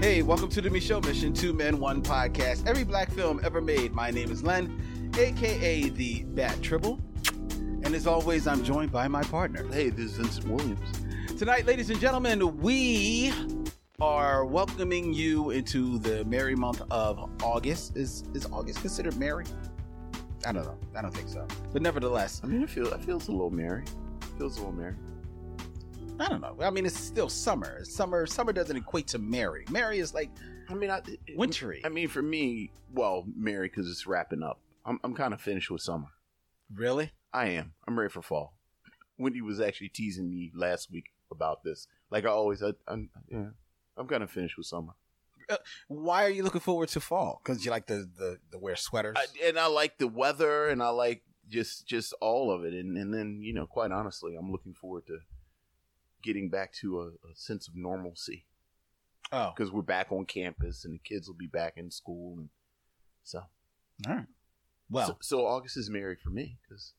Hey, 0.00 0.22
welcome 0.22 0.48
to 0.48 0.62
the 0.62 0.70
Michelle 0.70 1.02
Mission 1.02 1.34
Two 1.34 1.52
Men 1.52 1.78
One 1.78 2.00
Podcast. 2.02 2.66
Every 2.66 2.84
black 2.84 3.10
film 3.10 3.38
ever 3.44 3.60
made. 3.60 3.92
My 3.92 4.10
name 4.10 4.30
is 4.30 4.42
Len, 4.42 5.12
aka 5.18 5.90
the 5.90 6.22
Bat 6.22 6.62
Tribble, 6.62 6.98
and 7.82 7.94
as 7.94 8.06
always, 8.06 8.46
I'm 8.46 8.64
joined 8.64 8.90
by 8.90 9.08
my 9.08 9.22
partner. 9.22 9.70
Hey, 9.70 9.90
this 9.90 10.12
is 10.12 10.16
Vincent 10.16 10.48
Williams. 10.48 10.90
Tonight, 11.38 11.66
ladies 11.66 11.90
and 11.90 12.00
gentlemen, 12.00 12.56
we 12.62 13.30
are 14.00 14.46
welcoming 14.46 15.12
you 15.12 15.50
into 15.50 15.98
the 15.98 16.24
merry 16.24 16.56
month 16.56 16.80
of 16.90 17.30
August. 17.42 17.94
Is 17.94 18.24
is 18.32 18.46
August 18.46 18.80
considered 18.80 19.18
merry? 19.18 19.44
I 20.46 20.52
don't 20.52 20.64
know. 20.64 20.78
I 20.96 21.02
don't 21.02 21.12
think 21.12 21.28
so. 21.28 21.46
But 21.74 21.82
nevertheless, 21.82 22.40
I 22.42 22.46
mean, 22.46 22.62
it 22.62 22.70
feels 22.70 22.90
it 22.90 23.02
feels 23.02 23.28
a 23.28 23.32
little 23.32 23.50
merry. 23.50 23.82
It 23.82 24.38
feels 24.38 24.56
a 24.56 24.60
little 24.60 24.72
merry. 24.72 24.94
I 26.20 26.28
don't 26.28 26.40
know. 26.42 26.56
I 26.60 26.70
mean, 26.70 26.84
it's 26.84 26.98
still 26.98 27.28
summer. 27.28 27.84
Summer 27.84 28.26
summer 28.26 28.52
doesn't 28.52 28.76
equate 28.76 29.06
to 29.08 29.18
merry. 29.18 29.64
Merry 29.70 29.98
is 29.98 30.12
like 30.12 30.30
I 30.68 30.74
mean, 30.74 30.90
I, 30.90 31.00
wintry. 31.34 31.80
I 31.84 31.88
mean, 31.88 32.08
for 32.08 32.22
me, 32.22 32.70
well, 32.92 33.24
merry 33.36 33.68
because 33.68 33.90
it's 33.90 34.06
wrapping 34.06 34.42
up. 34.42 34.60
I'm 34.84 35.00
I'm 35.02 35.14
kind 35.14 35.34
of 35.34 35.40
finished 35.40 35.70
with 35.70 35.82
summer. 35.82 36.08
really? 36.72 37.12
I 37.32 37.46
am. 37.50 37.72
I'm 37.86 37.98
ready 37.98 38.10
for 38.10 38.22
fall. 38.22 38.54
Wendy 39.18 39.40
was 39.40 39.60
actually 39.60 39.90
teasing 39.90 40.30
me 40.30 40.50
last 40.54 40.90
week 40.90 41.06
about 41.30 41.62
this. 41.62 41.86
Like 42.10 42.24
I 42.24 42.28
always, 42.28 42.62
I, 42.62 42.72
I'm 42.88 43.10
yeah, 43.30 43.50
I'm 43.96 44.08
kind 44.08 44.22
of 44.22 44.30
finished 44.30 44.56
with 44.56 44.66
summer. 44.66 44.92
Uh, 45.48 45.56
why 45.88 46.24
are 46.24 46.30
you 46.30 46.42
looking 46.42 46.60
forward 46.60 46.88
to 46.90 47.00
fall? 47.00 47.40
Because 47.42 47.64
you 47.64 47.70
like 47.70 47.86
the, 47.86 48.08
the 48.16 48.38
the 48.50 48.58
wear 48.58 48.76
sweaters. 48.76 49.16
I, 49.18 49.26
and 49.46 49.58
I 49.58 49.66
like 49.66 49.98
the 49.98 50.08
weather, 50.08 50.68
and 50.68 50.82
I 50.82 50.88
like 50.90 51.22
just 51.48 51.86
just 51.86 52.12
all 52.20 52.50
of 52.50 52.64
it. 52.64 52.74
And 52.74 52.96
and 52.96 53.12
then 53.12 53.40
you 53.42 53.52
know, 53.52 53.66
quite 53.66 53.92
honestly, 53.92 54.36
I'm 54.36 54.50
looking 54.50 54.74
forward 54.74 55.06
to 55.06 55.18
getting 56.22 56.48
back 56.48 56.72
to 56.74 57.00
a, 57.00 57.06
a 57.06 57.34
sense 57.34 57.68
of 57.68 57.74
normalcy. 57.76 58.44
oh, 59.32 59.52
because 59.56 59.72
we're 59.72 59.82
back 59.82 60.10
on 60.10 60.24
campus 60.24 60.84
and 60.84 60.94
the 60.94 60.98
kids 60.98 61.26
will 61.28 61.36
be 61.36 61.46
back 61.46 61.74
in 61.76 61.90
school 61.90 62.38
and 62.38 62.48
so 63.22 63.42
all 64.08 64.14
right. 64.14 64.26
Well, 64.90 65.06
so, 65.06 65.18
so 65.20 65.46
august 65.46 65.76
is 65.76 65.88
merry 65.90 66.16
for 66.16 66.30
me 66.30 66.58
because 66.62 66.92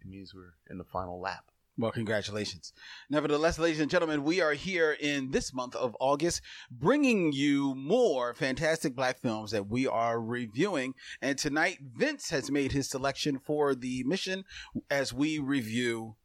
it 0.00 0.06
means 0.08 0.34
we're 0.34 0.54
in 0.68 0.78
the 0.78 0.84
final 0.84 1.20
lap 1.20 1.44
Well, 1.78 1.92
congratulations. 1.92 2.72
Nevertheless, 3.08 3.58
ladies 3.58 3.80
and 3.80 3.90
gentlemen, 3.90 4.24
we 4.24 4.40
are 4.40 4.52
here 4.52 4.96
in 4.98 5.30
this 5.30 5.54
month 5.54 5.76
of 5.76 5.96
August 6.00 6.42
bringing 6.70 7.32
you 7.32 7.74
more 7.76 8.34
fantastic 8.34 8.96
black 8.96 9.20
films 9.20 9.52
that 9.52 9.68
we 9.68 9.86
are 9.86 10.20
reviewing. 10.20 10.94
And 11.22 11.38
tonight, 11.38 11.78
Vince 11.80 12.30
has 12.30 12.50
made 12.50 12.72
his 12.72 12.90
selection 12.90 13.38
for 13.38 13.74
the 13.76 14.02
mission 14.04 14.44
as 14.90 15.12
we 15.12 15.38
review 15.38 16.16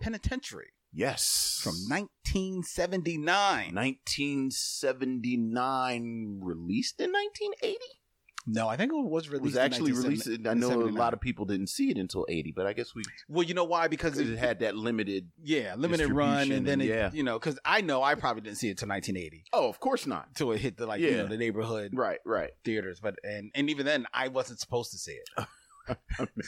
Penitentiary 0.00 0.72
yes 0.92 1.58
from 1.62 1.74
1979. 1.88 3.74
1979 3.74 6.40
released 6.42 7.00
in 7.00 7.10
1980 7.12 7.78
No, 8.46 8.68
I 8.68 8.76
think 8.76 8.92
it 8.92 8.96
was 8.96 9.26
it 9.26 9.32
released. 9.32 9.44
was 9.44 9.56
actually 9.56 9.92
1970 9.92 10.08
released 10.08 10.28
i 10.48 10.54
know 10.54 10.82
a 10.88 10.90
lot 10.98 11.12
of 11.12 11.20
people 11.20 11.44
didn't 11.44 11.66
see 11.68 11.90
it 11.90 11.98
until 11.98 12.24
80 12.28 12.52
but 12.56 12.66
i 12.66 12.72
guess 12.72 12.94
we 12.94 13.02
Well, 13.28 13.42
you 13.42 13.52
know 13.54 13.64
why? 13.64 13.88
Because 13.88 14.16
it 14.18 14.38
had 14.38 14.60
that 14.60 14.74
limited 14.76 15.28
yeah, 15.42 15.74
limited 15.76 16.10
run, 16.10 16.50
and 16.50 16.66
then 16.66 16.80
it, 16.80 16.86
yeah. 16.88 17.10
you 17.12 17.22
know, 17.22 17.38
because 17.38 17.58
I 17.64 17.80
know 17.82 18.02
I 18.02 18.14
probably 18.14 18.40
didn't 18.42 18.56
see 18.58 18.70
it 18.70 18.78
till 18.78 18.88
1980 18.88 19.44
oh 19.52 19.68
of 19.68 19.78
course 19.80 20.06
not 20.06 20.28
until 20.28 20.52
it 20.52 20.60
hit 20.60 20.76
the 20.78 20.86
like 20.86 21.00
you 21.00 21.16
know 21.16 21.26
the 21.26 21.36
neighborhood 21.36 21.92
right 21.94 22.20
right 22.24 22.50
theaters. 22.64 23.00
But 23.00 23.16
and 23.22 23.50
and 23.54 23.68
even 23.70 23.84
then, 23.86 24.06
I 24.12 24.28
wasn't 24.28 24.58
supposed 24.60 24.90
to 24.92 24.98
see 24.98 25.12
it. 25.12 25.28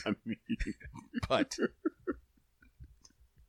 I 0.05 0.13
mean, 0.25 0.37
But 1.27 1.55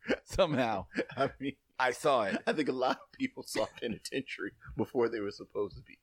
somehow 0.24 0.86
I 1.16 1.30
mean 1.38 1.54
I 1.78 1.90
saw 1.90 2.22
it, 2.24 2.40
I 2.46 2.52
think 2.52 2.68
a 2.68 2.72
lot 2.72 2.92
of 3.02 3.12
people 3.18 3.42
saw 3.42 3.66
Penitentiary 3.80 4.52
before 4.76 5.08
they 5.08 5.18
were 5.18 5.32
supposed 5.32 5.74
to 5.76 5.82
be. 5.82 5.98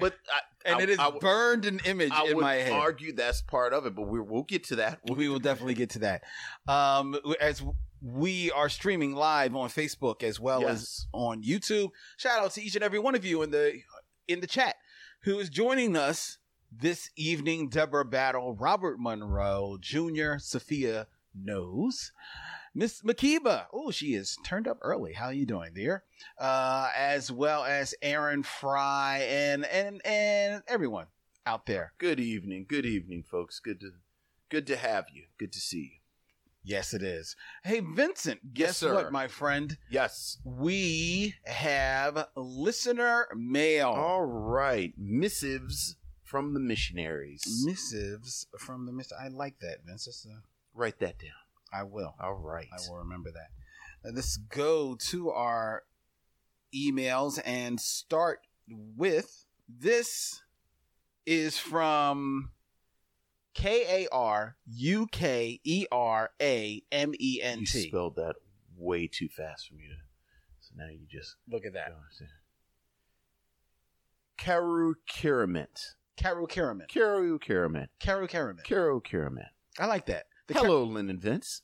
But 0.00 0.14
I, 0.28 0.40
and 0.68 0.78
I- 0.78 0.82
it 0.82 0.90
is 0.90 0.98
I 0.98 1.10
burned 1.12 1.64
an 1.64 1.80
image 1.84 2.12
in 2.26 2.40
my 2.40 2.54
head. 2.54 2.72
argue 2.72 3.12
that's 3.12 3.40
part 3.40 3.72
of 3.72 3.86
it, 3.86 3.94
but 3.94 4.08
we 4.08 4.18
we'll 4.20 4.42
get 4.42 4.64
to 4.64 4.76
that. 4.76 4.98
We'll 5.06 5.16
we 5.16 5.28
will 5.28 5.38
definitely 5.38 5.74
get 5.74 5.90
to 5.90 5.98
that. 6.00 6.24
Um, 6.66 7.16
as 7.40 7.62
we 8.00 8.50
are 8.50 8.68
streaming 8.68 9.14
live 9.14 9.54
on 9.54 9.68
Facebook 9.68 10.24
as 10.24 10.40
well 10.40 10.66
as 10.66 11.06
on 11.12 11.44
YouTube. 11.44 11.90
Shout 12.16 12.42
out 12.42 12.50
to 12.52 12.62
each 12.62 12.74
and 12.74 12.82
every 12.82 12.98
one 12.98 13.14
of 13.14 13.24
you 13.24 13.42
in 13.42 13.52
the 13.52 13.78
in 14.26 14.40
the 14.40 14.48
chat 14.48 14.74
who 15.22 15.38
is 15.38 15.48
joining 15.48 15.96
us 15.96 16.38
this 16.72 17.10
evening. 17.16 17.68
Deborah 17.68 18.04
Battle, 18.04 18.56
Robert 18.56 18.98
Monroe 18.98 19.78
Jr., 19.80 20.38
Sophia 20.38 21.06
Knows. 21.34 22.10
Miss 22.74 23.02
Makiba, 23.02 23.66
oh, 23.72 23.90
she 23.90 24.14
is 24.14 24.38
turned 24.44 24.66
up 24.66 24.78
early. 24.80 25.12
How 25.12 25.26
are 25.26 25.32
you 25.32 25.44
doing, 25.44 25.74
dear? 25.74 26.04
Uh, 26.38 26.88
as 26.96 27.30
well 27.30 27.64
as 27.64 27.94
Aaron 28.00 28.42
Fry 28.42 29.26
and 29.28 29.66
and 29.66 30.00
and 30.06 30.62
everyone 30.66 31.08
out 31.44 31.66
there. 31.66 31.92
Good 31.98 32.18
evening, 32.18 32.64
good 32.66 32.86
evening, 32.86 33.24
folks. 33.24 33.60
Good 33.60 33.80
to 33.80 33.90
good 34.48 34.66
to 34.68 34.76
have 34.76 35.06
you. 35.12 35.24
Good 35.38 35.52
to 35.52 35.60
see 35.60 35.78
you. 35.78 35.98
Yes, 36.64 36.94
it 36.94 37.02
is. 37.02 37.36
Hey, 37.64 37.80
Vincent, 37.80 38.54
guess 38.54 38.78
sir. 38.78 38.94
what, 38.94 39.12
my 39.12 39.26
friend? 39.26 39.76
Yes. 39.90 40.38
We 40.44 41.34
have 41.44 42.28
listener 42.36 43.26
mail. 43.36 43.88
All 43.88 44.22
right, 44.24 44.94
missives 44.96 45.96
from 46.22 46.54
the 46.54 46.60
missionaries. 46.60 47.64
Missives 47.66 48.46
from 48.58 48.86
the 48.86 48.92
miss. 48.92 49.12
I 49.12 49.28
like 49.28 49.58
that, 49.60 49.78
Vince. 49.84 50.08
Uh, 50.26 50.38
Write 50.72 51.00
that 51.00 51.18
down. 51.18 51.41
I 51.72 51.84
will. 51.84 52.14
All 52.20 52.34
right. 52.34 52.68
I 52.72 52.88
will 52.88 52.98
remember 52.98 53.30
that. 53.32 53.50
Uh, 54.04 54.10
now, 54.10 54.16
let's 54.16 54.36
go 54.36 54.96
to 55.10 55.30
our 55.30 55.84
emails 56.74 57.40
and 57.44 57.80
start 57.80 58.40
with 58.68 59.44
this 59.68 60.42
is 61.26 61.58
from 61.58 62.50
K 63.54 64.04
A 64.04 64.08
R 64.12 64.56
U 64.66 65.06
K 65.06 65.60
E 65.64 65.86
R 65.92 66.30
A 66.40 66.82
M 66.90 67.12
E 67.18 67.40
N 67.42 67.60
You 67.60 67.66
spelled 67.66 68.16
that 68.16 68.36
way 68.76 69.06
too 69.06 69.28
fast 69.28 69.68
for 69.68 69.74
me 69.74 69.84
to. 69.84 69.94
So 70.60 70.74
now 70.76 70.88
you 70.90 71.06
just. 71.10 71.36
Look 71.48 71.64
at 71.64 71.74
that. 71.74 71.92
Karu 74.38 74.94
Kirament. 75.08 75.94
Carol 76.16 76.46
Karaman. 76.46 76.88
Karu 76.88 77.38
Kirament. 77.38 77.88
Carol 77.98 78.28
Karaman. 78.28 78.64
Karu 78.64 79.02
Kirament. 79.02 79.48
I 79.78 79.86
like 79.86 80.06
that. 80.06 80.26
Hello, 80.54 80.84
Len 80.84 81.08
and 81.08 81.20
Vince. 81.20 81.62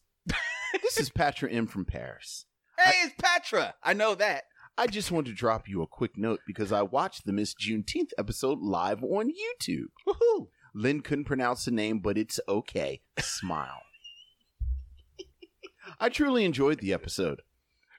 this 0.82 0.98
is 0.98 1.10
Patra 1.10 1.50
M 1.50 1.66
from 1.66 1.84
Paris. 1.84 2.46
Hey, 2.80 2.92
it's 3.02 3.14
Patra. 3.20 3.74
I 3.82 3.92
know 3.92 4.14
that. 4.14 4.44
I 4.78 4.86
just 4.86 5.10
want 5.10 5.26
to 5.26 5.32
drop 5.32 5.68
you 5.68 5.82
a 5.82 5.86
quick 5.88 6.16
note 6.16 6.38
because 6.46 6.70
I 6.70 6.82
watched 6.82 7.26
the 7.26 7.32
Miss 7.32 7.52
Juneteenth 7.52 8.12
episode 8.16 8.60
live 8.60 9.02
on 9.02 9.32
YouTube. 9.32 9.86
Woohoo. 10.06 10.46
Len 10.76 11.00
couldn't 11.00 11.24
pronounce 11.24 11.64
the 11.64 11.72
name, 11.72 11.98
but 11.98 12.16
it's 12.16 12.38
okay. 12.48 13.00
Smile. 13.18 13.82
I 16.00 16.08
truly 16.08 16.44
enjoyed 16.44 16.78
the 16.78 16.92
episode. 16.92 17.42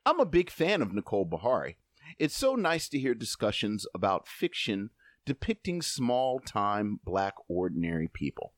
I'm 0.06 0.22
a 0.22 0.26
big 0.26 0.50
fan 0.50 0.82
of 0.82 0.94
Nicole 0.94 1.26
Beharie. 1.26 1.76
It's 2.18 2.38
so 2.38 2.56
nice 2.56 2.88
to 2.90 3.00
hear 3.00 3.14
discussions 3.14 3.86
about 3.94 4.30
fiction 4.30 4.92
depicting 5.26 5.82
small 5.82 6.40
time 6.40 7.02
black 7.04 7.34
ordinary 7.50 8.08
people. 8.08 8.54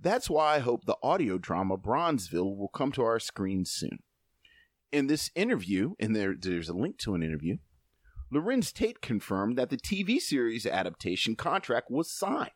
That's 0.00 0.30
why 0.30 0.56
I 0.56 0.58
hope 0.58 0.84
the 0.84 0.96
audio 1.02 1.38
drama 1.38 1.76
Bronzeville 1.76 2.56
will 2.56 2.68
come 2.68 2.92
to 2.92 3.02
our 3.02 3.20
screens 3.20 3.70
soon. 3.70 4.00
In 4.92 5.06
this 5.06 5.30
interview, 5.34 5.94
and 5.98 6.14
there, 6.14 6.34
there's 6.38 6.68
a 6.68 6.74
link 6.74 6.98
to 6.98 7.14
an 7.14 7.22
interview, 7.22 7.56
Larenz 8.32 8.72
Tate 8.72 9.00
confirmed 9.00 9.56
that 9.56 9.70
the 9.70 9.76
TV 9.76 10.18
series 10.18 10.66
adaptation 10.66 11.36
contract 11.36 11.90
was 11.90 12.10
signed. 12.10 12.50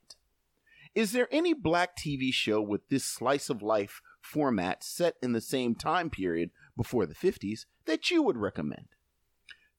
Is 0.94 1.12
there 1.12 1.28
any 1.30 1.54
black 1.54 1.96
TV 1.96 2.32
show 2.32 2.60
with 2.60 2.88
this 2.88 3.04
slice 3.04 3.50
of 3.50 3.62
life 3.62 4.00
format 4.20 4.82
set 4.82 5.14
in 5.22 5.32
the 5.32 5.40
same 5.40 5.74
time 5.74 6.10
period 6.10 6.50
before 6.76 7.06
the 7.06 7.14
50s 7.14 7.66
that 7.84 8.10
you 8.10 8.22
would 8.22 8.36
recommend? 8.36 8.88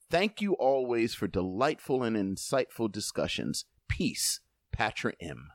Thank 0.09 0.41
you 0.41 0.53
always 0.53 1.13
for 1.13 1.27
delightful 1.27 2.03
and 2.03 2.15
insightful 2.15 2.91
discussions. 2.91 3.65
Peace, 3.87 4.39
Patra 4.71 5.13
M. 5.19 5.49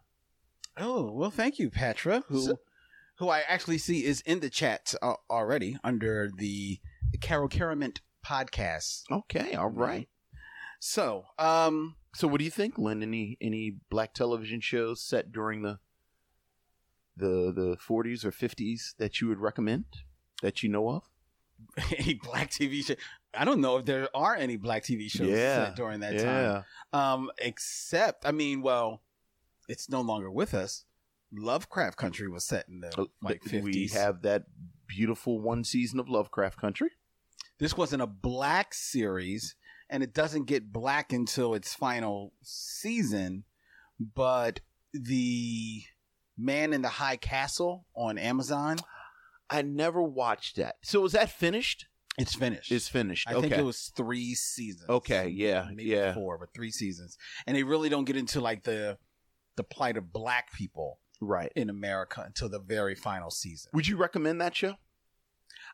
Oh 0.77 1.13
well, 1.13 1.31
thank 1.31 1.59
you, 1.59 1.71
Patra, 1.71 2.25
who 2.29 2.41
So- 2.47 2.59
who 3.19 3.29
I 3.29 3.41
actually 3.47 3.79
see 3.79 4.05
is 4.05 4.21
in 4.23 4.41
the 4.41 4.51
chat 4.51 4.93
uh, 5.01 5.15
already 5.31 5.77
under 5.85 6.31
the 6.37 6.81
Carol 7.21 7.49
Caramint 7.49 8.01
podcast. 8.27 9.03
Okay, 9.11 9.55
all 9.55 9.71
right. 9.71 10.09
So, 10.81 11.27
um, 11.39 11.95
So, 12.15 12.27
what 12.29 12.39
do 12.39 12.45
you 12.45 12.51
think, 12.51 12.77
Len? 12.77 13.03
Any 13.03 13.37
any 13.41 13.77
black 13.89 14.15
television 14.15 14.61
shows 14.61 15.01
set 15.01 15.31
during 15.33 15.63
the 15.63 15.79
the 17.17 17.53
the 17.55 17.77
40s 17.77 18.25
or 18.25 18.33
50s 18.33 18.97
that 18.99 19.21
you 19.21 19.29
would 19.29 19.39
recommend 19.39 19.85
that 20.43 20.63
you 20.63 20.69
know 20.69 20.89
of? 20.91 21.05
any 21.99 22.15
black 22.15 22.51
TV 22.51 22.85
show. 22.85 22.95
I 23.33 23.45
don't 23.45 23.61
know 23.61 23.77
if 23.79 23.85
there 23.85 24.09
are 24.15 24.35
any 24.35 24.57
black 24.57 24.83
TV 24.83 25.09
shows 25.09 25.29
Yeah, 25.29 25.67
set 25.67 25.77
during 25.77 26.01
that 26.01 26.19
time. 26.19 26.65
Um, 26.93 27.31
except, 27.39 28.27
I 28.27 28.33
mean, 28.33 28.61
well, 28.61 29.01
it's 29.69 29.89
no 29.89 30.01
longer 30.01 30.31
with 30.31 30.55
us. 30.55 30.85
Lovecraft 31.33 31.97
Country 31.97 32.29
was 32.29 32.45
set 32.45 32.69
in 32.69 32.81
the 32.81 33.01
Uh, 33.01 33.07
like 33.23 33.43
fifties. 33.43 33.93
We 33.93 33.99
have 33.99 34.23
that 34.23 34.45
beautiful 34.87 35.41
one 35.41 35.65
season 35.65 35.99
of 35.99 36.09
Lovecraft 36.09 36.59
Country. 36.59 36.91
this 37.59 37.77
wasn't 37.77 38.03
a 38.03 38.07
black 38.07 38.75
series, 38.75 39.55
and 39.89 40.03
it 40.03 40.13
doesn't 40.13 40.45
get 40.45 40.73
black 40.73 41.13
until 41.13 41.55
its 41.55 41.75
final 41.75 42.33
season. 42.43 43.45
But 43.99 44.61
the 44.93 45.85
Man 46.37 46.73
in 46.73 46.83
the 46.83 46.89
High 46.89 47.17
Castle 47.17 47.87
on 47.95 48.19
Amazon, 48.19 48.79
I 49.49 49.63
never 49.63 50.03
watched 50.03 50.57
that. 50.57 50.77
So, 50.83 51.05
is 51.05 51.13
that 51.13 51.31
finished? 51.31 51.87
it's 52.17 52.35
finished. 52.35 52.71
It's 52.71 52.89
finished. 52.89 53.29
I 53.29 53.35
okay. 53.35 53.49
think 53.49 53.61
it 53.61 53.65
was 53.65 53.93
three 53.97 54.35
seasons. 54.35 54.89
Okay, 54.89 55.29
yeah, 55.29 55.67
maybe 55.69 55.85
yeah. 55.91 56.15
four, 56.15 56.39
but 56.39 56.55
three 56.55 56.71
seasons, 56.71 57.19
and 57.47 57.57
they 57.57 57.63
really 57.63 57.89
don't 57.89 58.05
get 58.05 58.17
into 58.17 58.41
like 58.41 58.63
the 58.63 58.99
the 59.57 59.65
plight 59.65 59.97
of 59.97 60.13
black 60.13 60.53
people 60.53 60.99
right. 61.21 61.53
in 61.57 61.71
America 61.71 62.23
until 62.25 62.49
the 62.49 62.59
very 62.59 62.95
final 62.95 63.31
season. 63.31 63.71
Would 63.75 63.89
you 63.89 63.97
recommend 63.97 64.41
that 64.41 64.55
show? 64.57 64.75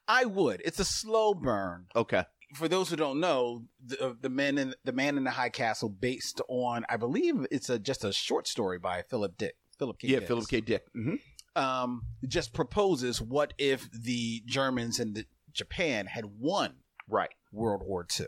I 0.09 0.25
would. 0.25 0.63
It's 0.65 0.79
a 0.79 0.85
slow 0.85 1.35
burn. 1.35 1.87
Okay. 1.95 2.25
For 2.55 2.67
those 2.69 2.91
who 2.91 2.97
don't 2.97 3.21
know, 3.21 3.65
the, 3.85 4.05
uh, 4.05 4.15
the 4.21 4.29
man 4.29 4.59
in 4.59 4.75
the 4.85 4.93
man 4.93 5.17
in 5.17 5.23
the 5.23 5.31
high 5.31 5.51
castle, 5.51 5.89
based 5.89 6.41
on 6.49 6.85
I 6.89 6.97
believe 6.97 7.47
it's 7.53 7.71
a 7.71 7.79
just 7.79 8.05
a 8.05 8.13
short 8.13 8.49
story 8.49 8.79
by 8.79 9.03
Philip 9.03 9.37
Dick. 9.39 9.55
Philip 9.79 9.99
K. 9.99 10.09
yeah, 10.09 10.19
Dix. 10.19 10.29
Philip 10.29 10.49
K. 10.49 10.61
Dick. 10.61 10.87
hmm 10.93 11.15
Um, 11.55 12.03
just 12.27 12.53
proposes 12.53 13.23
what 13.23 13.55
if 13.57 13.89
the 13.93 14.43
Germans 14.47 14.99
and 14.99 15.15
the 15.15 15.27
Japan 15.53 16.07
had 16.07 16.25
won 16.39 16.75
Right. 17.11 17.31
World 17.53 17.83
War 17.85 18.07
II. 18.19 18.27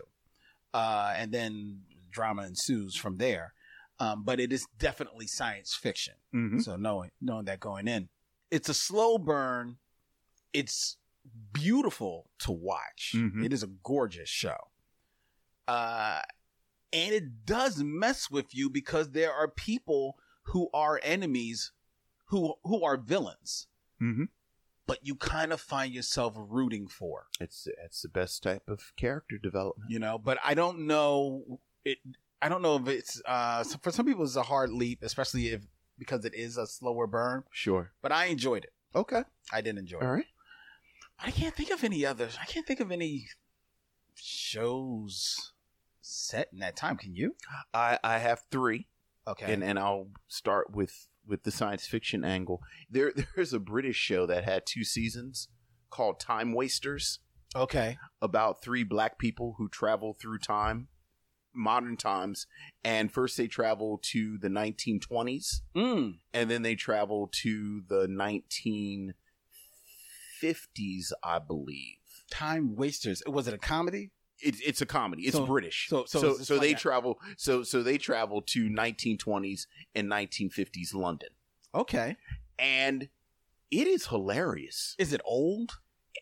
Uh, 0.74 1.14
and 1.16 1.32
then 1.32 1.82
drama 2.10 2.42
ensues 2.42 2.96
from 2.96 3.16
there. 3.16 3.54
Um, 4.02 4.24
but 4.24 4.40
it 4.40 4.52
is 4.52 4.66
definitely 4.78 5.26
science 5.28 5.74
fiction. 5.74 6.14
Mm-hmm. 6.34 6.58
So 6.60 6.76
knowing 6.76 7.10
knowing 7.20 7.44
that 7.44 7.60
going 7.60 7.86
in, 7.86 8.08
it's 8.50 8.68
a 8.68 8.74
slow 8.74 9.16
burn. 9.18 9.76
It's 10.52 10.96
beautiful 11.52 12.28
to 12.40 12.50
watch. 12.52 13.12
Mhm. 13.14 13.44
It 13.44 13.52
is 13.52 13.62
a 13.62 13.68
gorgeous 13.68 14.28
show. 14.28 14.56
Uh, 15.68 16.22
and 16.92 17.14
it 17.14 17.46
does 17.46 17.82
mess 17.82 18.30
with 18.30 18.54
you 18.54 18.68
because 18.68 19.10
there 19.10 19.32
are 19.32 19.48
people 19.48 20.18
who 20.46 20.68
are 20.74 20.98
enemies, 21.02 21.72
who 22.26 22.54
who 22.64 22.82
are 22.82 22.96
villains, 22.96 23.68
Mhm. 24.00 24.28
but 24.86 24.98
you 25.06 25.14
kind 25.14 25.52
of 25.52 25.60
find 25.60 25.94
yourself 25.94 26.34
rooting 26.36 26.88
for. 26.88 27.28
It's 27.38 27.68
it's 27.84 28.02
the 28.02 28.08
best 28.08 28.42
type 28.42 28.66
of 28.68 28.92
character 28.96 29.38
development. 29.38 29.90
you 29.90 29.98
know 30.00 30.18
but 30.18 30.38
i 30.44 30.54
don't 30.54 30.80
know 30.86 31.60
it 31.84 31.98
i 32.42 32.48
don't 32.48 32.60
know 32.62 32.76
if 32.76 32.88
it's 32.88 33.22
uh 33.26 33.64
for 33.82 33.90
some 33.90 34.04
people 34.04 34.24
it's 34.24 34.36
a 34.36 34.42
hard 34.42 34.70
leap 34.70 35.02
especially 35.02 35.46
if 35.48 35.62
because 35.98 36.24
it 36.24 36.34
is 36.34 36.56
a 36.56 36.66
slower 36.66 37.06
burn. 37.06 37.44
Sure. 37.52 37.92
but 38.02 38.10
i 38.12 38.26
enjoyed 38.26 38.64
it. 38.64 38.72
Okay. 38.94 39.22
i 39.52 39.60
did 39.60 39.78
enjoy 39.78 39.98
All 39.98 40.08
it 40.08 40.10
right. 40.10 40.26
i 41.20 41.30
can't 41.30 41.54
think 41.54 41.70
of 41.70 41.82
any 41.84 42.04
others 42.04 42.36
i 42.40 42.44
can't 42.44 42.66
think 42.66 42.80
of 42.80 42.90
any 42.90 43.26
shows 44.16 45.52
set 46.00 46.48
in 46.52 46.58
that 46.58 46.76
time. 46.76 46.96
Can 46.96 47.14
you? 47.14 47.36
I 47.72 47.98
I 48.04 48.18
have 48.18 48.42
three, 48.50 48.88
okay. 49.26 49.52
And 49.52 49.64
and 49.64 49.78
I'll 49.78 50.08
start 50.28 50.74
with 50.74 51.08
with 51.26 51.44
the 51.44 51.50
science 51.50 51.86
fiction 51.86 52.24
angle. 52.24 52.60
There 52.90 53.12
there's 53.36 53.52
a 53.52 53.58
British 53.60 53.96
show 53.96 54.26
that 54.26 54.44
had 54.44 54.66
two 54.66 54.84
seasons 54.84 55.48
called 55.90 56.20
Time 56.20 56.52
Wasters. 56.52 57.20
Okay. 57.54 57.98
About 58.20 58.62
three 58.62 58.82
black 58.82 59.18
people 59.18 59.56
who 59.58 59.68
travel 59.68 60.16
through 60.18 60.38
time, 60.38 60.88
modern 61.54 61.96
times, 61.96 62.46
and 62.84 63.12
first 63.12 63.36
they 63.36 63.46
travel 63.46 63.98
to 64.02 64.38
the 64.38 64.48
1920s, 64.48 65.60
mm. 65.76 66.14
and 66.32 66.50
then 66.50 66.62
they 66.62 66.74
travel 66.74 67.28
to 67.42 67.82
the 67.88 68.06
1950s, 70.42 71.12
I 71.22 71.38
believe. 71.38 71.96
time 72.30 72.74
wasters 72.76 73.22
was 73.26 73.46
it 73.46 73.54
a 73.54 73.58
comedy 73.58 74.10
It's 74.40 74.60
it's 74.60 74.80
a 74.80 74.86
comedy. 74.86 75.22
It's 75.24 75.36
So- 75.36 75.46
British. 75.46 75.86
so- 75.88 76.04
so 76.06 76.20
so 76.20 76.38
so 76.38 76.54
like 76.54 76.62
they 76.62 76.72
a- 76.72 76.76
travel 76.76 77.18
so 77.36 77.62
so 77.62 77.82
they 77.82 77.98
travel 77.98 78.40
to 78.42 78.68
1920s 78.70 79.66
and 79.94 80.08
1950s 80.10 80.94
London, 80.94 81.28
okay 81.74 82.16
and 82.58 83.08
it 83.70 83.86
is 83.86 84.06
hilarious. 84.08 84.94
is 84.98 85.12
it 85.12 85.20
old 85.24 85.78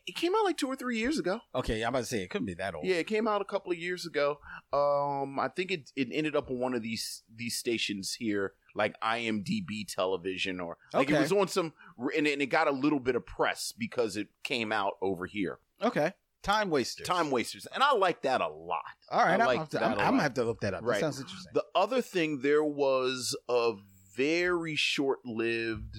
It 0.06 0.16
came 0.16 0.34
out 0.34 0.44
like 0.44 0.56
two 0.56 0.66
or 0.66 0.76
three 0.76 0.98
years 0.98 1.18
ago. 1.18 1.40
okay 1.54 1.82
i'm 1.82 1.90
about 1.90 2.00
to 2.00 2.04
say 2.06 2.22
it 2.22 2.30
couldn't 2.30 2.46
be 2.46 2.54
that 2.54 2.74
old 2.74 2.84
Yeah, 2.86 2.96
it 2.96 3.06
came 3.06 3.28
out 3.28 3.40
a 3.42 3.44
couple 3.44 3.70
of 3.72 3.78
years 3.78 4.06
ago. 4.06 4.38
Um, 4.72 5.38
I 5.38 5.48
think 5.48 5.70
it 5.70 5.90
it 5.96 6.08
ended 6.12 6.34
up 6.36 6.50
on 6.50 6.58
one 6.58 6.74
of 6.74 6.82
these 6.82 7.22
these 7.34 7.56
stations 7.56 8.14
here, 8.14 8.54
like 8.74 8.94
IMDb 9.00 9.86
television, 9.86 10.60
or 10.60 10.78
like 10.94 11.08
Okay. 11.08 11.16
it 11.16 11.20
was 11.20 11.32
on 11.32 11.48
some, 11.48 11.72
and 12.16 12.26
it, 12.26 12.32
and 12.34 12.42
it 12.42 12.46
got 12.46 12.66
a 12.68 12.72
little 12.72 13.00
bit 13.00 13.14
of 13.16 13.26
press 13.26 13.72
because 13.76 14.16
it 14.16 14.28
came 14.42 14.72
out 14.72 14.94
over 15.02 15.26
here. 15.26 15.58
okay 15.82 16.12
time 16.42 16.70
wasters 16.70 17.06
Time 17.06 17.30
wasters, 17.30 17.66
and 17.74 17.82
I 17.82 17.92
like 17.94 18.22
that 18.22 18.40
a 18.40 18.48
lot. 18.48 18.80
all 19.10 19.20
right 19.22 19.32
I 19.32 19.34
i'm, 19.34 19.46
like 19.46 19.68
that 19.70 19.82
I'm, 19.82 19.92
I'm 19.92 19.98
gonna 20.12 20.22
have 20.22 20.34
to 20.34 20.44
look 20.44 20.62
that 20.62 20.72
up 20.72 20.82
Right. 20.82 20.94
that 20.94 21.00
sounds 21.00 21.20
interesting 21.20 21.52
The 21.52 21.64
other 21.74 22.00
thing, 22.00 22.40
there 22.40 22.64
was 22.64 23.36
a 23.48 23.74
very 24.16 24.74
short 24.76 25.18
lived 25.26 25.96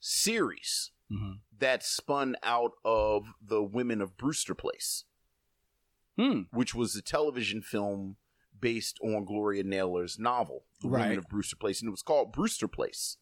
series 0.00 0.90
Mhm. 1.14 1.40
that 1.58 1.82
spun 1.84 2.36
out 2.42 2.72
of 2.84 3.26
the 3.40 3.62
Women 3.62 4.00
of 4.00 4.16
Brewster 4.16 4.54
Place. 4.54 5.04
Hmm. 6.16 6.42
which 6.52 6.74
was 6.76 6.94
a 6.94 7.02
television 7.02 7.60
film 7.60 8.18
based 8.60 9.00
on 9.02 9.24
Gloria 9.24 9.64
Naylor's 9.64 10.16
novel, 10.16 10.64
The 10.80 10.88
Right. 10.88 11.02
Women 11.02 11.18
of 11.18 11.26
Brewster 11.28 11.56
Place, 11.56 11.80
and 11.80 11.88
it 11.88 11.90
was 11.90 12.02
called 12.02 12.32
Brewster 12.32 12.68
Place. 12.68 13.16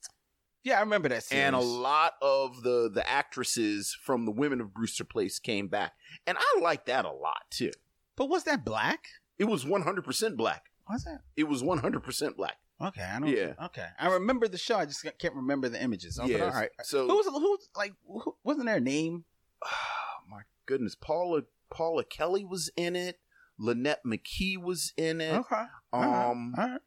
Yeah, 0.63 0.77
I 0.77 0.81
remember 0.81 1.09
that 1.09 1.25
series. 1.25 1.43
And 1.43 1.57
a 1.57 1.61
lot 1.61 2.15
of 2.21 2.63
the 2.63 2.91
the 2.93 3.09
actresses 3.09 3.95
from 3.95 4.27
the 4.27 4.31
Women 4.31 4.61
of 4.61 4.75
Brewster 4.75 5.05
Place 5.05 5.39
came 5.39 5.69
back, 5.69 5.95
and 6.27 6.37
I 6.39 6.59
like 6.61 6.85
that 6.85 7.05
a 7.07 7.11
lot 7.13 7.51
too. 7.51 7.73
but 8.15 8.29
was 8.29 8.45
that 8.45 8.63
black? 8.65 9.07
It 9.39 9.45
was 9.45 9.65
one 9.65 9.83
hundred 9.83 10.05
percent 10.05 10.37
black. 10.37 10.71
Was 10.89 11.05
that? 11.05 11.23
It 11.35 11.45
was 11.45 11.63
one 11.63 11.79
hundred 11.79 12.03
percent 12.03 12.37
black. 12.37 12.59
Okay, 12.83 13.03
I 13.03 13.21
don't. 13.21 13.29
Yeah. 13.29 13.53
Okay, 13.67 13.87
I 13.99 14.09
remember 14.09 14.49
the 14.49 14.59
show. 14.59 14.77
I 14.77 14.87
just 14.87 15.07
can't 15.19 15.35
remember 15.35 15.69
the 15.69 15.83
images. 15.83 16.19
Yeah, 16.25 16.45
all 16.47 16.51
right. 16.51 16.71
So 16.83 17.07
Who 17.07 17.17
was 17.17 17.27
who? 17.27 17.59
like 17.77 17.93
who, 18.07 18.35
wasn't 18.45 18.67
there 18.67 18.77
a 18.77 18.81
name? 18.81 19.25
oh 19.65 19.69
my 20.31 20.41
goodness, 20.67 20.95
Paula 20.95 21.43
Paula 21.71 22.05
Kelly 22.05 22.45
was 22.45 22.71
in 22.77 22.97
it. 22.97 23.19
Lonette 23.61 24.03
McKee 24.05 24.57
was 24.61 24.93
in 24.97 25.21
it. 25.21 25.35
Okay. 25.35 25.63
Um, 25.93 26.55
all 26.59 26.69
right. 26.69 26.81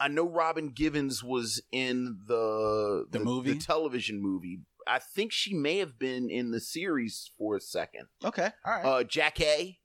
I 0.00 0.08
know 0.08 0.28
Robin 0.28 0.70
Givens 0.70 1.22
was 1.22 1.62
in 1.70 2.18
the 2.26 3.06
The 3.10 3.20
movie? 3.20 3.52
the 3.52 3.58
television 3.60 4.20
movie. 4.20 4.60
I 4.84 4.98
think 4.98 5.30
she 5.30 5.54
may 5.54 5.78
have 5.78 5.96
been 5.96 6.28
in 6.28 6.50
the 6.50 6.58
series 6.60 7.30
for 7.38 7.54
a 7.56 7.60
second. 7.60 8.08
Okay. 8.24 8.50
All 8.64 8.72
right. 8.72 8.84
Uh, 8.84 9.04
Jack 9.04 9.40
A 9.40 9.78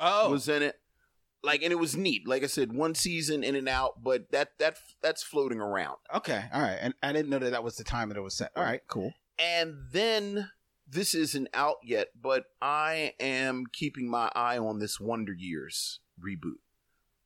oh, 0.00 0.30
was 0.32 0.48
in 0.48 0.62
it. 0.64 0.80
Like, 1.42 1.62
and 1.62 1.72
it 1.72 1.78
was 1.78 1.96
neat. 1.96 2.26
Like 2.26 2.42
I 2.42 2.46
said, 2.46 2.72
one 2.72 2.94
season 2.94 3.44
in 3.44 3.54
and 3.54 3.68
out, 3.68 4.02
but 4.02 4.30
that 4.32 4.58
that 4.58 4.76
that's 5.02 5.22
floating 5.22 5.60
around. 5.60 5.96
okay. 6.14 6.44
All 6.52 6.60
right. 6.62 6.78
And 6.80 6.94
I 7.02 7.12
didn't 7.12 7.30
know 7.30 7.38
that 7.38 7.50
that 7.50 7.62
was 7.64 7.76
the 7.76 7.84
time 7.84 8.08
that 8.08 8.18
it 8.18 8.22
was 8.22 8.34
set. 8.34 8.50
All 8.56 8.64
right. 8.64 8.80
Cool. 8.88 9.12
And 9.38 9.76
then 9.92 10.50
this 10.90 11.14
isn't 11.14 11.48
out 11.54 11.76
yet, 11.84 12.08
but 12.20 12.44
I 12.60 13.12
am 13.20 13.64
keeping 13.72 14.10
my 14.10 14.32
eye 14.34 14.58
on 14.58 14.78
this 14.80 14.98
Wonder 14.98 15.32
Years 15.32 16.00
reboot, 16.20 16.56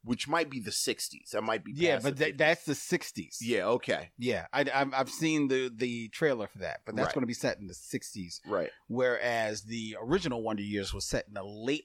which 0.05 0.29
might 0.29 0.51
be 0.51 0.61
the 0.61 0.71
'60s. 0.73 1.31
That 1.33 1.43
might 1.43 1.65
be 1.65 1.73
Yeah, 1.75 1.99
but 2.03 2.17
50s. 2.17 2.37
that's 2.37 2.65
the 2.67 2.75
'60s. 2.75 3.37
yeah 3.41 3.65
okay 3.67 4.11
Yeah, 4.19 4.47
I, 4.53 4.67
I've 4.75 4.93
I've 4.93 5.09
seen 5.11 5.49
the 5.49 5.71
the 5.75 6.09
trailer 6.09 6.49
for 6.49 6.59
that, 6.59 6.81
but 6.85 6.97
that's 6.97 7.07
Right. 7.07 7.15
going 7.15 7.23
to 7.23 7.27
be 7.29 7.33
set 7.35 7.59
in 7.61 7.67
the 7.67 7.73
'60s, 7.73 8.41
right. 8.47 8.69
whereas 8.89 9.63
the 9.63 9.97
original 10.03 10.43
Wonder 10.43 10.63
Years 10.63 10.93
was 10.93 11.07
set 11.07 11.27
in 11.29 11.35
the 11.35 11.45
late 11.45 11.85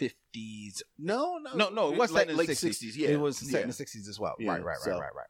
'50s. 0.00 0.82
No, 0.98 1.38
no, 1.38 1.54
No, 1.54 1.68
no, 1.70 1.92
it 1.92 1.96
was 1.98 2.10
late, 2.12 2.20
set 2.22 2.30
in 2.30 2.36
the 2.36 2.38
late 2.40 2.48
60s. 2.50 2.68
60s. 2.82 2.96
Yeah, 2.96 3.08
it 3.08 3.20
was 3.20 3.38
set 3.38 3.50
yeah. 3.50 3.60
in 3.62 3.68
the 3.68 3.74
'60s 3.74 4.08
as 4.08 4.18
well. 4.20 4.34
Yeah, 4.38 4.50
right, 4.52 4.58
right, 4.64 4.66
right, 4.66 4.78
so- 4.80 4.98
right, 4.98 5.14
right. 5.14 5.26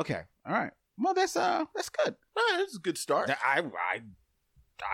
Okay, 0.00 0.20
all 0.46 0.52
right. 0.52 0.72
Well, 0.98 1.14
that's 1.14 1.36
uh, 1.36 1.64
that's 1.74 1.88
good. 1.88 2.16
That's 2.58 2.76
a 2.76 2.80
good 2.80 2.98
start. 2.98 3.30
I 3.30 3.60
I 3.62 4.00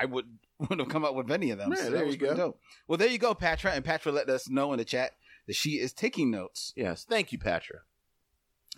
I 0.01 0.05
would 0.05 0.27
wouldn't 0.59 0.81
have 0.81 0.89
come 0.89 1.05
up 1.05 1.15
with 1.15 1.31
any 1.31 1.51
of 1.51 1.59
them. 1.59 1.71
Yeah, 1.71 1.85
so 1.85 1.91
there 1.91 2.05
you 2.05 2.17
go. 2.17 2.35
dope. 2.35 2.61
Well, 2.87 2.99
there 2.99 3.09
you 3.09 3.19
go, 3.19 3.35
Patra, 3.35 3.73
and 3.73 3.85
Patra 3.85 4.13
let 4.13 4.29
us 4.29 4.49
know 4.49 4.73
in 4.73 4.79
the 4.79 4.85
chat 4.85 5.13
that 5.47 5.57
she 5.57 5.79
is 5.81 5.93
taking 5.93 6.31
notes. 6.31 6.73
yes, 6.77 7.05
thank 7.09 7.33
you, 7.33 7.39
Patra. 7.39 7.81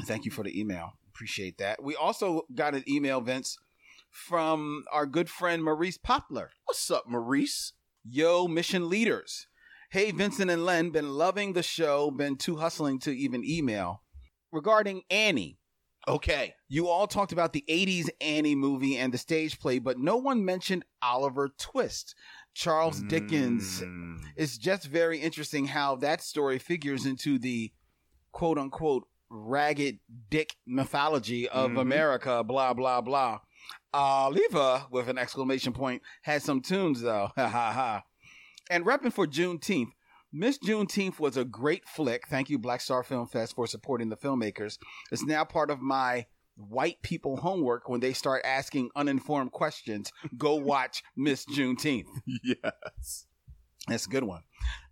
Thank 0.05 0.25
you 0.25 0.31
for 0.31 0.43
the 0.45 0.59
email. 0.59 0.95
Appreciate 1.09 1.59
that. 1.59 1.83
We 1.83 1.97
also 1.97 2.47
got 2.55 2.75
an 2.75 2.85
email, 2.89 3.21
Vince, 3.21 3.57
from 4.11 4.85
our 4.93 5.07
good 5.07 5.31
friend 5.31 5.65
Maurice 5.65 5.97
Poplar. 5.99 6.51
What's 6.67 6.91
up, 6.91 7.09
Maurice? 7.09 7.73
Yo, 8.09 8.47
mission 8.47 8.89
leaders. 8.89 9.47
Hey, 9.97 10.11
Vincent 10.11 10.51
and 10.51 10.67
Len, 10.67 10.91
been 10.91 11.15
loving 11.15 11.55
the 11.55 11.63
show, 11.63 12.11
been 12.11 12.37
too 12.37 12.57
hustling 12.57 12.99
to 12.99 13.17
even 13.17 13.43
email. 13.43 14.03
Regarding 14.53 15.01
Annie, 15.09 15.59
Okay. 16.07 16.53
you 16.69 16.87
all 16.87 17.07
talked 17.07 17.33
about 17.33 17.55
the 17.55 17.65
80s 17.67 18.11
Annie 18.21 18.55
movie 18.55 18.99
and 18.99 19.11
the 19.11 19.17
stage 19.17 19.59
play, 19.59 19.79
but 19.79 19.99
no 19.99 20.19
one 20.19 20.45
mentioned 20.45 20.85
Oliver 21.01 21.49
Twist. 21.49 22.15
Charles 22.53 23.01
Dickens. 23.05 23.81
Mm. 23.81 24.21
It's 24.37 24.59
just 24.59 24.85
very 24.85 25.19
interesting 25.19 25.65
how 25.69 25.97
that 25.97 26.21
story 26.23 26.59
figures 26.59 27.07
into 27.07 27.39
the 27.39 27.73
quote 28.33 28.59
unquote 28.59 29.05
ragged 29.31 30.01
dick 30.29 30.57
mythology 30.67 31.49
of 31.49 31.71
Mhm. 31.71 31.81
America, 31.81 32.45
blah, 32.45 32.75
blah, 32.75 33.01
blah. 33.01 33.41
Oliver, 33.95 34.89
with 34.91 35.09
an 35.09 35.17
exclamation 35.17 35.73
point, 35.73 36.03
had 36.21 36.43
some 36.43 36.61
tunes 36.61 37.01
though. 37.01 37.31
Ha 37.37 37.49
ha 37.49 37.73
ha. 37.73 38.03
And 38.71 38.85
repping 38.85 39.13
for 39.13 39.27
Juneteenth, 39.27 39.93
Miss 40.33 40.59
Juneteenth 40.59 41.19
was 41.19 41.37
a 41.37 41.45
great 41.45 41.87
flick. 41.89 42.27
Thank 42.29 42.51
you, 42.51 42.59
Black 42.59 42.81
Star 42.81 43.03
Film 43.03 43.27
Fest, 43.27 43.55
for 43.55 43.67
supporting 43.67 44.09
the 44.09 44.17
filmmakers. 44.17 44.79
It's 45.13 45.25
now 45.25 45.45
part 45.45 45.71
of 45.71 45.81
my 45.81 46.27
white 46.57 47.01
people 47.03 47.37
homework 47.37 47.89
when 47.89 48.01
they 48.01 48.13
start 48.13 48.43
asking 48.45 48.91
uninformed 48.97 49.53
questions. 49.53 50.13
Go 50.37 50.55
watch 50.57 51.03
Miss 51.17 51.45
Juneteenth. 51.47 52.09
Yes. 52.27 53.27
That's 53.89 54.07
a 54.07 54.11
good 54.11 54.25
one. 54.25 54.43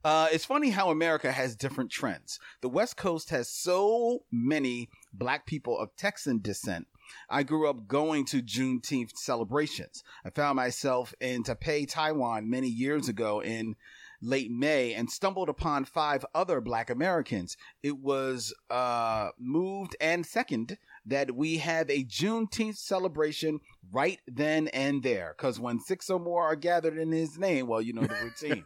Uh, 0.04 0.28
it's 0.30 0.44
funny 0.44 0.70
how 0.70 0.90
America 0.90 1.32
has 1.32 1.56
different 1.56 1.90
trends. 1.90 2.38
The 2.60 2.68
West 2.68 2.96
Coast 2.96 3.30
has 3.30 3.48
so 3.48 4.20
many 4.30 4.88
black 5.12 5.46
people 5.46 5.78
of 5.78 5.96
Texan 5.96 6.40
descent. 6.40 6.86
I 7.28 7.42
grew 7.42 7.68
up 7.68 7.86
going 7.86 8.24
to 8.26 8.42
Juneteenth 8.42 9.16
celebrations. 9.16 10.02
I 10.24 10.30
found 10.30 10.56
myself 10.56 11.14
in 11.20 11.42
Taipei, 11.42 11.88
Taiwan 11.88 12.48
many 12.48 12.68
years 12.68 13.08
ago 13.08 13.40
in 13.40 13.76
late 14.24 14.50
May 14.50 14.94
and 14.94 15.10
stumbled 15.10 15.48
upon 15.48 15.84
five 15.84 16.24
other 16.34 16.60
black 16.60 16.90
Americans. 16.90 17.56
It 17.82 17.98
was 17.98 18.54
uh, 18.70 19.30
moved 19.38 19.96
and 20.00 20.24
second 20.24 20.78
that 21.06 21.34
we 21.36 21.58
have 21.58 21.90
a 21.90 22.04
Juneteenth 22.04 22.76
celebration 22.76 23.60
right 23.92 24.18
then 24.26 24.68
and 24.68 25.02
there. 25.02 25.34
Because 25.36 25.60
when 25.60 25.80
six 25.80 26.08
or 26.08 26.18
more 26.18 26.44
are 26.44 26.56
gathered 26.56 26.98
in 26.98 27.12
his 27.12 27.38
name, 27.38 27.66
well, 27.66 27.82
you 27.82 27.92
know 27.92 28.02
the 28.02 28.16
routine. 28.22 28.64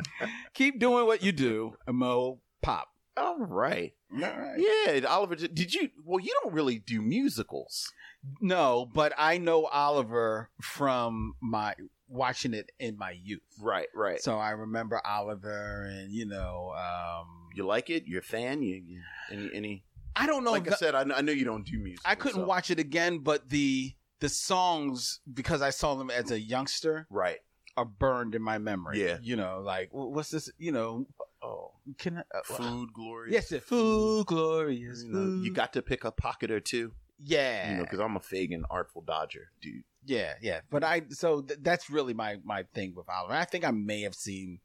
Keep 0.54 0.80
doing 0.80 1.06
what 1.06 1.22
you 1.22 1.32
do, 1.32 1.76
Mo 1.86 2.40
Pop. 2.62 2.88
All 3.16 3.38
right. 3.38 3.94
All 4.12 4.18
right. 4.20 4.58
Yeah, 4.58 5.00
Oliver, 5.08 5.36
did 5.36 5.72
you? 5.74 5.90
Well, 6.04 6.20
you 6.20 6.34
don't 6.42 6.52
really 6.54 6.78
do 6.78 7.00
musicals. 7.02 7.92
No, 8.40 8.88
but 8.92 9.12
I 9.16 9.38
know 9.38 9.66
Oliver 9.66 10.50
from 10.60 11.34
my 11.40 11.74
watching 12.08 12.54
it 12.54 12.70
in 12.78 12.96
my 12.98 13.12
youth. 13.12 13.40
Right, 13.60 13.86
right. 13.94 14.20
So 14.20 14.38
I 14.38 14.50
remember 14.50 15.00
Oliver, 15.04 15.84
and 15.84 16.10
you 16.12 16.26
know, 16.26 16.72
um, 16.76 17.26
you 17.54 17.64
like 17.64 17.88
it? 17.90 18.04
You're 18.06 18.20
a 18.20 18.24
fan? 18.24 18.62
You, 18.62 18.74
you 18.84 19.00
any 19.30 19.50
any? 19.54 19.84
I 20.14 20.26
don't 20.26 20.44
know. 20.44 20.52
like 20.52 20.70
I 20.70 20.76
said, 20.76 20.94
I, 20.94 21.04
kn- 21.04 21.14
I 21.16 21.20
know 21.20 21.32
you 21.32 21.44
don't 21.44 21.66
do 21.66 21.78
music. 21.78 22.00
I 22.04 22.14
couldn't 22.14 22.40
so- 22.42 22.46
watch 22.46 22.70
it 22.70 22.78
again, 22.78 23.18
but 23.18 23.48
the 23.48 23.94
the 24.20 24.28
songs 24.28 25.20
because 25.32 25.60
I 25.62 25.70
saw 25.70 25.94
them 25.94 26.10
as 26.10 26.30
a 26.30 26.40
youngster 26.40 27.06
Right. 27.10 27.38
are 27.76 27.84
burned 27.84 28.34
in 28.34 28.40
my 28.42 28.56
memory. 28.58 29.02
Yeah. 29.04 29.18
you 29.20 29.36
know, 29.36 29.60
like 29.62 29.88
what's 29.92 30.30
this? 30.30 30.50
You 30.58 30.72
know, 30.72 31.06
oh, 31.42 31.72
can 31.98 32.18
I, 32.18 32.38
uh, 32.38 32.42
Food 32.44 32.92
glorious. 32.92 33.32
Yes, 33.32 33.52
it 33.52 33.62
food 33.64 34.26
glorious. 34.26 35.02
You, 35.04 35.12
know, 35.12 35.42
you 35.42 35.52
got 35.52 35.72
to 35.74 35.82
pick 35.82 36.04
a 36.04 36.10
pocket 36.10 36.50
or 36.50 36.60
two. 36.60 36.92
yeah, 37.22 37.70
You 37.70 37.76
know, 37.78 37.82
because 37.84 38.00
I'm 38.00 38.16
a 38.16 38.20
Fagin 38.20 38.64
artful 38.70 39.02
dodger, 39.02 39.50
dude. 39.60 39.84
Yeah, 40.04 40.34
yeah. 40.40 40.60
But 40.70 40.84
I 40.84 41.02
so 41.10 41.42
th- 41.42 41.58
that's 41.62 41.90
really 41.90 42.14
my 42.14 42.36
my 42.44 42.62
thing 42.74 42.94
with 42.94 43.08
Oliver. 43.08 43.34
I 43.34 43.44
think 43.44 43.64
I 43.64 43.70
may 43.72 44.02
have 44.02 44.14
seen. 44.14 44.60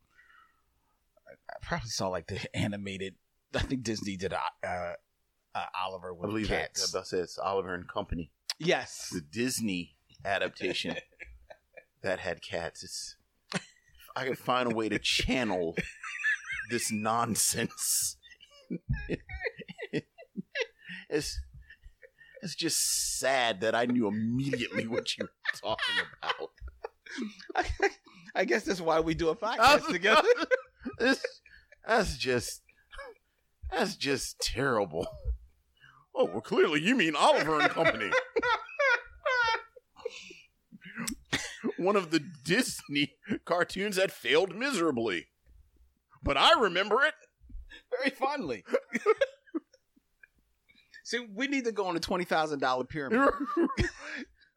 I 1.28 1.32
I 1.50 1.56
probably 1.62 1.90
saw 1.90 2.10
like 2.10 2.28
the 2.28 2.40
animated. 2.56 3.16
I 3.56 3.60
think 3.60 3.84
Disney 3.84 4.16
did 4.18 4.34
uh, 4.34 4.38
uh, 4.64 4.94
Oliver 5.84 6.10
I 6.10 6.12
with 6.12 6.30
believe 6.30 6.48
that. 6.50 6.74
cats. 6.76 6.92
That 6.92 7.08
says 7.08 7.38
Oliver 7.42 7.74
and 7.74 7.88
Company, 7.88 8.32
Yes. 8.60 9.10
the 9.12 9.20
Disney 9.22 9.96
adaptation 10.24 10.96
that 12.04 12.20
had 12.20 12.42
cats. 12.42 12.84
It's, 12.84 13.16
I 14.16 14.26
could 14.28 14.38
find 14.38 14.72
a 14.72 14.76
way 14.76 14.88
to 14.90 15.00
channel 15.00 15.76
this 16.72 16.92
nonsense. 16.92 18.18
it's 21.10 21.40
it's 22.42 22.56
just 22.56 23.20
sad 23.20 23.62
that 23.62 23.76
I 23.76 23.86
knew 23.86 24.08
immediately 24.08 24.88
what 24.88 25.16
you 25.18 25.26
were 25.26 25.32
talking 25.62 26.06
about. 26.24 26.50
I 28.34 28.46
guess 28.46 28.64
that's 28.64 28.82
why 28.82 29.00
we 29.02 29.14
do 29.14 29.30
a 29.30 29.36
podcast 29.36 29.88
together. 29.88 30.24
This, 30.98 31.24
that's 31.88 32.18
just 32.18 32.64
that's 33.72 33.96
just 33.96 34.40
terrible. 34.40 35.08
Oh, 36.16 36.26
well, 36.26 36.42
clearly 36.42 36.82
you 36.82 36.96
mean 36.96 37.16
Oliver 37.16 37.60
and 37.60 37.70
Company. 37.70 38.10
One 41.78 41.96
of 41.96 42.10
the 42.12 42.20
Disney 42.20 43.14
cartoons 43.46 43.96
that 43.96 44.12
failed 44.12 44.56
miserably. 44.56 45.28
But 46.24 46.38
I 46.38 46.60
remember 46.60 47.02
it. 47.04 47.14
Very 47.98 48.12
fondly. 48.12 48.64
See, 51.04 51.20
we 51.34 51.48
need 51.48 51.66
to 51.66 51.72
go 51.72 51.88
on 51.88 51.96
a 51.96 52.00
twenty 52.00 52.26
thousand 52.26 52.60
dollar 52.60 52.84
pyramid. 52.84 53.20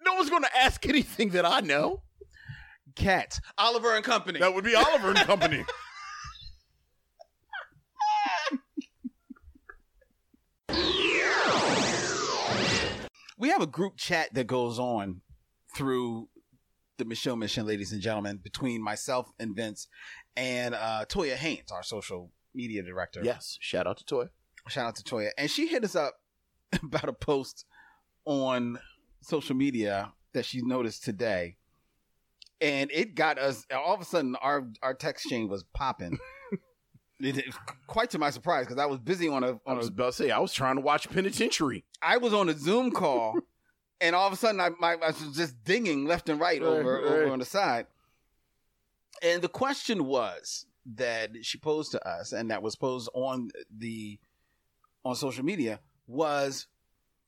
no 0.04 0.14
one's 0.14 0.30
going 0.30 0.42
to 0.42 0.56
ask 0.56 0.87
anything 0.87 1.30
that 1.30 1.44
I 1.44 1.61
know. 1.61 2.02
Cats, 2.94 3.40
Oliver 3.59 3.97
and 3.97 4.04
Company. 4.04 4.38
That 4.38 4.54
would 4.54 4.64
be 4.64 4.76
Oliver 4.76 5.09
and 5.09 5.18
Company. 5.18 5.64
we 13.37 13.49
have 13.49 13.62
a 13.62 13.66
group 13.66 13.97
chat 13.97 14.33
that 14.35 14.47
goes 14.47 14.78
on 14.78 15.23
through 15.75 16.28
the 16.98 17.04
Michelle 17.04 17.36
Mission, 17.36 17.66
ladies 17.66 17.92
and 17.92 18.00
gentlemen, 18.00 18.38
between 18.42 18.82
myself 18.82 19.30
and 19.38 19.54
Vince 19.56 19.88
and 20.36 20.74
uh, 20.74 21.04
Toya 21.08 21.34
Haynes, 21.34 21.70
our 21.72 21.82
social 21.82 22.30
media 22.54 22.82
director. 22.82 23.20
yes, 23.22 23.56
shout 23.60 23.86
out 23.86 23.96
to 23.98 24.04
Toya. 24.04 24.28
Shout 24.68 24.86
out 24.86 24.96
to 24.96 25.02
Toya. 25.02 25.30
And 25.36 25.50
she 25.50 25.66
hit 25.66 25.84
us 25.84 25.94
up 25.96 26.14
about 26.82 27.08
a 27.08 27.12
post 27.12 27.64
on 28.24 28.78
social 29.20 29.54
media 29.56 30.12
that 30.32 30.44
she 30.44 30.62
noticed 30.62 31.04
today. 31.04 31.56
And 32.60 32.90
it 32.92 33.14
got 33.14 33.38
us 33.38 33.66
all 33.74 33.94
of 33.94 34.00
a 34.00 34.04
sudden 34.04 34.36
our 34.36 34.68
our 34.82 34.94
text 34.94 35.26
chain 35.28 35.48
was 35.48 35.64
popping. 35.74 36.18
It- 37.20 37.38
it- 37.38 37.54
quite 37.86 38.10
to 38.10 38.18
my 38.18 38.30
surprise, 38.30 38.66
because 38.66 38.78
I 38.82 38.86
was 38.86 38.98
busy 38.98 39.28
on 39.28 39.44
a 39.44 39.52
I 39.66 39.70
on 39.70 39.76
was 39.76 39.86
a 39.86 39.90
about 39.92 40.06
to 40.06 40.12
say 40.12 40.30
I 40.32 40.40
was 40.40 40.52
trying 40.52 40.74
to 40.76 40.82
watch 40.82 41.08
Penitentiary. 41.08 41.84
I 42.02 42.16
was 42.16 42.34
on 42.34 42.48
a 42.48 42.54
Zoom 42.54 42.90
call, 42.90 43.34
and 44.04 44.14
all 44.14 44.26
of 44.26 44.32
a 44.32 44.37
sudden 44.37 44.61
I, 44.61 44.70
my, 44.78 44.92
I 45.02 45.06
was 45.08 45.37
just 45.37 45.64
dinging 45.64 46.04
left 46.06 46.28
and 46.28 46.38
right, 46.38 46.61
Right, 46.61 46.68
over 46.68 46.94
right. 46.94 47.04
over 47.04 47.32
on 47.32 47.38
the 47.38 47.44
side. 47.44 47.87
And 49.23 49.40
the 49.42 49.49
question 49.49 50.04
was 50.06 50.66
that 50.96 51.30
she 51.42 51.56
posed 51.58 51.92
to 51.92 52.08
us, 52.08 52.32
and 52.32 52.50
that 52.50 52.62
was 52.62 52.76
posed 52.76 53.08
on 53.14 53.50
the 53.76 54.18
on 55.04 55.14
social 55.16 55.44
media 55.44 55.80
was, 56.06 56.66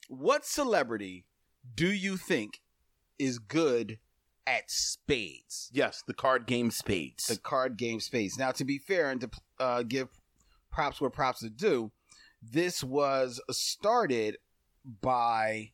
what 0.09 0.45
celebrity 0.45 1.25
do 1.75 1.91
you 1.93 2.17
think 2.17 2.61
is 3.19 3.39
good 3.39 3.99
at 4.47 4.71
spades? 4.71 5.71
Yes, 5.73 6.03
the 6.07 6.15
card 6.15 6.47
game 6.47 6.71
Spades. 6.71 7.27
the 7.27 7.39
card 7.39 7.77
game 7.77 8.01
spades. 8.01 8.39
Now, 8.39 8.51
to 8.53 8.65
be 8.65 8.79
fair 8.79 9.11
and 9.11 9.21
to 9.23 9.31
uh, 9.59 9.83
give 9.83 10.09
props 10.71 11.01
where 11.01 11.11
props 11.11 11.43
are 11.45 11.49
due, 11.49 11.91
this 12.43 12.83
was 12.85 13.41
started 13.51 14.37
by 15.01 15.73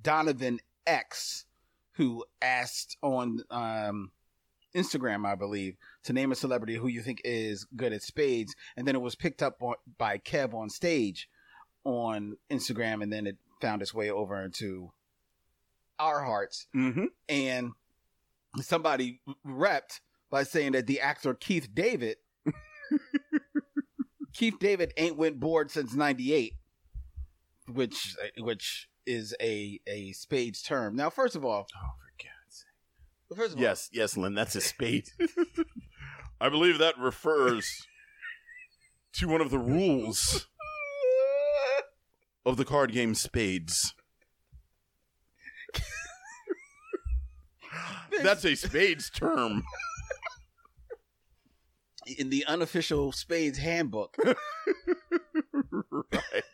Donovan 0.00 0.60
X, 0.86 1.44
who 1.92 2.24
asked 2.40 2.96
on 3.02 3.42
um, 3.50 4.10
Instagram, 4.74 5.26
I 5.26 5.34
believe, 5.34 5.76
to 6.04 6.12
name 6.12 6.32
a 6.32 6.36
celebrity 6.36 6.76
who 6.76 6.88
you 6.88 7.02
think 7.02 7.20
is 7.24 7.66
good 7.76 7.92
at 7.92 8.02
spades, 8.02 8.54
and 8.76 8.86
then 8.86 8.94
it 8.94 9.02
was 9.02 9.14
picked 9.14 9.42
up 9.42 9.62
on, 9.62 9.74
by 9.98 10.18
KevOnStage 10.18 11.26
on 11.84 12.36
Instagram, 12.50 13.02
and 13.02 13.12
then 13.12 13.26
it 13.26 13.36
found 13.60 13.82
its 13.82 13.94
way 13.94 14.10
over 14.10 14.42
into 14.42 14.92
our 15.98 16.24
hearts 16.24 16.66
mm-hmm. 16.74 17.04
and 17.28 17.72
somebody 18.60 19.20
repped 19.46 20.00
by 20.30 20.42
saying 20.42 20.72
that 20.72 20.86
the 20.86 21.00
actor 21.00 21.32
Keith 21.34 21.68
David, 21.72 22.16
Keith 24.32 24.58
David 24.58 24.92
ain't 24.96 25.16
went 25.16 25.38
bored 25.38 25.70
since 25.70 25.94
'98, 25.94 26.54
which 27.68 28.16
which 28.38 28.88
is 29.06 29.34
a 29.40 29.80
a 29.86 30.12
spades 30.12 30.62
term. 30.62 30.96
Now, 30.96 31.10
first 31.10 31.34
of 31.36 31.44
all, 31.44 31.66
Oh, 31.76 31.90
for 31.98 32.12
God's 32.24 32.56
sake. 32.56 32.66
Well, 33.28 33.36
first 33.38 33.52
of 33.52 33.58
all, 33.58 33.62
Yes, 33.62 33.88
yes, 33.92 34.16
Len, 34.16 34.34
that's 34.34 34.54
a 34.56 34.60
spade. 34.60 35.08
I 36.40 36.48
believe 36.48 36.78
that 36.78 36.98
refers 36.98 37.86
to 39.14 39.28
one 39.28 39.40
of 39.40 39.50
the 39.50 39.58
rules 39.58 40.46
of 42.44 42.56
the 42.56 42.64
card 42.64 42.92
game 42.92 43.14
Spades. 43.14 43.94
That's 48.22 48.44
a 48.44 48.54
spades 48.54 49.08
term. 49.10 49.62
in 52.18 52.30
the 52.30 52.44
unofficial 52.46 53.12
Spades 53.12 53.58
handbook, 53.58 54.16
right. 55.90 56.44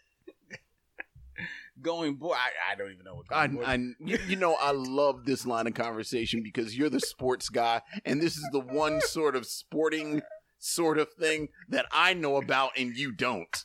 Going 1.82 2.14
board. 2.16 2.37
I, 2.38 2.73
I 2.73 2.75
don't 2.76 2.90
even 2.92 3.04
know 3.04 3.14
what 3.16 3.26
I. 3.30 3.44
I, 3.73 3.75
you 3.99 4.18
you 4.26 4.37
know, 4.37 4.56
I 4.61 4.73
love 4.73 5.25
this 5.25 5.47
line 5.47 5.66
of 5.66 5.75
conversation 5.75 6.42
because 6.42 6.76
you're 6.76 6.90
the 6.90 7.00
sports 7.00 7.49
guy, 7.49 7.82
and 8.04 8.20
this 8.20 8.37
is 8.37 8.49
the 8.52 8.61
one 8.61 9.00
sort 9.00 9.37
of 9.37 9.47
sporting 9.47 10.23
sort 10.58 10.99
of 10.99 11.08
thing 11.12 11.49
that 11.68 11.87
I 11.92 12.14
know 12.14 12.37
about, 12.37 12.73
and 12.76 12.97
you 12.97 13.12
don't. 13.12 13.64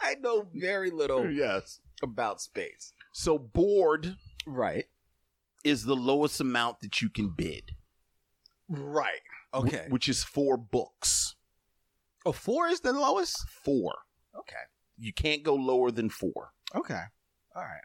I 0.00 0.14
know 0.20 0.46
very 0.54 0.90
little 0.90 1.28
Yes. 1.30 1.80
about 2.02 2.40
space. 2.40 2.92
So 3.12 3.36
board 3.38 4.16
Right. 4.46 4.84
is 5.64 5.84
the 5.84 5.96
lowest 5.96 6.40
amount 6.40 6.80
that 6.80 7.02
you 7.02 7.10
can 7.10 7.30
bid. 7.30 7.72
Right. 8.68 9.20
wh- 9.52 9.58
Okay. 9.64 9.86
which 9.88 10.08
is 10.08 10.22
four 10.22 10.56
books. 10.56 11.34
Oh, 12.26 12.32
four 12.32 12.68
is 12.68 12.80
the 12.80 12.92
lowest. 12.92 13.48
Four. 13.48 13.94
Okay. 14.38 14.56
You 14.98 15.12
can't 15.12 15.42
go 15.42 15.54
lower 15.54 15.90
than 15.90 16.10
four. 16.10 16.52
Okay. 16.74 17.02
All 17.58 17.64
right. 17.64 17.82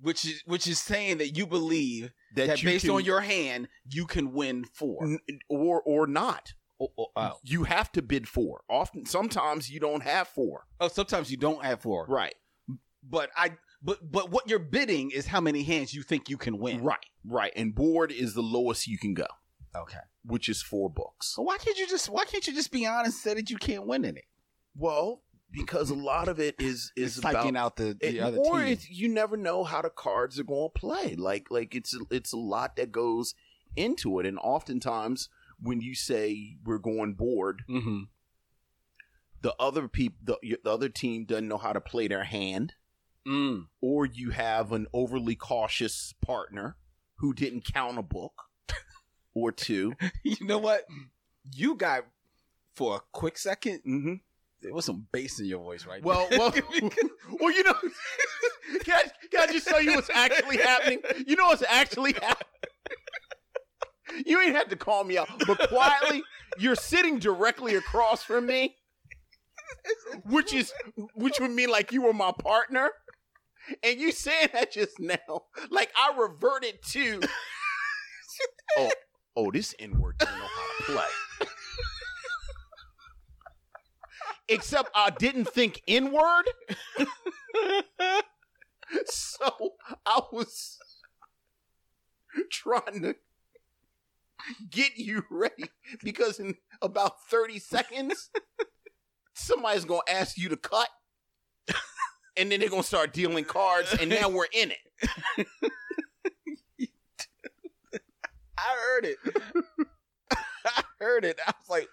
Which 0.00 0.24
is 0.26 0.42
which 0.44 0.66
is 0.66 0.78
saying 0.78 1.18
that 1.18 1.36
you 1.36 1.46
believe 1.46 2.12
That, 2.34 2.48
that, 2.48 2.62
you 2.62 2.68
based 2.68 2.84
can- 2.84 2.94
on 2.94 3.04
your 3.04 3.20
hand 3.22 3.68
you 3.88 4.06
can 4.06 4.32
win 4.32 4.64
four. 4.64 5.18
Or 5.48 5.80
or 5.80 6.06
not. 6.06 6.52
Oh, 6.78 6.88
oh, 6.98 7.06
oh. 7.16 7.32
You 7.42 7.64
have 7.64 7.90
to 7.92 8.02
bid 8.02 8.28
four. 8.28 8.60
Often, 8.68 9.06
sometimes 9.06 9.70
you 9.70 9.80
don't 9.80 10.02
have 10.02 10.28
four. 10.28 10.66
Oh, 10.78 10.88
sometimes 10.88 11.30
you 11.30 11.38
don't 11.38 11.64
have 11.64 11.80
four. 11.80 12.04
Right. 12.06 12.34
But 13.02 13.30
I 13.34 13.52
but 13.82 14.10
but 14.12 14.30
what 14.30 14.50
you're 14.50 14.58
bidding 14.58 15.10
is 15.12 15.26
how 15.26 15.40
many 15.40 15.62
hands 15.62 15.94
you 15.94 16.02
think 16.02 16.28
you 16.28 16.36
can 16.36 16.58
win. 16.58 16.82
Right. 16.82 16.98
Right. 17.24 17.52
And 17.56 17.74
board 17.74 18.12
is 18.12 18.34
the 18.34 18.42
lowest 18.42 18.86
you 18.86 18.98
can 18.98 19.14
go, 19.14 19.26
Okay. 19.74 20.00
which 20.24 20.50
is 20.50 20.60
four 20.60 20.90
books. 20.90 21.28
So 21.34 21.40
why 21.42 21.56
can't 21.56 21.78
you 21.78 21.86
just 21.86 22.10
why 22.10 22.26
can't 22.26 22.46
you 22.46 22.52
just 22.54 22.70
be 22.70 22.84
honest 22.84 23.06
and 23.06 23.14
say 23.14 23.34
that 23.40 23.48
you 23.48 23.56
can't 23.56 23.86
win 23.86 24.04
any? 24.04 24.24
Well, 24.76 25.22
because 25.50 25.90
a 25.90 25.94
lot 25.94 26.28
of 26.28 26.38
it 26.40 26.54
is 26.58 26.92
is 26.96 27.16
It's 27.16 27.18
about 27.18 27.54
out 27.56 27.76
the, 27.76 27.96
the 28.00 28.16
it- 28.16 28.20
other 28.20 28.38
or 28.38 28.58
team. 28.58 28.68
it's, 28.68 28.88
you 28.90 29.08
never 29.08 29.36
know 29.36 29.64
how 29.64 29.82
the 29.82 29.90
cards 29.90 30.38
are 30.38 30.44
going 30.44 30.70
to 30.74 30.80
play. 30.80 31.14
Like 31.16 31.50
like 31.50 31.74
it's 31.74 31.96
it's 32.10 32.32
a 32.32 32.36
lot 32.38 32.76
that 32.76 32.92
goes 32.92 33.34
into 33.76 34.18
it, 34.20 34.26
and 34.26 34.38
oftentimes 34.38 35.28
when 35.60 35.80
you 35.80 35.94
say 35.94 36.56
we're 36.64 36.78
going 36.78 37.14
board, 37.14 37.62
Mm-hmm. 37.68 38.02
the 39.42 39.54
other 39.58 39.88
people 39.88 40.18
the, 40.24 40.58
the 40.62 40.70
other 40.70 40.88
team 40.88 41.24
doesn't 41.24 41.48
know 41.48 41.58
how 41.58 41.72
to 41.72 41.80
play 41.80 42.08
their 42.08 42.24
hand, 42.24 42.74
Mm. 43.26 43.66
or 43.80 44.06
you 44.06 44.30
have 44.30 44.70
an 44.72 44.86
overly 44.92 45.34
cautious 45.34 46.14
partner 46.24 46.76
who 47.16 47.32
didn't 47.34 47.64
count 47.72 47.98
a 47.98 48.02
book 48.02 48.42
or 49.34 49.50
two. 49.52 49.94
You 50.22 50.46
know 50.46 50.58
what? 50.58 50.84
You 51.52 51.74
got 51.76 52.04
for 52.74 52.96
a 52.96 53.00
quick 53.12 53.36
second. 53.38 53.80
Mm-hmm. 53.86 54.14
There 54.62 54.72
was 54.72 54.84
some 54.84 55.06
bass 55.12 55.38
in 55.38 55.46
your 55.46 55.58
voice, 55.58 55.86
right? 55.86 56.02
Well, 56.02 56.26
well, 56.30 56.52
well, 57.40 57.52
you 57.52 57.62
know, 57.62 57.74
can 58.84 58.94
I, 58.94 59.02
can 59.30 59.48
I 59.48 59.52
just 59.52 59.66
tell 59.66 59.82
you 59.82 59.94
what's 59.94 60.10
actually 60.10 60.56
happening? 60.58 61.00
You 61.26 61.36
know 61.36 61.46
what's 61.46 61.62
actually 61.62 62.14
happening? 62.14 62.46
You 64.24 64.40
ain't 64.40 64.54
had 64.54 64.70
to 64.70 64.76
call 64.76 65.04
me 65.04 65.18
out, 65.18 65.28
but 65.46 65.68
quietly, 65.68 66.22
you're 66.58 66.74
sitting 66.76 67.18
directly 67.18 67.74
across 67.74 68.22
from 68.22 68.46
me, 68.46 68.76
which 70.24 70.54
is 70.54 70.72
which 71.14 71.38
would 71.40 71.50
mean 71.50 71.70
like 71.70 71.92
you 71.92 72.02
were 72.02 72.14
my 72.14 72.32
partner, 72.32 72.90
and 73.82 74.00
you 74.00 74.12
saying 74.12 74.48
that 74.52 74.72
just 74.72 74.98
now, 74.98 75.42
like 75.70 75.90
I 75.96 76.16
reverted 76.16 76.82
to, 76.92 77.20
oh, 78.78 78.90
oh, 79.36 79.50
this 79.50 79.74
N 79.78 79.98
word 79.98 80.18
doesn't 80.18 80.38
know 80.38 80.46
how 80.46 80.86
to 80.86 80.92
play. 80.92 81.25
Except 84.48 84.90
I 84.94 85.10
didn't 85.10 85.46
think 85.46 85.82
inward. 85.86 86.44
so 89.06 89.74
I 90.04 90.20
was 90.32 90.78
trying 92.50 93.02
to 93.02 93.16
get 94.70 94.96
you 94.96 95.24
ready 95.30 95.64
because 96.02 96.38
in 96.38 96.54
about 96.80 97.22
30 97.28 97.58
seconds, 97.58 98.30
somebody's 99.34 99.84
going 99.84 100.02
to 100.06 100.12
ask 100.12 100.38
you 100.38 100.48
to 100.50 100.56
cut. 100.56 100.88
And 102.38 102.52
then 102.52 102.60
they're 102.60 102.68
going 102.68 102.82
to 102.82 102.86
start 102.86 103.14
dealing 103.14 103.46
cards, 103.46 103.96
and 103.98 104.10
now 104.10 104.28
we're 104.28 104.44
in 104.52 104.70
it. 104.70 105.46
I 108.58 108.76
heard 108.84 109.06
it. 109.06 109.16
I 110.66 110.82
heard 111.00 111.24
it. 111.24 111.40
I 111.46 111.54
was 111.58 111.68
like, 111.70 111.88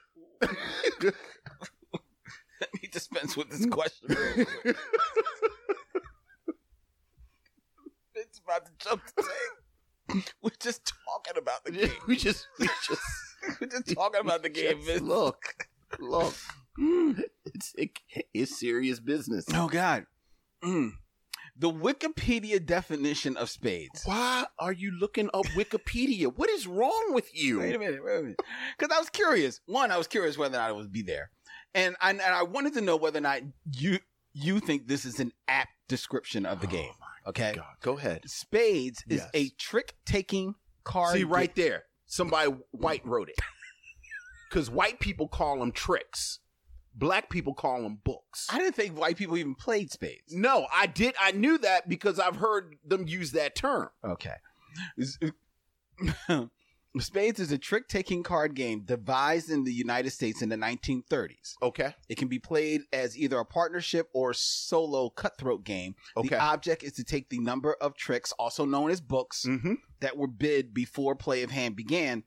let 2.74 2.82
me 2.82 2.90
dispense 2.92 3.36
with 3.36 3.50
this 3.50 3.66
question. 3.66 4.08
real 4.36 4.46
quick. 4.62 4.78
It's 8.16 8.40
about 8.40 8.66
to 8.66 8.72
jump 8.80 9.02
the 9.16 9.24
thing. 9.24 10.24
We're 10.42 10.52
just 10.60 10.92
talking 11.08 11.38
about 11.42 11.66
the 11.66 11.72
game. 11.72 11.90
we 12.08 12.16
just, 12.16 12.48
we 12.60 12.68
just, 12.88 13.02
We're 13.62 13.68
just 13.68 13.94
talking 13.94 14.22
about 14.22 14.44
the 14.44 14.50
game. 14.50 14.78
just 14.78 14.88
Vince. 14.88 15.02
look, 15.02 15.44
look. 16.00 16.34
It's, 17.46 17.74
it, 17.78 17.92
it's 18.34 18.60
serious 18.60 19.00
business. 19.00 19.46
Oh 19.54 19.68
God. 19.68 20.06
Mm. 20.64 20.92
The 21.58 21.72
Wikipedia 21.72 22.64
definition 22.66 23.38
of 23.38 23.50
spades. 23.50 24.02
Why 24.06 24.46
are 24.58 24.72
you 24.74 24.92
looking 25.00 25.30
up 25.34 25.46
Wikipedia? 25.56 26.36
What 26.36 26.50
is 26.50 26.66
wrong 26.66 27.14
with 27.14 27.30
you? 27.36 27.60
Wait 27.60 27.76
a 27.76 27.80
minute, 27.80 28.04
wait 28.04 28.18
a 28.20 28.22
minute. 28.22 28.40
Because 28.78 28.96
I 28.96 29.00
was 29.00 29.10
curious. 29.10 29.60
One, 29.68 29.92
I 29.92 29.98
was 29.98 30.08
curious 30.08 30.38
whether 30.38 30.58
or 30.58 30.62
not 30.62 30.70
it 30.72 30.76
would 30.76 30.92
be 30.92 31.04
there, 31.04 31.30
and 31.76 31.96
I, 32.02 32.12
and 32.12 32.22
I 32.22 32.44
wanted 32.44 32.74
to 32.76 32.82
know 32.82 32.96
whether 32.96 33.18
or 33.18 33.22
not 33.22 33.42
you 33.72 34.00
you 34.34 34.60
think 34.60 34.88
this 34.88 35.06
is 35.06 35.20
an 35.20 35.32
apt 35.48 35.72
description 35.88 36.46
of 36.46 36.60
the 36.62 36.68
oh 36.68 36.72
game. 36.72 36.92
Okay, 37.28 37.54
God, 37.56 37.66
go 37.82 37.98
ahead. 37.98 38.24
spades 38.26 39.04
is 39.08 39.26
a 39.34 39.50
trick 39.52 39.96
taking 40.06 40.56
card. 40.84 41.16
See 41.16 41.24
right 41.24 41.54
ga- 41.54 41.62
there, 41.62 41.84
somebody 42.06 42.52
white 42.72 43.06
wrote 43.06 43.30
it 43.30 43.40
because 44.50 44.70
white 44.70 45.00
people 45.00 45.28
call 45.28 45.60
them 45.60 45.72
tricks, 45.72 46.40
black 46.94 47.30
people 47.30 47.54
call 47.54 47.82
them 47.82 48.00
books. 48.04 48.48
I 48.52 48.58
didn't 48.60 48.76
think 48.76 49.00
white 49.00 49.18
people 49.18 49.38
even 49.38 49.56
played 49.56 49.92
spades. 49.92 50.34
no, 50.34 50.68
I 50.74 50.88
did. 50.88 51.16
I 51.20 51.32
knew 51.32 51.58
that 51.60 51.88
because 51.88 52.20
I've 52.20 52.36
heard 52.38 52.76
them 52.86 53.08
use 53.08 53.32
that 53.32 53.56
term. 53.56 53.90
Okay. 54.04 54.36
Spades 57.00 57.40
is 57.40 57.52
a 57.52 57.58
trick 57.58 57.88
taking 57.88 58.22
card 58.22 58.54
game 58.56 58.82
devised 58.82 59.50
in 59.50 59.64
the 59.64 59.74
United 59.74 60.12
States 60.12 60.42
in 60.44 60.50
the 60.50 60.56
1930s. 60.56 61.56
Okay. 61.62 61.96
It 62.08 62.18
can 62.18 62.28
be 62.28 62.38
played 62.40 62.82
as 62.94 63.18
either 63.18 63.40
a 63.40 63.46
partnership 63.46 64.10
or 64.14 64.34
solo 64.34 65.10
cutthroat 65.10 65.64
game. 65.64 65.96
Okay. 66.16 66.30
The 66.30 66.40
object 66.40 66.84
is 66.84 66.94
to 66.94 67.04
take 67.04 67.30
the 67.30 67.40
number 67.40 67.76
of 67.82 67.96
tricks, 67.96 68.32
also 68.38 68.64
known 68.66 68.92
as 68.92 69.02
books, 69.02 69.46
Mm-hmm. 69.48 69.74
that 70.02 70.18
were 70.18 70.28
bid 70.28 70.74
before 70.74 71.16
play 71.16 71.42
of 71.44 71.50
hand 71.52 71.76
began. 71.76 72.24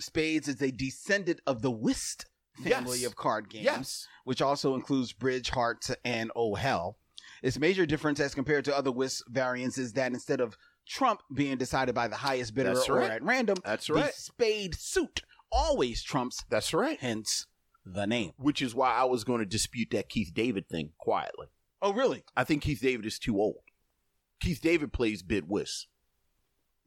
Spades 0.00 0.48
is 0.48 0.60
a 0.62 0.70
descendant 0.70 1.40
of 1.46 1.60
the 1.62 1.70
whist 1.70 2.26
family 2.62 2.98
Yes. 3.00 3.06
of 3.06 3.16
card 3.16 3.50
games, 3.50 3.64
Yes. 3.64 4.08
which 4.24 4.40
also 4.40 4.74
includes 4.74 5.12
bridge, 5.12 5.50
hearts, 5.50 5.90
and 6.04 6.30
oh 6.34 6.54
hell. 6.54 6.96
Its 7.42 7.58
major 7.58 7.84
difference 7.84 8.18
as 8.18 8.34
compared 8.34 8.64
to 8.64 8.74
other 8.76 8.90
whist 8.90 9.22
variants 9.28 9.76
is 9.76 9.92
that 9.92 10.12
instead 10.12 10.40
of 10.40 10.56
trump 10.86 11.20
being 11.34 11.56
decided 11.58 11.94
by 11.94 12.08
the 12.08 12.16
highest 12.16 12.54
bidder 12.54 12.74
That's 12.74 12.88
or 12.88 12.96
right. 12.98 13.10
at 13.10 13.22
random, 13.22 13.56
That's 13.64 13.90
right. 13.90 14.06
the 14.06 14.12
spade 14.12 14.74
suit 14.74 15.22
always 15.52 16.02
trumps, 16.02 16.44
That's 16.48 16.72
right. 16.74 16.98
hence 17.00 17.46
the 17.84 18.06
name. 18.06 18.32
Which 18.36 18.60
is 18.62 18.74
why 18.74 18.92
I 18.92 19.04
was 19.04 19.24
going 19.24 19.40
to 19.40 19.46
dispute 19.46 19.88
that 19.92 20.08
Keith 20.08 20.32
David 20.34 20.68
thing 20.68 20.90
quietly. 20.98 21.46
Oh, 21.82 21.92
really? 21.92 22.24
I 22.36 22.42
think 22.44 22.62
Keith 22.62 22.80
David 22.80 23.06
is 23.06 23.18
too 23.18 23.40
old. 23.40 23.58
Keith 24.40 24.60
David 24.60 24.92
plays 24.92 25.22
bid 25.22 25.48
whist. 25.48 25.86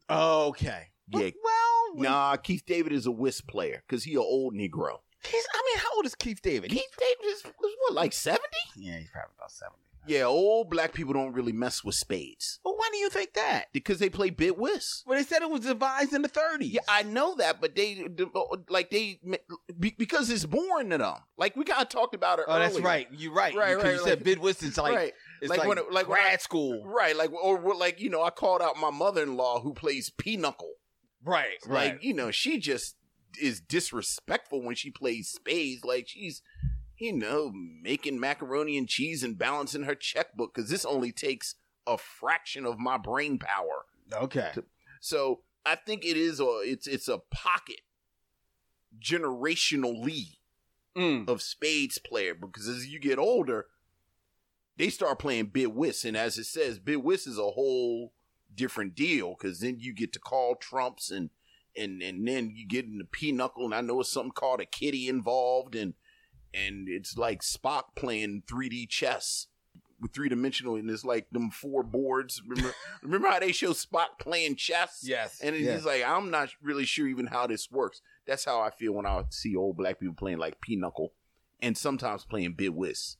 Okay. 0.08 0.88
Yeah. 1.08 1.30
Well, 1.42 1.94
we- 1.96 2.02
Nah, 2.02 2.36
Keith 2.36 2.64
David 2.66 2.92
is 2.92 3.06
a 3.06 3.10
whist 3.10 3.46
player 3.46 3.82
because 3.86 4.04
he 4.04 4.12
an 4.12 4.18
old 4.18 4.54
Negro. 4.54 4.98
he's, 5.24 5.46
I 5.54 5.62
mean, 5.66 5.78
how 5.78 5.94
old 5.96 6.06
is 6.06 6.14
Keith 6.14 6.40
David? 6.42 6.70
Keith 6.70 6.96
David 6.98 7.32
is 7.34 7.44
was 7.44 7.74
what 7.80 7.94
like 7.94 8.12
seventy? 8.12 8.44
yeah, 8.76 8.98
he's 8.98 9.10
probably 9.10 9.32
about 9.38 9.50
70. 9.50 9.76
Yeah, 10.06 10.24
old 10.24 10.70
black 10.70 10.92
people 10.94 11.12
don't 11.12 11.32
really 11.34 11.52
mess 11.52 11.84
with 11.84 11.94
spades 11.94 12.58
Well, 12.64 12.74
why 12.76 12.88
do 12.90 12.98
you 12.98 13.10
think 13.10 13.34
that? 13.34 13.66
because 13.72 13.98
they 13.98 14.08
play 14.08 14.30
bid 14.30 14.56
whist. 14.58 15.04
Well, 15.06 15.18
they 15.18 15.24
said 15.24 15.42
it 15.42 15.50
was 15.50 15.60
devised 15.60 16.12
in 16.14 16.22
the 16.22 16.28
30s. 16.28 16.72
Yeah, 16.72 16.80
I 16.88 17.02
know 17.02 17.34
that, 17.36 17.60
but 17.60 17.76
they 17.76 18.06
uh, 18.34 18.40
like 18.68 18.90
they 18.90 19.20
because 19.78 20.30
it's 20.30 20.44
boring 20.46 20.90
to 20.90 20.98
them. 20.98 21.14
Like 21.36 21.54
we 21.56 21.64
kind 21.64 21.82
of 21.82 21.88
talked 21.88 22.14
about 22.14 22.38
it. 22.38 22.46
Oh, 22.48 22.58
that's 22.58 22.80
right. 22.80 23.08
You're 23.12 23.32
right. 23.32 23.54
Right, 23.54 23.76
Because 23.76 23.84
right, 23.84 23.92
You 23.94 24.00
like- 24.02 24.08
said 24.08 24.24
bidwist 24.24 24.62
is 24.62 24.78
like, 24.78 24.94
right, 24.96 25.12
it's 25.42 25.50
Like 25.50 25.60
like, 25.60 25.68
when 25.68 25.78
it- 25.78 25.92
like 25.92 26.06
grad 26.06 26.32
I- 26.34 26.36
school. 26.36 26.84
right. 26.86 27.16
Like 27.16 27.32
or 27.32 27.56
what, 27.58 27.76
like 27.78 28.00
you 28.00 28.08
know, 28.10 28.22
I 28.22 28.30
called 28.30 28.62
out 28.62 28.76
my 28.78 28.90
mother-in-law 28.90 29.60
who 29.60 29.74
plays 29.74 30.10
pinochle. 30.10 30.74
Right, 31.22 31.58
right, 31.66 31.92
Like 31.94 32.02
you 32.04 32.14
know, 32.14 32.30
she 32.30 32.58
just 32.58 32.96
is 33.40 33.60
disrespectful 33.60 34.62
when 34.62 34.74
she 34.74 34.90
plays 34.90 35.28
spades. 35.28 35.84
Like 35.84 36.08
she's, 36.08 36.42
you 37.00 37.12
know, 37.12 37.50
making 37.82 38.20
macaroni 38.20 38.76
and 38.76 38.88
cheese 38.88 39.22
and 39.22 39.38
balancing 39.38 39.84
her 39.84 39.94
checkbook 39.94 40.54
because 40.54 40.70
this 40.70 40.84
only 40.84 41.12
takes 41.12 41.54
a 41.86 41.96
fraction 41.96 42.66
of 42.66 42.78
my 42.78 42.96
brain 42.98 43.38
power. 43.38 43.86
okay. 44.12 44.52
So 45.00 45.40
I 45.64 45.76
think 45.76 46.04
it 46.04 46.16
is 46.16 46.40
a 46.40 46.60
it's 46.62 46.86
it's 46.86 47.08
a 47.08 47.18
pocket 47.18 47.80
generational 49.02 50.02
lead 50.02 50.36
Mm. 50.96 51.28
of 51.28 51.40
spades 51.40 51.98
player 51.98 52.34
because 52.34 52.66
as 52.66 52.88
you 52.88 52.98
get 52.98 53.16
older, 53.16 53.66
they 54.76 54.88
start 54.90 55.20
playing 55.20 55.46
bid 55.46 55.68
whist, 55.68 56.04
and 56.04 56.16
as 56.16 56.36
it 56.36 56.46
says, 56.46 56.80
bid 56.80 56.96
whist 56.96 57.28
is 57.28 57.38
a 57.38 57.52
whole 57.52 58.12
different 58.52 58.96
deal 58.96 59.36
because 59.38 59.60
then 59.60 59.76
you 59.78 59.94
get 59.94 60.12
to 60.14 60.18
call 60.18 60.56
trumps 60.56 61.08
and 61.12 61.30
and 61.76 62.02
and 62.02 62.26
then 62.26 62.50
you 62.56 62.66
get 62.66 62.86
in 62.86 62.98
the 62.98 63.04
pinochle, 63.04 63.66
and 63.66 63.74
I 63.74 63.82
know 63.82 64.00
it's 64.00 64.10
something 64.12 64.32
called 64.32 64.60
a 64.60 64.66
kitty 64.66 65.08
involved, 65.08 65.76
and 65.76 65.94
and 66.54 66.88
it's 66.88 67.16
like 67.16 67.42
Spock 67.42 67.94
playing 67.96 68.42
3D 68.50 68.88
chess 68.88 69.46
with 70.00 70.12
three 70.12 70.28
dimensional, 70.28 70.76
and 70.76 70.90
it's 70.90 71.04
like 71.04 71.28
them 71.30 71.50
four 71.50 71.82
boards. 71.82 72.42
Remember, 72.46 72.74
remember 73.02 73.28
how 73.28 73.38
they 73.38 73.52
show 73.52 73.70
Spock 73.70 74.18
playing 74.18 74.56
chess? 74.56 75.00
Yes. 75.02 75.40
And 75.42 75.54
he's 75.54 75.66
yes. 75.66 75.84
like 75.84 76.04
I'm 76.04 76.30
not 76.30 76.50
really 76.62 76.84
sure 76.84 77.06
even 77.06 77.26
how 77.26 77.46
this 77.46 77.70
works. 77.70 78.00
That's 78.26 78.44
how 78.44 78.60
I 78.60 78.70
feel 78.70 78.92
when 78.92 79.06
I 79.06 79.22
see 79.30 79.56
old 79.56 79.76
black 79.76 80.00
people 80.00 80.14
playing 80.14 80.38
like 80.38 80.60
pinochle, 80.60 81.12
and 81.60 81.76
sometimes 81.76 82.24
playing 82.24 82.54
bid 82.54 82.70
whist. 82.70 83.18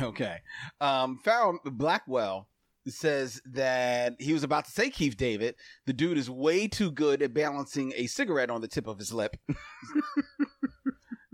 Okay. 0.00 0.38
Um, 0.80 1.20
Farrell 1.24 1.60
Blackwell 1.64 2.48
says 2.88 3.40
that 3.46 4.14
he 4.18 4.32
was 4.32 4.42
about 4.42 4.64
to 4.64 4.70
say 4.70 4.90
Keith 4.90 5.16
David. 5.16 5.54
The 5.86 5.92
dude 5.92 6.18
is 6.18 6.30
way 6.30 6.68
too 6.68 6.90
good 6.90 7.22
at 7.22 7.34
balancing 7.34 7.92
a 7.96 8.06
cigarette 8.06 8.50
on 8.50 8.60
the 8.60 8.68
tip 8.68 8.86
of 8.86 8.98
his 8.98 9.12
lip. 9.12 9.36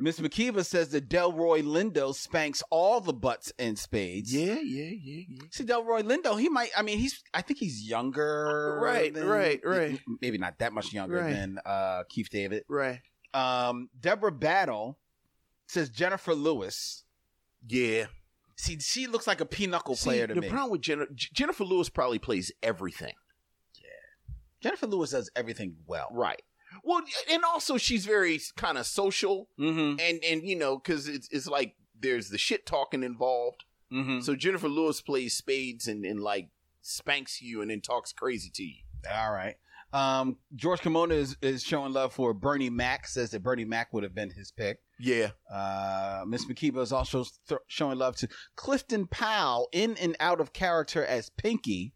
Miss 0.03 0.19
McKeeva 0.19 0.67
says 0.67 0.89
that 0.89 1.09
Delroy 1.09 1.63
Lindo 1.63 2.13
spanks 2.15 2.61
all 2.71 3.01
the 3.01 3.13
butts 3.13 3.53
in 3.59 3.77
spades. 3.77 4.35
Yeah, 4.35 4.55
yeah, 4.55 4.91
yeah, 5.01 5.23
yeah. 5.29 5.43
See, 5.51 5.65
Delroy 5.65 6.03
Lindo, 6.03 6.39
he 6.41 6.49
might, 6.49 6.71
I 6.77 6.83
mean, 6.83 6.99
he's, 6.99 7.23
I 7.33 7.41
think 7.41 7.61
he's 7.61 7.89
younger. 7.89 8.81
Right, 8.83 9.15
than- 9.15 9.27
right, 9.27 9.61
right. 9.65 10.01
Maybe 10.21 10.39
not 10.39 10.59
that 10.59 10.73
much 10.73 10.93
younger 10.93 11.19
Right. 11.19 11.33
than 11.33 11.59
uh, 11.65 12.03
Keith 12.09 12.29
David. 12.31 12.65
Right. 12.69 13.01
Um, 13.33 13.91
Deborah 13.99 14.33
Battle 14.33 14.99
says 15.69 15.89
Jennifer 15.89 16.35
Lewis. 16.35 17.05
Yeah. 17.69 18.07
See, 18.57 18.79
she 18.81 19.07
looks 19.07 19.27
like 19.29 19.41
a 19.41 19.47
pinochle 19.47 19.95
See, 19.97 20.05
player 20.11 20.27
to 20.27 20.35
the 20.35 20.41
me. 20.41 20.49
problem 20.49 20.73
with 20.73 20.81
Jennifer, 20.83 21.13
Jennifer 21.15 21.65
Lewis 21.65 21.89
probably 21.89 22.19
plays 22.19 22.51
everything. 22.63 23.15
Yeah. 23.77 24.35
Jennifer 24.61 24.87
Lewis 24.89 25.11
does 25.13 25.31
everything 25.37 25.77
well. 25.87 26.09
Right. 26.13 26.43
Well, 26.85 27.03
and 27.31 27.43
also 27.45 27.77
she's 27.77 28.05
very 28.07 28.41
kind 28.57 28.79
of 28.79 28.87
social, 28.87 29.49
Mm-hmm. 29.59 30.01
and 30.01 30.25
and 30.25 30.49
you 30.49 30.57
know, 30.57 30.79
because 30.79 31.09
it's 31.09 31.29
it's 31.31 31.47
like 31.47 31.75
there's 31.99 32.29
the 32.31 32.39
shit 32.39 32.67
talking 32.67 33.03
involved. 33.03 33.65
Mm-hmm. 33.93 34.21
So 34.21 34.35
Jennifer 34.35 34.69
Lewis 34.69 35.01
plays 35.01 35.35
spades 35.37 35.87
and 35.89 36.05
and 36.05 36.21
like 36.21 36.49
spanks 36.81 37.41
you 37.43 37.61
and 37.63 37.71
then 37.71 37.81
talks 37.81 38.13
crazy 38.13 38.51
to 38.55 38.63
you. 38.63 38.77
All 39.13 39.33
right. 39.33 39.57
Um, 39.95 40.39
George 40.57 40.81
Kimona 40.81 41.13
is, 41.13 41.37
is 41.43 41.63
showing 41.63 41.93
love 41.93 42.15
for 42.15 42.33
Bernie 42.33 42.71
Mac. 42.71 43.07
Says 43.07 43.31
that 43.33 43.43
Bernie 43.43 43.67
Mac 43.67 43.93
would 43.93 44.03
have 44.05 44.15
been 44.15 44.31
his 44.31 44.51
pick. 44.51 44.79
Yeah. 44.99 45.33
Uh, 45.53 46.25
Miss 46.27 46.47
McKeeba 46.47 46.81
is 46.81 46.93
also 46.93 47.27
th- 47.47 47.61
showing 47.67 47.99
love 47.99 48.17
to 48.17 48.29
Clifton 48.57 49.07
Powell 49.07 49.69
in 49.71 49.97
and 49.99 50.17
out 50.19 50.41
of 50.41 50.53
character 50.55 51.05
as 51.05 51.29
Pinky. 51.29 51.93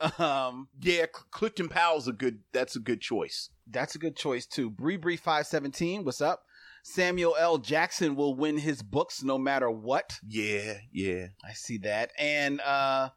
Um, 0.18 0.68
Yeah, 0.80 1.06
Cl- 1.12 1.26
Clifton 1.30 1.68
Powell's 1.68 2.06
a 2.08 2.12
good. 2.12 2.40
That's 2.52 2.74
a 2.76 2.80
good 2.80 3.00
choice. 3.00 3.50
That's 3.72 3.94
a 3.94 3.98
good 3.98 4.16
choice 4.16 4.46
too. 4.46 4.70
Bree 4.70 4.96
Bree 4.96 5.16
five 5.16 5.46
seventeen. 5.46 6.04
What's 6.04 6.20
up? 6.20 6.42
Samuel 6.84 7.36
L. 7.38 7.58
Jackson 7.58 8.16
will 8.16 8.34
win 8.34 8.58
his 8.58 8.82
books 8.82 9.22
no 9.22 9.38
matter 9.38 9.70
what. 9.70 10.18
Yeah, 10.26 10.78
yeah. 10.92 11.28
I 11.44 11.52
see 11.52 11.78
that. 11.78 12.10
And 12.18 12.60
uh 12.60 13.10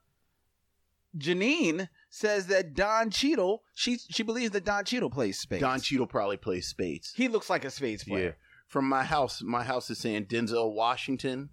Janine 1.18 1.88
says 2.10 2.48
that 2.48 2.74
Don 2.74 3.10
Cheadle, 3.10 3.63
she 3.74 3.98
she 3.98 4.24
believes 4.24 4.52
that 4.52 4.65
Don 4.65 4.84
Cheadle 4.84 5.10
plays 5.10 5.39
spades. 5.39 5.62
Don 5.62 5.80
Cheadle 5.80 6.08
probably 6.08 6.38
plays 6.38 6.68
spades. 6.68 7.13
he 7.15 7.28
looks 7.28 7.50
like 7.50 7.63
a 7.65 7.72
spades 7.72 8.06
Yeah. 8.06 8.13
player. 8.13 8.38
From 8.68 8.89
my 8.89 9.04
house, 9.04 9.41
my 9.41 9.63
house 9.63 9.89
is 9.89 10.00
saying 10.00 10.26
Denzel 10.26 10.74
Washington, 10.74 11.50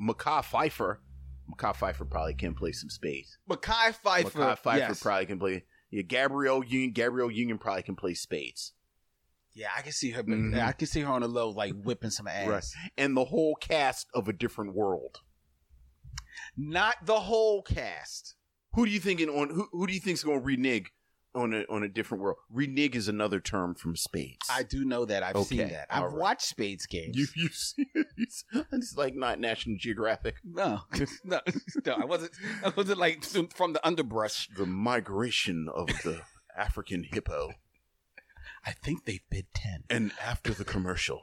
Mekhi 0.00 0.42
Phifer. 0.44 0.98
Mekhi 1.50 1.74
Phifer 1.74 2.08
probably 2.08 2.34
can 2.34 2.54
play 2.54 2.72
some 2.72 2.88
spades. 2.88 3.36
Mekhi 3.48 3.94
Phifer. 4.02 4.30
Mekhi 4.30 4.58
Phifer 4.58 4.76
yes. 4.78 5.02
probably 5.02 5.26
can 5.26 5.38
play. 5.38 5.64
Yeah, 5.90 6.02
Gabrielle 6.02 6.64
Union. 6.64 6.92
Gabrielle 6.92 7.30
Union 7.30 7.58
probably 7.58 7.82
can 7.82 7.96
play 7.96 8.14
spades. 8.14 8.72
Yeah, 9.52 9.68
I 9.76 9.82
can 9.82 9.92
see 9.92 10.10
her. 10.12 10.22
Mhm. 10.22 10.60
I 10.60 10.72
can 10.72 10.86
see 10.86 11.00
her 11.00 11.08
on 11.10 11.22
the 11.22 11.28
low, 11.28 11.50
like 11.50 11.74
whipping 11.74 12.10
some 12.10 12.28
ass. 12.28 12.48
Right. 12.48 12.64
And 12.96 13.16
the 13.16 13.24
whole 13.24 13.56
cast 13.56 14.06
of 14.14 14.28
a 14.28 14.32
different 14.32 14.74
world. 14.74 15.18
Not 16.56 17.04
the 17.04 17.20
whole 17.20 17.62
cast. 17.62 18.36
Who 18.74 18.86
do 18.86 18.92
you 18.92 19.00
think 19.00 19.20
in 19.20 19.28
on 19.28 19.50
who, 19.50 19.68
who 19.72 19.86
do 19.88 19.92
you 19.92 20.00
think's 20.00 20.22
going 20.22 20.38
to 20.38 20.44
renege 20.44 20.92
on 21.34 21.54
a 21.54 21.64
on 21.70 21.82
a 21.82 21.88
different 21.88 22.22
world? 22.22 22.38
Renege 22.50 22.96
is 22.96 23.08
another 23.08 23.40
term 23.40 23.74
from 23.74 23.96
spades. 23.96 24.46
I 24.50 24.62
do 24.62 24.84
know 24.84 25.04
that. 25.04 25.22
I've 25.22 25.36
seen 25.44 25.68
that. 25.68 25.86
I've 25.90 26.04
right. 26.04 26.12
watched 26.12 26.42
spades 26.42 26.86
games. 26.86 27.16
you 27.16 27.26
you 27.36 27.48
see 27.48 27.86
it's, 28.16 28.44
it's 28.72 28.96
like 28.96 29.14
not 29.14 29.38
National 29.38 29.76
Geographic. 29.78 30.36
no, 30.44 30.80
no, 31.24 31.40
no. 31.86 31.92
I 31.92 32.04
wasn't. 32.04 32.32
I 32.64 32.72
wasn't 32.76 32.98
like 32.98 33.24
from 33.24 33.72
the 33.72 33.86
underbrush. 33.86 34.48
The 34.56 34.66
migration 34.66 35.68
of 35.72 35.86
the 36.04 36.22
African 36.56 37.04
hippo. 37.04 37.52
I 38.64 38.72
think 38.72 39.04
they 39.04 39.20
bid 39.30 39.46
ten. 39.54 39.84
And 39.88 40.12
after 40.22 40.52
the 40.52 40.64
commercial, 40.64 41.22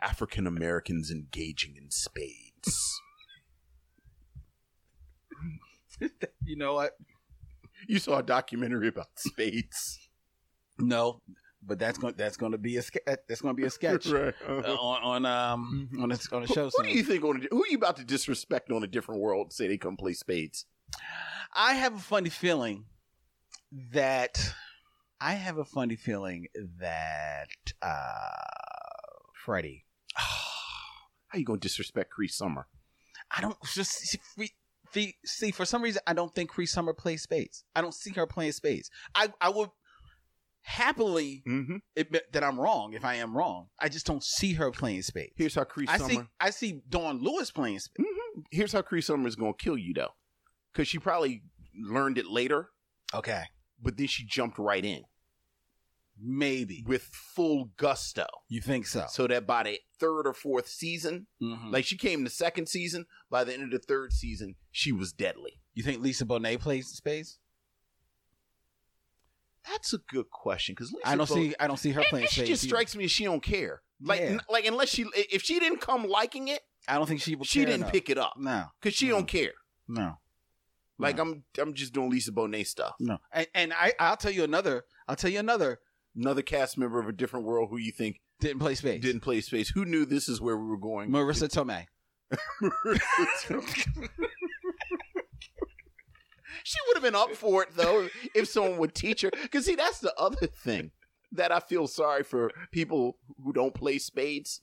African 0.00 0.46
Americans 0.46 1.10
engaging 1.10 1.76
in 1.76 1.90
spades. 1.90 3.00
You 6.44 6.56
know 6.56 6.74
what? 6.74 6.92
You 7.86 7.98
saw 7.98 8.18
a 8.18 8.22
documentary 8.22 8.88
about 8.88 9.08
spades. 9.16 10.08
No, 10.78 11.22
but 11.62 11.78
that's 11.78 11.98
going. 11.98 12.14
That's 12.16 12.36
going 12.36 12.52
to 12.52 12.58
be 12.58 12.76
a. 12.76 12.82
ske- 12.82 13.04
That's 13.06 13.40
going 13.40 13.54
to 13.54 13.60
be 13.60 13.66
a 13.66 13.70
sketch. 13.70 14.06
right. 14.08 14.34
uh, 14.48 14.52
on 14.74 15.24
on 15.24 15.26
um 15.26 15.88
on 16.00 16.12
a, 16.12 16.18
on 16.32 16.42
a 16.42 16.46
show. 16.46 16.64
who 16.64 16.70
soon. 16.70 16.86
do 16.86 16.92
you 16.92 17.02
think 17.02 17.24
on 17.24 17.36
a, 17.42 17.46
who 17.50 17.62
are 17.64 17.68
you 17.68 17.76
about 17.76 17.96
to 17.96 18.04
disrespect 18.04 18.70
on 18.70 18.82
a 18.82 18.86
different 18.86 19.20
world? 19.20 19.52
Say 19.52 19.66
they 19.68 19.78
come 19.78 19.96
play 19.96 20.12
spades. 20.12 20.66
I 21.54 21.74
have 21.74 21.94
a 21.94 21.98
funny 21.98 22.28
feeling 22.30 22.84
that 23.92 24.52
I 25.20 25.32
have 25.32 25.58
a 25.58 25.64
funny 25.64 25.96
feeling 25.96 26.46
that 26.78 27.48
uh 27.82 28.30
Freddie. 29.34 29.84
How 30.14 31.38
you 31.38 31.44
gonna 31.44 31.58
disrespect 31.58 32.10
Cree 32.10 32.28
Summer? 32.28 32.66
I 33.36 33.40
don't 33.40 33.56
just 33.74 33.92
see, 33.92 34.18
see, 34.96 35.14
see 35.24 35.50
for 35.50 35.64
some 35.64 35.82
reason 35.82 36.02
I 36.06 36.12
don't 36.14 36.34
think 36.34 36.50
Cree 36.50 36.66
Summer 36.66 36.92
plays 36.92 37.22
spades. 37.22 37.64
I 37.74 37.80
don't 37.80 37.94
see 37.94 38.10
her 38.12 38.26
playing 38.26 38.52
spades. 38.52 38.90
I 39.14 39.32
I 39.40 39.50
would 39.50 39.70
happily 40.62 41.42
Mm-hmm. 41.46 41.76
admit 41.96 42.32
that 42.32 42.42
I'm 42.42 42.58
wrong 42.58 42.92
if 42.94 43.04
I 43.04 43.14
am 43.16 43.36
wrong. 43.36 43.68
I 43.78 43.88
just 43.88 44.06
don't 44.06 44.24
see 44.24 44.54
her 44.54 44.70
playing 44.70 45.02
spades. 45.02 45.32
Here's 45.36 45.54
how 45.54 45.64
Cree 45.64 45.86
I 45.88 45.98
Summer. 45.98 46.10
see 46.10 46.20
I 46.40 46.50
see 46.50 46.80
Dawnn 46.88 47.20
Lewis 47.22 47.50
playing 47.50 47.78
spades. 47.78 48.08
Mhm. 48.08 48.42
Here's 48.50 48.72
how 48.72 48.82
Cree 48.82 49.00
Summer 49.00 49.28
is 49.28 49.36
gonna 49.36 49.54
kill 49.54 49.78
you 49.78 49.94
though, 49.94 50.14
because 50.72 50.88
she 50.88 50.98
probably 50.98 51.42
learned 51.78 52.18
it 52.18 52.26
later, 52.26 52.70
Okay. 53.14 53.44
but 53.80 53.96
then 53.96 54.06
she 54.08 54.24
jumped 54.26 54.58
right 54.58 54.84
in 54.84 55.04
Maybe. 56.18 56.82
with 56.86 57.02
full 57.02 57.72
gusto. 57.76 58.26
You 58.48 58.60
think 58.60 58.86
so? 58.86 59.06
So 59.08 59.26
that 59.26 59.46
by 59.46 59.62
the 59.64 59.80
third 60.00 60.26
or 60.26 60.32
fourth 60.32 60.68
season, 60.68 61.26
Mhm. 61.42 61.72
like 61.72 61.84
she 61.84 61.96
came 61.96 62.24
the 62.24 62.30
second 62.30 62.68
season, 62.68 63.06
by 63.30 63.44
the 63.44 63.52
end 63.52 63.62
of 63.64 63.70
the 63.70 63.78
third 63.78 64.12
season, 64.12 64.56
she 64.70 64.92
was 64.92 65.12
deadly. 65.12 65.60
you 65.74 65.82
think 65.82 66.00
Lisa 66.02 66.24
Bonet 66.24 66.58
plays 66.60 66.88
space? 66.88 67.38
That's 69.64 69.92
a 69.92 69.98
good 69.98 70.30
question 70.30 70.74
because 70.74 70.94
I 71.04 71.16
don't 71.16 71.26
see 71.28 71.54
I 71.58 71.66
don't 71.66 71.76
see 71.76 71.90
her 71.90 72.02
playing 72.08 72.28
she 72.28 72.36
spades. 72.36 72.48
just 72.48 72.64
either. 72.64 72.68
strikes 72.70 72.96
me 72.96 73.04
as 73.04 73.10
she 73.10 73.24
don't 73.24 73.42
care. 73.42 73.82
Like, 74.00 74.20
Yeah. 74.20 74.26
n- 74.26 74.40
like 74.48 74.64
unless 74.64 74.88
she, 74.90 75.06
if 75.14 75.42
she 75.42 75.58
didn't 75.58 75.80
come 75.80 76.04
liking 76.06 76.48
it, 76.48 76.62
I 76.86 76.94
don't 76.94 77.06
think 77.06 77.20
she 77.20 77.34
would 77.34 77.46
she 77.48 77.60
didn't 77.60 77.76
enough. 77.82 77.92
pick 77.92 78.08
it 78.10 78.16
up 78.18 78.34
No, 78.38 78.66
because 78.80 78.94
she 78.94 79.08
No. 79.08 79.16
don't 79.16 79.26
care. 79.26 79.54
no, 79.88 80.18
Like 80.98 81.16
No. 81.16 81.22
I'm, 81.22 81.44
I'm 81.58 81.74
just 81.74 81.92
doing 81.92 82.10
Lisa 82.10 82.30
Bonet 82.32 82.66
stuff. 82.68 82.94
no. 83.00 83.18
And, 83.32 83.46
and 83.54 83.72
I 83.74 83.92
I'll 83.98 84.16
tell 84.16 84.30
you 84.30 84.44
another. 84.44 84.84
I'll 85.08 85.16
tell 85.16 85.30
you 85.30 85.40
another. 85.40 85.80
Another 86.16 86.42
cast 86.42 86.78
member 86.78 86.98
of 86.98 87.08
a 87.08 87.12
different 87.12 87.44
world 87.46 87.68
who 87.70 87.76
you 87.76 87.92
think 87.92 88.20
Didn't 88.40 88.60
play 88.60 88.74
spades. 88.74 89.04
didn't 89.04 89.20
play 89.20 89.40
space. 89.42 89.68
Who 89.70 89.84
knew 89.84 90.04
this 90.06 90.28
is 90.28 90.40
where 90.40 90.56
we 90.56 90.66
were 90.66 90.78
going? 90.78 91.10
Marisa 91.10 91.48
Tomei. 91.48 91.86
she 96.64 96.78
would 96.86 96.96
have 96.96 97.02
been 97.02 97.14
up 97.14 97.32
for 97.34 97.62
it 97.62 97.68
though 97.76 98.08
if 98.34 98.48
someone 98.48 98.78
would 98.78 98.94
teach 98.94 99.22
her. 99.22 99.30
Because 99.42 99.64
see, 99.66 99.74
that's 99.74 100.00
the 100.00 100.14
other 100.18 100.46
thing 100.46 100.90
that 101.32 101.52
I 101.52 101.60
feel 101.60 101.86
sorry 101.86 102.22
for 102.22 102.50
people 102.72 103.18
who 103.44 103.52
don't 103.52 103.74
play 103.74 103.98
spades. 103.98 104.60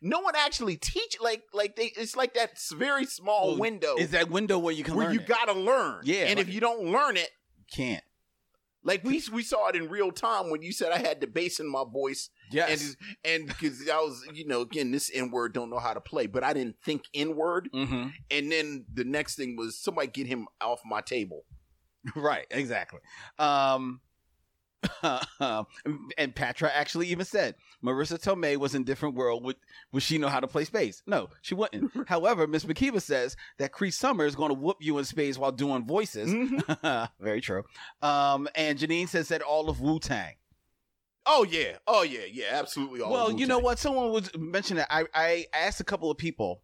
No 0.00 0.20
one 0.20 0.34
actually 0.36 0.76
teach 0.76 1.16
like 1.20 1.42
like 1.52 1.76
they. 1.76 1.92
It's 1.96 2.14
like 2.16 2.34
that 2.34 2.58
very 2.76 3.04
small 3.04 3.56
window 3.58 3.96
Is 3.96 4.10
that 4.12 4.30
window 4.30 4.58
where 4.58 4.72
you 4.72 4.84
can 4.84 4.94
where 4.94 5.06
learn 5.06 5.14
you 5.14 5.20
it. 5.20 5.26
gotta 5.26 5.52
learn. 5.54 6.00
Yeah, 6.04 6.26
and 6.26 6.38
if 6.38 6.52
you 6.52 6.60
don't 6.60 6.84
learn 6.92 7.16
it, 7.16 7.30
can't. 7.72 8.04
Like 8.88 9.04
we 9.04 9.22
we 9.32 9.42
saw 9.42 9.68
it 9.68 9.76
in 9.76 9.88
real 9.88 10.10
time 10.10 10.50
when 10.50 10.62
you 10.62 10.72
said 10.72 10.90
I 10.90 10.98
had 10.98 11.20
the 11.20 11.26
bass 11.26 11.60
in 11.60 11.70
my 11.70 11.84
voice 11.90 12.30
Yes. 12.50 12.70
and 12.70 12.96
and 13.24 13.46
because 13.46 13.88
I 13.88 13.98
was 13.98 14.26
you 14.32 14.46
know 14.46 14.62
again 14.62 14.90
this 14.90 15.10
N 15.14 15.30
word 15.30 15.52
don't 15.52 15.70
know 15.70 15.78
how 15.78 15.92
to 15.92 16.00
play, 16.00 16.26
but 16.26 16.42
I 16.42 16.52
didn't 16.54 16.76
think 16.82 17.02
N 17.14 17.36
word. 17.36 17.68
mm-hmm. 17.72 18.08
And 18.30 18.50
then 18.50 18.86
the 18.92 19.04
next 19.04 19.36
thing 19.36 19.54
was 19.56 19.78
somebody 19.78 20.08
get 20.08 20.26
him 20.26 20.48
off 20.60 20.80
my 20.84 21.00
table. 21.02 21.44
Right. 22.16 22.46
Exactly. 22.50 23.00
Um, 23.38 24.00
and 26.18 26.34
Patra 26.34 26.70
actually 26.72 27.08
even 27.08 27.24
said 27.24 27.54
Marisa 27.84 28.20
Tomei 28.22 28.56
was 28.56 28.74
in 28.74 28.84
different 28.84 29.14
world. 29.14 29.44
Would 29.44 29.56
would 29.92 30.02
she 30.02 30.18
know 30.18 30.28
how 30.28 30.40
to 30.40 30.46
play 30.46 30.64
space? 30.64 31.02
No, 31.06 31.28
she 31.42 31.54
wouldn't. 31.54 31.90
However, 32.08 32.46
Miss 32.46 32.64
McKeeva 32.64 33.00
says 33.02 33.36
that 33.58 33.72
Cree 33.72 33.90
Summer 33.90 34.24
is 34.24 34.34
going 34.36 34.50
to 34.50 34.54
whoop 34.54 34.76
you 34.80 34.98
in 34.98 35.04
space 35.04 35.36
while 35.38 35.52
doing 35.52 35.84
voices. 35.86 36.30
Mhm. 36.30 37.08
Very 37.20 37.40
true. 37.40 37.64
Um, 38.02 38.48
and 38.54 38.78
Janine 38.78 39.08
says 39.08 39.28
that 39.28 39.42
all 39.42 39.68
of 39.68 39.80
Wu 39.80 39.98
Tang. 39.98 40.34
Oh 41.26 41.44
yeah, 41.44 41.76
oh 41.86 42.02
yeah, 42.02 42.24
yeah, 42.30 42.46
absolutely. 42.52 43.00
All 43.02 43.12
well, 43.12 43.32
you 43.32 43.46
know 43.46 43.58
what? 43.58 43.78
Someone 43.78 44.10
was 44.12 44.30
mentioning 44.36 44.78
that. 44.78 44.88
I, 44.90 45.04
I 45.14 45.46
asked 45.52 45.80
a 45.80 45.84
couple 45.84 46.10
of 46.10 46.16
people 46.16 46.62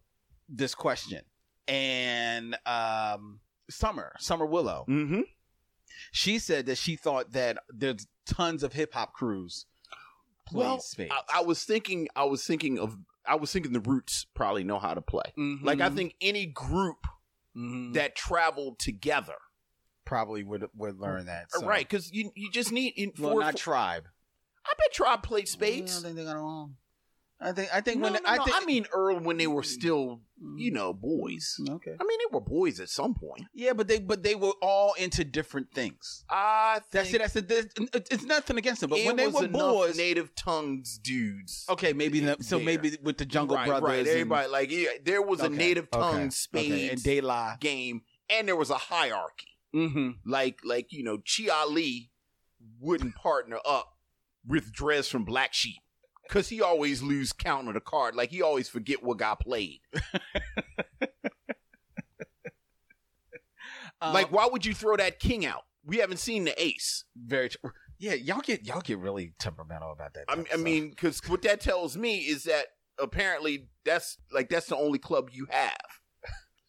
this 0.49 0.73
question, 0.73 1.21
and 1.67 2.57
um, 2.65 3.41
Summer, 3.69 4.13
Summer 4.19 4.45
Willow, 4.45 4.85
Mm-hmm. 4.89 5.21
She 6.11 6.39
said 6.39 6.65
that 6.67 6.77
she 6.77 6.95
thought 6.95 7.31
that 7.31 7.57
there's 7.69 8.07
tons 8.25 8.63
of 8.63 8.73
hip 8.73 8.93
hop 8.93 9.13
crews 9.13 9.65
Well, 10.51 10.79
spades. 10.79 11.11
I, 11.29 11.39
I 11.39 11.41
was 11.43 11.63
thinking, 11.63 12.07
I 12.15 12.23
was 12.25 12.43
thinking 12.45 12.79
of, 12.79 12.97
I 13.25 13.35
was 13.35 13.51
thinking 13.51 13.73
the 13.73 13.79
Roots 13.79 14.25
probably 14.33 14.63
know 14.63 14.79
how 14.79 14.93
to 14.93 15.01
play. 15.01 15.33
Like 15.61 15.81
I 15.81 15.89
think 15.89 16.15
any 16.21 16.45
group 16.45 17.07
Mhm. 17.55 17.93
that 17.93 18.15
traveled 18.15 18.79
together, 18.79 19.37
probably 20.03 20.43
would 20.43 20.67
would 20.75 20.99
learn 20.99 21.25
that. 21.27 21.51
So. 21.51 21.65
right? 21.65 21.87
Because 21.87 22.11
you 22.11 22.31
you 22.35 22.51
just 22.51 22.71
need 22.71 22.93
in 22.97 23.13
Well, 23.17 23.31
four. 23.31 23.39
not 23.41 23.53
four- 23.53 23.57
tribe. 23.59 24.07
I 24.65 24.73
bet 24.77 24.91
Tribe 24.93 25.23
played 25.23 25.47
I 25.47 25.69
don't 25.79 25.87
think 26.03 26.15
they 26.17 26.23
got 26.25 26.35
along. 26.35 26.75
I 27.41 27.51
think. 27.51 27.69
I 27.73 27.81
think 27.81 27.97
No, 27.97 28.03
when 28.03 28.13
no, 28.13 28.19
I 28.25 28.37
no, 28.37 28.43
think. 28.45 28.57
I 28.61 28.65
mean, 28.65 28.85
Earl 28.93 29.19
when 29.19 29.35
they 29.37 29.47
were 29.47 29.61
still, 29.63 30.21
you 30.55 30.71
know, 30.71 30.93
boys. 30.93 31.55
Okay. 31.69 31.91
I 31.99 32.03
mean, 32.03 32.17
they 32.19 32.33
were 32.33 32.39
boys 32.41 32.79
at 32.79 32.87
some 32.89 33.13
point. 33.13 33.43
Yeah, 33.53 33.73
but 33.73 33.87
they 33.89 33.99
but 33.99 34.23
they 34.23 34.35
were 34.35 34.53
all 34.61 34.93
into 34.93 35.25
different 35.25 35.71
things. 35.73 36.23
I 36.29 36.79
That's 36.91 37.13
it. 37.13 37.19
That's 37.19 37.35
it. 37.35 37.73
It's 38.09 38.23
nothing 38.23 38.57
against 38.57 38.81
them, 38.81 38.89
but 38.89 38.99
when 39.05 39.17
they 39.17 39.27
were 39.27 39.47
boys, 39.49 39.97
native 39.97 40.33
tongues 40.35 40.97
dudes. 40.97 41.65
okay, 41.69 41.91
maybe 41.91 42.21
the, 42.21 42.37
so 42.39 42.55
there. 42.57 42.65
maybe 42.65 42.97
with 43.03 43.17
the 43.17 43.25
Jungle 43.25 43.57
right, 43.57 43.67
Brothers, 43.67 43.89
right. 43.89 43.99
and- 43.99 44.07
Everybody 44.07 44.47
like 44.49 44.71
yeah, 44.71 44.89
there 45.03 45.21
was 45.21 45.41
a 45.41 45.45
Okay, 45.47 45.55
native 45.55 45.87
okay, 45.93 45.99
tongue 46.01 46.21
okay, 46.21 46.29
spades 46.29 46.91
and 46.93 47.03
De 47.03 47.19
La. 47.21 47.57
game, 47.59 48.01
and 48.29 48.47
there 48.47 48.55
was 48.55 48.69
a 48.69 48.75
hierarchy. 48.77 49.47
Mm-hmm. 49.75 50.09
Like 50.25 50.59
like 50.63 50.87
you 50.93 51.03
know, 51.03 51.17
Chi 51.17 51.49
Ali 51.53 52.11
wouldn't 52.79 53.15
partner 53.15 53.59
up 53.65 53.91
with 54.47 54.71
Dres 54.71 55.09
from 55.09 55.25
Black 55.25 55.53
Sheep 55.53 55.81
because 56.27 56.49
he 56.49 56.61
always 56.61 57.01
lose 57.01 57.33
count 57.33 57.67
of 57.67 57.73
the 57.73 57.79
card. 57.79 58.15
Like 58.15 58.29
he 58.29 58.41
always 58.41 58.69
forget 58.69 59.03
what 59.03 59.17
got 59.17 59.39
played. 59.39 59.79
Um, 64.01 64.13
like 64.13 64.31
why 64.31 64.47
would 64.51 64.65
you 64.65 64.73
throw 64.73 64.97
that 64.97 65.19
king 65.19 65.45
out? 65.45 65.63
We 65.85 65.97
haven't 65.97 66.17
seen 66.17 66.43
the 66.43 66.61
ace. 66.61 67.05
very 67.15 67.49
true. 67.49 67.71
Yeah, 67.97 68.13
y'all 68.13 68.41
get 68.41 68.65
y'all 68.65 68.81
get 68.81 68.97
really 68.99 69.33
temperamental 69.39 69.91
about 69.91 70.13
that. 70.15 70.25
I, 70.27 70.43
I 70.53 70.57
mean, 70.57 70.89
because 70.89 71.21
what 71.27 71.41
that 71.43 71.61
tells 71.61 71.95
me 71.95 72.19
is 72.19 72.43
that 72.43 72.65
apparently 72.99 73.69
that's 73.85 74.17
like 74.33 74.49
that's 74.49 74.67
the 74.67 74.75
only 74.75 74.99
club 74.99 75.29
you 75.31 75.47
have. 75.49 75.77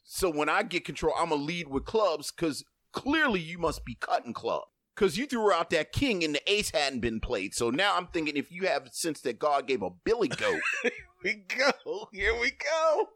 So 0.04 0.30
when 0.30 0.48
I 0.48 0.62
get 0.62 0.84
control, 0.84 1.14
I'm 1.18 1.30
gonna 1.30 1.42
lead 1.42 1.68
with 1.68 1.84
clubs 1.84 2.30
because 2.30 2.64
clearly 2.92 3.40
you 3.40 3.58
must 3.58 3.84
be 3.84 3.96
cutting 3.96 4.32
club 4.32 4.62
because 4.96 5.18
you 5.18 5.26
threw 5.26 5.52
out 5.52 5.70
that 5.70 5.92
king 5.92 6.24
and 6.24 6.34
the 6.34 6.50
ace 6.50 6.70
hadn't 6.70 7.00
been 7.00 7.20
played. 7.20 7.54
So 7.54 7.70
now 7.70 7.96
I'm 7.96 8.06
thinking 8.06 8.36
if 8.36 8.50
you 8.50 8.66
have 8.66 8.88
since 8.92 9.20
that 9.20 9.38
God 9.38 9.66
gave 9.66 9.82
a 9.82 9.90
Billy 9.90 10.28
goat, 10.28 10.60
Here 10.82 10.92
we 11.22 11.34
go. 11.56 12.08
Here 12.12 12.38
we 12.38 12.50
go. 12.52 13.08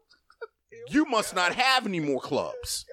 you 0.89 1.05
must 1.05 1.33
not 1.35 1.53
have 1.55 1.85
any 1.85 1.99
more 1.99 2.21
clubs. 2.21 2.85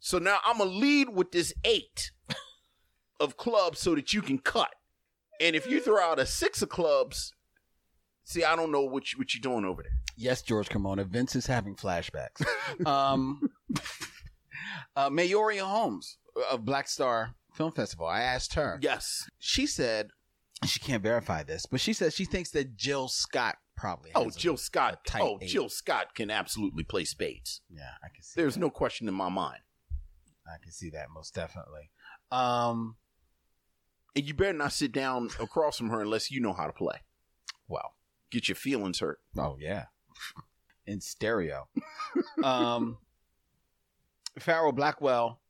So 0.00 0.18
now 0.18 0.38
I'm 0.44 0.58
gonna 0.58 0.70
lead 0.70 1.08
with 1.08 1.32
this 1.32 1.54
eight 1.64 2.10
of 3.20 3.36
clubs 3.36 3.78
so 3.78 3.94
that 3.94 4.12
you 4.12 4.20
can 4.20 4.38
cut. 4.38 4.74
And 5.40 5.56
if 5.56 5.66
you 5.66 5.80
throw 5.80 6.00
out 6.00 6.18
a 6.18 6.26
six 6.26 6.62
of 6.62 6.68
clubs, 6.68 7.32
see, 8.24 8.44
I 8.44 8.54
don't 8.54 8.70
know 8.70 8.82
what 8.82 9.12
you, 9.12 9.18
what 9.18 9.34
you're 9.34 9.40
doing 9.40 9.64
over 9.64 9.82
there. 9.82 9.92
Yes, 10.16 10.42
George 10.42 10.68
Carmona. 10.68 11.06
Vince 11.06 11.34
is 11.34 11.46
having 11.46 11.74
flashbacks. 11.74 12.44
um, 12.86 13.40
uh, 14.96 15.10
Maori 15.10 15.58
Holmes 15.58 16.18
of 16.50 16.64
Black 16.64 16.86
Star 16.88 17.34
Film 17.54 17.72
Festival. 17.72 18.06
I 18.06 18.20
asked 18.22 18.54
her. 18.54 18.78
Yes. 18.82 19.28
She 19.38 19.66
said 19.66 20.10
she 20.64 20.80
can't 20.80 21.02
verify 21.02 21.42
this, 21.42 21.66
but 21.66 21.80
she 21.80 21.92
said 21.92 22.12
she 22.12 22.24
thinks 22.24 22.50
that 22.50 22.76
Jill 22.76 23.08
Scott 23.08 23.56
probably. 23.76 24.10
Oh, 24.14 24.24
has 24.24 24.36
a- 24.36 24.38
Jill 24.38 24.56
Scott. 24.56 25.00
a 25.14 25.18
Oh, 25.22 25.38
eight. 25.40 25.48
Jill 25.48 25.68
Scott 25.68 26.14
can 26.14 26.30
absolutely 26.30 26.84
play 26.84 27.04
spades. 27.04 27.60
Yeah, 27.70 27.82
I 28.02 28.08
can 28.14 28.22
see. 28.22 28.40
There's 28.40 28.54
that. 28.54 28.60
no 28.60 28.70
question 28.70 29.08
in 29.08 29.14
my 29.14 29.28
mind. 29.28 29.60
I 30.46 30.62
can 30.62 30.72
see 30.72 30.90
that 30.90 31.08
most 31.14 31.34
definitely. 31.34 31.90
Um, 32.30 32.96
And 34.16 34.24
you 34.26 34.34
better 34.34 34.52
not 34.52 34.72
sit 34.72 34.92
down 34.92 35.30
across 35.40 35.78
from 35.78 35.88
her 35.90 36.00
unless 36.02 36.30
you 36.30 36.40
know 36.40 36.52
how 36.52 36.66
to 36.66 36.72
play. 36.72 37.00
well, 37.68 37.94
Get 38.30 38.48
your 38.48 38.56
feelings 38.56 38.98
hurt. 38.98 39.20
Oh 39.38 39.56
yeah, 39.60 39.84
in 40.86 41.00
stereo. 41.00 41.68
um, 42.42 42.98
Farrell 44.40 44.72
Blackwell 44.72 45.40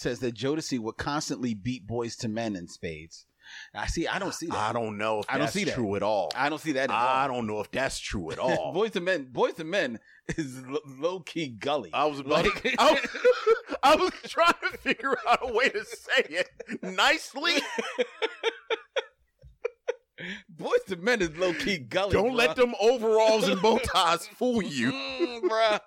says 0.00 0.20
that 0.20 0.34
Jodeci 0.34 0.78
would 0.78 0.96
constantly 0.96 1.54
beat 1.54 1.86
Boyz 1.86 2.22
II 2.24 2.30
Men 2.30 2.56
in 2.56 2.66
spades. 2.68 3.26
I 3.74 3.86
see. 3.88 4.06
I 4.06 4.20
don't 4.20 4.32
see 4.32 4.46
that. 4.46 4.56
I 4.56 4.72
don't 4.72 4.96
know 4.96 5.20
if 5.20 5.26
I 5.28 5.32
don't 5.32 5.40
that's 5.42 5.52
see 5.54 5.64
that. 5.64 5.74
true 5.74 5.96
at 5.96 6.04
all. 6.04 6.30
I 6.36 6.48
don't 6.48 6.60
see 6.60 6.70
that. 6.72 6.84
At 6.84 6.90
I 6.90 7.22
all. 7.22 7.28
don't 7.34 7.46
know 7.48 7.58
if 7.60 7.70
that's 7.72 7.98
true 7.98 8.30
at 8.30 8.38
all. 8.40 8.72
Boyz 8.74 8.94
II 8.94 9.02
Men. 9.02 9.28
Boyz 9.32 9.58
II 9.58 9.64
Men 9.66 9.98
is 10.36 10.62
low 10.98 11.18
key 11.20 11.48
gully. 11.48 11.90
I 11.92 12.04
was 12.06 12.20
about 12.20 12.44
Like- 12.44 12.62
to, 12.62 12.74
I, 12.78 12.92
was, 12.92 13.00
I 13.82 13.96
was 13.96 14.12
trying 14.28 14.54
to 14.70 14.78
figure 14.78 15.16
out 15.28 15.40
a 15.42 15.52
way 15.52 15.68
to 15.68 15.84
say 15.84 16.26
it 16.28 16.48
nicely. 16.82 17.54
Boyz 20.54 20.88
II 20.90 20.96
Men 20.98 21.22
is 21.22 21.36
low 21.36 21.52
key 21.54 21.78
gully. 21.78 22.12
Don't 22.12 22.34
let 22.34 22.54
them 22.54 22.74
overalls 22.80 23.48
and 23.48 23.60
bow 23.60 23.78
ties 23.84 24.26
fool 24.26 24.62
you. 24.62 24.92
Mm, 24.92 25.40
bruh. 25.42 25.80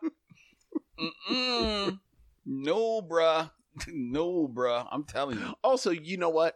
Mm-mm. 1.00 2.00
No, 2.46 3.02
bruh. 3.02 3.52
No, 3.88 4.48
bruh. 4.48 4.88
I'm 4.92 5.04
telling 5.04 5.40
you. 5.40 5.54
Also, 5.64 5.90
you 5.92 6.18
know 6.18 6.30
what? 6.30 6.56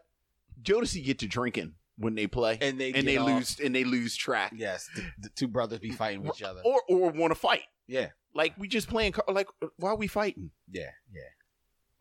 Jodeci 0.61 1.03
get 1.03 1.19
to 1.19 1.27
drinking 1.27 1.73
when 1.97 2.15
they 2.15 2.27
play, 2.27 2.57
And 2.61 2.79
they 2.79 2.93
and 2.93 3.07
they 3.07 3.17
off. 3.17 3.27
lose 3.27 3.59
and 3.59 3.73
they 3.75 3.83
lose 3.83 4.15
track, 4.15 4.53
Yes, 4.55 4.87
the, 4.95 5.03
the 5.19 5.29
two 5.29 5.47
brothers 5.47 5.79
be 5.79 5.91
fighting 5.91 6.23
with 6.23 6.35
each 6.37 6.43
other. 6.43 6.61
or 6.63 6.81
or 6.89 7.09
want 7.11 7.31
to 7.31 7.39
fight. 7.39 7.63
Yeah, 7.87 8.09
Like 8.33 8.53
we 8.57 8.67
just 8.67 8.87
playing. 8.89 9.13
Like 9.27 9.47
why 9.77 9.89
are 9.91 9.95
we 9.95 10.07
fighting? 10.07 10.51
yeah, 10.71 10.91
yeah. 11.11 11.21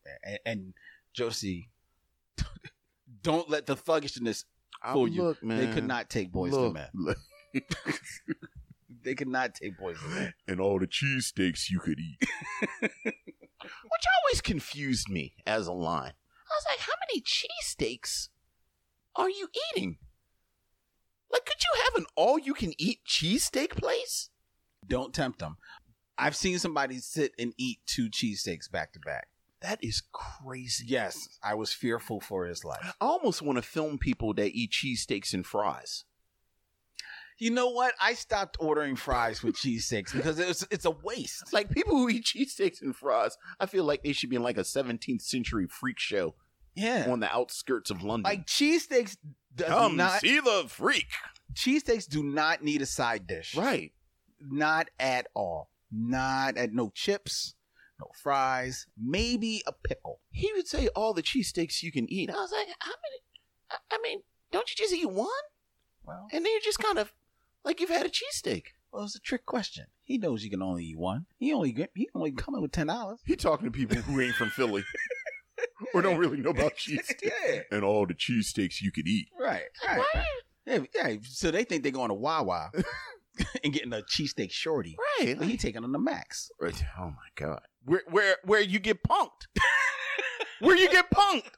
yeah. 0.05 0.11
And, 0.23 0.39
and 0.45 0.73
Josie, 1.13 1.69
don't 3.23 3.49
let 3.49 3.65
the 3.65 3.75
thuggishness 3.75 4.45
ah, 4.83 4.93
fool 4.93 5.05
I- 5.05 5.09
you. 5.09 5.23
Look, 5.23 5.43
man, 5.43 5.57
They 5.65 5.73
could 5.73 5.87
not 5.87 6.09
take 6.09 6.31
boys 6.31 6.51
look, 6.53 6.73
to 6.75 6.79
man. 7.03 7.15
They 9.03 9.15
could 9.15 9.27
not 9.29 9.53
take 9.55 9.79
Boyz 9.79 9.95
II 10.03 10.09
Men. 10.15 10.33
and 10.49 10.59
all 10.59 10.79
the 10.79 10.87
cheesesteaks 10.87 11.69
you 11.69 11.79
could 11.79 11.97
eat. 11.99 12.19
Which 13.83 14.05
always 14.23 14.41
confused 14.41 15.09
me 15.09 15.33
as 15.45 15.67
a 15.67 15.73
line. 15.73 16.13
I 16.13 16.53
was 16.53 16.65
like, 16.69 16.79
how 16.79 16.93
many 17.07 17.21
cheesesteaks 17.21 18.29
are 19.15 19.29
you 19.29 19.49
eating? 19.71 19.97
Like, 21.31 21.45
could 21.45 21.57
you 21.61 21.81
have 21.83 21.95
an 22.01 22.05
all 22.15 22.39
you 22.39 22.53
can 22.53 22.73
eat 22.77 22.99
cheesesteak 23.07 23.71
place? 23.71 24.29
Don't 24.87 25.13
tempt 25.13 25.39
them. 25.39 25.57
I've 26.17 26.35
seen 26.35 26.57
somebody 26.57 26.99
sit 26.99 27.33
and 27.37 27.53
eat 27.57 27.79
two 27.85 28.09
cheesesteaks 28.09 28.71
back 28.71 28.93
to 28.93 28.99
back. 28.99 29.27
That 29.61 29.83
is 29.83 30.03
crazy. 30.13 30.85
Yes, 30.87 31.39
I 31.43 31.55
was 31.55 31.73
fearful 31.73 32.21
for 32.21 32.45
his 32.45 32.63
life. 32.63 32.79
I 32.83 32.93
almost 33.01 33.41
want 33.41 33.57
to 33.57 33.61
film 33.61 33.97
people 33.97 34.33
that 34.35 34.51
eat 34.55 34.71
cheesesteaks 34.71 35.33
and 35.33 35.45
fries. 35.45 36.05
You 37.39 37.51
know 37.51 37.69
what? 37.69 37.93
I 38.01 38.13
stopped 38.15 38.57
ordering 38.59 38.95
fries 38.95 39.43
with 39.43 39.55
cheesesteaks 39.55 40.11
because 40.13 40.39
it's 40.39 40.65
it's 40.71 40.85
a 40.85 40.91
waste. 40.91 41.53
Like 41.53 41.69
people 41.69 41.95
who 41.95 42.09
eat 42.09 42.25
cheese 42.25 42.55
cheesesteaks 42.55 42.81
and 42.81 42.95
fries, 42.95 43.37
I 43.59 43.65
feel 43.67 43.83
like 43.83 44.03
they 44.03 44.13
should 44.13 44.29
be 44.29 44.35
in 44.37 44.43
like 44.43 44.57
a 44.57 44.61
17th 44.61 45.21
century 45.21 45.67
freak 45.67 45.99
show 45.99 46.33
Yeah, 46.75 47.05
on 47.09 47.19
the 47.19 47.31
outskirts 47.31 47.91
of 47.91 48.01
London. 48.03 48.23
like 48.29 48.47
cheesesteaks 48.47 49.17
does 49.55 49.67
Come 49.67 49.97
not 49.97 50.21
see 50.21 50.39
the 50.39 50.65
freak. 50.67 51.07
Cheese 51.55 51.83
cheesesteaks 51.83 52.07
do 52.07 52.23
not 52.23 52.63
need 52.63 52.81
a 52.81 52.85
side 52.85 53.27
dish. 53.27 53.55
Right. 53.55 53.91
Not 54.41 54.89
at 54.99 55.27
all. 55.35 55.69
Not 55.91 56.57
at 56.57 56.73
no 56.73 56.91
chips, 56.93 57.55
no 57.99 58.07
fries, 58.21 58.85
maybe 59.01 59.63
a 59.65 59.71
pickle. 59.71 60.19
He 60.31 60.51
would 60.53 60.67
say 60.67 60.87
all 60.89 61.13
the 61.13 61.23
cheesesteaks 61.23 61.81
you 61.81 61.91
can 61.91 62.11
eat. 62.11 62.29
I 62.29 62.33
was 62.33 62.51
like, 62.51 62.67
how 62.79 62.91
many? 62.91 63.21
I- 63.71 63.95
I 63.95 63.99
mean, 64.03 64.21
don't 64.51 64.69
you 64.69 64.75
just 64.75 64.93
eat 64.93 65.09
one? 65.09 65.27
Well, 66.05 66.27
And 66.31 66.45
then 66.45 66.51
you're 66.51 66.61
just 66.61 66.79
kind 66.79 66.99
of 66.99 67.13
like 67.67 67.79
you've 67.79 67.89
had 67.89 68.05
a 68.05 68.09
cheesesteak. 68.09 68.63
well, 68.91 69.03
it's 69.03 69.15
a 69.15 69.19
trick 69.19 69.45
question. 69.45 69.85
He 70.03 70.17
knows 70.17 70.43
you 70.43 70.49
can 70.49 70.61
only 70.61 70.85
eat 70.85 70.97
one. 70.97 71.25
He 71.37 71.51
only 71.53 71.71
get- 71.73 71.91
he 71.93 72.07
only 72.15 72.31
coming 72.31 72.61
with 72.61 72.71
ten 72.71 72.87
dollars. 72.87 73.19
He 73.25 73.35
talking 73.35 73.65
to 73.65 73.71
people 73.71 73.97
who 73.97 74.19
ain't 74.21 74.35
from 74.35 74.49
Philly 74.49 74.83
or 75.93 76.01
don't 76.01 76.17
really 76.17 76.37
know 76.37 76.51
about 76.51 76.73
cheesesteaks. 76.75 77.21
yeah, 77.23 77.61
And 77.71 77.83
all 77.83 78.05
the 78.07 78.13
cheesesteaks 78.13 78.81
you 78.81 78.91
could 78.91 79.07
eat. 79.07 79.27
right, 79.39 79.63
right. 79.85 80.25
Yeah, 80.65 80.79
yeah, 80.95 81.15
so 81.23 81.51
they 81.51 81.63
think 81.63 81.83
they're 81.83 81.91
going 81.91 82.09
to 82.09 82.13
Wawa 82.13 82.71
and 83.63 83.71
getting 83.73 83.93
a 83.93 84.01
cheesesteak 84.01 84.51
shorty. 84.51 84.97
Right. 85.19 85.37
But 85.37 85.47
he 85.47 85.55
taking 85.57 85.83
on 85.83 85.91
the 85.91 85.99
max. 85.99 86.49
Right. 86.59 86.81
Oh 86.99 87.07
my 87.07 87.29
god. 87.35 87.61
Where 87.85 88.03
where 88.09 88.35
where 88.43 88.61
you 88.61 88.79
get 88.79 89.01
punked? 89.03 89.47
where 90.59 90.75
you 90.77 90.89
get 90.89 91.09
punked? 91.09 91.51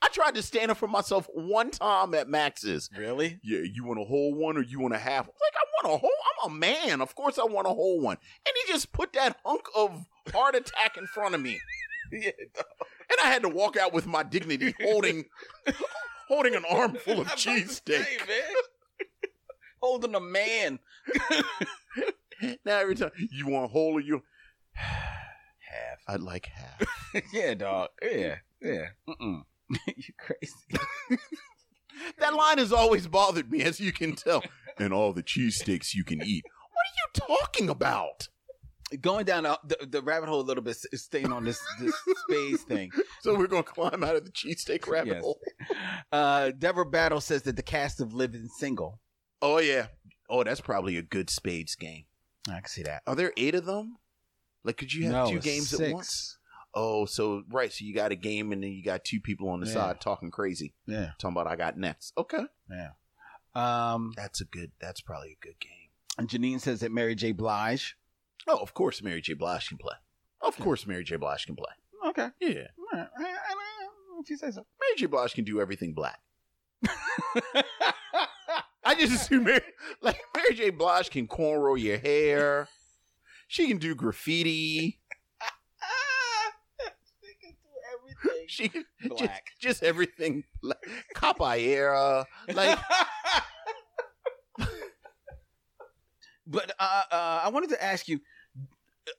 I 0.00 0.08
tried 0.08 0.34
to 0.36 0.42
stand 0.42 0.70
up 0.70 0.76
for 0.76 0.88
myself 0.88 1.28
one 1.34 1.70
time 1.70 2.14
at 2.14 2.28
Max's. 2.28 2.88
Really? 2.96 3.38
Yeah, 3.42 3.60
you 3.60 3.84
want 3.84 4.00
a 4.00 4.04
whole 4.04 4.34
one 4.34 4.56
or 4.56 4.62
you 4.62 4.80
want 4.80 4.94
a 4.94 4.98
half? 4.98 5.26
I 5.26 5.28
was 5.28 5.40
like, 5.40 5.54
I 5.56 5.86
want 5.88 5.96
a 5.96 5.98
whole. 5.98 6.10
I'm 6.44 6.52
a 6.52 6.54
man. 6.58 7.00
Of 7.00 7.14
course, 7.14 7.38
I 7.38 7.44
want 7.44 7.66
a 7.66 7.70
whole 7.70 8.00
one. 8.00 8.16
And 8.46 8.54
he 8.66 8.72
just 8.72 8.92
put 8.92 9.12
that 9.14 9.36
hunk 9.44 9.62
of 9.76 10.06
heart 10.32 10.54
attack 10.54 10.96
in 10.96 11.06
front 11.06 11.34
of 11.34 11.40
me, 11.40 11.58
Yeah. 12.12 12.30
and 12.38 13.18
I 13.24 13.28
had 13.28 13.42
to 13.42 13.48
walk 13.48 13.76
out 13.76 13.92
with 13.92 14.06
my 14.06 14.22
dignity, 14.22 14.74
holding, 14.82 15.24
holding 16.28 16.54
an 16.54 16.64
armful 16.70 17.20
of 17.20 17.26
cheesesteak. 17.28 18.02
Hey, 18.04 18.18
man. 18.28 19.06
Holding 19.80 20.14
a 20.14 20.20
man. 20.20 20.78
Now 22.64 22.78
every 22.78 22.96
time 22.96 23.10
you 23.30 23.46
want 23.46 23.66
a 23.66 23.68
whole 23.68 23.92
or 23.92 24.00
you 24.00 24.22
half, 24.72 25.98
I'd 26.08 26.20
like 26.20 26.46
half. 26.46 26.82
yeah, 27.32 27.54
dog. 27.54 27.90
Yeah. 28.02 28.36
Yeah. 28.60 28.86
Mm-mm. 29.08 29.42
you 29.96 30.12
crazy. 30.18 30.52
that 32.18 32.34
line 32.34 32.58
has 32.58 32.72
always 32.72 33.06
bothered 33.06 33.50
me, 33.50 33.62
as 33.62 33.80
you 33.80 33.92
can 33.92 34.14
tell. 34.14 34.42
And 34.78 34.92
all 34.92 35.12
the 35.12 35.22
cheesesteaks 35.22 35.94
you 35.94 36.04
can 36.04 36.22
eat. 36.22 36.44
What 36.72 37.28
are 37.28 37.30
you 37.34 37.36
talking 37.46 37.68
about? 37.68 38.28
Going 39.00 39.24
down 39.24 39.44
the, 39.44 39.86
the, 39.88 40.02
rabbit 40.02 40.28
hole 40.28 40.40
a 40.40 40.42
little 40.42 40.62
bit, 40.62 40.76
staying 40.76 41.32
on 41.32 41.44
this 41.44 41.58
this 41.80 41.94
spades 42.26 42.62
thing. 42.64 42.90
So 43.22 43.34
we're 43.38 43.46
gonna 43.46 43.62
climb 43.62 44.04
out 44.04 44.16
of 44.16 44.26
the 44.26 44.30
cheesesteak 44.30 44.86
rabbit 44.86 45.14
Yes. 45.14 45.22
hole. 45.22 45.40
Uh, 46.12 46.50
Deborah 46.50 46.84
Battle 46.84 47.22
says 47.22 47.42
that 47.44 47.56
the 47.56 47.62
cast 47.62 47.98
of 48.00 48.12
Living 48.12 48.48
Single. 48.58 49.00
Oh 49.40 49.58
yeah. 49.58 49.86
Oh, 50.28 50.44
that's 50.44 50.60
probably 50.60 50.98
a 50.98 51.02
good 51.02 51.30
spades 51.30 51.74
game. 51.74 52.04
I 52.48 52.60
can 52.60 52.66
see 52.66 52.82
that. 52.82 53.02
Are 53.06 53.14
there 53.14 53.32
eight 53.38 53.54
of 53.54 53.64
them? 53.64 53.96
Like, 54.62 54.76
could 54.76 54.92
you 54.92 55.04
have 55.04 55.12
No, 55.12 55.30
two 55.30 55.40
games 55.40 55.70
six. 55.70 55.80
at 55.80 55.92
once? 55.94 56.38
Oh, 56.74 57.04
so 57.04 57.42
right. 57.50 57.72
So 57.72 57.84
you 57.84 57.94
got 57.94 58.12
a 58.12 58.16
game, 58.16 58.50
and 58.52 58.62
then 58.62 58.72
you 58.72 58.82
got 58.82 59.04
two 59.04 59.20
people 59.20 59.48
on 59.50 59.60
the 59.60 59.66
Yeah. 59.66 59.72
side 59.74 60.00
talking 60.00 60.30
crazy, 60.30 60.74
Yeah. 60.86 61.12
talking 61.18 61.34
about 61.36 61.46
I 61.46 61.56
got 61.56 61.76
next. 61.76 62.12
Okay, 62.16 62.44
Yeah. 62.70 62.92
Um, 63.54 64.12
that's 64.16 64.40
a 64.40 64.44
good. 64.46 64.72
That's 64.80 65.00
probably 65.02 65.32
a 65.32 65.44
good 65.44 65.58
game. 65.60 65.70
and 66.18 66.28
Janine 66.28 66.60
says 66.60 66.80
that 66.80 66.90
Mary 66.92 67.14
J. 67.14 67.32
Blige. 67.32 67.96
Oh, 68.46 68.58
of 68.58 68.74
course, 68.74 69.02
Mary 69.02 69.20
J. 69.22 69.34
Blige 69.34 69.68
can 69.68 69.78
play. 69.78 69.94
Of 70.40 70.56
course, 70.58 70.86
Mary 70.86 71.04
J. 71.04 71.16
Blige 71.16 71.46
can 71.46 71.56
play. 71.56 71.72
Okay. 72.06 72.28
Yeah, 72.40 72.66
All 72.78 72.98
right. 72.98 73.08
I- 73.18 73.22
I- 73.22 73.34
I- 73.34 74.20
If 74.20 74.30
you 74.30 74.36
say 74.36 74.50
so. 74.50 74.66
Mary 74.80 74.96
J. 74.96 75.06
Blige 75.06 75.34
can 75.34 75.44
do 75.44 75.60
everything 75.60 75.94
black. 75.94 76.20
I 78.84 78.94
just 78.98 79.12
assume 79.14 79.44
Mary, 79.44 79.60
like 80.00 80.20
Mary 80.36 80.54
J. 80.54 80.70
Blige 80.70 81.10
can 81.10 81.26
cornrow 81.28 81.80
your 81.80 81.98
hair. 81.98 82.68
She 83.48 83.68
can 83.68 83.78
do 83.78 83.94
graffiti. 83.94 85.00
She 88.48 88.68
can 88.68 88.84
just, 89.02 89.16
Black. 89.16 89.46
just 89.60 89.82
everything. 89.82 90.44
Like, 90.62 90.78
Capoeira. 91.14 92.24
Like 92.52 92.78
But 96.46 96.72
uh, 96.78 97.02
uh, 97.10 97.40
I 97.44 97.50
wanted 97.50 97.70
to 97.70 97.82
ask 97.82 98.08
you, 98.08 98.20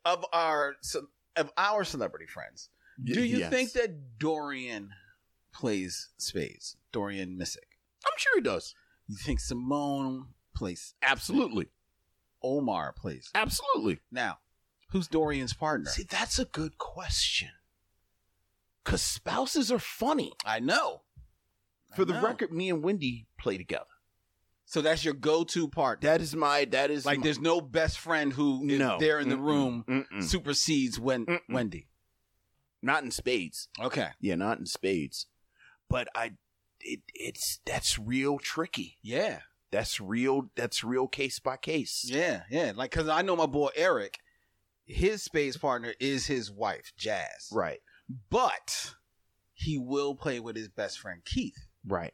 of 0.06 0.26
our 0.34 0.76
of 1.36 1.52
our 1.58 1.84
celebrity 1.84 2.26
friends, 2.28 2.70
do 3.04 3.24
you 3.24 3.40
Yes. 3.40 3.50
think 3.52 3.72
that 3.74 4.20
Dorian 4.20 4.90
plays 5.54 6.10
spades? 6.18 6.76
Dorian 6.92 7.38
Missick. 7.40 7.58
I'm 8.06 8.12
sure 8.18 8.34
he 8.36 8.42
does. 8.42 8.76
You 9.08 9.16
think 9.16 9.40
Simone 9.40 10.28
plays? 10.56 10.94
Absolutely. 11.02 11.68
Omar 12.44 12.94
plays. 12.94 13.30
Absolutely. 13.34 14.00
Now, 14.12 14.40
who's 14.90 15.08
Dorian's 15.08 15.54
partner? 15.54 15.90
See, 15.90 16.04
that's 16.04 16.38
a 16.40 16.46
good 16.46 16.78
question. 16.78 17.50
Cause 18.84 19.02
spouses 19.02 19.72
are 19.72 19.80
funny. 19.80 20.34
I 20.46 20.60
know. 20.60 21.02
I 21.92 21.96
For 21.96 22.06
the 22.06 22.14
know. 22.14 22.22
record, 22.22 22.52
me 22.52 22.70
and 22.70 22.84
Wendy 22.84 23.28
play 23.40 23.58
together. 23.58 23.86
so 24.66 24.82
that's 24.82 25.06
your 25.06 25.14
go-to 25.14 25.68
part. 25.70 26.02
That 26.02 26.20
is 26.22 26.36
my. 26.36 26.66
That 26.66 26.92
is 26.92 27.06
like, 27.06 27.20
my, 27.20 27.24
there's 27.24 27.40
no 27.40 27.62
best 27.62 28.00
friend 28.00 28.34
who 28.34 28.68
is 28.68 28.80
no 28.80 28.98
there 29.00 29.20
in 29.20 29.30
the 29.30 29.36
Mm-mm. 29.36 29.46
room 29.46 29.86
Mm-mm. 29.88 30.24
supersedes 30.24 31.00
when 31.00 31.26
Mm-mm. 31.26 31.40
Wendy. 31.50 31.88
Not 32.82 33.04
in 33.04 33.12
spades. 33.12 33.70
Okay. 33.80 34.10
Yeah, 34.20 34.36
not 34.36 34.60
in 34.60 34.66
spades. 34.66 35.28
But 35.90 36.08
I, 36.16 36.32
it, 36.82 37.00
it's 37.14 37.60
that's 37.66 37.98
real 37.98 38.40
tricky. 38.40 38.98
Yeah. 39.02 39.40
That's 39.72 40.02
real. 40.02 40.50
That's 40.56 40.84
real 40.84 41.08
case 41.08 41.40
by 41.40 41.56
case. 41.58 42.04
Yeah. 42.06 42.44
Yeah. 42.50 42.74
Like, 42.76 42.92
cause 42.92 43.08
I 43.08 43.22
know 43.22 43.36
my 43.38 43.46
boy 43.46 43.70
Eric. 43.76 44.20
His 44.86 45.24
spades 45.24 45.56
partner 45.56 45.94
is 46.02 46.26
his 46.28 46.52
wife, 46.52 46.92
Jazz. 46.98 47.48
Right. 47.54 47.80
But 48.30 48.96
he 49.54 49.78
will 49.78 50.16
play 50.16 50.40
with 50.40 50.56
his 50.56 50.68
best 50.70 51.00
friend 51.00 51.22
Keith. 51.26 51.68
Right. 51.86 52.14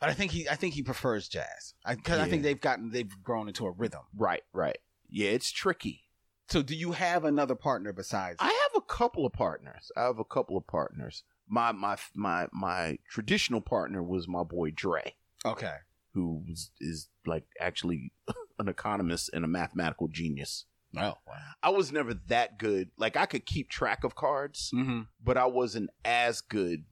But 0.00 0.10
I 0.10 0.14
think 0.14 0.32
he, 0.32 0.48
I 0.48 0.56
think 0.56 0.74
he 0.74 0.82
prefers 0.82 1.28
jazz 1.28 1.74
because 1.88 2.18
I 2.18 2.24
Yeah. 2.24 2.28
think 2.30 2.42
they've 2.42 2.60
gotten, 2.60 2.90
they've 2.90 3.22
grown 3.22 3.48
into 3.48 3.66
a 3.66 3.70
rhythm. 3.70 4.02
Right. 4.16 4.42
Right. 4.52 4.78
Yeah, 5.08 5.30
it's 5.30 5.50
tricky. 5.50 6.04
So, 6.48 6.62
do 6.62 6.74
you 6.74 6.92
have 6.92 7.24
another 7.24 7.54
partner 7.54 7.92
besides? 7.92 8.36
I 8.40 8.46
have 8.46 8.76
a 8.76 8.80
couple 8.84 9.24
of 9.24 9.32
partners. 9.32 9.90
I 9.96 10.02
have 10.02 10.18
a 10.18 10.24
couple 10.24 10.56
of 10.56 10.66
partners. 10.66 11.22
My 11.48 11.72
my 11.72 11.96
my 12.14 12.46
my 12.52 12.98
traditional 13.08 13.60
partner 13.60 14.02
was 14.02 14.26
my 14.28 14.42
boy 14.42 14.70
Dre, 14.70 15.14
okay, 15.46 15.76
who 16.12 16.42
was, 16.48 16.70
is 16.80 17.08
like 17.26 17.44
actually 17.60 18.12
an 18.58 18.68
economist 18.68 19.30
and 19.32 19.44
a 19.44 19.48
mathematical 19.48 20.08
genius. 20.08 20.66
Oh, 20.96 21.14
wow. 21.26 21.34
I 21.62 21.70
was 21.70 21.92
never 21.92 22.14
that 22.28 22.58
good. 22.58 22.90
Like 22.98 23.16
I 23.16 23.26
could 23.26 23.46
keep 23.46 23.68
track 23.70 24.04
of 24.04 24.14
cards, 24.14 24.70
Mm-hmm. 24.74 25.02
but 25.22 25.36
I 25.36 25.46
wasn't 25.46 25.90
as 26.04 26.40
good 26.40 26.84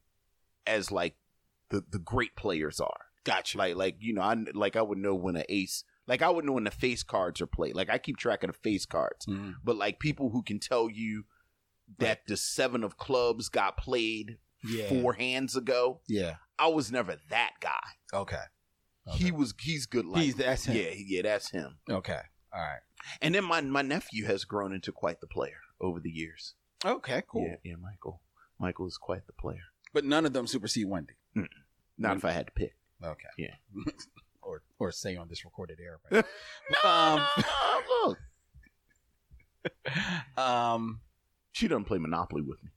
as 0.67 0.91
like 0.93 1.17
the 1.71 1.83
the 1.91 1.99
great 1.99 2.37
players 2.37 2.81
are. 2.81 3.07
Gotcha. 3.25 3.59
Like 3.59 3.77
like 3.77 3.97
you 4.01 4.15
know 4.15 4.23
I 4.23 4.37
like 4.55 4.77
I 4.77 4.83
would 4.83 4.99
know 4.99 5.15
when 5.15 5.37
an 5.37 5.45
ace 5.49 5.85
like 6.07 6.23
I 6.23 6.31
would 6.31 6.45
know 6.45 6.53
when 6.53 6.65
the 6.65 6.71
face 6.71 7.03
cards 7.03 7.41
are 7.41 7.47
played. 7.47 7.75
Like 7.77 7.91
I 7.91 7.99
keep 7.99 8.17
track 8.17 8.43
of 8.43 8.49
the 8.53 8.59
face 8.59 8.87
cards. 8.87 9.27
Mhm. 9.27 9.55
but 9.63 9.77
like 9.77 9.99
people 10.01 10.31
who 10.31 10.43
can 10.43 10.59
tell 10.59 10.89
you 10.91 11.25
that 11.99 12.21
the 12.27 12.37
seven 12.37 12.83
of 12.85 12.97
clubs 12.97 13.49
got 13.49 13.77
played 13.77 14.39
Yeah. 14.65 14.89
four 14.89 15.13
hands 15.15 15.57
ago. 15.57 16.01
Yeah. 16.09 16.37
I 16.59 16.69
was 16.69 16.91
never 16.93 17.17
that 17.31 17.53
guy. 17.61 17.87
Okay. 18.13 18.43
He 19.15 19.33
was 19.33 19.55
he's 19.59 19.87
good 19.87 20.05
like 20.07 20.23
He's 20.23 20.37
that's 20.37 20.65
him. 20.67 20.77
yeah 20.77 20.93
yeah 20.95 21.23
that's 21.23 21.51
him. 21.51 21.79
Okay. 21.91 22.21
All 22.53 22.61
right. 22.61 22.81
And 23.23 23.35
then 23.35 23.45
my 23.45 23.61
my 23.61 23.83
nephew 23.83 24.27
has 24.27 24.45
grown 24.45 24.73
into 24.73 24.93
quite 24.93 25.21
the 25.21 25.27
player 25.27 25.61
over 25.81 26.01
the 26.01 26.11
years. 26.11 26.55
Okay. 26.85 27.23
Cool. 27.29 27.47
Yeah 27.49 27.57
yeah 27.65 27.77
Michael 27.81 28.21
Michael 28.59 28.87
is 28.87 28.97
quite 28.99 29.27
the 29.27 29.33
player. 29.33 29.63
But 29.93 30.05
none 30.05 30.25
of 30.27 30.33
them 30.33 30.47
supersede 30.47 30.89
Wendy. 30.89 31.15
Not 31.99 32.17
if 32.17 32.25
I 32.25 32.33
had 32.33 32.47
to 32.47 32.53
pick. 32.53 32.75
Okay. 33.05 33.29
Yeah. 33.39 33.55
or 34.43 34.63
or 34.79 34.91
say 34.93 35.17
on 35.17 35.29
this 35.29 35.45
recorded 35.45 35.79
air. 35.81 35.99
Right? 36.11 36.25
um. 36.85 37.27
Look, 38.07 38.19
Um. 40.37 41.01
she 41.53 41.69
doesn't 41.69 41.85
play 41.85 41.99
Monopoly 41.99 42.43
with 42.43 42.63
me. 42.63 42.71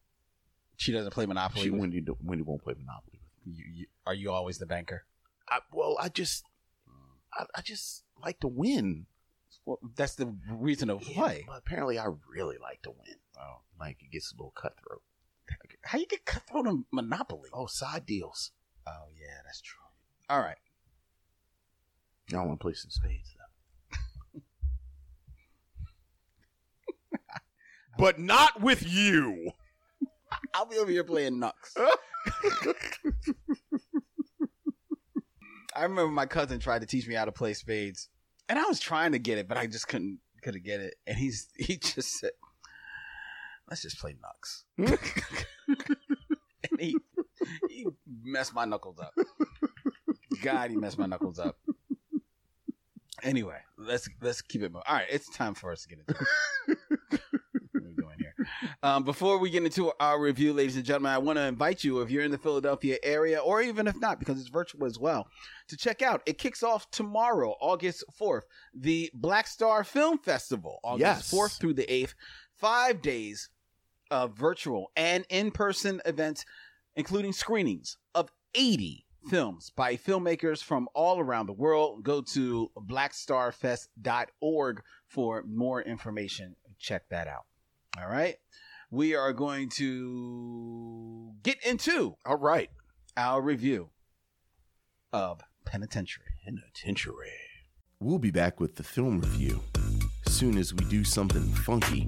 She 0.75 0.91
doesn't 0.91 1.11
play 1.11 1.25
Monopoly. 1.25 1.63
She 1.63 1.69
with- 1.69 1.79
Wendy 1.81 2.01
do- 2.01 2.17
Wendy 2.21 2.43
won't 2.43 2.61
play 2.63 2.73
Monopoly 2.77 3.19
with 3.45 3.47
me. 3.47 3.53
you, 3.57 3.65
you, 3.73 3.85
are 4.05 4.13
you 4.13 4.31
always 4.31 4.57
the 4.57 4.65
banker? 4.65 5.05
I, 5.47 5.59
well, 5.71 5.97
I 5.99 6.09
just 6.09 6.43
I, 7.33 7.45
I 7.55 7.61
just 7.61 8.03
like 8.21 8.39
to 8.41 8.47
win. 8.47 9.05
Well, 9.65 9.79
that's 9.95 10.15
the 10.15 10.35
reason 10.51 10.89
of 10.89 11.07
Yeah, 11.07 11.13
play. 11.15 11.43
but 11.47 11.57
apparently, 11.59 11.97
I 11.97 12.07
really 12.29 12.57
like 12.61 12.81
to 12.83 12.91
win. 12.91 13.15
Oh. 13.39 13.61
Like 13.79 14.01
it 14.01 14.11
gets 14.11 14.31
a 14.31 14.35
little 14.35 14.51
cutthroat. 14.51 15.01
How 15.83 15.97
you 15.97 16.05
get 16.05 16.25
cutthroat 16.25 16.67
in 16.67 16.85
Monopoly? 16.91 17.49
Oh, 17.53 17.65
side 17.67 18.05
deals. 18.05 18.51
Oh 18.87 19.07
yeah, 19.19 19.41
that's 19.45 19.61
true. 19.61 19.79
All 20.29 20.39
right. 20.39 20.57
I 22.33 22.37
want 22.37 22.59
to 22.59 22.63
play 22.63 22.73
some 22.73 22.89
spades 22.91 23.33
though. 23.37 24.39
but 27.97 28.19
not 28.19 28.61
with 28.61 28.87
you. 28.87 29.51
I'll 30.53 30.65
be 30.65 30.77
over 30.77 30.91
here 30.91 31.03
playing 31.03 31.39
Nux. 31.39 31.51
I 35.75 35.83
remember 35.83 36.11
my 36.11 36.25
cousin 36.25 36.59
tried 36.59 36.81
to 36.81 36.87
teach 36.87 37.07
me 37.07 37.15
how 37.15 37.25
to 37.25 37.31
play 37.31 37.53
spades, 37.53 38.09
and 38.49 38.59
I 38.59 38.63
was 38.63 38.79
trying 38.79 39.13
to 39.13 39.19
get 39.19 39.37
it, 39.37 39.47
but 39.47 39.57
I 39.57 39.67
just 39.67 39.87
couldn't 39.87 40.19
couldn't 40.41 40.63
get 40.63 40.79
it. 40.79 40.95
And 41.07 41.17
he's 41.17 41.49
he 41.57 41.77
just 41.77 42.19
said, 42.19 42.31
"Let's 43.69 43.81
just 43.81 43.99
play 43.99 44.15
Nux." 44.21 44.97
and 46.69 46.79
he 46.79 46.97
he 47.69 47.87
messed 48.23 48.53
my 48.53 48.65
knuckles 48.65 48.99
up. 48.99 49.13
God, 50.41 50.71
he 50.71 50.77
messed 50.77 50.97
my 50.97 51.05
knuckles 51.05 51.39
up. 51.39 51.57
Anyway, 53.21 53.59
let's 53.77 54.09
let's 54.21 54.41
keep 54.41 54.61
it 54.61 54.71
moving. 54.71 54.83
All 54.87 54.95
right, 54.95 55.07
it's 55.09 55.29
time 55.29 55.53
for 55.53 55.71
us 55.71 55.83
to 55.83 55.89
get 55.89 55.99
into 55.99 56.13
it. 56.13 56.27
what 57.71 57.83
are 57.83 57.87
we 57.87 57.93
doing 57.93 58.17
here? 58.19 58.32
Um, 58.81 59.03
before 59.03 59.37
we 59.37 59.49
get 59.49 59.63
into 59.63 59.91
our 59.99 60.19
review, 60.19 60.53
ladies 60.53 60.75
and 60.75 60.85
gentlemen, 60.85 61.11
I 61.11 61.17
want 61.17 61.37
to 61.37 61.43
invite 61.43 61.83
you, 61.83 62.01
if 62.01 62.09
you're 62.11 62.23
in 62.23 62.31
the 62.31 62.37
Philadelphia 62.37 62.97
area, 63.03 63.39
or 63.39 63.61
even 63.61 63.87
if 63.87 63.99
not, 63.99 64.19
because 64.19 64.39
it's 64.39 64.49
virtual 64.49 64.85
as 64.85 64.99
well, 64.99 65.27
to 65.67 65.77
check 65.77 66.01
out. 66.01 66.21
It 66.25 66.37
kicks 66.37 66.63
off 66.63 66.89
tomorrow, 66.91 67.55
August 67.61 68.03
4th, 68.19 68.43
the 68.73 69.09
Black 69.13 69.47
Star 69.47 69.83
Film 69.83 70.17
Festival, 70.17 70.79
August 70.83 71.01
Yes. 71.01 71.33
4th 71.33 71.59
through 71.59 71.73
the 71.75 71.85
8th. 71.87 72.13
Five 72.55 73.01
days 73.01 73.49
of 74.11 74.37
virtual 74.37 74.91
and 74.95 75.25
in 75.29 75.51
person 75.51 76.01
events 76.05 76.45
including 76.95 77.33
screenings 77.33 77.97
of 78.13 78.29
80 78.53 79.07
films 79.27 79.71
by 79.75 79.95
filmmakers 79.95 80.63
from 80.63 80.87
all 80.93 81.19
around 81.19 81.47
the 81.47 81.53
world. 81.53 82.03
Go 82.03 82.21
to 82.21 82.69
blackstarfest.org 82.77 84.81
for 85.07 85.43
more 85.47 85.81
information. 85.81 86.55
Check 86.77 87.09
that 87.09 87.27
out. 87.27 87.45
All 87.99 88.07
right. 88.07 88.37
We 88.89 89.15
are 89.15 89.33
going 89.33 89.69
to 89.69 91.31
get 91.43 91.63
into 91.65 92.15
All 92.25 92.37
right. 92.37 92.69
our 93.17 93.41
review 93.41 93.89
of 95.11 95.41
Penitentiary. 95.65 96.25
Penitentiary. 96.45 97.31
We'll 97.99 98.19
be 98.19 98.31
back 98.31 98.59
with 98.59 98.75
the 98.75 98.83
film 98.83 99.19
review 99.19 99.61
soon 100.27 100.57
as 100.57 100.73
we 100.73 100.83
do 100.85 101.03
something 101.03 101.43
funky 101.53 102.07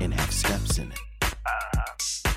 and 0.00 0.14
have 0.14 0.32
steps 0.32 0.78
in 0.78 0.92
it. 0.92 0.98
Who 1.24 2.35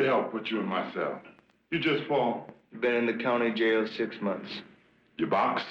the 0.00 0.06
hell 0.06 0.24
put 0.24 0.48
you 0.48 0.60
in 0.60 0.66
my 0.66 0.92
cell? 0.92 1.20
You 1.70 1.78
just 1.78 2.04
fall. 2.04 2.48
Been 2.80 2.94
in 2.94 3.06
the 3.06 3.22
county 3.22 3.52
jail 3.52 3.86
six 3.96 4.16
months. 4.20 4.48
You 5.18 5.26
box? 5.26 5.62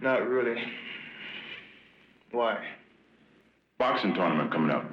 Not 0.00 0.26
really. 0.28 0.60
Why? 2.30 2.64
Boxing 3.78 4.14
tournament 4.14 4.52
coming 4.52 4.70
up. 4.70 4.90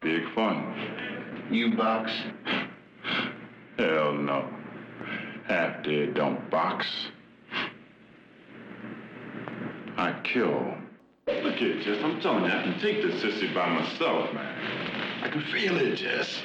Big 0.00 0.22
fun. 0.34 1.48
You 1.50 1.76
box? 1.76 2.10
Hell 3.78 4.14
no. 4.14 4.48
Half 5.46 5.84
dead 5.84 6.14
don't 6.14 6.50
box. 6.50 6.86
I 9.96 10.18
kill. 10.24 10.74
Look 11.26 11.56
here, 11.56 11.80
Jess. 11.82 12.02
I'm 12.02 12.20
telling 12.20 12.44
you, 12.44 12.50
I 12.50 12.62
can 12.62 12.78
take 12.80 13.02
this 13.02 13.22
sissy 13.22 13.52
by 13.54 13.68
myself, 13.68 14.32
man. 14.32 15.22
I 15.22 15.28
can 15.28 15.42
feel 15.52 15.76
it, 15.76 15.96
Jess. 15.96 16.42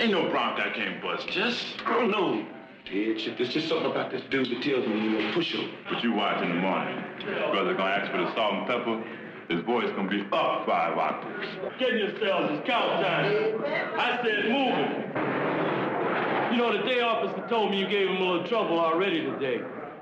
Ain't 0.00 0.12
no 0.12 0.30
bronc 0.30 0.58
I 0.58 0.70
can't 0.70 1.02
bust, 1.02 1.28
Just, 1.28 1.62
I 1.84 1.92
don't 1.92 2.10
know. 2.10 2.46
Ted, 2.86 3.20
shit, 3.20 3.36
there's 3.36 3.52
just 3.52 3.68
something 3.68 3.90
about 3.90 4.10
this 4.10 4.22
dude 4.30 4.48
that 4.48 4.62
tells 4.62 4.86
me 4.86 4.98
you're 4.98 5.20
gonna 5.20 5.34
push 5.34 5.52
him. 5.52 5.68
But 5.90 6.02
you 6.02 6.14
watch 6.14 6.42
in 6.42 6.48
the 6.48 6.54
morning. 6.54 7.04
Brother 7.52 7.74
gonna 7.74 7.90
ask 7.90 8.10
for 8.10 8.16
the 8.16 8.34
salt 8.34 8.54
and 8.54 8.66
pepper. 8.66 9.04
His 9.50 9.62
voice 9.66 9.90
gonna 9.94 10.08
be 10.08 10.22
up 10.32 10.64
five 10.64 10.96
octaves. 10.96 11.48
Get 11.78 11.92
yourselves, 11.92 12.50
it's 12.50 12.66
count 12.66 13.04
time. 13.04 13.62
I 13.98 14.18
said 14.24 14.48
move 14.48 14.78
it. 14.78 16.54
You 16.54 16.58
know, 16.62 16.72
the 16.78 16.88
day 16.88 17.02
officer 17.02 17.46
told 17.50 17.70
me 17.70 17.78
you 17.78 17.86
gave 17.86 18.08
him 18.08 18.16
a 18.16 18.24
little 18.24 18.46
trouble 18.48 18.80
already 18.80 19.20
today. 19.20 19.60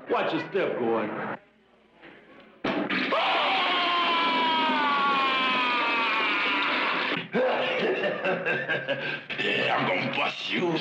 Watch 0.09 0.31
your 0.33 0.47
step, 0.49 0.79
boy. 0.79 1.09
Yeah, 9.39 9.77
I'm 9.77 9.87
gonna 9.87 10.11
bust 10.17 10.51
you. 10.51 10.71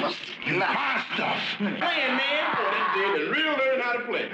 bust 0.00 0.18
nah. 0.46 0.72
my 0.72 1.04
stuff. 1.14 1.40
Playing, 1.58 1.78
man. 1.78 2.56
Boy, 2.56 2.70
that 2.70 2.94
did 2.94 3.22
and 3.22 3.30
real 3.30 3.52
learn 3.52 3.80
how 3.80 3.92
to 3.92 4.00
play. 4.06 4.26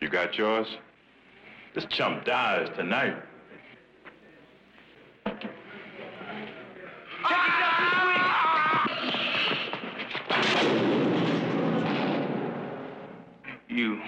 You 0.00 0.08
got 0.08 0.36
yours? 0.36 0.66
This 1.74 1.84
chump 1.90 2.24
dies 2.24 2.68
tonight. 2.76 3.16
Ah! 7.24 7.55
You. 13.76 14.00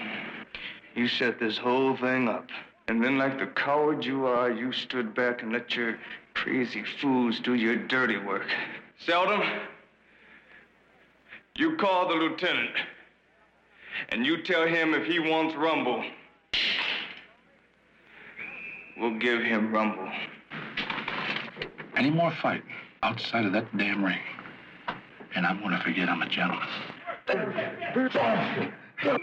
You 0.95 1.07
set 1.07 1.39
this 1.39 1.55
whole 1.55 1.95
thing 1.95 2.27
up. 2.27 2.47
And 2.87 3.03
then, 3.03 3.19
like 3.19 3.37
the 3.37 3.45
coward 3.45 4.03
you 4.03 4.25
are, 4.25 4.49
you 4.49 4.71
stood 4.71 5.13
back 5.13 5.43
and 5.43 5.53
let 5.53 5.75
your 5.75 5.99
crazy 6.33 6.83
fools 6.99 7.39
do 7.39 7.53
your 7.53 7.75
dirty 7.75 8.17
work. 8.17 8.47
Seldom, 9.05 9.43
you 11.55 11.77
call 11.77 12.07
the 12.07 12.15
lieutenant. 12.15 12.71
And 14.09 14.25
you 14.25 14.41
tell 14.41 14.65
him 14.65 14.95
if 14.95 15.05
he 15.05 15.19
wants 15.19 15.55
Rumble, 15.55 16.03
we'll 18.97 19.19
give 19.19 19.43
him 19.43 19.71
Rumble. 19.71 20.09
Any 21.95 22.09
more 22.09 22.33
fighting 22.41 22.73
outside 23.03 23.45
of 23.45 23.53
that 23.53 23.77
damn 23.77 24.03
ring, 24.03 24.17
and 25.35 25.45
I'm 25.45 25.59
going 25.59 25.77
to 25.77 25.83
forget 25.83 26.09
I'm 26.09 26.23
a 26.23 26.29
gentleman. 26.29 26.67
Hold 29.01 29.21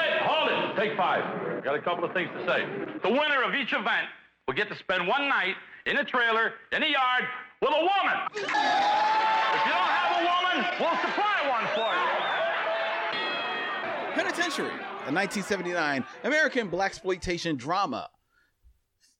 it, 0.00 0.22
hold 0.22 0.48
it. 0.48 0.76
Take 0.76 0.96
five. 0.96 1.64
Got 1.64 1.74
a 1.74 1.82
couple 1.82 2.04
of 2.04 2.12
things 2.12 2.30
to 2.36 2.46
say. 2.46 2.64
The 3.02 3.08
winner 3.08 3.42
of 3.42 3.54
each 3.54 3.72
event 3.72 4.06
will 4.46 4.54
get 4.54 4.68
to 4.68 4.76
spend 4.76 5.08
one 5.08 5.28
night 5.28 5.56
in 5.86 5.96
a 5.96 6.04
trailer, 6.04 6.52
in 6.72 6.84
a 6.84 6.86
yard, 6.86 7.24
with 7.60 7.70
a 7.70 7.80
woman. 7.80 8.18
If 8.34 8.42
you 8.42 8.46
don't 8.46 9.90
have 9.90 10.22
a 10.22 10.24
woman, 10.24 10.64
we'll 10.78 10.98
supply 11.00 11.48
one 11.48 11.66
for 11.74 11.92
you. 11.94 12.06
Penitentiary, 14.14 14.68
a 14.68 15.12
1979 15.12 16.04
American 16.24 16.70
blaxploitation 16.70 17.56
drama, 17.56 18.08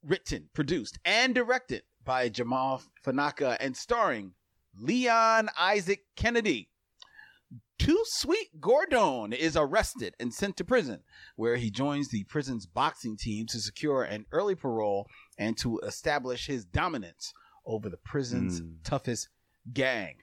written, 0.05 0.49
produced, 0.55 0.99
and 1.05 1.35
directed 1.35 1.83
by 2.05 2.31
Jamaa 2.31 2.81
Fanaka 3.05 3.57
and 3.59 3.77
starring 3.77 4.33
Leon 4.79 5.49
Isaac 5.59 6.05
Kennedy. 6.17 6.69
Too 7.81 8.05
Sweet 8.05 8.61
Gordon 8.61 9.33
is 9.33 9.57
arrested 9.57 10.15
and 10.21 10.35
sent 10.35 10.59
to 10.59 10.65
prison, 10.65 11.01
where 11.37 11.57
he 11.57 11.71
joins 11.71 12.09
the 12.09 12.25
prison's 12.25 12.67
boxing 12.67 13.17
team 13.17 13.47
to 13.47 13.59
secure 13.59 14.03
an 14.03 14.27
early 14.33 14.55
parole 14.55 15.07
and 15.39 15.57
to 15.59 15.79
establish 15.79 16.47
his 16.47 16.67
dominance 16.67 17.33
over 17.65 17.89
the 17.89 17.97
prison's 17.97 18.61
toughest 18.85 19.31
gang. 19.73 20.17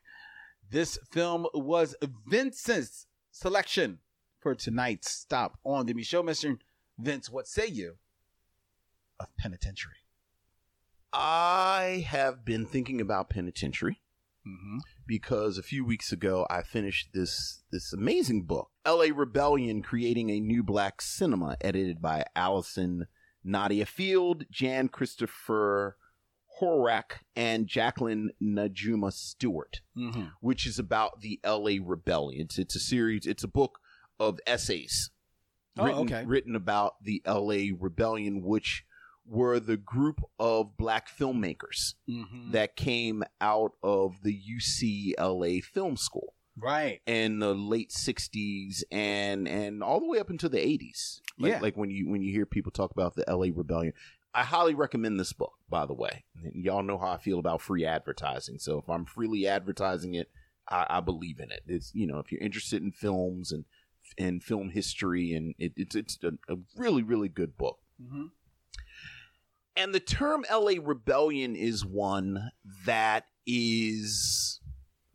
This 0.70 1.00
film 1.12 1.48
was 1.56 1.96
Vincent's 2.28 3.08
selection 3.32 4.02
for 4.40 4.54
tonight's 4.54 5.10
stop 5.10 5.58
on 5.64 5.88
the 5.88 6.04
Show. 6.04 6.22
Mr. 6.22 6.60
Vince, 7.00 7.28
what 7.28 7.48
say 7.48 7.66
you 7.66 7.96
of 9.20 9.36
Penitentiary? 9.36 10.04
I 11.12 12.06
have 12.08 12.46
been 12.46 12.68
thinking 12.68 13.02
about 13.02 13.32
Penitentiary 13.32 14.00
Mm-hmm. 14.48 14.78
Because 15.08 15.58
a 15.58 15.64
few 15.64 15.86
weeks 15.86 16.12
ago 16.12 16.46
I 16.50 16.62
finished 16.62 17.10
this 17.14 17.64
this 17.72 17.94
amazing 17.94 18.44
book, 18.44 18.70
L.A. 18.86 19.12
Rebellion: 19.12 19.82
Creating 19.82 20.30
a 20.30 20.40
New 20.40 20.64
Black 20.64 21.02
Cinema, 21.02 21.56
edited 21.62 22.02
by 22.02 22.26
Allyson 22.36 23.08
Nadia 23.44 23.86
Field, 23.86 24.44
Jan 24.52 24.90
Christopher 24.90 25.96
Horak, 26.62 27.20
and 27.36 27.68
Jacqueline 27.68 28.32
Najuma 28.42 29.14
Stewart, 29.14 29.82
Mm-hmm. 29.96 30.26
which 30.42 30.66
is 30.66 30.80
about 30.80 31.22
the 31.22 31.40
L.A. 31.44 31.80
Rebellion. 31.80 32.42
It's, 32.46 32.58
it's 32.58 32.76
a 32.76 32.80
series. 32.80 33.26
It's 33.26 33.44
a 33.44 33.48
book 33.48 33.80
of 34.20 34.40
essays 34.48 35.12
Oh, 35.80 35.86
written, 35.86 36.02
okay. 36.02 36.26
written 36.26 36.56
about 36.56 36.96
the 37.04 37.22
L.A. 37.24 37.72
Rebellion, 37.72 38.42
which 38.44 38.84
were 39.28 39.60
the 39.60 39.78
group 39.78 40.22
of 40.40 40.78
black 40.78 41.10
filmmakers 41.10 41.96
Mm-hmm. 42.10 42.52
that 42.52 42.76
came 42.76 43.24
out 43.42 43.74
of 43.84 44.22
the 44.24 44.34
UCLA 44.58 45.64
Film 45.64 45.98
School 45.98 46.34
Right. 46.60 47.02
in 47.06 47.40
the 47.40 47.54
late 47.54 47.92
'60s 47.92 48.84
and 48.92 49.48
and 49.48 49.84
all 49.84 50.00
the 50.00 50.08
way 50.08 50.18
up 50.20 50.30
into 50.32 50.50
the 50.50 50.58
'80s. 50.58 51.22
Like, 51.38 51.52
Yeah. 51.52 51.60
like 51.60 51.78
when 51.78 51.90
you 51.92 52.10
when 52.10 52.22
you 52.24 52.32
hear 52.32 52.46
people 52.48 52.72
talk 52.72 52.92
about 52.92 53.16
the 53.16 53.26
LA 53.28 53.48
Rebellion. 53.54 53.94
I 54.34 54.44
highly 54.44 54.76
recommend 54.76 55.20
this 55.20 55.34
book, 55.34 55.54
by 55.70 55.86
the 55.86 55.94
way. 55.96 56.24
And 56.44 56.64
y'all 56.64 56.84
know 56.84 56.98
how 57.00 57.10
I 57.12 57.18
feel 57.18 57.40
about 57.40 57.62
free 57.62 57.86
advertising. 57.86 58.60
So 58.60 58.78
if 58.78 58.88
I'm 58.90 59.06
freely 59.06 59.48
advertising 59.48 60.14
it, 60.14 60.30
I, 60.70 60.86
I 60.90 61.00
believe 61.00 61.40
in 61.40 61.52
it. 61.52 61.62
It's 61.68 61.92
you 61.96 62.08
know 62.08 62.20
if 62.20 62.32
you're 62.32 62.42
interested 62.42 62.82
in 62.82 62.92
films 62.92 63.52
and 63.52 63.66
and 64.18 64.42
film 64.44 64.70
history, 64.70 65.34
and 65.34 65.54
it, 65.60 65.74
it's 65.76 65.96
it's 65.96 66.18
a, 66.24 66.34
a 66.52 66.58
really 66.76 67.04
really 67.04 67.30
good 67.30 67.56
book. 67.58 67.80
Mm-hmm. 68.02 68.26
And 69.78 69.94
the 69.94 70.00
term 70.00 70.44
LA 70.52 70.74
rebellion 70.82 71.56
is 71.56 71.86
one 71.86 72.52
that 72.86 73.26
is 73.46 74.60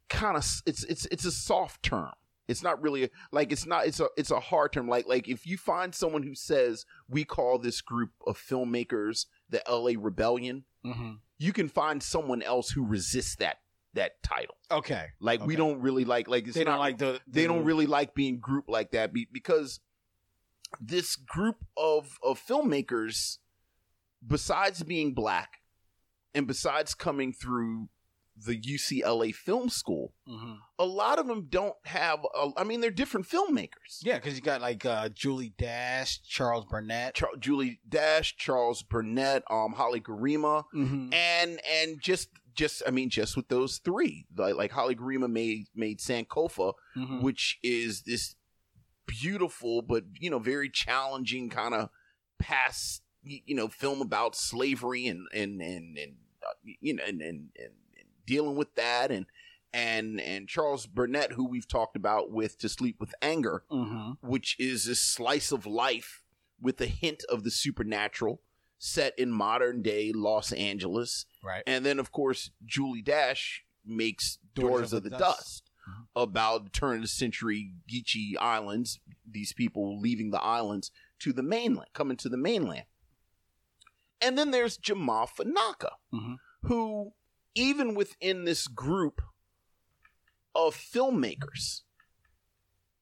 kind 0.08 0.36
of 0.36 0.44
it's 0.66 0.84
it's 0.84 1.06
it's 1.06 1.24
a 1.24 1.32
soft 1.32 1.82
term. 1.82 2.12
It's 2.48 2.62
not 2.62 2.82
really 2.82 3.04
a, 3.04 3.08
like 3.30 3.50
it's 3.52 3.66
not 3.66 3.86
it's 3.86 4.00
a 4.00 4.08
it's 4.16 4.30
a 4.30 4.40
hard 4.40 4.72
term 4.72 4.88
like 4.88 5.06
like 5.06 5.28
if 5.28 5.46
you 5.46 5.56
find 5.56 5.94
someone 5.94 6.22
who 6.22 6.34
says 6.34 6.84
we 7.08 7.24
call 7.24 7.58
this 7.58 7.80
group 7.80 8.10
of 8.26 8.36
filmmakers 8.38 9.26
the 9.50 9.62
LA 9.68 9.92
rebellion, 9.98 10.64
Mm-hmm. 10.84 11.12
you 11.38 11.52
can 11.52 11.68
find 11.68 12.02
someone 12.02 12.42
else 12.42 12.70
who 12.70 12.84
resists 12.84 13.36
that 13.36 13.58
that 13.94 14.22
title. 14.22 14.56
Okay. 14.70 15.06
Like 15.20 15.44
we 15.46 15.54
don't 15.54 15.80
really 15.80 16.04
like 16.04 16.26
like 16.28 16.46
it's 16.48 16.56
They 16.56 16.64
don't 16.64 16.74
not- 16.74 16.80
like 16.80 16.98
the. 16.98 17.20
they 17.28 17.42
the- 17.42 17.48
don't 17.48 17.64
really 17.64 17.86
like 17.86 18.14
being 18.14 18.38
grouped 18.40 18.68
like 18.68 18.90
that 18.92 19.12
be, 19.12 19.28
because 19.30 19.80
this 20.80 21.14
group 21.16 21.64
of 21.76 22.18
of 22.22 22.40
filmmakers 22.44 23.38
besides 24.26 24.82
being 24.82 25.14
black 25.14 25.58
and 26.34 26.46
besides 26.46 26.94
coming 26.94 27.32
through 27.32 27.88
the 28.34 28.56
UCLA 28.58 29.34
film 29.34 29.68
school 29.68 30.14
Mhm. 30.26 30.56
a 30.78 30.86
lot 30.86 31.18
of 31.18 31.26
them 31.26 31.48
don't 31.50 31.74
have 31.84 32.24
a, 32.34 32.48
I 32.56 32.64
mean 32.64 32.80
they're 32.80 32.90
different 32.90 33.26
filmmakers 33.28 34.00
Yeah, 34.02 34.14
because 34.16 34.34
you 34.34 34.40
got 34.40 34.62
like 34.62 34.86
uh, 34.86 35.10
Julie 35.10 35.52
Dash, 35.58 36.22
Charles 36.22 36.64
Burnett. 36.64 37.14
Char- 37.14 37.36
Julie 37.38 37.80
Dash 37.86 38.34
Charles 38.36 38.82
Burnett 38.82 39.42
um 39.50 39.74
Haile 39.74 40.00
Gerima 40.00 40.64
Mhm. 40.74 41.12
and 41.12 41.60
and 41.70 42.00
just 42.00 42.30
just 42.54 42.82
I 42.86 42.90
mean 42.90 43.10
just 43.10 43.36
with 43.36 43.48
those 43.48 43.78
three 43.78 44.26
like, 44.34 44.54
like 44.54 44.72
Haile 44.72 44.94
Gerima 44.94 45.30
made 45.30 45.66
made 45.74 45.98
Sankofa 46.00 46.72
Mhm. 46.96 47.20
which 47.20 47.58
is 47.62 48.02
this 48.04 48.34
beautiful 49.06 49.82
but 49.82 50.04
you 50.18 50.30
know 50.30 50.38
very 50.38 50.70
challenging 50.70 51.50
kind 51.50 51.74
of 51.74 51.90
past 52.38 53.01
you 53.24 53.54
know 53.54 53.68
film 53.68 54.00
about 54.00 54.34
slavery 54.34 55.06
and 55.06 55.26
and 55.32 55.60
and, 55.60 55.96
and 55.98 56.14
uh, 56.46 56.52
you 56.80 56.94
know 56.94 57.02
and, 57.06 57.20
and 57.22 57.50
and 57.58 57.72
dealing 58.26 58.56
with 58.56 58.74
that 58.74 59.10
and 59.10 59.26
and 59.72 60.20
and 60.20 60.48
Charles 60.48 60.86
Burnett 60.86 61.32
who 61.32 61.46
we've 61.46 61.68
talked 61.68 61.96
about 61.96 62.30
with 62.30 62.58
To 62.58 62.68
Sleep 62.68 62.96
with 63.00 63.14
Anger 63.22 63.64
Mhm. 63.70 64.16
which 64.20 64.56
is 64.58 64.86
a 64.86 64.94
slice 64.94 65.52
of 65.52 65.66
life 65.66 66.22
with 66.60 66.80
a 66.80 66.86
hint 66.86 67.24
of 67.28 67.42
the 67.44 67.50
supernatural 67.50 68.40
set 68.78 69.16
in 69.18 69.30
modern 69.30 69.82
day 69.82 70.12
Los 70.12 70.52
Angeles 70.52 71.26
Right. 71.44 71.62
and 71.66 71.84
then, 71.86 71.98
of 71.98 72.10
course, 72.12 72.50
Julie 72.64 73.02
Dash 73.02 73.64
makes 73.84 74.38
*Doors 74.54 74.92
of, 74.92 75.02
the, 75.04 75.10
Dust, 75.10 75.70
about 76.14 76.72
turn 76.72 76.96
of 76.96 77.02
the 77.02 77.08
century 77.08 77.74
Geechee 77.88 78.34
Islands, 78.40 79.00
these 79.28 79.52
people 79.52 79.98
leaving 80.00 80.30
the 80.30 80.40
islands 80.40 80.90
to 81.20 81.32
the 81.32 81.42
mainland, 81.42 81.88
coming 81.92 82.16
to 82.18 82.28
the 82.28 82.36
mainland. 82.36 82.84
And 84.22 84.38
then 84.38 84.50
there's 84.52 84.78
Jamaa 84.78 85.28
Fanaka, 85.28 85.90
Mhm. 86.12 86.36
who, 86.62 87.12
even 87.54 87.94
within 87.94 88.44
this 88.44 88.68
group 88.68 89.20
of 90.54 90.76
filmmakers, 90.76 91.82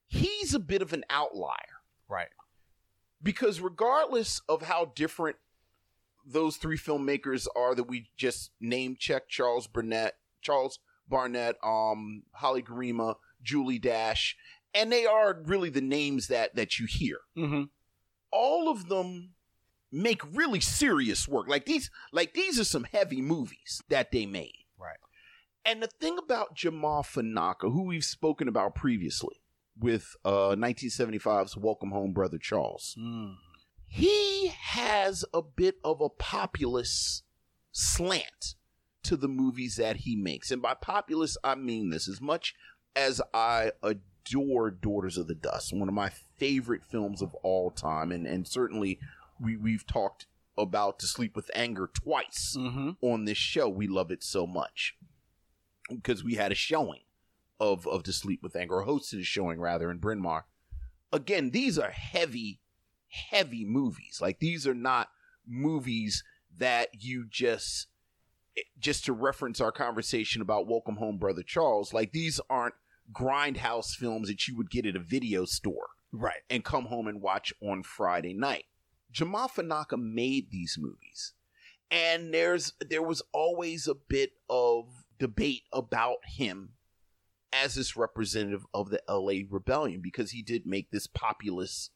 he's 0.06 0.54
a 0.54 0.58
bit 0.60 0.82
of 0.82 0.92
an 0.92 1.04
outlier 1.10 1.82
Right. 2.08 2.30
because 3.22 3.60
regardless 3.60 4.40
of 4.48 4.62
how 4.62 4.86
different 4.86 5.36
those 6.24 6.56
three 6.56 6.76
filmmakers 6.78 7.46
are 7.56 7.74
that 7.74 7.84
we 7.84 8.10
just 8.16 8.52
name 8.60 8.96
check 8.96 9.28
Charles 9.28 9.66
Burnett, 9.66 10.18
Charles 10.40 10.78
Barnett, 11.08 11.56
um, 11.62 12.24
Haile 12.34 12.62
Gerima, 12.62 13.16
Julie 13.42 13.78
Dash, 13.78 14.36
and 14.74 14.92
they 14.92 15.06
are 15.06 15.42
really 15.44 15.70
the 15.70 15.80
names 15.80 16.28
that 16.28 16.54
that 16.54 16.78
you 16.78 16.86
hear. 16.86 17.20
Mm-hmm. 17.36 17.64
All 18.30 18.68
of 18.68 18.88
them 18.88 19.34
make 19.92 20.22
really 20.34 20.60
serious 20.60 21.26
work. 21.28 21.48
Like 21.48 21.66
these, 21.66 21.90
like 22.12 22.34
these 22.34 22.58
are 22.60 22.64
some 22.64 22.84
heavy 22.84 23.20
movies 23.20 23.82
that 23.88 24.12
they 24.12 24.26
made. 24.26 24.64
Right. 24.78 24.96
And 25.64 25.82
the 25.82 25.88
thing 25.88 26.16
about 26.18 26.56
Jamaa 26.56 27.04
Fanaka, 27.04 27.72
who 27.72 27.82
we've 27.84 28.04
spoken 28.04 28.48
about 28.48 28.74
previously 28.74 29.36
with 29.78 30.14
uh 30.24 30.54
1975's 30.56 31.56
Welcome 31.56 31.90
Home, 31.90 32.12
Brother 32.12 32.38
Charles 32.38 32.96
Mm. 32.98 33.34
he 33.86 34.48
has 34.48 35.24
a 35.32 35.42
bit 35.42 35.76
of 35.84 36.00
a 36.00 36.08
populist 36.08 37.24
slant 37.72 38.54
to 39.02 39.16
the 39.16 39.28
movies 39.28 39.76
that 39.76 39.96
he 39.98 40.16
makes. 40.16 40.50
And 40.50 40.60
by 40.60 40.74
populist, 40.74 41.38
I 41.42 41.54
mean 41.54 41.90
this 41.90 42.08
as 42.08 42.20
much 42.20 42.54
as 42.94 43.20
I 43.32 43.72
adore 43.82 44.70
Daughters 44.70 45.16
of 45.16 45.26
the 45.28 45.34
Dust, 45.34 45.72
one 45.74 45.88
of 45.88 45.94
my 45.94 46.10
favorite 46.36 46.84
films 46.84 47.22
of 47.22 47.34
all 47.42 47.70
time. 47.70 48.12
And, 48.12 48.26
and 48.26 48.46
certainly 48.46 48.98
we, 49.40 49.56
we've 49.56 49.86
talked 49.86 50.26
about 50.58 50.98
To 51.00 51.06
Sleep 51.06 51.34
with 51.36 51.50
Anger 51.54 51.90
twice 51.92 52.54
Mm-hmm. 52.58 52.90
on 53.00 53.24
this 53.24 53.38
show. 53.38 53.68
We 53.68 53.86
love 53.86 54.10
it 54.10 54.22
so 54.22 54.46
much 54.46 54.96
because 55.88 56.22
we 56.22 56.34
had 56.34 56.52
a 56.52 56.56
showing 56.56 57.00
of, 57.58 57.86
of 57.86 58.02
To 58.04 58.12
Sleep 58.12 58.42
with 58.42 58.56
Anger, 58.56 58.84
hosted 58.86 59.20
a 59.20 59.24
showing 59.24 59.60
rather 59.60 59.90
in 59.90 59.98
Bryn 59.98 60.20
Mawr. 60.20 60.44
Again, 61.12 61.50
these 61.50 61.78
are 61.78 61.90
heavy, 61.90 62.60
heavy 63.08 63.64
movies. 63.64 64.18
Like 64.20 64.38
these 64.38 64.66
are 64.66 64.74
not 64.74 65.08
movies 65.46 66.22
that 66.58 66.88
you 67.02 67.24
just 67.28 67.86
just 68.78 69.04
to 69.06 69.12
reference 69.12 69.60
our 69.60 69.72
conversation 69.72 70.42
about 70.42 70.66
Welcome 70.66 70.96
Home 70.96 71.16
Brother 71.18 71.42
Charles, 71.42 71.94
like 71.94 72.12
these 72.12 72.40
aren't 72.50 72.74
grindhouse 73.12 73.94
films 73.94 74.28
that 74.28 74.46
you 74.48 74.56
would 74.56 74.70
get 74.70 74.84
at 74.86 74.96
a 74.96 75.00
video 75.00 75.44
store 75.44 75.88
Right. 76.12 76.40
and 76.50 76.64
come 76.64 76.86
home 76.86 77.06
and 77.06 77.20
watch 77.22 77.52
on 77.62 77.82
Friday 77.84 78.34
night. 78.34 78.64
Jamaa 79.12 79.50
Fanaka 79.50 79.98
made 79.98 80.50
these 80.50 80.76
movies. 80.78 81.32
And 81.90 82.32
there's 82.32 82.74
there 82.80 83.02
was 83.02 83.22
always 83.32 83.88
a 83.88 83.94
bit 83.94 84.32
of 84.48 84.86
debate 85.18 85.64
about 85.72 86.18
him 86.24 86.74
as 87.52 87.74
this 87.74 87.96
representative 87.96 88.64
of 88.72 88.90
the 88.90 89.02
LA 89.08 89.42
rebellion 89.50 90.00
because 90.00 90.30
he 90.30 90.42
did 90.42 90.66
make 90.66 90.90
this 90.90 91.08
populist 91.08 91.90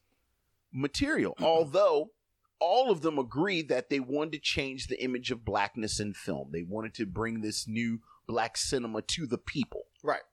material. 0.73 1.33
Mm-hmm. 1.35 1.45
Although 1.45 2.11
all 2.59 2.91
of 2.91 3.01
them 3.01 3.17
agreed 3.17 3.69
that 3.69 3.89
they 3.89 3.99
wanted 3.99 4.33
to 4.33 4.39
change 4.39 4.87
the 4.87 5.01
image 5.03 5.31
of 5.31 5.45
blackness 5.45 5.99
in 5.99 6.13
film. 6.13 6.49
They 6.51 6.63
wanted 6.63 6.93
to 6.95 7.05
bring 7.05 7.41
this 7.41 7.67
new 7.67 7.99
black 8.27 8.57
cinema 8.57 9.01
to 9.03 9.27
the 9.27 9.37
people 9.37 9.83
Right. 10.03 10.23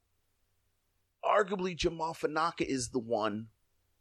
arguably 1.24 1.76
Jamaa 1.76 2.16
Fanaka 2.16 2.62
is 2.62 2.88
the 2.88 2.98
one 2.98 3.48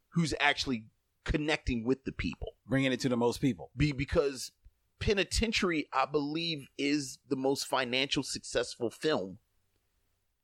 who's 0.09 0.33
actually 0.39 0.85
connecting 1.25 1.83
with 1.85 2.03
the 2.05 2.11
people. 2.11 2.53
Bringing 2.67 2.91
it 2.91 2.99
to 3.01 3.09
the 3.09 3.17
most 3.17 3.41
people. 3.41 3.71
Be 3.75 3.91
because 3.91 4.51
Penitentiary, 4.99 5.87
I 5.91 6.05
believe, 6.05 6.67
is 6.77 7.17
the 7.29 7.35
most 7.35 7.65
financial 7.67 8.23
successful 8.23 8.89
film 8.89 9.39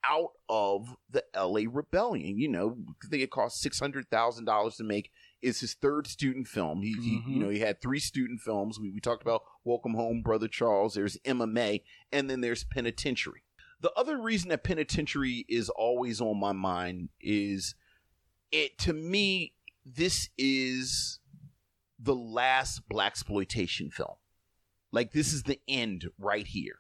out 0.09 0.32
of 0.49 0.95
the 1.09 1.23
LA 1.36 1.61
Rebellion. 1.69 2.38
You 2.39 2.47
know, 2.47 2.78
I 3.03 3.07
think 3.07 3.21
it 3.23 3.30
cost 3.32 3.59
six 3.61 3.80
hundred 3.80 4.09
thousand 4.09 4.45
dollars 4.45 4.75
to 4.78 4.84
make. 4.84 5.11
It's 5.41 5.59
his 5.59 5.75
third 5.75 6.07
student 6.07 6.47
film. 6.47 6.82
He, 6.82 6.93
he 6.93 7.19
Mhm. 7.19 7.28
you 7.34 7.39
know, 7.39 7.49
he 7.49 7.59
had 7.59 7.82
three 7.82 7.99
student 7.99 8.41
films. 8.41 8.80
We, 8.80 8.89
we 8.89 8.99
talked 8.99 9.21
about 9.21 9.43
Welcome 9.63 9.93
Home, 9.93 10.21
Brother 10.23 10.47
Charles. 10.47 10.95
There's 10.95 11.17
Emma 11.23 11.45
Mae, 11.45 11.84
and 12.11 12.28
then 12.30 12.41
there's 12.41 12.63
Penitentiary. 12.63 13.43
The 13.82 13.91
other 13.93 14.19
reason 14.19 14.49
that 14.49 14.63
Penitentiary 14.63 15.45
is 15.47 15.69
always 15.69 16.19
on 16.19 16.39
my 16.39 16.51
mind 16.53 17.09
is 17.21 17.75
it 18.51 18.78
to 18.80 18.93
me. 18.93 19.53
This 19.96 20.30
is 20.38 21.20
the 22.00 22.16
last 22.16 22.88
black 22.90 23.12
exploitation 23.14 23.90
film. 23.90 24.16
Like 24.92 25.12
this 25.14 25.34
is 25.34 25.44
the 25.44 25.60
end 25.68 26.06
right 26.20 26.46
here. 26.46 26.80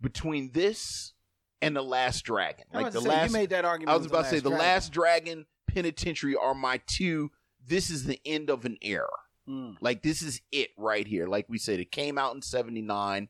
Between 0.00 0.52
this 0.52 1.12
and 1.60 1.76
the 1.76 1.82
Last 1.82 2.22
Dragon, 2.22 2.64
like 2.72 2.92
the 2.92 3.00
say, 3.00 3.08
last 3.08 3.28
you 3.28 3.32
made 3.34 3.50
that 3.50 3.64
argument. 3.64 3.94
I 3.94 3.96
was 3.96 4.06
about 4.06 4.24
to 4.24 4.30
say 4.30 4.36
the 4.40 4.48
Dragon. 4.50 4.58
Last 4.58 4.92
Dragon, 4.92 5.46
Penitentiary 5.68 6.34
are 6.36 6.54
my 6.54 6.80
two. 6.86 7.30
This 7.64 7.88
is 7.88 8.04
the 8.04 8.20
end 8.26 8.50
of 8.50 8.64
an 8.64 8.76
era. 8.82 9.06
Mm. 9.48 9.76
Like 9.80 10.02
this 10.02 10.22
is 10.22 10.40
it 10.50 10.70
right 10.76 11.06
here. 11.06 11.26
Like 11.28 11.48
we 11.48 11.58
said, 11.58 11.78
it 11.80 11.92
came 11.92 12.18
out 12.18 12.34
in 12.34 12.42
'79, 12.42 13.28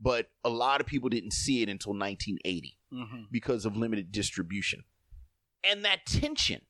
but 0.00 0.30
a 0.44 0.50
lot 0.50 0.80
of 0.80 0.86
people 0.86 1.08
didn't 1.08 1.32
see 1.32 1.62
it 1.62 1.68
until 1.68 1.92
1980 1.94 2.76
Mhm. 2.92 3.30
because 3.30 3.64
of 3.64 3.76
limited 3.76 4.10
distribution. 4.10 4.84
And 5.62 5.84
that 5.84 6.06
tension 6.06 6.62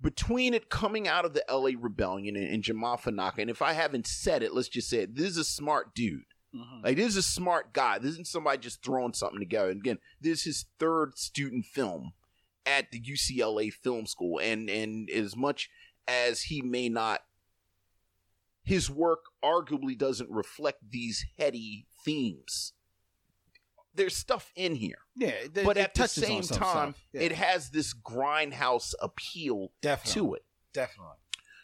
between 0.00 0.54
it 0.54 0.70
coming 0.70 1.08
out 1.08 1.24
of 1.24 1.34
the 1.34 1.44
LA 1.50 1.70
Rebellion 1.78 2.36
and, 2.36 2.46
and 2.46 2.62
Jamaa 2.62 3.00
Fanaka, 3.00 3.38
and 3.38 3.50
if 3.50 3.62
I 3.62 3.72
haven't 3.72 4.06
said 4.06 4.42
it, 4.42 4.54
let's 4.54 4.68
just 4.68 4.88
say 4.88 4.98
it. 4.98 5.14
This 5.14 5.30
is 5.30 5.36
a 5.38 5.44
smart 5.44 5.94
dude. 5.94 6.24
Mhm. 6.54 6.84
Like 6.84 6.96
this 6.96 7.08
is 7.08 7.16
a 7.16 7.22
smart 7.22 7.72
guy. 7.72 7.98
This 7.98 8.12
isn't 8.12 8.26
somebody 8.26 8.58
just 8.58 8.82
throwing 8.82 9.12
something 9.12 9.40
together. 9.40 9.70
And 9.70 9.80
again, 9.80 9.98
this 10.20 10.40
is 10.40 10.44
his 10.44 10.64
third 10.78 11.18
student 11.18 11.66
film 11.66 12.12
at 12.64 12.90
the 12.90 13.00
UCLA 13.00 13.70
Film 13.70 14.06
School, 14.06 14.38
and 14.38 14.70
and 14.70 15.10
as 15.10 15.36
much 15.36 15.68
as 16.06 16.42
he 16.42 16.62
may 16.62 16.88
not, 16.88 17.22
his 18.62 18.90
work 18.90 19.26
arguably 19.44 19.96
doesn't 19.96 20.30
reflect 20.30 20.90
these 20.90 21.26
heady 21.38 21.86
themes. 22.04 22.72
There's 23.98 24.16
stuff 24.16 24.50
in 24.56 24.74
here, 24.76 24.98
Yeah, 25.14 25.34
but 25.64 25.76
at 25.76 25.94
the 25.94 26.08
same 26.08 26.42
time. 26.42 26.94
Yeah, 27.12 27.20
it 27.22 27.32
has 27.32 27.70
this 27.70 27.92
grindhouse 27.94 28.94
appeal 29.00 29.72
definitely 29.82 30.12
to 30.22 30.34
it. 30.34 30.44
Definitely. 30.72 31.16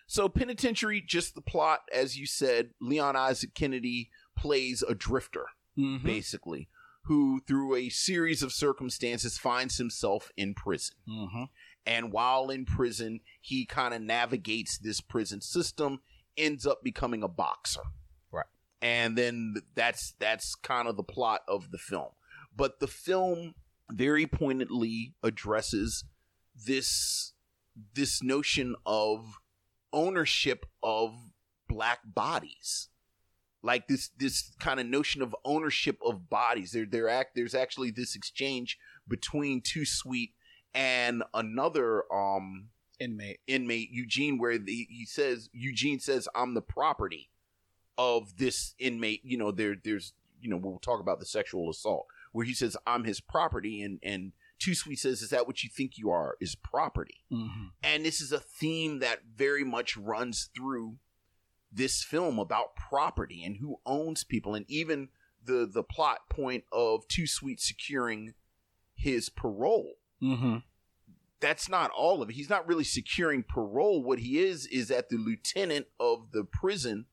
So 0.06 0.28
Penitentiary, 0.28 1.00
just 1.00 1.34
the 1.34 1.40
plot, 1.40 1.80
as 1.92 2.18
you 2.18 2.26
said, 2.26 2.70
Leon 2.80 3.16
Isaac 3.16 3.54
Kennedy 3.54 4.10
plays 4.36 4.82
a 4.82 4.94
drifter, 4.94 5.46
Mhm. 5.78 6.02
basically, 6.02 6.68
who 7.04 7.40
through 7.46 7.74
a 7.76 7.88
series 7.88 8.42
of 8.42 8.52
circumstances 8.52 9.38
finds 9.38 9.78
himself 9.78 10.30
in 10.36 10.54
prison. 10.54 10.96
Mhm. 11.08 11.48
And 11.86 12.12
while 12.12 12.50
in 12.50 12.64
prison, 12.66 13.20
he 13.40 13.64
kind 13.66 13.94
of 13.94 14.02
navigates 14.02 14.78
this 14.78 15.00
prison 15.00 15.40
system, 15.40 16.02
ends 16.36 16.66
up 16.66 16.82
becoming 16.82 17.22
a 17.22 17.28
boxer. 17.28 17.82
Right. 18.30 18.46
And 18.82 19.16
then 19.16 19.54
that's 19.74 20.12
that's 20.18 20.54
kind 20.54 20.88
of 20.88 20.96
the 20.96 21.02
plot 21.04 21.42
of 21.48 21.70
the 21.70 21.78
film. 21.78 22.12
But 22.56 22.80
the 22.80 22.86
film 22.86 23.54
very 23.90 24.26
pointedly 24.26 25.14
addresses 25.22 26.04
this 26.54 27.32
this 27.94 28.22
notion 28.22 28.76
of 28.86 29.40
ownership 29.92 30.66
of 30.82 31.14
black 31.68 32.00
bodies. 32.04 32.88
Like 33.62 33.88
this 33.88 34.10
this 34.18 34.52
kind 34.60 34.78
of 34.78 34.86
notion 34.86 35.22
of 35.22 35.34
ownership 35.44 35.98
of 36.04 36.28
bodies. 36.28 36.72
There 36.72 36.86
there 36.86 37.08
act 37.08 37.34
there's 37.34 37.54
actually 37.54 37.90
this 37.90 38.14
exchange 38.14 38.78
between 39.08 39.62
Too 39.62 39.84
Sweet 39.84 40.34
and 40.74 41.22
another 41.32 42.04
um 42.12 42.68
Inmate. 43.00 43.40
inmate 43.48 43.90
Eugene 43.90 44.38
where 44.38 44.56
the, 44.56 44.86
he 44.88 45.04
says 45.04 45.48
Eugene 45.52 45.98
says 45.98 46.28
I'm 46.34 46.54
the 46.54 46.62
property 46.62 47.28
of 47.98 48.36
this 48.36 48.74
inmate. 48.78 49.22
You 49.24 49.38
know 49.38 49.50
there 49.50 49.76
there's 49.82 50.12
you 50.40 50.48
know 50.48 50.56
we'll 50.56 50.78
talk 50.78 51.00
about 51.00 51.18
the 51.18 51.26
sexual 51.26 51.70
assault 51.70 52.06
where 52.34 52.44
he 52.44 52.52
says 52.52 52.76
I'm 52.86 53.04
his 53.04 53.20
property 53.20 53.80
and 53.80 53.98
and 54.02 54.32
Too 54.58 54.74
Sweet 54.74 54.98
says 54.98 55.22
is 55.22 55.30
that 55.30 55.46
what 55.46 55.62
you 55.64 55.70
think 55.70 55.96
you 55.96 56.10
are 56.10 56.36
is 56.40 56.54
property 56.54 57.22
Mm-hmm. 57.32 57.66
and 57.82 58.04
this 58.04 58.20
is 58.20 58.32
a 58.32 58.38
theme 58.40 58.98
that 58.98 59.20
very 59.34 59.64
much 59.64 59.96
runs 59.96 60.50
through 60.54 60.96
this 61.72 62.02
film 62.04 62.38
about 62.38 62.76
property 62.76 63.42
and 63.44 63.56
who 63.56 63.80
owns 63.86 64.22
people 64.24 64.54
and 64.54 64.64
even 64.68 65.08
the 65.44 65.68
the 65.72 65.82
plot 65.82 66.28
point 66.28 66.64
of 66.72 67.06
Too 67.08 67.26
Sweet 67.26 67.60
securing 67.60 68.34
his 68.94 69.28
parole 69.28 69.94
Mm-hmm. 70.22 70.56
that's 71.40 71.68
not 71.68 71.90
all 71.90 72.22
of 72.22 72.30
it. 72.30 72.34
He's 72.36 72.48
not 72.48 72.66
really 72.66 72.84
securing 72.84 73.42
parole. 73.42 74.02
What 74.02 74.20
he 74.20 74.38
is 74.38 74.66
is 74.66 74.88
that 74.88 75.08
the 75.10 75.16
lieutenant 75.18 75.86
of 76.00 76.30
the 76.32 76.44
prison, 76.44 77.04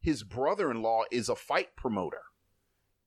his 0.00 0.22
brother-in-law 0.24 1.04
is 1.12 1.28
a 1.28 1.36
fight 1.36 1.76
promoter. 1.76 2.22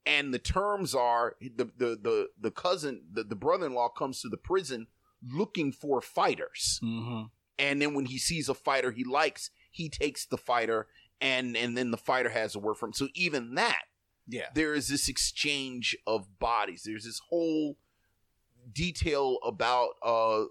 And 0.05 0.33
the 0.33 0.39
terms 0.39 0.95
are 0.95 1.35
the 1.41 1.65
the 1.77 1.99
the, 2.01 2.27
the 2.39 2.51
cousin, 2.51 3.01
the, 3.11 3.23
the 3.23 3.35
brother-in-law 3.35 3.89
comes 3.89 4.21
to 4.21 4.29
the 4.29 4.37
prison 4.37 4.87
looking 5.27 5.71
for 5.71 6.01
fighters. 6.01 6.79
Mm-hmm. 6.83 7.23
And 7.59 7.81
then 7.81 7.93
when 7.93 8.05
he 8.05 8.17
sees 8.17 8.47
a 8.49 8.53
fighter 8.53 8.91
he 8.91 9.03
likes, 9.03 9.51
he 9.69 9.89
takes 9.89 10.25
the 10.25 10.37
fighter 10.37 10.87
and 11.21 11.55
and 11.57 11.77
then 11.77 11.91
the 11.91 11.97
fighter 11.97 12.29
has 12.29 12.55
a 12.55 12.59
word 12.59 12.75
for 12.77 12.85
him. 12.87 12.93
So 12.93 13.09
even 13.13 13.55
that 13.55 13.83
Yeah. 14.27 14.47
there 14.55 14.73
is 14.73 14.87
this 14.87 15.09
exchange 15.09 15.95
of 16.07 16.39
bodies. 16.39 16.83
There's 16.85 17.03
this 17.05 17.19
whole 17.29 17.75
detail 18.73 19.39
about 19.43 19.89
uh 20.03 20.45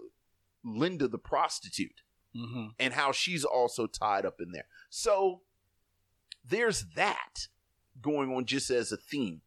Linda 0.63 1.07
the 1.07 1.17
prostitute 1.17 2.01
Mm-hmm. 2.35 2.67
and 2.77 2.93
how 2.93 3.11
she's 3.11 3.43
also 3.43 3.87
tied 3.87 4.23
up 4.23 4.39
in 4.39 4.51
there. 4.51 4.67
So 4.91 5.41
there's 6.47 6.85
that 6.95 7.47
going 8.01 8.33
on 8.33 8.45
just 8.45 8.69
as 8.69 8.91
a 8.91 8.97
theme. 8.97 9.41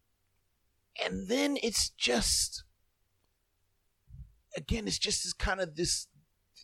And 1.05 1.29
then 1.29 1.57
it's 1.63 1.91
just 1.91 2.65
again, 4.57 4.87
it's 4.87 4.99
just 4.99 5.25
this 5.25 5.33
kind 5.33 5.61
of 5.61 5.77
this 5.77 6.07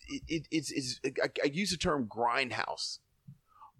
it, 0.08 0.22
it 0.28 0.48
it's, 0.50 0.70
it's 0.70 1.00
I, 1.22 1.28
I 1.42 1.46
use 1.46 1.70
the 1.70 1.76
term 1.76 2.06
grindhouse, 2.08 2.98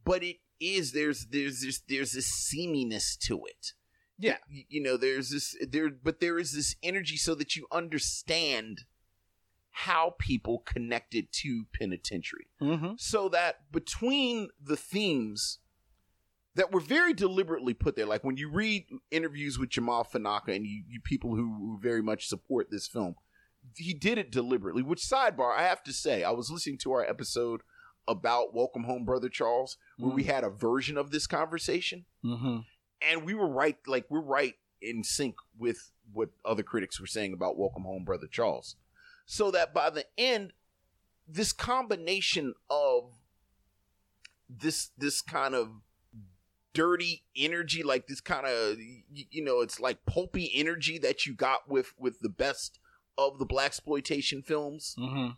but 0.05 0.23
it 0.23 0.37
is 0.61 0.93
there's 0.93 1.27
there's 1.31 1.63
this 1.63 1.83
there's 1.89 2.13
this 2.13 2.27
seaminess 2.27 3.17
to 3.17 3.45
it. 3.47 3.73
Yeah. 4.19 4.39
you, 4.49 4.65
you 4.69 4.83
know, 4.83 4.97
there's 4.97 5.31
this 5.31 5.55
there, 5.69 5.91
but 5.91 6.21
there 6.21 6.39
is 6.39 6.53
this 6.53 6.75
energy 6.83 7.17
so 7.17 7.35
that 7.37 7.55
you 7.55 7.67
understand 7.71 8.85
how 9.71 10.17
people 10.19 10.59
connected 10.67 11.31
to 11.31 11.67
penitentiary 11.79 12.49
Mm-hmm. 12.61 12.93
so 12.97 13.29
that 13.29 13.71
between 13.71 14.49
the 14.61 14.77
themes 14.77 15.59
that 16.59 16.73
were 16.73 16.81
very 16.81 17.15
deliberately 17.15 17.73
put 17.73 17.95
there, 17.97 18.05
like 18.07 18.25
when 18.25 18.37
you 18.37 18.51
read 18.51 18.87
interviews 19.11 19.59
with 19.59 19.71
Jamaa 19.71 20.05
Fanaka 20.11 20.55
and 20.55 20.67
you, 20.67 20.83
you 20.89 21.01
people 21.01 21.31
who, 21.37 21.55
who 21.59 21.79
very 21.81 22.03
much 22.03 22.27
support 22.27 22.69
this 22.71 22.87
film, 22.89 23.15
he 23.77 23.95
did 23.95 24.19
it 24.19 24.31
deliberately. 24.33 24.83
Which 24.83 25.01
sidebar, 25.01 25.57
I 25.57 25.63
have 25.63 25.83
to 25.85 25.93
say, 25.93 26.25
I 26.25 26.31
was 26.33 26.51
listening 26.51 26.79
to 26.79 26.93
our 26.93 27.05
episode 27.05 27.61
about 28.07 28.55
Welcome 28.55 28.85
Home, 28.85 29.05
Brother 29.05 29.29
Charles, 29.29 29.77
where 29.99 30.13
we 30.15 30.25
had 30.25 30.43
a 30.43 30.51
version 30.51 30.97
of 30.99 31.11
this 31.11 31.27
conversation, 31.27 32.07
Mm-hmm. 32.25 32.59
and 33.03 33.25
we 33.25 33.35
were 33.35 33.49
right, 33.49 33.77
like 33.87 34.07
we're 34.09 34.21
right 34.21 34.55
in 34.81 35.05
sync 35.05 35.37
with 35.59 35.93
what 36.13 36.31
other 36.45 36.63
critics 36.63 36.99
were 37.01 37.07
saying 37.07 37.33
about 37.35 37.59
Welcome 37.59 37.85
Home, 37.85 38.05
Brother 38.05 38.27
Charles. 38.27 38.77
So 39.27 39.51
that 39.51 39.75
by 39.75 39.91
the 39.91 40.07
end, 40.17 40.53
this 41.29 41.53
combination 41.53 42.55
of 42.71 43.13
this 44.49 44.91
this 44.97 45.21
kind 45.21 45.55
of 45.55 45.69
dirty 46.75 47.25
energy, 47.37 47.83
like 47.83 48.07
this 48.07 48.21
kind 48.21 48.47
of 48.47 48.77
you, 48.79 49.43
know, 49.45 49.61
it's 49.61 49.81
like 49.81 50.05
pulpy 50.07 50.51
energy 50.55 50.99
that 50.99 51.27
you 51.27 51.35
got 51.35 51.69
with 51.69 51.95
with 51.99 52.21
the 52.21 52.29
best 52.29 52.79
of 53.17 53.39
the 53.39 53.47
black 53.47 53.67
exploitation 53.67 54.43
films 54.43 54.95
Mm-hmm. 54.99 55.31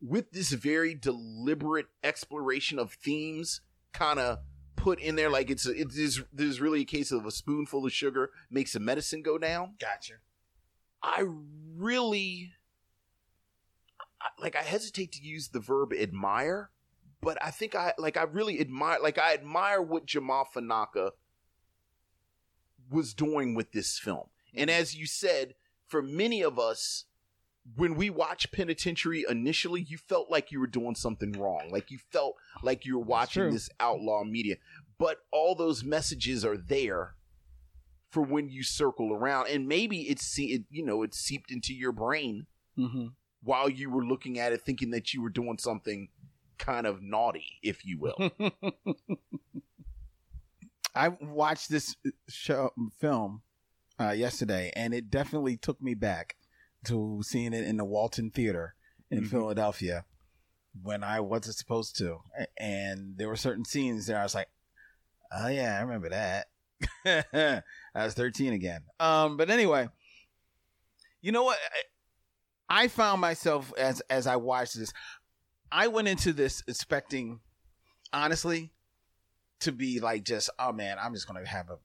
with 0.00 0.30
this 0.32 0.52
very 0.52 0.94
deliberate 0.94 1.86
exploration 2.04 2.78
of 2.78 2.92
themes 2.92 3.60
kind 3.92 4.18
of 4.20 4.38
put 4.76 5.00
in 5.00 5.16
there 5.16 5.28
like 5.28 5.50
it's 5.50 5.66
it 5.66 5.88
is 5.94 6.22
there's 6.32 6.60
really 6.60 6.82
a 6.82 6.84
case 6.86 7.10
of 7.12 7.26
a 7.26 7.30
spoonful 7.30 7.84
of 7.84 7.92
sugar 7.92 8.30
makes 8.50 8.72
the 8.72 8.80
medicine 8.80 9.20
go 9.22 9.36
down 9.36 9.74
Gotcha. 9.78 10.14
i 11.02 11.22
really 11.76 12.52
like 14.38 14.56
i 14.56 14.62
hesitate 14.62 15.12
to 15.12 15.22
use 15.22 15.48
the 15.48 15.60
verb 15.60 15.92
admire 15.92 16.70
but 17.22 17.36
i 17.44 17.50
think 17.50 17.74
i 17.74 17.92
like 17.98 18.16
i 18.16 18.22
really 18.22 18.60
admire 18.60 18.98
like 19.02 19.18
i 19.18 19.32
admire 19.34 19.80
what 19.82 20.06
jamaa 20.06 20.44
fanaka 20.54 21.10
was 22.90 23.14
doing 23.14 23.54
with 23.54 23.72
this 23.72 23.98
film. 23.98 24.26
And 24.54 24.68
as 24.70 24.96
you 24.96 25.06
said 25.06 25.54
for 25.86 26.02
many 26.02 26.42
of 26.42 26.58
us 26.58 27.04
when 27.76 27.94
we 27.94 28.10
watched 28.10 28.52
penitentiary 28.52 29.24
initially 29.28 29.80
you 29.82 29.96
felt 29.98 30.30
like 30.30 30.50
you 30.50 30.58
were 30.58 30.66
doing 30.66 30.94
something 30.94 31.32
wrong. 31.32 31.68
Like 31.70 31.90
you 31.90 31.98
felt 32.10 32.34
like 32.62 32.84
you 32.84 32.98
were 32.98 33.04
watching 33.04 33.50
this 33.50 33.70
outlaw 33.78 34.24
media. 34.24 34.56
But 34.98 35.18
all 35.30 35.54
those 35.54 35.84
messages 35.84 36.44
are 36.44 36.56
there 36.56 37.14
for 38.08 38.22
when 38.22 38.48
you 38.48 38.62
circle 38.64 39.12
around. 39.12 39.48
And 39.48 39.68
maybe 39.68 40.02
it's 40.02 40.24
see 40.24 40.52
it 40.54 40.62
you 40.70 40.84
know 40.84 41.02
it's 41.02 41.18
seeped 41.18 41.50
into 41.52 41.74
your 41.74 41.92
brain 41.92 42.46
Mm-hmm. 42.78 43.08
while 43.42 43.68
you 43.68 43.90
were 43.90 44.04
looking 44.06 44.38
at 44.38 44.52
it 44.52 44.62
thinking 44.62 44.90
that 44.92 45.12
you 45.12 45.20
were 45.20 45.28
doing 45.28 45.58
something 45.58 46.08
kind 46.60 46.86
of 46.86 47.02
naughty 47.02 47.58
if 47.62 47.84
you 47.84 47.98
will 47.98 48.30
I 50.94 51.08
watched 51.08 51.70
this 51.70 51.94
show 52.28 52.72
film 53.00 53.42
uh, 54.00 54.10
yesterday, 54.10 54.72
and 54.74 54.92
it 54.92 55.08
definitely 55.10 55.56
took 55.56 55.80
me 55.80 55.94
back 55.94 56.36
to 56.86 57.20
seeing 57.22 57.52
it 57.52 57.64
in 57.64 57.76
the 57.76 57.84
Walton 57.84 58.30
Theater 58.30 58.74
in 59.10 59.22
Mhm. 59.24 59.30
Philadelphia 59.30 60.04
when 60.82 61.04
I 61.04 61.20
wasn't 61.20 61.56
supposed 61.56 61.96
to. 61.98 62.18
And 62.58 63.16
there 63.18 63.28
were 63.28 63.36
certain 63.36 63.64
scenes 63.64 64.06
there 64.06 64.18
I 64.18 64.22
was 64.24 64.34
like, 64.34 64.48
oh, 65.32 65.48
yeah, 65.48 65.76
I 65.78 65.82
remember 65.82 66.08
that. 66.08 66.48
I 67.94 68.04
was 68.04 68.14
13 68.14 68.52
again. 68.52 68.82
Um, 68.98 69.36
but 69.36 69.48
anyway, 69.50 69.88
you 71.20 71.30
know 71.30 71.44
what? 71.44 71.58
I, 72.68 72.84
I 72.84 72.88
found 72.88 73.20
myself 73.20 73.72
as 73.76 74.00
as 74.10 74.26
I 74.26 74.36
watched 74.36 74.78
this, 74.78 74.92
I 75.72 75.88
went 75.88 76.08
into 76.08 76.32
this 76.32 76.62
expecting, 76.66 77.40
honestly, 78.12 78.70
to 79.60 79.72
be 79.72 80.00
like 80.00 80.24
just, 80.24 80.50
oh 80.58 80.72
man, 80.72 80.96
I'm 81.00 81.14
just 81.14 81.26
gonna 81.26 81.46
have 81.46 81.70
a 81.70 81.78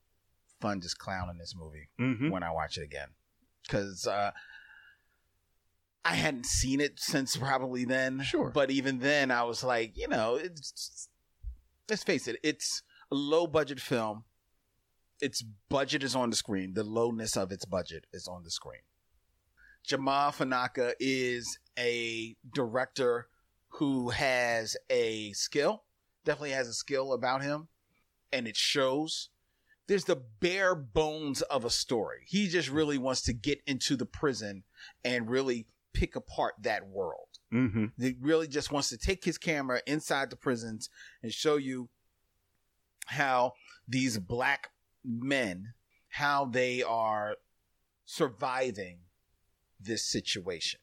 fun 0.60 0.80
just 0.80 0.98
clowning 0.98 1.38
this 1.38 1.54
movie 1.56 1.88
mm-hmm. 2.00 2.30
when 2.30 2.42
I 2.42 2.50
watch 2.50 2.78
it 2.78 2.82
again, 2.82 3.08
because 3.62 4.06
uh, 4.06 4.32
I 6.04 6.14
hadn't 6.14 6.46
seen 6.46 6.80
it 6.80 6.98
since 6.98 7.36
probably 7.36 7.84
then. 7.84 8.22
Sure. 8.22 8.50
but 8.50 8.70
even 8.70 8.98
then, 8.98 9.30
I 9.30 9.44
was 9.44 9.62
like, 9.62 9.96
you 9.96 10.08
know, 10.08 10.36
it's 10.36 11.08
let's 11.88 12.02
face 12.02 12.26
it, 12.26 12.38
it's 12.42 12.82
a 13.10 13.14
low 13.14 13.46
budget 13.46 13.80
film. 13.80 14.24
Its 15.20 15.42
budget 15.70 16.02
is 16.02 16.14
on 16.14 16.28
the 16.28 16.36
screen. 16.36 16.74
The 16.74 16.84
lowness 16.84 17.36
of 17.36 17.50
its 17.50 17.64
budget 17.64 18.06
is 18.12 18.28
on 18.28 18.42
the 18.42 18.50
screen. 18.50 18.80
Jamaa 19.88 20.34
Fanaka 20.34 20.92
is 20.98 21.58
a 21.78 22.36
director 22.52 23.28
who 23.76 24.08
has 24.08 24.76
a 24.88 25.32
skill, 25.32 25.84
definitely 26.24 26.52
has 26.52 26.66
a 26.66 26.72
skill 26.72 27.12
about 27.12 27.42
him, 27.42 27.68
and 28.32 28.48
it 28.48 28.56
shows. 28.56 29.28
There's 29.86 30.04
the 30.04 30.22
bare 30.40 30.74
bones 30.74 31.42
of 31.42 31.64
a 31.64 31.70
story. 31.70 32.24
He 32.26 32.48
just 32.48 32.70
really 32.70 32.98
wants 32.98 33.22
to 33.22 33.32
get 33.32 33.60
into 33.66 33.94
the 33.94 34.06
prison 34.06 34.64
and 35.04 35.28
really 35.28 35.66
pick 35.92 36.16
apart 36.16 36.54
that 36.62 36.88
world. 36.88 37.28
Mm-hmm. 37.52 37.86
He 37.98 38.16
really 38.20 38.48
just 38.48 38.72
wants 38.72 38.88
to 38.88 38.98
take 38.98 39.24
his 39.24 39.38
camera 39.38 39.80
inside 39.86 40.30
the 40.30 40.36
prisons 40.36 40.90
and 41.22 41.32
show 41.32 41.56
you 41.56 41.88
how 43.06 43.52
these 43.86 44.18
black 44.18 44.70
men, 45.04 45.74
how 46.08 46.46
they 46.46 46.82
are 46.82 47.36
surviving 48.06 49.00
this 49.78 50.02
situation 50.02 50.80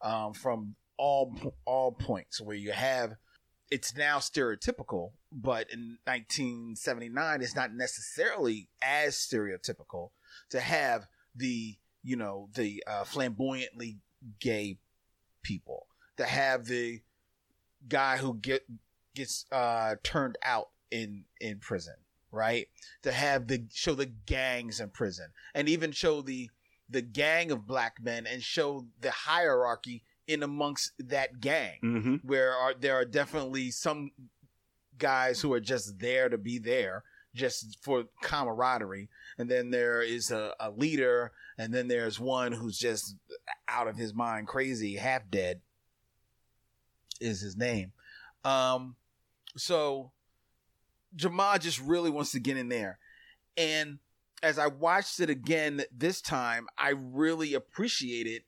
um, 0.00 0.32
from 0.34 0.76
all 0.96 1.54
all 1.64 1.92
points. 1.92 2.40
Where 2.40 2.56
you 2.56 2.72
have, 2.72 3.14
it's 3.70 3.96
now 3.96 4.18
stereotypical, 4.18 5.12
but 5.32 5.70
in 5.70 5.98
1979, 6.04 7.42
it's 7.42 7.56
not 7.56 7.72
necessarily 7.72 8.68
as 8.82 9.14
stereotypical 9.16 10.10
to 10.50 10.60
have 10.60 11.06
the 11.34 11.76
you 12.02 12.16
know 12.16 12.48
the 12.54 12.82
uh, 12.86 13.04
flamboyantly 13.04 13.98
gay 14.40 14.78
people, 15.42 15.86
to 16.16 16.24
have 16.24 16.66
the 16.66 17.00
guy 17.88 18.16
who 18.16 18.34
get 18.34 18.64
gets 19.14 19.46
uh, 19.52 19.96
turned 20.02 20.36
out 20.42 20.68
in 20.90 21.24
in 21.40 21.58
prison, 21.58 21.94
right? 22.30 22.68
To 23.02 23.12
have 23.12 23.48
the 23.48 23.66
show 23.72 23.94
the 23.94 24.06
gangs 24.06 24.80
in 24.80 24.90
prison, 24.90 25.28
and 25.54 25.68
even 25.68 25.92
show 25.92 26.22
the 26.22 26.50
the 26.88 27.02
gang 27.02 27.50
of 27.50 27.66
black 27.66 27.96
men, 28.02 28.26
and 28.26 28.42
show 28.42 28.86
the 29.00 29.10
hierarchy 29.10 30.04
in 30.26 30.42
amongst 30.42 30.92
that 30.98 31.40
gang, 31.40 31.78
Mm-hmm. 31.82 32.14
where 32.26 32.52
are 32.52 32.74
there 32.74 32.94
are 32.94 33.04
definitely 33.04 33.70
some 33.70 34.10
guys 34.98 35.40
who 35.40 35.52
are 35.52 35.60
just 35.60 35.98
there 35.98 36.28
to 36.28 36.38
be 36.38 36.58
there, 36.58 37.02
just 37.34 37.78
for 37.82 38.04
camaraderie, 38.22 39.08
and 39.38 39.50
then 39.50 39.70
there 39.70 40.00
is 40.02 40.30
a, 40.30 40.54
a 40.60 40.70
leader, 40.70 41.32
and 41.58 41.74
then 41.74 41.88
there's 41.88 42.18
one 42.20 42.52
who's 42.52 42.78
just 42.78 43.16
out 43.68 43.88
of 43.88 43.96
his 43.96 44.14
mind, 44.14 44.46
crazy, 44.46 44.94
half 44.96 45.28
dead, 45.30 45.60
is 47.20 47.40
his 47.40 47.56
name. 47.56 47.92
Um, 48.44 48.96
so 49.56 50.10
Jamaa 51.16 51.60
just 51.60 51.80
really 51.80 52.10
wants 52.10 52.32
to 52.32 52.40
get 52.40 52.56
in 52.56 52.68
there. 52.68 52.98
And 53.56 53.98
as 54.42 54.58
I 54.58 54.66
watched 54.66 55.20
it 55.20 55.30
again 55.30 55.82
this 55.96 56.20
time, 56.20 56.66
I 56.76 56.90
really 56.90 57.54
appreciated, 57.54 58.42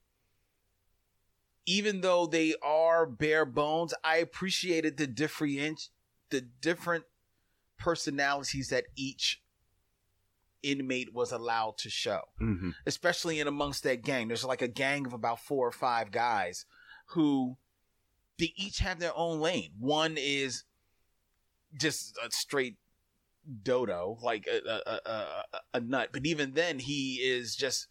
even 1.66 2.00
though 2.00 2.26
they 2.26 2.54
are 2.62 3.04
bare 3.06 3.44
bones, 3.44 3.92
I 4.04 4.16
appreciated 4.18 4.96
the 4.96 5.06
different, 5.06 5.88
the 6.30 6.40
different 6.40 7.04
personalities 7.78 8.68
that 8.68 8.84
each 8.94 9.42
inmate 10.62 11.12
was 11.14 11.30
allowed 11.30 11.76
to 11.78 11.90
show 11.90 12.20
Mm-hmm. 12.40 12.70
especially 12.86 13.38
in 13.38 13.46
amongst 13.46 13.82
that 13.84 14.02
gang. 14.02 14.26
There's 14.28 14.44
like 14.44 14.62
a 14.62 14.68
gang 14.68 15.06
of 15.06 15.12
about 15.12 15.40
four 15.40 15.66
or 15.68 15.72
five 15.72 16.10
guys 16.10 16.64
who 17.10 17.56
they 18.38 18.52
each 18.56 18.78
have 18.78 18.98
their 18.98 19.16
own 19.16 19.40
lane. 19.40 19.72
One 19.78 20.16
is 20.18 20.64
just 21.78 22.16
a 22.24 22.30
straight 22.30 22.76
dodo, 23.62 24.18
like 24.22 24.46
a, 24.46 24.58
a, 24.68 24.80
a, 24.90 25.10
a, 25.10 25.44
a 25.74 25.80
nut. 25.80 26.08
But 26.12 26.26
even 26.26 26.54
then, 26.54 26.78
he 26.78 27.16
is 27.16 27.54
just 27.54 27.86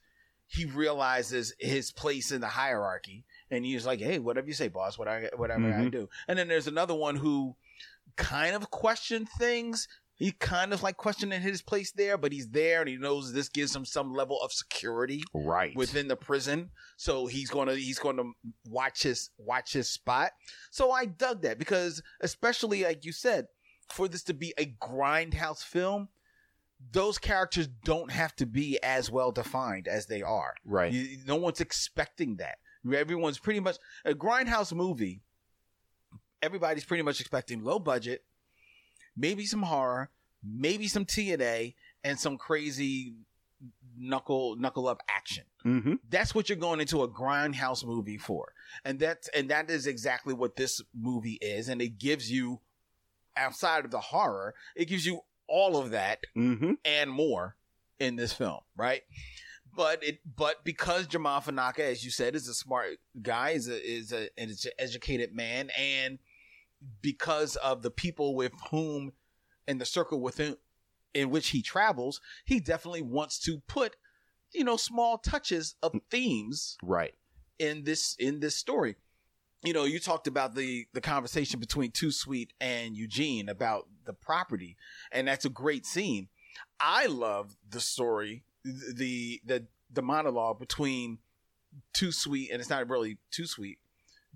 he 0.47 0.65
realizes 0.65 1.53
his 1.59 1.91
place 1.91 2.31
in 2.31 2.41
the 2.41 2.47
hierarchy, 2.47 3.23
and 3.55 3.65
he's 3.65 3.85
like, 3.85 3.99
"Hey, 3.99 4.19
whatever 4.19 4.47
you 4.47 4.53
say, 4.53 4.67
boss. 4.67 4.97
Whatever, 4.97 5.29
whatever 5.35 5.67
I 5.73 5.83
Mhm. 5.85 5.91
do." 5.91 6.09
And 6.27 6.37
then 6.37 6.47
there's 6.47 6.67
another 6.67 6.93
one 6.95 7.15
who 7.15 7.55
kind 8.15 8.55
of 8.55 8.69
questioned 8.71 9.27
things. 9.37 9.87
He 10.17 10.31
kind 10.31 10.71
of 10.71 10.81
like 10.81 10.95
questioning 10.95 11.41
his 11.41 11.61
place 11.61 11.91
there, 11.91 12.17
but 12.17 12.31
he's 12.31 12.49
there 12.49 12.79
and 12.79 12.87
he 12.89 12.95
knows 12.95 13.33
this 13.33 13.49
gives 13.49 13.75
him 13.75 13.83
some 13.83 14.13
level 14.13 14.39
of 14.41 14.53
security 14.53 15.21
Right. 15.33 15.75
within 15.75 16.07
the 16.07 16.15
prison. 16.15 16.71
So 16.95 17.25
he's 17.27 17.49
gonna 17.49 17.75
he's 17.75 17.99
gonna 17.99 18.23
watch 18.69 19.03
his 19.03 19.31
watch 19.37 19.73
his 19.73 19.89
spot. 19.89 20.31
So 20.71 20.91
I 20.91 21.05
dug 21.05 21.41
that 21.41 21.57
because 21.59 22.01
especially 22.21 22.83
like 22.85 23.03
you 23.03 23.11
said, 23.11 23.47
for 23.89 24.07
this 24.07 24.23
to 24.23 24.33
be 24.33 24.53
a 24.57 24.67
grindhouse 24.81 25.61
film, 25.63 26.07
those 26.91 27.17
characters 27.17 27.67
don't 27.83 28.11
have 28.11 28.35
to 28.37 28.45
be 28.45 28.79
as 28.83 29.11
well 29.11 29.31
defined 29.33 29.87
as 29.87 30.05
they 30.05 30.21
are. 30.21 30.55
right. 30.63 30.93
You, 30.93 31.17
no 31.25 31.35
one's 31.35 31.59
expecting 31.59 32.37
that. 32.37 32.57
Everyone's 32.93 33.39
pretty 33.39 33.59
much 33.59 33.77
a 34.03 34.13
grindhouse 34.13 34.73
movie. 34.73 35.21
Everybody's 36.41 36.85
pretty 36.85 37.03
much 37.03 37.19
expecting 37.19 37.63
low 37.63 37.79
budget, 37.79 38.23
maybe 39.17 39.45
some 39.45 39.63
horror, 39.63 40.09
maybe 40.43 40.87
some 40.87 41.05
TNA, 41.05 41.73
and 42.03 42.19
some 42.19 42.37
crazy 42.37 43.15
knuckle 43.97 44.55
knuckle 44.57 44.87
up 44.87 45.01
action. 45.09 45.45
mm-hmm. 45.65 45.93
That's 46.09 46.35
what 46.35 46.49
you're 46.49 46.57
going 46.57 46.81
into 46.81 47.01
a 47.01 47.07
grindhouse 47.07 47.83
movie 47.85 48.17
for, 48.17 48.51
and 48.83 48.99
that's 48.99 49.27
and 49.29 49.49
that 49.49 49.71
is 49.71 49.87
exactly 49.87 50.33
what 50.33 50.55
this 50.55 50.81
movie 50.93 51.39
is. 51.41 51.69
And 51.69 51.81
it 51.81 51.97
gives 51.97 52.29
you, 52.31 52.59
outside 53.35 53.85
of 53.85 53.91
the 53.91 53.99
horror, 54.01 54.53
it 54.75 54.85
gives 54.85 55.05
you 55.05 55.21
all 55.47 55.77
of 55.77 55.91
that 55.91 56.19
Mm-hmm. 56.35 56.73
and 56.83 57.09
more 57.09 57.55
in 57.99 58.17
this 58.17 58.33
film, 58.33 58.59
right? 58.75 59.01
But 59.75 60.03
it, 60.03 60.19
but 60.35 60.63
because 60.63 61.07
Jamaa 61.07 61.43
Fanaka, 61.43 61.79
as 61.79 62.05
you 62.05 62.11
said, 62.11 62.35
is 62.35 62.47
a 62.47 62.53
smart 62.53 62.97
guy, 63.21 63.51
is 63.51 63.67
a 63.67 63.85
is 63.85 64.13
a 64.13 64.29
an 64.37 64.53
educated 64.79 65.33
man, 65.35 65.69
and 65.77 66.19
because 67.01 67.55
of 67.57 67.81
the 67.81 67.91
people 67.91 68.35
with 68.35 68.53
whom 68.71 69.11
in 69.67 69.77
the 69.77 69.85
circle 69.85 70.21
within 70.21 70.57
in 71.13 71.29
which 71.29 71.49
he 71.49 71.61
travels, 71.61 72.21
he 72.43 72.59
definitely 72.59 73.01
wants 73.01 73.39
to 73.39 73.61
put, 73.67 73.95
you 74.53 74.63
know, 74.63 74.77
small 74.77 75.17
touches 75.17 75.75
of 75.81 75.93
mm. 75.93 76.01
themes 76.11 76.77
Right. 76.83 77.13
in 77.57 77.83
this 77.83 78.15
in 78.19 78.39
this 78.39 78.55
story. 78.55 78.95
You 79.63 79.73
know, 79.73 79.85
you 79.85 79.99
talked 79.99 80.27
about 80.27 80.55
the 80.55 80.85
the 80.93 81.01
conversation 81.01 81.59
between 81.59 81.91
Too 81.91 82.11
Sweet 82.11 82.53
and 82.61 82.95
Eugene 82.95 83.49
about 83.49 83.87
the 84.05 84.13
property, 84.13 84.77
and 85.11 85.27
that's 85.27 85.45
a 85.45 85.49
great 85.49 85.85
scene. 85.85 86.27
I 86.79 87.07
love 87.07 87.57
the 87.67 87.79
story, 87.79 88.43
the 88.95 89.41
the 89.45 89.65
the 89.91 90.01
monologue 90.01 90.59
between 90.59 91.19
Too 91.93 92.11
Sweet, 92.11 92.49
and 92.51 92.59
it's 92.59 92.69
not 92.69 92.89
really 92.89 93.17
Too 93.31 93.45
Sweet 93.45 93.79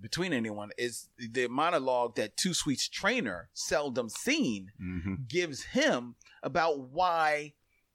between 0.00 0.32
anyone. 0.32 0.70
Is 0.78 1.08
the 1.18 1.48
monologue 1.48 2.16
that 2.16 2.36
Too 2.36 2.54
Sweet's 2.54 2.88
trainer, 2.88 3.48
seldom 3.52 4.08
seen, 4.08 4.72
Mm-hmm. 4.80 5.14
gives 5.28 5.62
him 5.64 6.14
about 6.42 6.78
why 6.80 7.52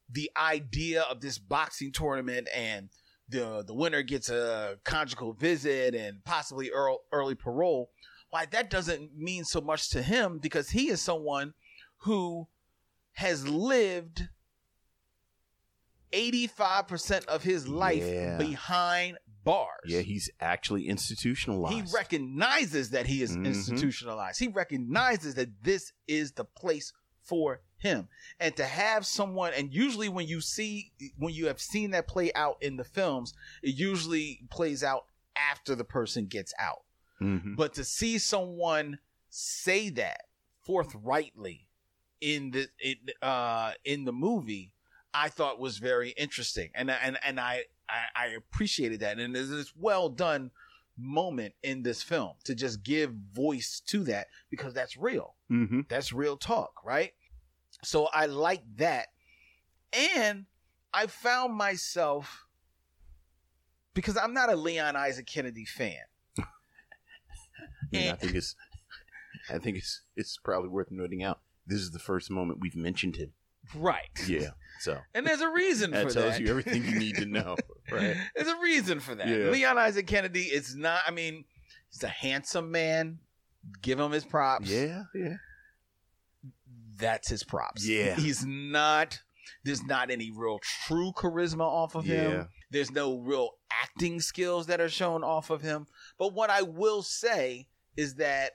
the 0.09 0.29
idea 0.37 1.01
of 1.03 1.21
this 1.21 1.37
boxing 1.39 1.91
tournament 1.91 2.47
and 2.53 2.89
the 3.27 3.63
the 3.65 3.73
winner 3.73 4.03
gets 4.03 4.29
a 4.29 4.77
conjugal 4.83 5.33
visit 5.33 5.95
and 5.95 6.23
possibly 6.23 6.69
early, 6.69 6.97
early 7.11 7.33
parole 7.35 7.89
why 8.29 8.45
that 8.45 8.69
doesn't 8.69 9.15
mean 9.17 9.43
so 9.45 9.61
much 9.61 9.89
to 9.89 10.01
him 10.03 10.37
because 10.39 10.69
he 10.71 10.89
is 10.89 11.01
someone 11.01 11.53
who 11.99 12.47
has 13.13 13.47
lived 13.47 14.27
85% 16.15 17.25
of 17.25 17.43
his 17.43 17.67
life 17.67 18.03
Yeah. 18.03 18.37
behind 18.37 19.17
bars 19.43 19.83
Yeah, 19.85 19.99
he's 20.01 20.29
actually 20.39 20.87
institutionalized. 20.87 21.75
he 21.89 21.93
recognizes 21.95 22.89
that 22.91 23.05
he 23.05 23.21
is 23.21 23.35
Mhm. 23.37 23.45
institutionalized. 23.45 24.39
He 24.39 24.47
recognizes 24.47 25.35
that 25.35 25.61
this 25.63 25.91
is 26.07 26.31
the 26.31 26.45
place 26.45 26.93
for 27.21 27.61
him. 27.77 28.07
And 28.39 28.55
to 28.57 28.65
have 28.65 29.05
someone, 29.05 29.53
and 29.53 29.73
usually 29.73 30.09
when 30.09 30.27
you 30.27 30.41
see, 30.41 30.93
when 31.17 31.33
you 31.33 31.47
have 31.47 31.59
seen 31.61 31.91
that 31.91 32.07
play 32.07 32.31
out 32.33 32.57
in 32.61 32.77
the 32.77 32.83
films, 32.83 33.33
it 33.61 33.75
usually 33.75 34.47
plays 34.49 34.83
out 34.83 35.07
after 35.35 35.75
the 35.75 35.83
person 35.83 36.25
gets 36.27 36.53
out. 36.57 36.85
Mhm. 37.21 37.55
But 37.55 37.73
to 37.75 37.83
see 37.83 38.17
someone 38.17 38.99
say 39.29 39.89
that 39.89 40.21
forthrightly 40.61 41.67
in 42.21 42.51
the 42.51 42.69
in, 42.79 42.97
uh, 43.21 43.73
in 43.83 44.05
the 44.05 44.13
movie, 44.13 44.71
I 45.15 45.29
thought 45.29 45.59
was 45.59 45.77
very 45.77 46.09
interesting, 46.11 46.71
and 46.75 46.91
and 46.91 47.17
and 47.23 47.39
I 47.39 47.63
I, 47.89 48.01
I 48.15 48.25
appreciated 48.27 48.99
that, 48.99 49.17
and 49.17 49.33
there's 49.33 49.49
this 49.49 49.73
well 49.75 50.09
done 50.09 50.51
moment 50.97 51.53
in 51.63 51.83
this 51.83 52.01
film 52.01 52.33
to 52.45 52.55
just 52.55 52.83
give 52.83 53.13
voice 53.33 53.81
to 53.87 54.03
that 54.05 54.27
because 54.49 54.73
that's 54.73 54.97
real. 54.97 55.35
Mm-hmm. 55.51 55.81
That's 55.89 56.13
real 56.13 56.37
talk, 56.37 56.73
right? 56.85 57.13
So 57.83 58.07
I 58.13 58.27
like 58.27 58.63
that. 58.77 59.07
And 59.93 60.45
I 60.93 61.07
found 61.07 61.53
myself 61.53 62.47
because 63.93 64.17
I'm 64.17 64.33
not 64.33 64.51
a 64.51 64.55
Leon 64.55 64.95
Isaac 64.95 65.25
Kennedy 65.25 65.65
fan. 65.65 66.03
And 67.93 68.11
I 68.11 68.15
think 68.15 68.35
it's, 68.35 68.55
I 69.49 69.57
think 69.57 69.77
it's, 69.77 70.01
it's 70.17 70.37
probably 70.43 70.69
worth 70.69 70.91
noting 70.91 71.23
out. 71.23 71.39
This 71.65 71.79
is 71.79 71.91
the 71.91 71.99
first 71.99 72.29
moment 72.29 72.59
we've 72.59 72.75
mentioned 72.75 73.15
him. 73.15 73.31
Right. 73.73 74.09
Yeah. 74.27 74.49
So 74.81 74.97
And 75.13 75.25
there's 75.25 75.41
a 75.41 75.49
reason 75.49 75.91
that 75.91 76.07
for 76.07 76.13
tells 76.13 76.33
that. 76.33 76.41
you 76.41 76.49
everything 76.49 76.83
you 76.85 76.99
need 76.99 77.15
to 77.15 77.25
know. 77.25 77.55
Right. 77.91 78.17
There's 78.35 78.47
a 78.47 78.59
reason 78.59 78.99
for 78.99 79.13
that. 79.15 79.27
Yeah. 79.27 79.49
Leon 79.51 79.77
Isaac 79.77 80.07
Kennedy 80.07 80.41
is 80.45 80.75
not, 80.75 81.01
I 81.07 81.11
mean, 81.11 81.45
he's 81.91 82.01
a 82.03 82.07
handsome 82.07 82.71
man. 82.71 83.19
Give 83.83 83.99
him 83.99 84.11
his 84.11 84.25
props. 84.25 84.67
Yeah. 84.69 85.03
Yeah. 85.13 85.35
That's 86.97 87.29
his 87.29 87.43
props. 87.43 87.87
Yeah. 87.87 88.15
He's 88.15 88.45
not, 88.45 89.19
there's 89.63 89.83
not 89.83 90.09
any 90.09 90.31
real 90.35 90.59
true 90.87 91.11
charisma 91.15 91.61
off 91.61 91.93
of 91.95 92.07
Yeah. 92.07 92.21
him. 92.29 92.47
There's 92.71 92.91
no 92.91 93.19
real 93.19 93.51
acting 93.71 94.19
skills 94.19 94.65
that 94.67 94.81
are 94.81 94.89
shown 94.89 95.23
off 95.23 95.49
of 95.51 95.61
him. 95.61 95.85
But 96.17 96.33
what 96.33 96.49
I 96.49 96.63
will 96.63 97.03
say 97.03 97.67
is 97.95 98.15
that 98.15 98.53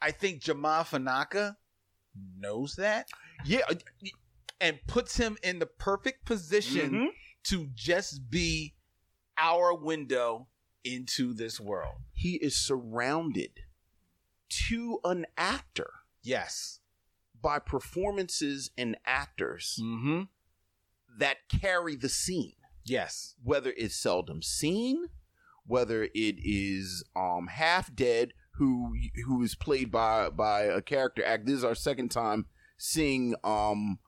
I 0.00 0.12
think 0.12 0.42
Jamaa 0.42 0.86
Fanaka 0.86 1.56
knows 2.38 2.76
that 2.76 3.08
Yeah. 3.44 3.60
uh, 3.68 3.74
and 4.60 4.78
puts 4.86 5.16
him 5.16 5.38
in 5.42 5.58
the 5.60 5.66
perfect 5.66 6.24
position 6.24 6.90
Mhm. 6.90 7.08
to 7.44 7.66
just 7.74 8.28
be 8.30 8.74
our 9.36 9.72
window 9.74 10.48
into 10.84 11.32
this 11.32 11.60
world. 11.60 12.02
He 12.12 12.34
is 12.36 12.58
surrounded 12.58 13.60
to 14.68 14.98
an 15.04 15.26
actor 15.36 15.90
Yes. 16.22 16.80
by 17.40 17.58
performances 17.60 18.70
and 18.76 18.96
actors 19.04 19.78
Mm-hmm. 19.80 20.22
that 21.18 21.48
carry 21.48 21.94
the 21.96 22.08
scene. 22.08 22.54
Yes. 22.84 23.34
whether 23.42 23.72
it's 23.76 23.94
seldom 23.94 24.40
seen, 24.42 25.08
whether 25.66 26.04
it 26.04 26.36
is 26.38 27.04
um 27.14 27.48
half 27.48 27.94
dead, 27.94 28.32
who 28.52 28.96
who 29.26 29.42
is 29.42 29.54
played 29.54 29.90
by 29.90 30.30
by 30.30 30.62
a 30.62 30.80
character 30.80 31.22
act. 31.22 31.44
This 31.44 31.56
is 31.56 31.64
our 31.64 31.74
second 31.74 32.08
time 32.10 32.46
seeing 32.78 33.34
um 33.44 33.98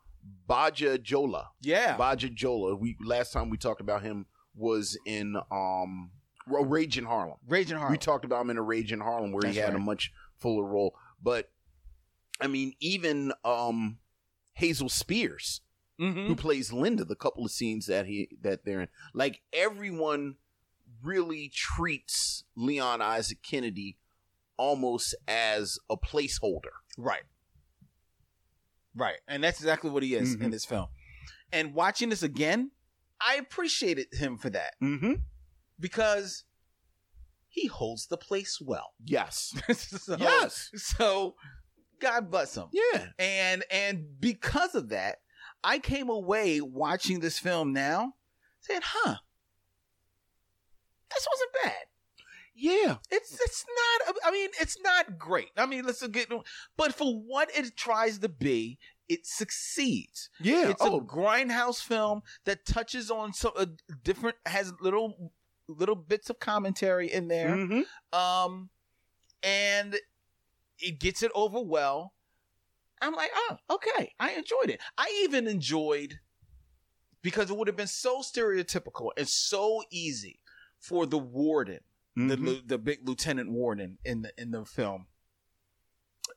Badja 0.48 0.98
Djola. 0.98 1.46
Yeah. 1.60 1.96
Badja 1.96 2.34
Djola. 2.34 2.78
We 2.78 2.96
last 3.04 3.32
time 3.32 3.50
we 3.50 3.56
talked 3.58 3.80
about 3.80 4.02
him 4.02 4.26
was 4.54 4.96
in 5.04 5.36
um 5.50 6.10
Rage 6.46 6.96
in 6.98 7.04
Harlem. 7.04 7.36
Rage 7.46 7.70
in 7.70 7.76
Harlem. 7.76 7.92
We 7.92 7.98
talked 7.98 8.24
about 8.24 8.40
him 8.42 8.50
in 8.50 8.56
a 8.58 8.62
Rage 8.62 8.92
in 8.92 9.00
Harlem 9.00 9.32
where 9.32 9.42
That's 9.42 9.54
he 9.54 9.60
had 9.60 9.74
a 9.74 9.78
much 9.78 10.12
fuller 10.38 10.64
role. 10.64 10.94
But 11.22 11.50
I 12.40 12.46
mean, 12.46 12.72
even 12.80 13.32
um 13.44 13.98
Hazel 14.54 14.88
Spears 14.88 15.60
Mhm. 16.00 16.26
who 16.28 16.34
plays 16.36 16.72
Linda, 16.72 17.04
the 17.04 17.14
couple 17.14 17.44
of 17.44 17.50
scenes 17.50 17.86
that 17.86 18.06
he 18.06 18.28
that 18.40 18.64
they're 18.64 18.80
in. 18.82 18.88
Like 19.14 19.42
everyone 19.52 20.36
really 21.02 21.48
treats 21.54 22.44
Leon 22.56 23.00
Isaac 23.02 23.42
Kennedy 23.42 23.96
almost 24.56 25.14
as 25.28 25.78
a 25.88 25.96
placeholder. 25.96 26.72
Right. 26.98 27.22
Right. 28.94 29.16
And 29.28 29.42
that's 29.44 29.58
exactly 29.60 29.90
what 29.90 30.02
he 30.02 30.14
is 30.14 30.34
in 30.34 30.40
Mhm. 30.40 30.50
this 30.50 30.64
film. 30.64 30.88
And 31.52 31.74
watching 31.74 32.08
this 32.08 32.22
again, 32.22 32.70
I 33.20 33.36
appreciated 33.36 34.08
him 34.12 34.36
for 34.38 34.50
that 34.50 34.74
Mm-hmm. 34.82 35.14
because 35.78 36.44
he 37.48 37.66
holds 37.66 38.06
the 38.06 38.16
place 38.16 38.60
well. 38.60 38.94
Yes. 39.04 39.54
so, 39.76 40.16
yes. 40.18 40.70
So 40.74 41.36
God 42.00 42.30
bless 42.30 42.56
him. 42.56 42.68
Yeah. 42.72 43.06
And 43.18 43.64
and 43.70 44.20
because 44.20 44.74
of 44.74 44.88
that, 44.90 45.18
I 45.62 45.78
came 45.78 46.08
away 46.08 46.60
watching 46.60 47.20
this 47.20 47.38
film 47.38 47.72
now 47.72 48.14
saying, 48.60 48.80
huh, 48.82 49.16
this 51.10 51.26
wasn't 51.30 51.50
bad. 51.64 51.84
Yeah. 52.54 52.96
It's 53.10 53.32
it's 53.40 53.64
not. 54.06 54.16
I 54.24 54.30
mean, 54.30 54.48
it's 54.60 54.78
not 54.82 55.18
great. 55.18 55.50
I 55.56 55.66
mean, 55.66 55.84
let's 55.84 56.06
get. 56.08 56.28
But 56.76 56.94
for 56.94 57.14
what 57.14 57.50
it 57.56 57.76
tries 57.76 58.18
to 58.18 58.28
be, 58.28 58.78
it 59.08 59.26
succeeds. 59.26 60.30
Yeah. 60.40 60.68
It's 60.68 60.82
oh, 60.82 60.98
a 60.98 61.02
grindhouse 61.02 61.82
film 61.82 62.22
that 62.44 62.66
touches 62.66 63.10
on 63.10 63.32
some 63.32 63.52
uh, 63.56 63.66
different, 64.02 64.36
has 64.46 64.72
little 64.80 65.32
little 65.68 65.96
bits 65.96 66.30
of 66.30 66.38
commentary 66.40 67.12
in 67.12 67.28
there. 67.28 67.50
mhm. 67.50 67.84
Um, 68.12 68.70
and 69.42 69.96
it 70.78 70.98
gets 70.98 71.22
it 71.22 71.30
over 71.34 71.60
well. 71.60 72.14
I'm 73.02 73.14
like, 73.14 73.30
oh, 73.34 73.56
okay. 73.70 74.12
I 74.20 74.32
enjoyed 74.32 74.68
it. 74.68 74.80
I 74.98 75.22
even 75.24 75.46
enjoyed 75.46 76.20
because 77.22 77.50
it 77.50 77.56
would 77.56 77.68
have 77.68 77.76
been 77.76 77.86
so 77.86 78.20
stereotypical 78.20 79.10
and 79.16 79.28
so 79.28 79.82
easy 79.90 80.40
for 80.78 81.06
the 81.06 81.18
warden, 81.18 81.80
the 82.28 82.36
Mhm. 82.36 82.44
lu- 82.44 82.62
the 82.62 82.78
big 82.78 83.06
lieutenant 83.08 83.50
warden 83.50 83.98
in 84.04 84.22
the 84.22 84.32
in 84.40 84.50
the 84.50 84.64
film, 84.64 85.06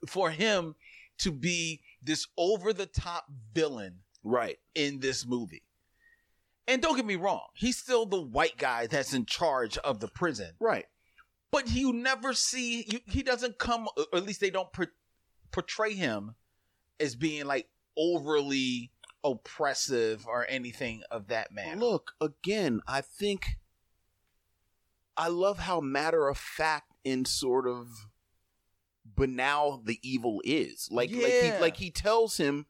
for 0.08 0.32
him 0.32 0.76
to 1.20 1.32
be 1.32 1.84
this 2.02 2.28
over 2.38 2.74
the 2.74 2.86
top 2.86 3.28
villain 3.54 4.04
right. 4.24 4.60
in 4.76 5.00
this 5.00 5.26
movie. 5.26 5.64
And 6.68 6.82
don't 6.82 6.96
get 6.96 7.06
me 7.06 7.16
wrong, 7.16 7.48
he's 7.56 7.78
still 7.78 8.06
the 8.06 8.22
white 8.22 8.58
guy 8.58 8.88
that's 8.88 9.14
in 9.14 9.26
charge 9.26 9.78
of 9.80 10.00
the 10.00 10.08
prison 10.08 10.56
Right. 10.60 10.88
but 11.52 11.70
you 11.70 11.92
never 11.94 12.34
see 12.34 12.84
you, 12.88 13.00
he 13.06 13.22
doesn't 13.24 13.58
come 13.60 13.88
or 13.98 14.06
at 14.18 14.24
least 14.24 14.40
they 14.42 14.50
don't 14.50 14.72
por- 14.74 14.94
portray 15.52 15.94
him 15.94 16.36
as 17.00 17.16
being 17.16 17.46
like 17.46 17.70
overly 17.98 18.92
oppressive 19.24 20.26
or 20.28 20.46
anything 20.50 21.04
of 21.12 21.28
that 21.28 21.52
man 21.52 21.80
Look, 21.80 22.14
again, 22.20 22.82
I 22.88 23.02
think 23.02 23.58
I 25.16 25.28
love 25.28 25.60
how 25.60 25.80
matter 25.80 26.28
of 26.28 26.38
fact 26.38 26.94
and 27.06 27.28
sort 27.28 27.68
of 27.68 28.08
banal 29.06 29.82
the 29.84 30.00
evil 30.02 30.42
is. 30.44 30.88
Like 30.92 31.12
like 31.12 31.34
he 31.34 31.52
like 31.60 31.78
he 31.78 31.92
tells 31.92 32.38
him 32.38 32.66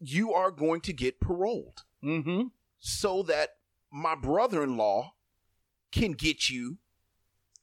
you 0.00 0.32
are 0.32 0.50
going 0.50 0.80
to 0.82 0.92
get 0.92 1.20
paroled. 1.20 1.84
Mm-hmm. 2.04 2.48
So 2.78 3.22
that 3.24 3.50
my 3.90 4.14
brother-in-law 4.14 5.14
can 5.90 6.12
get 6.12 6.50
you 6.50 6.78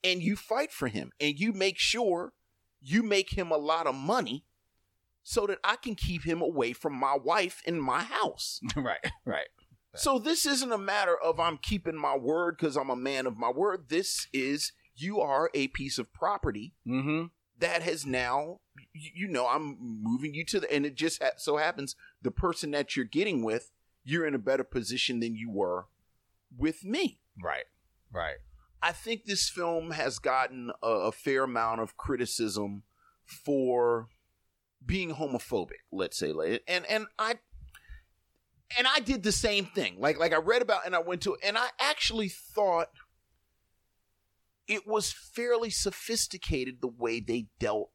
and 0.04 0.22
you 0.22 0.36
fight 0.36 0.72
for 0.72 0.88
him. 0.88 1.12
And 1.20 1.39
you 1.39 1.54
make 1.54 1.78
sure 1.78 2.34
you 2.82 3.04
make 3.04 3.38
him 3.38 3.52
a 3.52 3.58
lot 3.58 3.88
of 3.88 3.96
money 3.96 4.46
so 5.24 5.48
that 5.48 5.60
I 5.64 5.78
can 5.78 5.96
keep 5.96 6.26
him 6.26 6.41
away 6.41 6.74
from 6.74 6.94
my 6.94 7.16
wife 7.16 7.62
and 7.66 7.82
my 7.82 8.04
house. 8.04 8.60
right 8.76 9.06
right 9.26 9.48
So 9.96 10.20
this 10.20 10.46
isn't 10.46 10.72
a 10.72 10.78
matter 10.78 11.16
of 11.16 11.39
I'm 11.39 11.58
keeping 11.58 11.98
my 11.98 12.16
word 12.16 12.58
because 12.58 12.76
I'm 12.76 12.89
a 12.89 12.96
man 12.96 13.26
of 13.26 13.38
my 13.38 13.50
word. 13.50 13.89
This 13.89 14.28
is 14.34 14.72
you 14.96 15.20
are 15.22 15.50
a 15.54 15.68
piece 15.70 15.98
of 15.98 16.12
property 16.14 16.74
mm-hmm 16.88 17.26
that 17.60 17.82
has 17.82 18.06
now, 18.06 18.60
you, 18.94 19.28
know, 19.28 19.48
I'm 19.48 19.78
moving 19.80 20.34
you 20.34 20.44
to 20.46 20.60
the, 20.60 20.74
and 20.74 20.86
it 20.86 20.96
just 20.96 21.22
ha- 21.22 21.32
so 21.38 21.58
happens 21.58 21.96
the 22.22 22.32
person 22.32 22.72
that 22.72 22.96
you're 22.96 23.06
getting 23.06 23.44
with, 23.44 23.72
you're 24.04 24.26
in 24.26 24.36
a 24.36 24.39
better 24.39 24.64
position 24.66 25.20
than 25.20 25.36
you 25.36 25.50
were 25.50 25.86
with 26.56 26.84
me. 26.84 27.22
right 27.41 27.66
right 28.12 28.36
I 28.82 28.91
think 28.91 29.24
this 29.24 29.50
film 29.50 29.91
has 29.91 30.20
gotten 30.20 30.72
a, 30.84 30.88
a 30.88 31.12
fair 31.14 31.46
amount 31.46 31.80
of 31.80 31.96
criticism 31.96 32.84
for 33.26 34.10
being 34.86 35.16
homophobic, 35.16 35.86
let's 35.89 36.18
say, 36.18 36.34
and 36.68 36.86
and 36.88 37.06
I 37.18 37.36
and 38.78 38.88
I 38.88 38.99
did 38.99 39.24
the 39.24 39.32
same 39.32 39.65
thing. 39.65 39.95
Like 39.99 40.17
like 40.19 40.34
I 40.34 40.38
read 40.38 40.61
about 40.61 40.86
and 40.86 40.95
I 40.95 40.99
went 40.99 41.21
to 41.24 41.36
and 41.43 41.57
I 41.57 41.67
actually 41.80 42.30
thought 42.30 42.88
it 44.67 44.88
was 44.88 45.11
fairly 45.11 45.69
sophisticated 45.69 46.80
the 46.82 46.88
way 46.88 47.19
they 47.19 47.47
dealt 47.59 47.91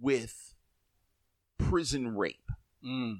with 0.00 0.54
prison 1.58 2.16
rape. 2.16 2.48
mm. 2.84 3.16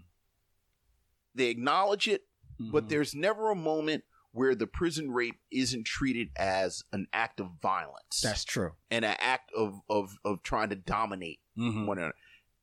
They 1.34 1.46
acknowledge 1.46 2.06
it, 2.08 2.22
but 2.58 2.84
Mhm. 2.84 2.88
there's 2.90 3.14
never 3.14 3.50
a 3.50 3.54
moment 3.56 4.04
where 4.32 4.54
the 4.54 4.66
prison 4.66 5.10
rape 5.10 5.40
isn't 5.50 5.84
treated 5.84 6.28
as 6.36 6.82
an 6.92 7.06
act 7.12 7.40
of 7.40 7.50
violence 7.60 8.20
that's 8.22 8.44
true 8.44 8.72
and 8.90 9.04
an 9.04 9.16
act 9.18 9.50
of 9.52 9.80
of 9.88 10.16
of 10.24 10.42
trying 10.42 10.68
to 10.70 10.76
dominate 10.76 11.40
mm-hmm. 11.56 11.86
one 11.86 11.98
another. 11.98 12.14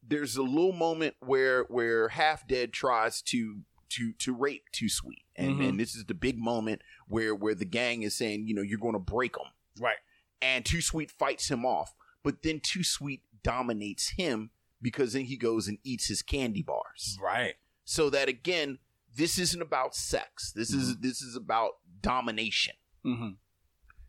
There's 0.01 0.35
a 0.35 0.41
little 0.43 0.71
moment 0.71 1.15
where 1.19 1.63
where 1.63 2.09
half 2.09 2.47
dead 2.47 2.73
tries 2.73 3.21
to 3.23 3.61
to 3.89 4.13
to 4.13 4.33
rape 4.33 4.65
too 4.71 4.89
sweet, 4.89 5.23
and 5.35 5.57
Mhm. 5.57 5.69
and 5.69 5.79
this 5.79 5.95
is 5.95 6.05
the 6.05 6.13
big 6.13 6.37
moment 6.37 6.81
where 7.07 7.33
where 7.35 7.55
the 7.55 7.65
gang 7.65 8.03
is 8.03 8.15
saying 8.15 8.47
you 8.47 8.53
know 8.53 8.61
you're 8.61 8.79
going 8.79 8.93
to 8.93 8.99
break 8.99 9.33
them, 9.33 9.47
right. 9.79 9.97
And 10.41 10.65
too 10.65 10.81
sweet 10.81 11.11
fights 11.11 11.49
him 11.51 11.65
off, 11.65 11.93
but 12.23 12.43
then 12.43 12.59
too 12.61 12.83
sweet 12.83 13.23
dominates 13.43 14.09
him 14.11 14.51
because 14.81 15.13
then 15.13 15.25
he 15.25 15.35
goes 15.37 15.67
and 15.67 15.77
eats 15.83 16.07
his 16.07 16.21
candy 16.21 16.61
bars. 16.61 17.17
Right. 17.21 17.55
So 17.83 18.09
that 18.09 18.29
again 18.29 18.79
this 19.15 19.37
isn't 19.39 19.61
about 19.61 19.95
sex. 19.95 20.51
This 20.51 20.71
is 20.71 20.97
this 20.99 21.21
is 21.21 21.35
about 21.35 21.71
domination. 22.01 22.75
Mm-hmm. 23.05 23.29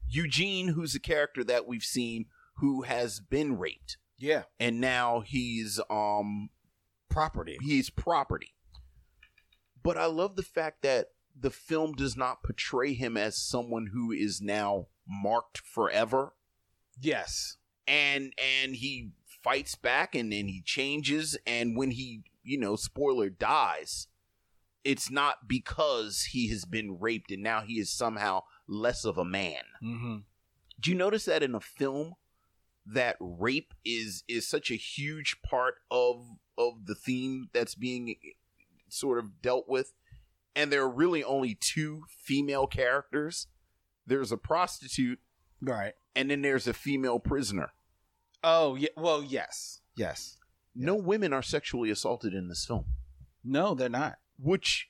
eugene 0.08 0.68
who's 0.68 0.94
a 0.94 1.00
character 1.00 1.44
that 1.44 1.66
we've 1.66 1.84
seen 1.84 2.26
who 2.56 2.82
has 2.82 3.20
been 3.20 3.56
raped. 3.56 3.96
Yeah. 4.18 4.42
And 4.58 4.80
now 4.80 5.20
he's 5.20 5.80
um 5.88 6.50
property. 7.08 7.58
he's 7.62 7.90
property 7.90 8.54
but 9.82 9.96
i 9.96 10.06
love 10.06 10.36
the 10.36 10.42
fact 10.42 10.82
that 10.82 11.08
the 11.38 11.50
film 11.50 11.92
does 11.92 12.16
not 12.16 12.42
portray 12.42 12.92
him 12.94 13.16
as 13.16 13.36
someone 13.36 13.88
who 13.92 14.12
is 14.12 14.40
now 14.40 14.86
marked 15.08 15.58
forever. 15.58 16.34
Yes. 17.00 17.56
And 17.86 18.32
and 18.38 18.76
he 18.76 19.10
fights 19.42 19.74
back 19.74 20.14
and 20.14 20.32
then 20.32 20.48
he 20.48 20.62
changes. 20.62 21.36
And 21.46 21.76
when 21.76 21.92
he 21.92 22.22
you 22.42 22.58
know 22.58 22.76
spoiler 22.76 23.28
dies 23.28 24.06
it's 24.82 25.10
not 25.10 25.46
because 25.46 26.28
he 26.32 26.48
has 26.48 26.64
been 26.64 26.98
raped 26.98 27.30
and 27.30 27.42
now 27.42 27.60
he 27.60 27.74
is 27.74 27.92
somehow 27.92 28.42
less 28.66 29.04
of 29.04 29.18
a 29.18 29.24
man. 29.24 29.62
Mm-hmm. 29.82 30.16
do 30.80 30.90
you 30.90 30.96
notice 30.96 31.26
that 31.26 31.42
in 31.42 31.54
a 31.54 31.60
film 31.60 32.14
that 32.86 33.16
rape 33.20 33.74
is 33.84 34.24
is 34.26 34.48
such 34.48 34.70
a 34.70 34.76
huge 34.76 35.42
part 35.42 35.74
of 35.90 36.26
of 36.56 36.86
the 36.86 36.94
theme 36.94 37.50
that's 37.52 37.74
being 37.74 38.16
sort 38.92 39.18
of 39.18 39.42
dealt 39.42 39.68
with 39.68 39.92
and 40.54 40.72
there 40.72 40.82
are 40.82 40.90
really 40.90 41.22
only 41.22 41.54
two 41.54 42.04
female 42.08 42.66
characters. 42.66 43.46
There's 44.06 44.32
a 44.32 44.36
prostitute 44.36 45.20
right. 45.60 45.94
and 46.14 46.30
then 46.30 46.42
there's 46.42 46.66
a 46.66 46.72
female 46.72 47.18
prisoner. 47.18 47.72
Oh 48.42 48.74
yeah 48.76 48.88
well 48.96 49.22
yes. 49.22 49.80
Yes. 49.96 50.36
No 50.74 50.94
women 50.94 51.32
are 51.32 51.42
sexually 51.42 51.90
assaulted 51.90 52.32
in 52.34 52.48
this 52.48 52.64
film, 52.64 52.86
no 53.44 53.74
they're 53.74 53.88
not. 53.88 54.18
Which 54.38 54.88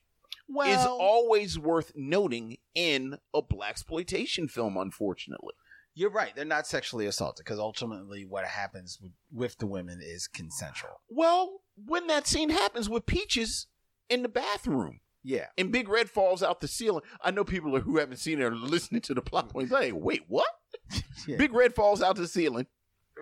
well 0.48 0.68
is 0.68 0.86
always 0.86 1.58
worth 1.58 1.92
noting 1.94 2.58
in 2.74 3.18
a 3.34 3.42
black 3.42 3.70
exploitation 3.70 4.48
film. 4.48 4.76
Unfortunately, 4.76 5.54
You're 5.94 6.10
right. 6.10 6.34
They're 6.34 6.44
not 6.44 6.66
sexually 6.66 7.06
assaulted 7.06 7.44
because 7.44 7.58
ultimately 7.58 8.24
what 8.24 8.44
happens 8.44 8.98
with, 9.02 9.12
with 9.32 9.58
the 9.58 9.66
women 9.66 10.00
is 10.02 10.26
consensual. 10.26 11.00
well, 11.08 11.60
when 11.86 12.06
that 12.08 12.26
scene 12.26 12.50
happens 12.50 12.88
with 12.88 13.06
Peaches 13.06 13.66
in 14.10 14.22
the 14.22 14.28
bathroom, 14.28 15.00
Yeah. 15.22 15.46
and 15.56 15.72
Big 15.72 15.88
Red 15.88 16.10
falls 16.10 16.42
out 16.42 16.60
the 16.60 16.68
ceiling. 16.68 17.02
I 17.22 17.30
know 17.30 17.44
people 17.44 17.78
who 17.80 17.96
haven't 17.98 18.18
seen 18.18 18.40
it 18.40 18.44
are 18.44 18.54
listening 18.54 19.00
to 19.02 19.14
the 19.14 19.22
plot 19.22 19.48
mm. 19.48 19.52
points. 19.52 19.72
Like, 19.72 19.92
wait, 19.94 20.24
what? 20.28 20.48
Yeah. 21.26 21.36
Big 21.36 21.52
Red 21.52 21.74
falls 21.74 22.02
out 22.02 22.16
the 22.16 22.26
ceiling 22.26 22.66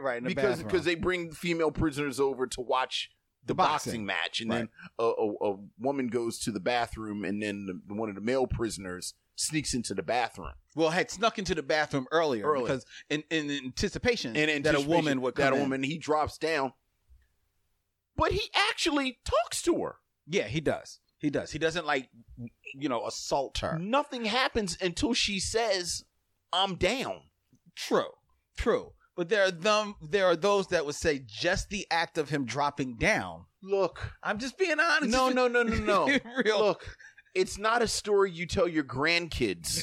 Right. 0.01 0.19
In 0.19 0.25
the 0.25 0.29
because 0.29 0.45
bathroom. 0.59 0.69
because 0.69 0.85
they 0.85 0.95
bring 0.95 1.33
female 1.33 1.71
prisoners 1.73 2.21
over 2.21 2.47
to 2.47 2.61
watch 2.61 3.11
the, 3.43 3.49
The 3.49 3.55
boxing. 3.57 4.07
boxing. 4.07 4.07
match, 4.07 4.41
and 4.41 4.51
Right. 4.51 4.57
then 4.59 4.69
a, 5.01 5.05
a, 5.05 5.53
a 5.53 5.57
woman 5.81 6.07
goes 6.09 6.39
to 6.41 6.53
the 6.53 6.61
bathroom, 6.61 7.25
and 7.25 7.43
then 7.43 7.67
the, 7.67 7.95
one 7.95 8.09
of 8.09 8.15
the 8.15 8.21
male 8.21 8.47
prisoners 8.47 9.15
sneaks 9.35 9.75
into 9.75 9.95
the 9.95 10.03
bathroom. 10.03 10.53
well, 10.77 10.91
had 10.91 11.11
snuck 11.11 11.39
into 11.39 11.55
the 11.55 11.63
bathroom 11.63 12.07
earlier, 12.13 12.47
Earlier. 12.47 12.67
because 12.67 12.87
in, 13.11 13.23
in 13.31 13.51
anticipation, 13.51 14.37
and 14.37 14.65
that 14.65 14.75
a 14.77 14.81
woman 14.81 15.21
would 15.23 15.35
come 15.35 15.45
that 15.45 15.53
in. 15.55 15.61
woman 15.61 15.83
he 15.83 15.99
drops 15.99 16.39
down, 16.39 16.73
but 18.17 18.33
he 18.33 18.51
actually 18.71 19.19
talks 19.25 19.63
to 19.63 19.83
her. 19.83 19.97
Yeah, 20.29 20.45
he 20.45 20.61
does. 20.61 21.01
He 21.19 21.31
does. 21.31 21.51
He 21.51 21.59
doesn't 21.59 21.87
like, 21.87 22.09
you 22.75 22.89
know, 22.89 23.07
assault 23.07 23.59
her. 23.59 23.79
Nothing 23.79 24.25
happens 24.25 24.77
until 24.81 25.15
she 25.15 25.41
says, 25.41 26.05
"I'm 26.53 26.77
down." 26.77 27.23
True, 27.75 28.13
true. 28.57 28.93
But 29.17 29.29
there 29.29 29.45
are 29.45 29.51
them. 29.51 29.97
There 30.01 30.27
are 30.27 30.37
those 30.37 30.69
that 30.69 30.87
would 30.87 30.95
say 30.95 31.21
just 31.27 31.71
the 31.71 31.87
act 31.91 32.19
of 32.19 32.29
him 32.29 32.45
dropping 32.45 32.99
down. 32.99 33.47
Look, 33.63 34.13
I'm 34.23 34.39
just 34.39 34.57
being 34.57 34.79
honest. 34.79 35.11
no, 35.11 35.31
no, 35.31 35.49
no, 35.49 35.65
no, 35.65 35.77
no. 35.77 36.19
Real. 36.45 36.59
Look, 36.61 36.97
it's 37.35 37.59
not 37.59 37.83
a 37.83 37.89
story 37.89 38.31
you 38.31 38.47
tell 38.47 38.69
your 38.69 38.85
grandkids 38.85 39.83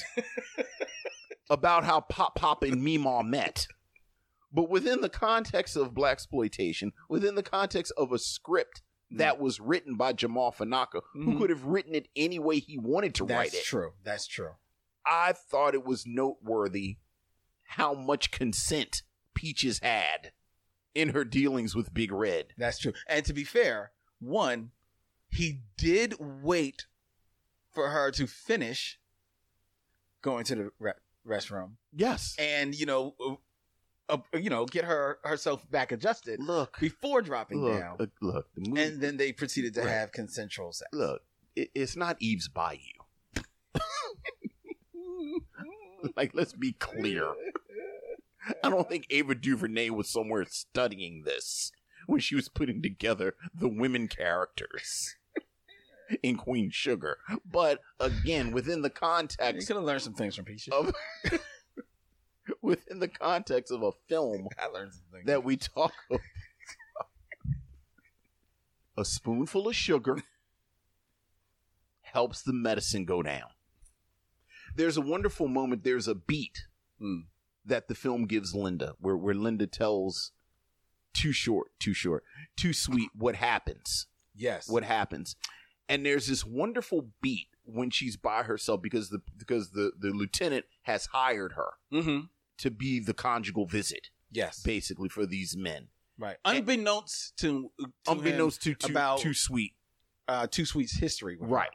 about 1.49 1.83
how 1.83 1.99
Pop 2.01 2.35
Pop 2.35 2.63
and 2.63 2.81
Meemaw 2.81 3.25
met. 3.25 3.67
But 4.53 4.69
within 4.69 5.01
the 5.01 5.09
context 5.09 5.75
of 5.75 5.93
blaxploitation, 5.93 6.93
within 7.09 7.35
the 7.35 7.43
context 7.43 7.91
of 7.97 8.13
a 8.13 8.19
script 8.19 8.81
that 9.11 9.39
was 9.39 9.59
written 9.59 9.95
by 9.95 10.13
Jamaa 10.13 10.55
Fanaka, 10.55 11.01
who 11.13 11.33
Mhm. 11.33 11.37
could 11.37 11.49
have 11.49 11.63
written 11.65 11.93
it 11.95 12.09
any 12.15 12.39
way 12.39 12.59
he 12.59 12.77
wanted 12.77 13.15
to 13.15 13.23
write 13.25 13.47
it. 13.49 13.53
That's 13.53 13.65
true. 13.65 13.93
That's 14.03 14.27
true. 14.27 14.55
I 15.05 15.33
thought 15.33 15.73
it 15.75 15.85
was 15.85 16.05
noteworthy 16.07 16.97
how 17.63 17.93
much 17.93 18.31
consent 18.31 19.03
Peaches 19.33 19.79
had 19.79 20.31
in 20.93 21.09
her 21.09 21.23
dealings 21.25 21.75
with 21.75 21.93
Big 21.93 22.11
Red. 22.11 22.53
That's 22.57 22.79
true. 22.79 22.93
And 23.07 23.25
to 23.25 23.33
be 23.33 23.43
fair, 23.43 23.91
one, 24.19 24.71
he 25.29 25.61
did 25.77 26.15
wait 26.19 26.87
for 27.71 27.89
her 27.89 28.11
to 28.11 28.25
finish 28.27 28.99
going 30.21 30.45
to 30.45 30.55
the 30.55 30.71
re- 30.79 30.93
restroom, 31.27 31.75
Yes. 31.93 32.35
and 32.39 32.73
you 32.73 32.85
know, 32.85 33.41
uh, 34.09 34.17
you 34.33 34.49
know, 34.49 34.65
get 34.65 34.85
her 34.85 35.19
herself 35.23 35.69
back 35.71 35.91
adjusted 35.91 36.39
Look, 36.39 36.77
before 36.79 37.21
dropping 37.21 37.61
look, 37.61 37.79
down. 37.79 37.95
uh, 37.99 38.05
look. 38.21 38.47
The 38.55 38.69
movie, 38.69 38.81
and 38.83 39.01
then 39.01 39.17
they 39.17 39.31
proceeded 39.31 39.73
to 39.75 39.81
Right. 39.81 39.89
have 39.89 40.11
consensual 40.11 40.71
sex. 40.73 40.89
look, 40.93 41.21
it, 41.55 41.69
it's 41.75 41.95
not 41.95 42.17
Eve's 42.19 42.47
Bayou. 42.47 42.77
like, 46.15 46.31
let's 46.33 46.53
be 46.53 46.73
clear. 46.73 47.33
I 48.63 48.69
don't 48.69 48.87
think 48.87 49.07
Ava 49.09 49.35
DuVernay 49.35 49.89
was 49.89 50.09
somewhere 50.09 50.45
studying 50.45 51.23
this 51.23 51.71
when 52.05 52.19
she 52.19 52.35
was 52.35 52.47
putting 52.47 52.81
together 52.81 53.33
the 53.53 53.67
women 53.67 54.07
characters 54.07 55.15
in 56.21 56.37
Queen 56.37 56.69
Sugar. 56.71 57.17
But 57.43 57.79
again, 57.99 58.51
within 58.51 58.83
the 58.83 58.91
context, 58.91 59.61
You 59.61 59.65
could 59.67 59.75
have 59.77 59.85
learned 59.85 60.03
some 60.03 60.13
things 60.13 60.35
from 60.35 60.45
Peaches. 60.45 60.71
of 60.71 60.93
within 62.65 62.99
the 62.99 63.07
context 63.07 63.71
of 63.71 63.81
a 63.83 63.91
film 64.09 64.47
I 64.59 64.67
learned 64.67 64.93
some 64.93 65.03
things. 65.11 65.25
that 65.27 65.43
we 65.43 65.57
talk 65.57 65.93
about. 66.09 66.21
A 68.97 69.03
spoonful 69.05 69.67
of 69.67 69.75
sugar 69.75 70.23
helps 72.01 72.41
the 72.41 72.53
medicine 72.53 73.05
go 73.05 73.21
down. 73.21 73.49
There's 74.75 74.97
a 74.97 75.01
wonderful 75.01 75.47
moment, 75.47 75.83
there's 75.83 76.07
a 76.07 76.15
beat 76.15 76.65
Hmm. 76.99 77.21
that 77.65 77.89
the 77.89 77.95
film 77.95 78.25
gives 78.25 78.55
Linda, 78.55 78.93
where, 78.99 79.17
where 79.17 79.35
Linda 79.35 79.67
tells 79.67 80.31
too 81.13 81.33
short, 81.33 81.67
too 81.77 81.93
short, 81.93 82.23
too 82.55 82.71
sweet 82.71 83.09
what 83.13 83.35
happens. 83.35 84.07
yes. 84.33 84.69
What 84.69 84.83
happens. 84.85 85.35
And 85.89 86.05
there's 86.05 86.27
this 86.27 86.45
wonderful 86.45 87.09
beat 87.21 87.47
when 87.65 87.89
she's 87.89 88.15
by 88.15 88.43
herself 88.43 88.81
because 88.81 89.09
the 89.09 89.19
because 89.37 89.71
the, 89.71 89.91
the 89.99 90.09
lieutenant 90.11 90.65
has 90.83 91.07
hired 91.07 91.53
her 91.53 91.73
Mm-hmm. 91.91 92.19
To 92.59 92.71
be 92.71 92.99
the 92.99 93.13
conjugal 93.13 93.65
visit, 93.65 94.09
Yes. 94.31 94.61
basically, 94.61 95.09
for 95.09 95.25
these 95.25 95.55
men. 95.57 95.89
Right. 96.17 96.37
Unbeknownst 96.45 97.35
to, 97.39 97.71
to 97.79 97.91
unbeknownst 98.07 98.61
to 98.63 98.73
too, 98.75 98.91
about 98.91 99.19
too 99.19 99.33
sweet 99.33 99.73
uh, 100.27 100.47
Too 100.47 100.65
Sweet's 100.65 100.97
history. 100.97 101.37
right 101.39 101.69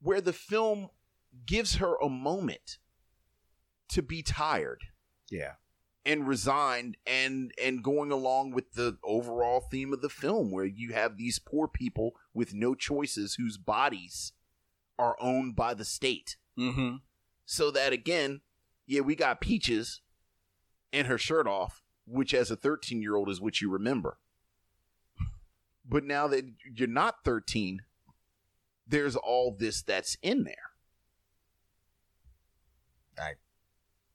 where 0.00 0.20
the 0.20 0.32
film 0.32 0.88
gives 1.46 1.76
her 1.76 1.96
a 2.00 2.08
moment 2.08 2.78
to 3.88 4.00
be 4.02 4.22
tired 4.22 4.80
Yeah. 5.30 5.54
and 6.06 6.26
resigned 6.26 6.96
and 7.06 7.52
and 7.62 7.82
going 7.84 8.10
along 8.10 8.52
with 8.52 8.72
the 8.72 8.96
overall 9.04 9.60
theme 9.60 9.92
of 9.92 10.00
the 10.00 10.08
film 10.08 10.50
where 10.50 10.64
you 10.64 10.92
have 10.94 11.16
these 11.18 11.38
poor 11.38 11.68
people 11.68 12.12
with 12.32 12.54
no 12.54 12.74
choices 12.74 13.34
whose 13.34 13.58
bodies 13.58 14.32
are 14.98 15.16
owned 15.20 15.56
by 15.56 15.74
the 15.74 15.84
state 15.84 16.36
Mm-hmm. 16.58 16.96
so 17.44 17.70
that 17.70 17.92
again 17.92 18.40
yeah 18.90 19.00
we 19.00 19.14
got 19.14 19.40
peaches 19.40 20.00
and 20.92 21.06
her 21.06 21.16
shirt 21.16 21.46
off 21.46 21.82
which 22.06 22.34
as 22.34 22.50
a 22.50 22.56
13 22.56 23.00
year 23.00 23.14
old 23.14 23.28
is 23.30 23.40
what 23.40 23.60
you 23.60 23.70
remember 23.70 24.18
but 25.88 26.04
now 26.04 26.26
that 26.26 26.44
you're 26.74 26.88
not 26.88 27.24
13 27.24 27.82
there's 28.86 29.14
all 29.14 29.54
this 29.56 29.80
that's 29.82 30.18
in 30.22 30.44
there 30.44 30.54
I 33.18 33.34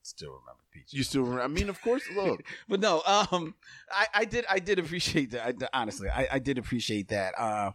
Still 0.01 0.30
remember 0.30 0.61
Peaches. 0.71 0.93
you 0.93 1.03
still 1.03 1.21
remember 1.23 1.43
i 1.43 1.47
mean 1.47 1.69
of 1.69 1.82
course 1.82 2.03
look 2.15 2.43
but 2.67 2.80
no, 2.80 3.01
um, 3.07 3.55
I, 3.91 4.07
I 4.13 4.26
did, 4.26 4.45
I 4.49 4.59
did 4.59 4.78
appreciate 4.78 5.32
that. 5.32 5.47
I, 5.63 5.80
honestly, 5.82 6.09
I, 6.09 6.28
I 6.34 6.39
did 6.39 6.57
appreciate 6.59 7.07
that. 7.07 7.34
Uh, 7.39 7.71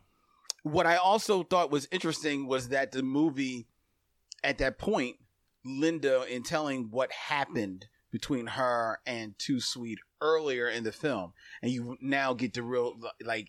what 0.62 0.86
I 0.86 0.96
also 0.96 1.42
thought 1.42 1.70
was 1.70 1.88
interesting 1.90 2.46
was 2.46 2.68
that 2.68 2.92
the 2.92 3.03
movie, 3.03 3.66
at 4.44 4.59
that 4.59 4.78
point, 4.78 5.16
Linda, 5.65 6.25
in 6.25 6.43
telling 6.43 6.89
what 6.91 7.13
happened 7.13 7.87
between 8.11 8.47
her 8.47 8.99
and 9.07 9.39
Too 9.39 9.61
Sweet 9.61 9.99
earlier 10.21 10.69
in 10.69 10.85
the 10.85 10.93
film, 10.93 11.33
and 11.63 11.71
you 11.71 11.97
now 12.01 12.35
get 12.35 12.55
the 12.55 12.63
real 12.63 12.99
like 13.25 13.49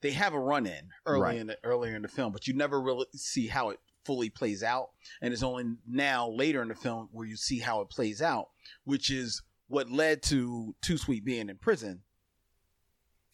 they 0.00 0.10
have 0.10 0.34
a 0.34 0.38
run 0.38 0.66
in 0.66 0.90
early 1.06 1.20
Right. 1.22 1.38
in 1.38 1.46
the, 1.46 1.58
earlier 1.64 1.96
in 1.96 2.02
the 2.02 2.08
film, 2.08 2.32
but 2.32 2.46
you 2.46 2.54
never 2.54 2.80
really 2.80 3.06
see 3.14 3.46
how 3.46 3.70
it 3.70 3.80
fully 4.04 4.28
plays 4.28 4.62
out, 4.62 4.90
and 5.22 5.32
it's 5.32 5.42
only 5.42 5.64
now 5.88 6.28
later 6.28 6.60
in 6.60 6.68
the 6.68 6.74
film 6.74 7.08
where 7.12 7.26
you 7.26 7.36
see 7.36 7.58
how 7.60 7.80
it 7.80 7.88
plays 7.88 8.20
out, 8.20 8.48
which 8.84 9.10
is 9.10 9.42
what 9.68 9.90
led 9.90 10.22
to 10.24 10.74
Too 10.82 10.98
Sweet 10.98 11.24
being 11.24 11.48
in 11.48 11.56
prison, 11.56 12.02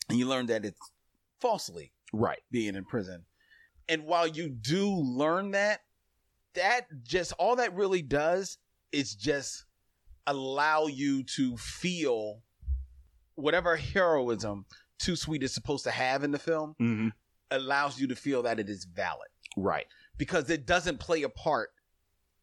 and 0.09 0.18
you 0.18 0.27
learn 0.29 0.47
that 0.47 0.64
it's 0.64 0.93
falsely 1.41 1.93
right 2.12 2.41
being 2.51 2.77
in 2.77 2.85
prison. 2.85 3.25
And 3.89 4.05
while 4.05 4.29
you 4.29 4.49
do 4.49 4.89
learn 4.95 5.51
that, 5.51 5.81
that 6.55 6.86
just 7.03 7.32
all 7.38 7.57
that 7.57 7.74
really 7.74 8.03
does 8.03 8.59
is 8.92 9.14
just 9.14 9.64
allow 10.26 10.86
you 10.86 11.22
to 11.24 11.57
feel 11.57 12.42
whatever 13.34 13.76
heroism 13.76 14.66
Too 14.98 15.16
Sweet 15.16 15.42
is 15.42 15.55
supposed 15.55 15.84
to 15.84 15.90
have 15.90 16.24
in 16.24 16.30
the 16.30 16.38
film 16.38 16.74
mm-hmm. 16.80 17.09
allows 17.51 18.01
you 18.01 18.07
to 18.09 18.16
feel 18.16 18.42
that 18.42 18.61
it 18.61 18.68
is 18.68 18.84
valid 18.84 19.28
right 19.57 19.86
because 20.16 20.51
it 20.51 20.66
doesn't 20.66 21.01
play 21.01 21.22
a 21.22 21.28
part 21.28 21.70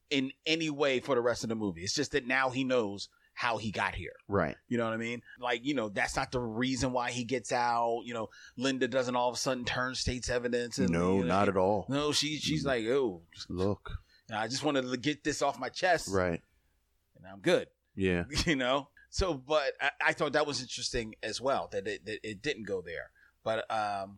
in 0.09 0.31
any 0.45 0.69
way 0.69 0.99
for 0.99 1.15
the 1.15 1.21
rest 1.21 1.43
of 1.43 1.49
the 1.49 1.55
movie. 1.55 1.83
It's 1.83 1.93
just 1.93 2.13
that 2.13 2.27
now 2.27 2.49
he 2.49 2.63
knows 2.63 3.09
how 3.37 3.57
he 3.57 3.69
got 3.69 3.93
here. 3.93 4.13
right 4.27 4.55
You 4.67 4.79
know 4.79 4.85
what 4.85 4.93
I 4.93 4.97
mean? 4.97 5.21
Like, 5.39 5.63
you 5.63 5.75
know, 5.75 5.89
that's 5.89 6.15
not 6.15 6.31
the 6.31 6.39
reason 6.39 6.91
why 6.91 7.11
he 7.11 7.23
gets 7.23 7.51
out. 7.51 8.01
You 8.03 8.15
know, 8.15 8.29
Linda 8.57 8.87
doesn't 8.87 9.15
all 9.15 9.29
of 9.29 9.35
a 9.35 9.37
sudden 9.37 9.63
turn 9.63 9.93
state's 9.93 10.27
evidence. 10.27 10.79
And, 10.79 10.89
no 10.89 11.17
you 11.17 11.21
know, 11.21 11.27
not 11.27 11.47
at 11.47 11.55
all 11.55 11.85
No, 11.87 12.11
she 12.11 12.37
she's 12.37 12.65
like, 12.65 12.83
oh, 12.87 13.21
look 13.47 13.91
I 14.33 14.47
just 14.47 14.63
wanted 14.63 14.89
to 14.89 14.97
get 14.97 15.23
this 15.23 15.43
off 15.43 15.59
my 15.59 15.69
chest, 15.69 16.09
right 16.11 16.41
and 17.15 17.27
I'm 17.31 17.39
good. 17.39 17.67
yeah 17.95 18.23
You 18.45 18.55
know. 18.55 18.89
So, 19.09 19.35
but 19.35 19.73
I, 19.79 19.91
I 20.07 20.13
thought 20.13 20.33
that 20.33 20.47
was 20.47 20.59
interesting 20.61 21.13
as 21.21 21.39
well 21.39 21.69
that 21.71 21.87
it 21.87 22.05
that 22.07 22.27
it 22.27 22.41
didn't 22.41 22.65
go 22.65 22.81
there. 22.81 23.11
But 23.43 23.69
um, 23.71 24.17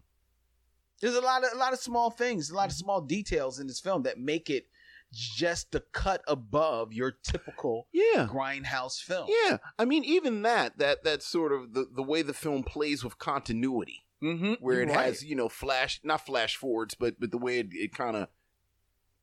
there's 1.02 1.16
a 1.16 1.22
lot 1.22 1.44
of 1.44 1.50
a 1.54 1.58
lot 1.58 1.74
of 1.74 1.80
small 1.80 2.10
things, 2.10 2.50
a 2.50 2.56
lot 2.56 2.70
of 2.70 2.76
small 2.76 3.02
details 3.02 3.60
in 3.60 3.68
this 3.68 3.82
film 3.82 4.04
that 4.04 4.18
make 4.18 4.50
it 4.50 4.68
just 5.12 5.72
the 5.72 5.80
cut 5.92 6.22
above 6.28 6.94
your 6.94 7.12
typical 7.24 7.88
yeah 7.92 8.28
grindhouse 8.30 9.02
film. 9.02 9.28
yeah 9.46 9.58
i 9.80 9.86
mean 9.86 10.04
even 10.04 10.44
that 10.44 10.78
that 10.78 11.04
that's 11.04 11.26
sort 11.26 11.52
of 11.52 11.74
the, 11.74 11.88
the 11.96 12.04
way 12.04 12.22
the 12.22 12.34
film 12.34 12.64
plays 12.64 13.04
with 13.04 13.18
continuity 13.18 14.06
Mm-hmm. 14.22 14.56
where 14.60 14.82
it 14.82 14.90
has 14.90 15.24
you 15.24 15.34
know 15.34 15.48
flash 15.48 16.02
not 16.04 16.26
flash 16.26 16.58
forwards 16.58 16.94
but 16.94 17.20
but 17.22 17.32
the 17.32 17.38
way 17.38 17.60
it, 17.60 17.68
it 17.72 17.94
kind 17.96 18.18
of 18.18 18.28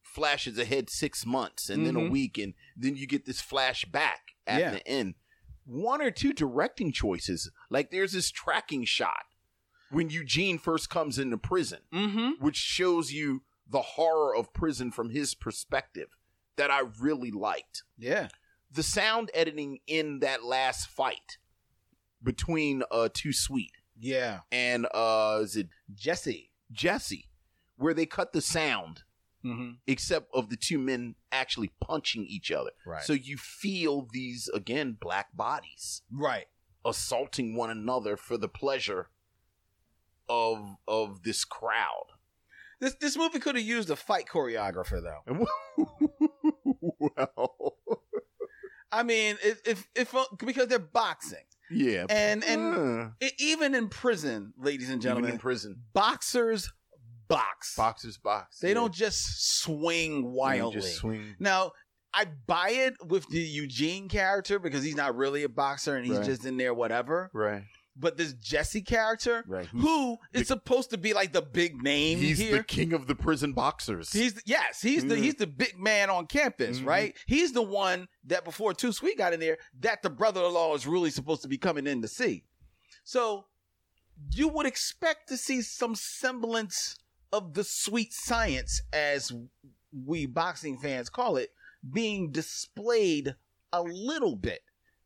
flashes 0.03 0.59
ahead 0.59 0.89
six 0.89 1.27
months 1.27 1.69
and 1.69 1.85
then 1.87 1.97
a 1.97 2.01
Mhm. 2.01 2.11
week 2.11 2.39
and 2.39 2.55
then 2.77 2.97
you 2.97 3.07
get 3.07 3.27
this 3.27 3.43
flashback 3.43 4.33
at 4.47 4.61
Yeah. 4.61 4.71
the 4.71 4.89
end 4.89 5.15
one 5.65 6.01
or 6.01 6.11
two 6.11 6.33
directing 6.33 6.93
choices 6.93 7.51
like 7.71 7.91
there's 7.91 8.13
this 8.13 8.31
tracking 8.31 8.85
shot 8.85 9.25
when 9.91 10.09
eugene 10.11 10.59
first 10.59 10.89
comes 10.89 11.19
into 11.19 11.37
prison 11.37 11.81
Mm-hmm. 11.93 12.43
which 12.43 12.57
shows 12.57 13.13
you 13.13 13.43
the 13.69 13.83
horror 13.83 14.35
of 14.37 14.53
prison 14.53 14.91
from 14.91 15.11
his 15.11 15.35
perspective 15.35 16.09
that 16.57 16.71
I 16.71 16.81
really 17.01 17.31
liked. 17.31 17.83
Yeah. 17.99 18.29
The 18.71 18.83
sound 18.83 19.31
editing 19.35 19.81
in 19.87 20.21
that 20.21 20.45
last 20.45 20.89
fight 20.89 21.39
between 22.23 22.83
uh 22.91 23.09
Too 23.13 23.33
Sweet 23.33 23.73
Yeah. 23.99 24.41
and 24.51 24.87
uh 24.95 25.41
is 25.43 25.57
it 25.57 25.69
Jesse. 25.95 26.51
Jesse, 26.73 27.29
where 27.77 27.95
they 27.95 28.07
cut 28.07 28.33
the 28.33 28.41
sound 28.41 29.03
Mm-hmm. 29.45 29.73
except 29.87 30.29
of 30.35 30.49
the 30.51 30.57
two 30.57 30.77
men 30.79 31.15
actually 31.31 31.71
punching 31.81 32.27
each 32.27 32.51
other. 32.51 32.71
Right. 32.85 33.05
So 33.05 33.13
you 33.13 33.37
feel 33.37 34.09
these 34.13 34.49
again 34.53 34.97
black 35.01 35.37
bodies 35.37 36.03
Right. 36.11 36.47
assaulting 36.85 37.55
one 37.55 37.71
another 37.71 38.17
for 38.17 38.37
the 38.37 38.49
pleasure 38.49 39.11
of 40.29 40.77
of 40.89 41.23
this 41.23 41.45
crowd. 41.45 42.07
This 42.81 42.95
this 43.01 43.17
movie 43.17 43.39
could 43.39 43.57
have 43.57 43.65
used 43.65 43.91
a 43.91 43.97
fight 43.97 44.27
choreographer 44.27 45.01
though. 45.03 45.47
well, 46.99 47.77
I 48.93 49.03
mean, 49.03 49.37
if 49.43 49.61
if, 49.67 49.89
if 49.95 50.15
because 50.45 50.69
they're 50.69 50.79
boxing 50.79 51.45
yeah, 51.71 52.07
and 52.09 52.45
and 52.45 53.13
Uh, 53.23 53.29
even 53.39 53.75
in 53.75 53.89
prison, 53.89 54.53
ladies 54.59 54.89
and 54.89 54.97
even 54.97 55.01
gentlemen, 55.03 55.31
in 55.33 55.39
prison, 55.39 55.83
boxers 55.93 56.71
box. 57.29 57.75
boxers 57.77 58.19
box. 58.19 58.61
They 58.61 58.69
yeah. 58.69 58.75
don't 58.75 58.95
just 58.95 59.61
swing 59.63 60.23
They 60.23 60.29
wildly. 60.29 60.81
just 60.81 60.97
swing. 60.97 61.35
Now, 61.41 61.73
I 62.15 62.27
buy 62.47 62.71
it 62.71 62.95
with 63.05 63.29
the 63.29 63.41
Eugene 63.41 64.09
character 64.09 64.59
because 64.61 64.85
he's 64.85 64.95
not 64.95 65.17
really 65.17 65.43
a 65.43 65.49
boxer 65.49 65.97
and 65.97 66.07
he's 66.07 66.19
Right. 66.19 66.25
just 66.25 66.45
in 66.45 66.57
there, 66.57 66.73
whatever. 66.73 67.31
Right, 67.35 67.65
But 67.99 68.19
this 68.19 68.35
Jesse 68.35 68.83
character, 68.83 69.43
right. 69.47 69.65
who 69.67 70.19
is 70.35 70.43
the- 70.43 70.45
supposed 70.45 70.91
to 70.91 70.99
be 70.99 71.15
like 71.15 71.33
the 71.33 71.41
big 71.41 71.83
name 71.83 72.19
He's 72.19 72.39
here. 72.39 72.59
the 72.59 72.63
king 72.65 72.93
of 72.93 73.07
the 73.07 73.15
prison 73.15 73.55
boxers. 73.55 74.13
He's 74.13 74.35
the, 74.35 74.43
yes, 74.45 74.83
he's 74.83 75.05
the 75.07 75.15
Mhm. 75.15 75.23
he's 75.23 75.35
the 75.37 75.47
big 75.47 75.79
man 75.79 76.11
on 76.11 76.27
campus, 76.27 76.79
Mhm. 76.81 76.87
right? 76.87 77.17
He's 77.27 77.53
the 77.53 77.63
one 77.63 78.09
that 78.25 78.45
before 78.45 78.75
Too 78.75 78.93
Sweet 78.93 79.17
got 79.17 79.33
in 79.33 79.41
there, 79.41 79.57
that 79.81 80.03
the 80.03 80.11
brother-in-law 80.11 80.75
is 80.75 80.87
really 80.87 81.11
supposed 81.11 81.41
to 81.43 81.49
be 81.49 81.57
coming 81.57 81.87
in 81.87 82.03
to 82.03 82.09
see. 82.09 82.45
So 83.03 83.47
you 84.31 84.49
would 84.49 84.67
expect 84.67 85.29
to 85.29 85.37
see 85.39 85.63
some 85.63 85.95
semblance 85.95 86.97
of 87.33 87.55
the 87.55 87.65
sweet 87.65 88.13
science, 88.13 88.83
as 88.93 89.33
we 89.93 90.27
boxing 90.27 90.79
fans 90.79 91.09
call 91.09 91.37
it, 91.39 91.51
being 91.93 92.31
displayed 92.31 93.37
a 93.73 93.83
little 93.83 94.37
bit 94.37 94.61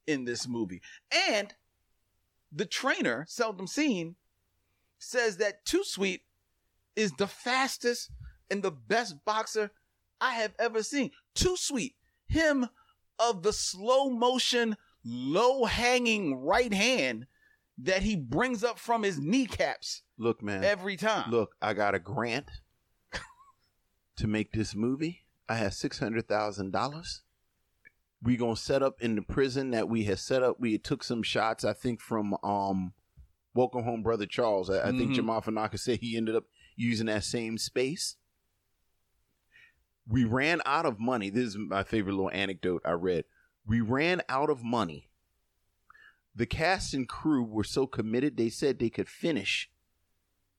in 0.06 0.24
this 0.24 0.48
movie. 0.48 0.82
And 1.12 1.54
the 2.52 2.66
trainer, 2.66 3.24
seldom 3.28 3.66
seen, 3.66 4.16
says 4.98 5.36
that 5.38 5.64
Too 5.64 5.84
Sweet 5.84 6.22
is 6.96 7.12
the 7.12 7.26
fastest 7.26 8.10
and 8.50 8.62
the 8.62 8.70
best 8.70 9.24
boxer 9.24 9.70
I 10.20 10.34
have 10.34 10.54
ever 10.58 10.82
seen. 10.82 11.10
Too 11.34 11.56
Sweet, 11.56 11.94
him 12.26 12.66
of 13.18 13.42
the 13.42 13.52
slow 13.52 14.10
motion, 14.10 14.76
low 15.04 15.64
hanging 15.64 16.42
right 16.42 16.72
hand 16.72 17.26
that 17.78 18.02
he 18.02 18.16
brings 18.16 18.62
up 18.62 18.78
from 18.78 19.02
his 19.02 19.18
kneecaps 19.18 20.02
Look, 20.18 20.42
man. 20.42 20.64
every 20.64 20.96
time. 20.96 21.30
Look, 21.30 21.54
I 21.62 21.72
got 21.72 21.94
a 21.94 21.98
grant 21.98 22.50
to 24.16 24.26
make 24.26 24.52
this 24.52 24.74
movie. 24.74 25.20
I 25.48 25.54
have 25.54 25.74
six 25.74 25.98
hundred 25.98 26.28
thousand 26.28 26.72
dollars. 26.72 27.22
We 28.22 28.36
gonna 28.36 28.56
set 28.56 28.82
up 28.82 29.00
in 29.00 29.14
the 29.16 29.22
prison 29.22 29.70
that 29.70 29.88
we 29.88 30.04
had 30.04 30.18
set 30.18 30.42
up. 30.42 30.60
We 30.60 30.76
took 30.78 31.02
some 31.02 31.22
shots, 31.22 31.64
I 31.64 31.72
think, 31.72 32.00
from 32.00 32.36
um, 32.42 32.92
Welcome 33.54 33.84
Home, 33.84 34.02
Brother 34.02 34.26
Charles. 34.26 34.68
I, 34.68 34.88
I 34.88 34.90
think 34.92 35.12
Mhm. 35.12 35.16
Jamaa 35.16 35.44
Fanaka 35.44 35.78
said 35.78 36.00
he 36.00 36.16
ended 36.16 36.36
up 36.36 36.44
using 36.76 37.06
that 37.06 37.24
same 37.24 37.56
space. 37.58 38.16
We 40.06 40.24
ran 40.24 40.60
out 40.66 40.86
of 40.86 40.98
money. 40.98 41.30
This 41.30 41.44
is 41.48 41.56
my 41.56 41.82
favorite 41.82 42.12
little 42.14 42.30
anecdote 42.30 42.82
I 42.84 42.92
read. 42.92 43.24
We 43.64 43.80
ran 43.80 44.22
out 44.28 44.50
of 44.50 44.62
money. 44.64 45.08
The 46.34 46.46
cast 46.46 46.94
and 46.94 47.08
crew 47.08 47.44
were 47.44 47.64
so 47.64 47.86
committed, 47.86 48.36
they 48.36 48.50
said 48.50 48.78
they 48.78 48.90
could 48.90 49.08
finish 49.08 49.70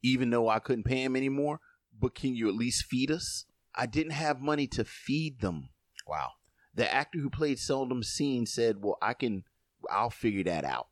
even 0.03 0.31
though 0.31 0.49
I 0.49 0.57
couldn't 0.57 0.83
pay 0.83 1.03
them 1.03 1.15
anymore. 1.15 1.59
But 1.97 2.15
can 2.15 2.35
you 2.35 2.47
at 2.47 2.55
least 2.55 2.85
feed 2.85 3.11
us? 3.11 3.45
I 3.75 3.85
didn't 3.85 4.13
have 4.13 4.41
money 4.41 4.65
to 4.67 4.83
feed 4.83 5.41
them. 5.41 5.69
Wow. 6.07 6.31
The 6.73 6.91
actor 6.93 7.19
who 7.19 7.29
played 7.29 7.59
Seldom 7.59 8.01
Seen 8.03 8.45
said, 8.45 8.77
Well, 8.81 8.97
I 9.01 9.13
can, 9.13 9.43
I'll 9.89 10.09
figure 10.09 10.43
that 10.45 10.63
out. 10.63 10.87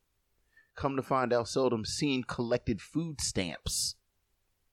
Come 0.74 0.96
to 0.96 1.02
find 1.02 1.32
out, 1.32 1.48
Seldom 1.48 1.84
Seen 1.84 2.22
collected 2.24 2.80
food 2.80 3.20
stamps 3.20 3.96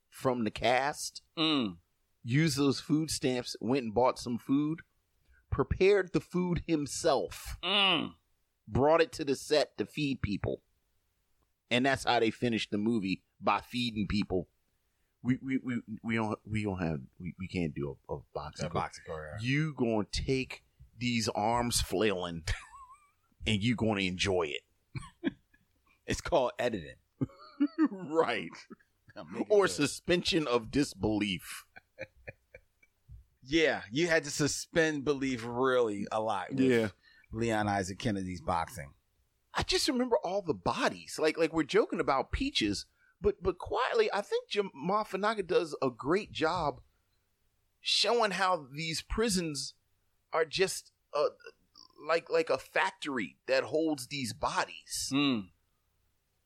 from 0.09 0.43
the 0.43 0.51
cast, 0.51 1.21
Mm. 1.37 1.77
used 2.23 2.57
those 2.57 2.79
food 2.79 3.09
stamps, 3.11 3.55
went 3.61 3.85
and 3.85 3.93
bought 3.93 4.19
some 4.19 4.37
food, 4.37 4.79
prepared 5.49 6.11
the 6.13 6.19
food 6.19 6.63
himself, 6.67 7.57
Mm. 7.63 8.15
brought 8.67 9.01
it 9.01 9.11
to 9.13 9.23
the 9.23 9.35
set 9.35 9.77
to 9.77 9.85
feed 9.85 10.21
people. 10.21 10.61
And 11.69 11.85
that's 11.85 12.03
how 12.05 12.19
they 12.19 12.31
finished 12.31 12.71
the 12.71 12.77
movie 12.77 13.23
by 13.41 13.61
feeding 13.61 14.07
people. 14.07 14.47
We 15.23 15.37
we 15.41 15.57
we, 15.57 15.81
we 16.03 16.15
don't 16.15 16.39
we 16.45 16.63
don't 16.63 16.79
have 16.79 17.01
we, 17.19 17.33
we 17.39 17.47
can't 17.47 17.73
do 17.75 17.97
a, 18.09 18.13
a 18.15 18.19
boxing. 18.33 18.67
A 18.67 18.69
boxing. 18.69 19.03
You 19.41 19.73
gonna 19.73 20.05
take 20.11 20.63
these 20.97 21.27
arms 21.29 21.81
flailing 21.81 22.43
and 23.45 23.61
you're 23.63 23.75
gonna 23.75 24.01
enjoy 24.01 24.51
it. 25.23 25.33
It's 26.05 26.21
called 26.21 26.51
editing. 26.57 26.95
right. 27.91 28.47
Or 29.49 29.67
suspension 29.67 30.47
of 30.47 30.71
disbelief. 30.71 31.65
yeah, 33.43 33.81
you 33.91 34.07
had 34.07 34.23
to 34.23 34.31
suspend 34.31 35.03
belief 35.03 35.43
really 35.45 36.07
a 36.11 36.21
lot. 36.21 36.47
with 36.51 36.59
Yeah. 36.61 36.87
Leon 37.33 37.67
Isaac 37.67 37.99
Kennedy's 37.99 38.39
boxing. 38.41 38.93
I 39.53 39.63
just 39.63 39.87
remember 39.89 40.15
all 40.23 40.41
the 40.41 40.53
bodies. 40.53 41.17
Like 41.21 41.37
like 41.37 41.51
we're 41.51 41.63
joking 41.63 41.99
about 41.99 42.31
peaches, 42.31 42.85
but 43.19 43.35
but 43.41 43.57
quietly, 43.57 44.09
I 44.13 44.21
think 44.21 44.49
Jamaa 44.49 45.05
Fanaka 45.05 45.45
does 45.45 45.75
a 45.81 45.89
great 45.89 46.31
job 46.31 46.79
showing 47.81 48.31
how 48.31 48.65
these 48.73 49.01
prisons 49.01 49.73
are 50.37 50.45
just 50.45 50.91
uh, 51.13 51.29
like 52.07 52.29
like 52.29 52.49
a 52.49 52.57
factory 52.57 53.37
that 53.47 53.63
holds 53.63 54.07
these 54.07 54.33
bodies. 54.33 55.11
Mm. 55.13 55.47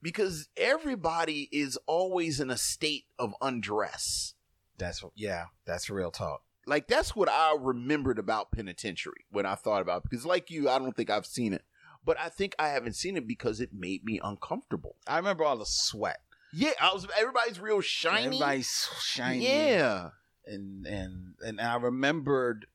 Because 0.01 0.49
everybody 0.57 1.47
is 1.51 1.77
always 1.85 2.39
in 2.39 2.49
a 2.49 2.57
state 2.57 3.05
of 3.19 3.35
undress. 3.41 4.33
That's 4.77 5.03
yeah, 5.15 5.45
that's 5.65 5.89
real 5.89 6.09
talk. 6.09 6.41
Like 6.65 6.87
that's 6.87 7.15
what 7.15 7.29
I 7.29 7.55
remembered 7.59 8.17
about 8.17 8.51
penitentiary 8.51 9.25
when 9.29 9.45
I 9.45 9.55
thought 9.55 9.81
about 9.81 9.97
it. 9.97 10.09
because 10.09 10.25
like 10.25 10.49
you, 10.49 10.69
I 10.69 10.79
don't 10.79 10.95
think 10.95 11.09
I've 11.09 11.25
seen 11.25 11.53
it. 11.53 11.63
But 12.03 12.19
I 12.19 12.29
think 12.29 12.55
I 12.57 12.69
haven't 12.69 12.95
seen 12.95 13.15
it 13.15 13.27
because 13.27 13.61
it 13.61 13.73
made 13.73 14.03
me 14.03 14.19
uncomfortable. 14.23 14.95
I 15.05 15.17
remember 15.17 15.43
all 15.43 15.57
the 15.57 15.67
sweat. 15.67 16.21
Yeah, 16.51 16.71
I 16.81 16.93
was. 16.93 17.07
Everybody's 17.17 17.59
real 17.59 17.81
shiny. 17.81 18.25
Everybody's 18.25 18.89
shiny. 19.01 19.47
Yeah, 19.47 20.09
and 20.45 20.87
and 20.87 21.35
and 21.45 21.61
I 21.61 21.75
remembered. 21.75 22.65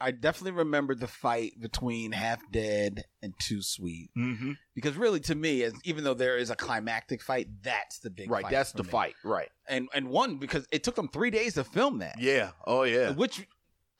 I 0.00 0.12
definitely 0.12 0.58
remember 0.58 0.94
the 0.94 1.06
fight 1.06 1.60
between 1.60 2.12
Half 2.12 2.40
Dead 2.50 3.04
and 3.22 3.34
Too 3.38 3.60
Sweet 3.60 4.10
mm-hmm. 4.16 4.52
because 4.74 4.96
really, 4.96 5.20
to 5.20 5.34
me, 5.34 5.62
as, 5.62 5.74
even 5.84 6.04
though 6.04 6.14
there 6.14 6.38
is 6.38 6.48
a 6.50 6.56
climactic 6.56 7.22
fight, 7.22 7.48
that's 7.62 7.98
the 7.98 8.10
big 8.10 8.28
fight. 8.28 8.32
right. 8.32 8.42
Fight 8.44 8.52
That's 8.52 8.72
the 8.72 8.82
me. 8.82 8.88
fight. 8.88 9.14
Right. 9.24 9.50
and 9.68 9.88
and 9.94 10.08
one 10.08 10.38
because 10.38 10.66
it 10.72 10.82
took 10.84 10.94
them 10.96 11.08
three 11.08 11.30
days 11.30 11.54
to 11.54 11.64
film 11.64 11.98
that. 11.98 12.16
Yeah. 12.18 12.52
Oh 12.66 12.84
yeah. 12.84 13.12
which 13.12 13.46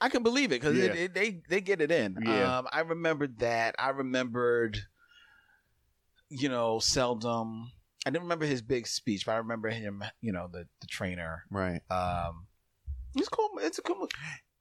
I 0.01 0.09
can 0.09 0.23
believe 0.23 0.53
it 0.53 0.61
because 0.63 0.77
Yeah. 0.77 1.07
they 1.13 1.43
they 1.49 1.61
get 1.61 1.83
it 1.83 1.91
in. 1.91 2.17
Yeah. 2.23 2.59
Um, 2.59 2.69
I 2.73 2.81
remembered 2.81 3.39
that. 3.41 3.75
I 3.79 3.91
remembered, 3.91 4.79
you 6.31 6.49
know, 6.49 6.79
seldom. 6.79 7.71
I 8.07 8.11
didn't 8.11 8.23
remember 8.23 8.47
his 8.47 8.63
big 8.63 8.87
speech, 8.87 9.27
but 9.27 9.33
I 9.33 9.37
remember 9.39 9.69
him. 9.69 10.03
You 10.23 10.33
know, 10.33 10.49
the 10.51 10.67
the 10.81 10.87
trainer. 10.87 11.45
Right. 11.51 11.83
Um, 11.91 12.47
it's 13.15 13.29
cool. 13.29 13.51
It's 13.59 13.79
a 13.79 13.83
cool. 13.83 13.97
movie. 13.97 14.13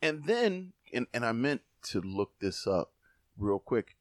And 0.01 0.23
then, 0.25 0.71
and 0.93 1.07
and 1.13 1.25
I 1.25 1.31
meant 1.31 1.61
to 1.83 2.01
look 2.01 2.39
this 2.39 2.67
up 2.67 2.91
real 3.37 3.59
quick. 3.59 3.95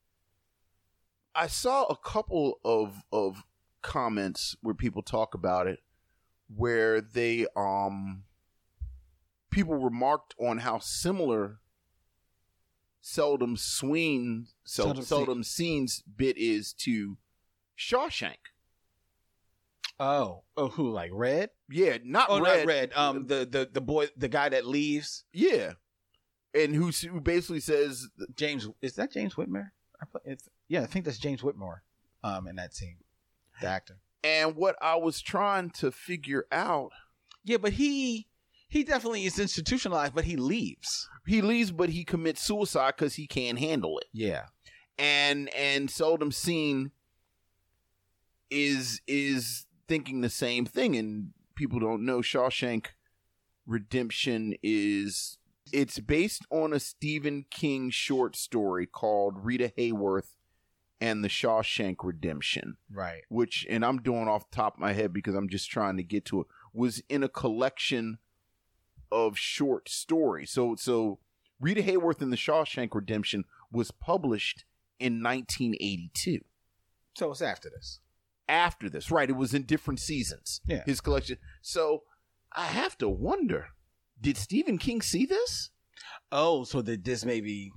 I 1.35 1.47
saw 1.47 1.85
a 1.85 1.97
couple 1.97 2.59
of 2.65 3.03
of 3.13 3.45
comments 3.83 4.57
where 4.61 4.75
people 4.75 5.03
talk 5.03 5.35
about 5.35 5.67
it, 5.67 5.81
where 6.55 7.01
they 7.01 7.47
um 7.57 8.25
people 9.51 9.77
remarked 9.77 10.35
on 10.39 10.59
how 10.59 10.79
similar 10.79 11.61
seldom 13.01 13.57
sel- 13.57 14.47
Seldom 14.65 15.03
seldom 15.05 15.43
scenes 15.45 16.03
bit 16.03 16.37
is 16.37 16.73
to 16.75 17.17
Shawshank. 17.79 18.37
Oh, 20.01 20.43
oh, 20.57 20.69
who 20.69 20.91
like 20.91 21.11
Red? 21.13 21.51
Yeah, 21.71 21.99
not 22.05 22.29
Oh, 22.31 22.41
red. 22.41 22.59
not 22.59 22.67
Red. 22.67 22.93
Um, 22.95 23.27
the 23.27 23.47
the 23.51 23.69
the 23.73 23.81
boy, 23.81 24.09
the 24.17 24.29
guy 24.29 24.49
that 24.49 24.65
leaves. 24.67 25.25
Yeah, 25.33 25.73
and 26.55 26.75
who 26.75 26.91
who 26.91 27.21
basically 27.21 27.61
says 27.61 28.09
James 28.35 28.69
is 28.83 28.95
that 28.95 29.13
James 29.13 29.37
Whitmore? 29.37 29.73
I 30.01 30.07
put, 30.07 30.23
it's, 30.25 30.49
yeah, 30.69 30.83
I 30.83 30.87
think 30.87 31.05
that's 31.05 31.19
James 31.19 31.43
Whitmore. 31.43 31.83
Um, 32.25 32.49
in 32.49 32.57
that 32.57 32.75
scene, 32.75 32.97
the 33.61 33.69
actor. 33.69 33.99
And 34.25 34.57
what 34.57 34.77
I 34.83 34.97
was 34.97 35.21
trying 35.21 35.71
to 35.71 35.93
figure 35.93 36.47
out, 36.51 36.91
Yeah, 37.45 37.59
but 37.59 37.75
he 37.75 38.27
he 38.69 38.85
definitely 38.85 39.25
is 39.25 39.39
institutionalized, 39.39 40.15
but 40.15 40.25
he 40.25 40.37
leaves. 40.37 41.09
He 41.27 41.41
leaves, 41.41 41.71
but 41.71 41.91
he 41.91 42.05
commits 42.05 42.43
suicide 42.43 42.95
because 42.97 43.15
he 43.15 43.27
can't 43.27 43.59
handle 43.59 43.99
it. 43.99 44.07
Yeah. 44.13 44.47
And 44.99 45.49
and 45.55 45.91
seldom 45.91 46.33
seen 46.33 46.91
is 48.51 49.01
is 49.07 49.67
thinking 49.87 50.21
the 50.21 50.31
same 50.31 50.67
thing. 50.67 50.97
And 50.97 51.31
people 51.55 51.79
don't 51.81 52.05
know 52.05 52.19
Shawshank 52.19 52.89
Redemption 53.67 54.55
is 54.63 55.39
it's 55.73 55.99
based 56.01 56.45
on 56.51 56.73
a 56.73 56.81
Stephen 56.81 57.45
King 57.51 57.91
short 57.91 58.37
story 58.37 58.87
called 58.87 59.45
Rita 59.45 59.73
Hayworth 59.77 60.35
and 61.01 61.23
the 61.23 61.29
Shawshank 61.29 61.97
Redemption. 62.03 62.77
Right. 62.93 63.23
which 63.29 63.67
and 63.71 63.85
I'm 63.85 64.03
doing 64.03 64.29
off 64.29 64.51
the 64.51 64.57
top 64.57 64.75
of 64.75 64.81
my 64.81 64.93
head 64.93 65.13
because 65.13 65.35
I'm 65.35 65.49
just 65.49 65.71
trying 65.71 65.97
to 65.97 66.03
get 66.03 66.25
to 66.27 66.41
it, 66.41 66.47
was 66.73 67.03
in 67.09 67.23
a 67.23 67.29
collection 67.29 68.19
of 69.11 69.39
short 69.39 69.89
stories. 69.89 70.51
So 70.51 70.75
so 70.77 71.19
Rita 71.61 71.83
Hayworth 71.83 72.21
and 72.21 72.33
the 72.33 72.37
Shawshank 72.37 72.95
Redemption 72.95 73.45
was 73.73 73.91
published 73.91 74.65
in 74.99 75.23
1982. 75.23 76.41
So 77.17 77.31
it's 77.31 77.43
after 77.43 77.69
this. 77.71 78.01
After 78.49 78.89
this, 78.89 79.11
right? 79.11 79.29
It 79.29 79.37
was 79.37 79.55
in 79.55 79.65
different 79.65 80.01
seasons. 80.01 80.61
Yeah. 80.67 80.83
His 80.87 81.01
collection. 81.01 81.39
So 81.61 82.05
I 82.55 82.67
have 82.67 82.97
to 82.99 83.09
wonder, 83.09 83.69
did 84.21 84.37
Stephen 84.37 84.79
King 84.79 85.03
see 85.03 85.27
this? 85.27 85.71
Oh, 86.31 86.65
so 86.65 86.83
that 86.83 87.05
this 87.05 87.25
maybe 87.25 87.73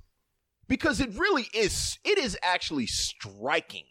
because 0.68 1.00
it 1.00 1.18
really 1.18 1.48
is 1.54 1.98
it 2.04 2.18
is 2.18 2.38
actually 2.42 2.86
striking 2.86 3.84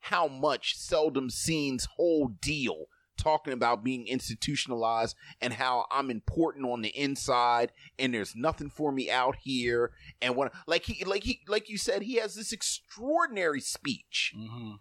how 0.00 0.26
much 0.26 0.76
seldom 0.76 1.30
seen's 1.30 1.86
whole 1.96 2.28
deal 2.28 2.86
talking 3.16 3.52
about 3.52 3.84
being 3.84 4.06
institutionalized 4.08 5.14
and 5.40 5.52
how 5.52 5.86
I'm 5.90 6.10
important 6.10 6.66
on 6.66 6.82
the 6.82 6.88
inside 6.88 7.72
and 7.98 8.12
there's 8.12 8.34
nothing 8.34 8.68
for 8.68 8.90
me 8.90 9.10
out 9.10 9.36
here 9.42 9.92
and 10.20 10.34
what 10.34 10.52
like 10.66 10.84
he 10.84 11.04
like 11.04 11.24
he 11.24 11.40
like 11.46 11.68
you 11.68 11.78
said 11.78 12.02
he 12.02 12.16
has 12.16 12.34
this 12.34 12.52
extraordinary 12.52 13.60
speech 13.60 14.34
mm-hmm. 14.36 14.72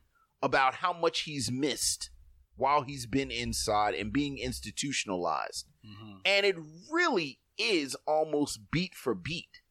about 0.41 0.75
how 0.75 0.91
much 0.91 1.21
he's 1.21 1.51
missed 1.51 2.09
while 2.56 2.84
he's 2.84 3.06
been 3.06 3.32
inside 3.32 3.94
and 3.95 4.14
being 4.14 4.38
institutionalized 4.38 5.68
mm-hmm. 5.86 6.18
and 6.26 6.45
it 6.45 6.56
really 6.91 7.40
is 7.57 7.95
almost 8.07 8.72
beat 8.72 8.95
for 8.95 9.14
beat 9.14 9.61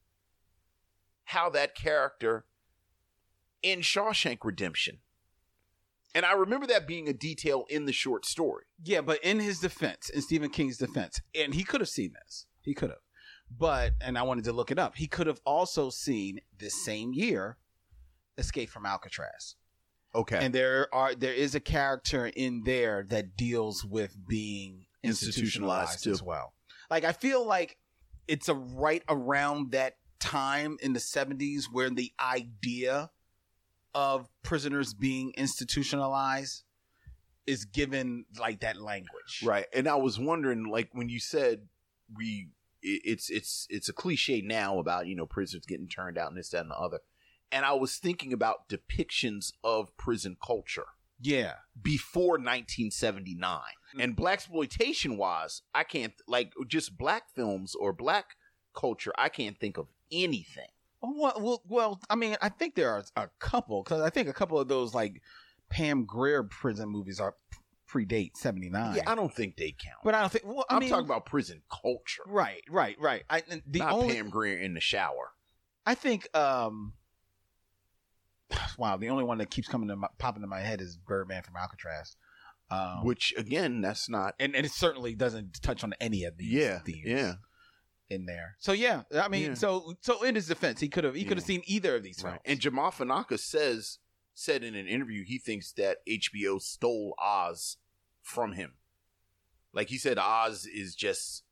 how 1.31 1.49
that 1.49 1.75
character 1.75 2.45
in 3.63 3.81
Shawshank 3.81 4.39
Redemption. 4.43 4.99
And 6.13 6.27
I 6.27 6.33
remember 6.33 6.67
that 6.67 6.89
being 6.89 7.09
a 7.09 7.13
detail 7.13 7.67
in 7.69 7.85
the 7.85 7.93
short 7.93 8.27
story. 8.27 8.65
Yeah, 8.83 9.01
but 9.01 9.23
in 9.23 9.39
his 9.39 9.61
defense, 9.61 10.11
in 10.11 10.23
Stephen 10.23 10.51
King's 10.51 10.77
defense, 10.77 11.21
and 11.35 11.55
he 11.55 11.63
could 11.63 11.81
have 11.81 11.89
seen 11.89 12.15
this. 12.25 12.47
He 12.63 12.75
could 12.75 12.91
have. 12.91 12.99
But 13.49 13.93
and 14.01 14.19
I 14.19 14.23
wanted 14.23 14.45
to 14.45 14.53
look 14.53 14.73
it 14.73 14.79
up. 14.79 14.97
He 14.97 15.07
could 15.07 15.29
have 15.29 15.41
also 15.47 15.89
seen 15.89 16.41
this 16.59 16.85
same 16.85 17.13
year 17.13 17.59
Escape 18.39 18.71
from 18.71 18.87
Alcatraz. 18.87 19.55
Okay. 20.15 20.39
And 20.41 20.55
there 20.55 20.93
are 20.93 21.15
there 21.15 21.33
is 21.33 21.55
a 21.55 21.61
character 21.61 22.27
in 22.27 22.63
there 22.65 23.05
that 23.11 23.37
deals 23.37 23.85
with 23.85 24.17
being 24.29 24.87
Institutionalized, 25.03 25.95
institutionalized 25.95 26.05
too. 26.05 26.11
as 26.11 26.23
well. 26.23 26.53
Like 26.91 27.05
I 27.05 27.13
feel 27.13 27.47
like 27.47 27.79
it's 28.29 28.49
a 28.49 28.55
right 28.55 29.03
around 29.09 29.73
that 29.73 29.97
time 30.21 30.77
in 30.83 30.93
the 30.93 31.01
70s 31.01 31.65
where 31.73 31.91
the 31.91 32.13
idea 32.21 33.11
of 33.95 34.29
prisoners 34.43 34.95
being 34.95 35.33
institutionalized 35.37 36.65
is 37.47 37.65
given 37.65 38.25
like 38.39 38.61
that 38.61 38.81
language. 38.81 39.43
Right. 39.43 39.67
And 39.75 39.89
I 39.89 39.97
was 39.97 40.19
wondering, 40.19 40.69
like, 40.71 40.91
when 40.93 41.09
you 41.09 41.19
said 41.19 41.67
we, 42.17 42.49
it's 42.83 43.29
it's 43.29 43.67
it's 43.69 43.89
a 43.89 43.93
cliche 43.93 44.41
now 44.41 44.79
about 44.79 45.07
you 45.07 45.15
know 45.15 45.27
prisoners 45.27 45.67
getting 45.67 45.89
turned 45.89 46.17
out 46.17 46.29
and 46.29 46.39
this 46.39 46.51
that 46.51 46.63
and 46.63 46.71
the 46.71 46.77
other, 46.77 47.01
and 47.53 47.65
I 47.65 47.73
was 47.73 47.97
thinking 47.97 48.33
about 48.33 48.69
depictions 48.69 49.53
of 49.65 49.97
prison 49.97 50.37
culture 50.45 50.87
Yeah. 51.21 51.55
before 51.81 52.39
1979 52.39 53.61
and 53.99 54.17
blaxploitation 54.17 55.17
wise, 55.17 55.63
I 55.75 55.85
can't 55.85 56.15
like 56.27 56.53
just 56.67 56.97
black 56.97 57.25
films 57.35 57.75
or 57.75 57.93
black 57.93 58.37
culture. 58.75 59.13
I 59.19 59.29
can't 59.29 59.59
think 59.59 59.77
of 59.79 59.89
anything. 60.13 60.69
Oh, 61.03 61.13
Well, 61.17 61.35
well, 61.41 61.63
well, 61.67 62.01
I 62.11 62.15
mean, 62.15 62.37
I 62.43 62.49
think 62.51 62.75
there 62.75 62.91
are 62.91 63.03
a 63.17 63.29
couple 63.39 63.83
because 63.83 64.01
I 64.03 64.11
think 64.11 64.29
a 64.29 64.33
couple 64.33 64.59
of 64.59 64.69
those 64.69 64.95
like 64.95 65.23
Pam 65.71 66.05
Grier 66.05 66.43
prison 66.43 66.89
movies 66.89 67.21
are 67.21 67.35
predate 67.89 68.37
79. 68.37 68.95
Yeah, 68.97 69.03
I 69.07 69.15
don't 69.17 69.35
think 69.35 69.57
they 69.57 69.73
count. 69.73 69.99
but 70.05 70.15
I 70.15 70.21
don't 70.21 70.31
think 70.31 70.45
well, 70.47 70.65
I 70.71 70.75
I'm 70.75 70.81
mean, 70.81 70.91
talking 70.91 71.07
about 71.07 71.27
prison 71.27 71.63
culture, 71.71 72.23
Right, 72.27 72.63
right, 72.69 72.97
right. 73.01 73.25
I 73.29 73.43
the 73.67 73.81
not 73.81 73.93
only 73.93 74.15
Pam 74.15 74.31
Grier 74.31 74.59
in 74.59 74.75
the 74.75 74.81
shower. 74.81 75.33
I 75.87 75.95
think 75.95 76.29
um 76.37 76.93
wow, 78.79 78.97
the 78.97 79.09
only 79.11 79.25
one 79.25 79.39
that 79.39 79.51
keeps 79.51 79.69
coming 79.69 79.89
to 79.89 79.97
my, 79.97 80.09
popping 80.19 80.43
in 80.43 80.49
my 80.49 80.61
head 80.61 80.81
is 80.81 80.97
Birdman 80.97 81.43
from 81.43 81.57
Alcatraz. 81.57 82.17
Um, 82.71 83.05
Which 83.05 83.35
again, 83.37 83.81
that's 83.81 84.09
not. 84.09 84.35
and, 84.39 84.55
and 84.55 84.65
it 84.65 84.73
certainly 84.73 85.15
doesn't 85.15 85.61
touch 85.63 85.83
on 85.83 85.93
any 86.01 86.25
of 86.25 86.37
these 86.37 86.53
Yeah, 86.53 86.79
themes 86.81 87.03
yeah. 87.05 87.33
in 88.09 88.27
there. 88.27 88.57
So 88.61 88.71
yeah, 88.73 89.03
I 89.13 89.27
mean, 89.29 89.43
Yeah. 89.43 89.55
so 89.55 89.95
so 90.01 90.23
in 90.23 90.37
his 90.37 90.47
defense, 90.47 90.79
he 90.81 90.89
could 90.89 91.03
have 91.05 91.17
he 91.17 91.25
could 91.25 91.37
have 91.37 91.45
Yeah. 91.45 91.55
seen 91.57 91.63
either 91.67 91.97
of 91.97 92.05
these 92.05 92.23
Right. 92.23 92.33
films. 92.33 92.41
And 92.45 92.61
Jamaa 92.61 92.93
Fanaka 92.93 93.39
says 93.41 93.99
said 94.35 94.63
in 94.63 94.75
an 94.77 94.87
interview 94.87 95.25
he 95.25 95.39
thinks 95.39 95.73
that 95.73 95.99
HBO 96.09 96.61
stole 96.61 97.15
Oz 97.19 97.77
from 98.23 98.53
him. 98.53 98.75
Like 99.73 99.89
he 99.89 99.99
said, 99.99 100.17
Oz 100.19 100.65
is 100.67 100.95
just 100.95 101.43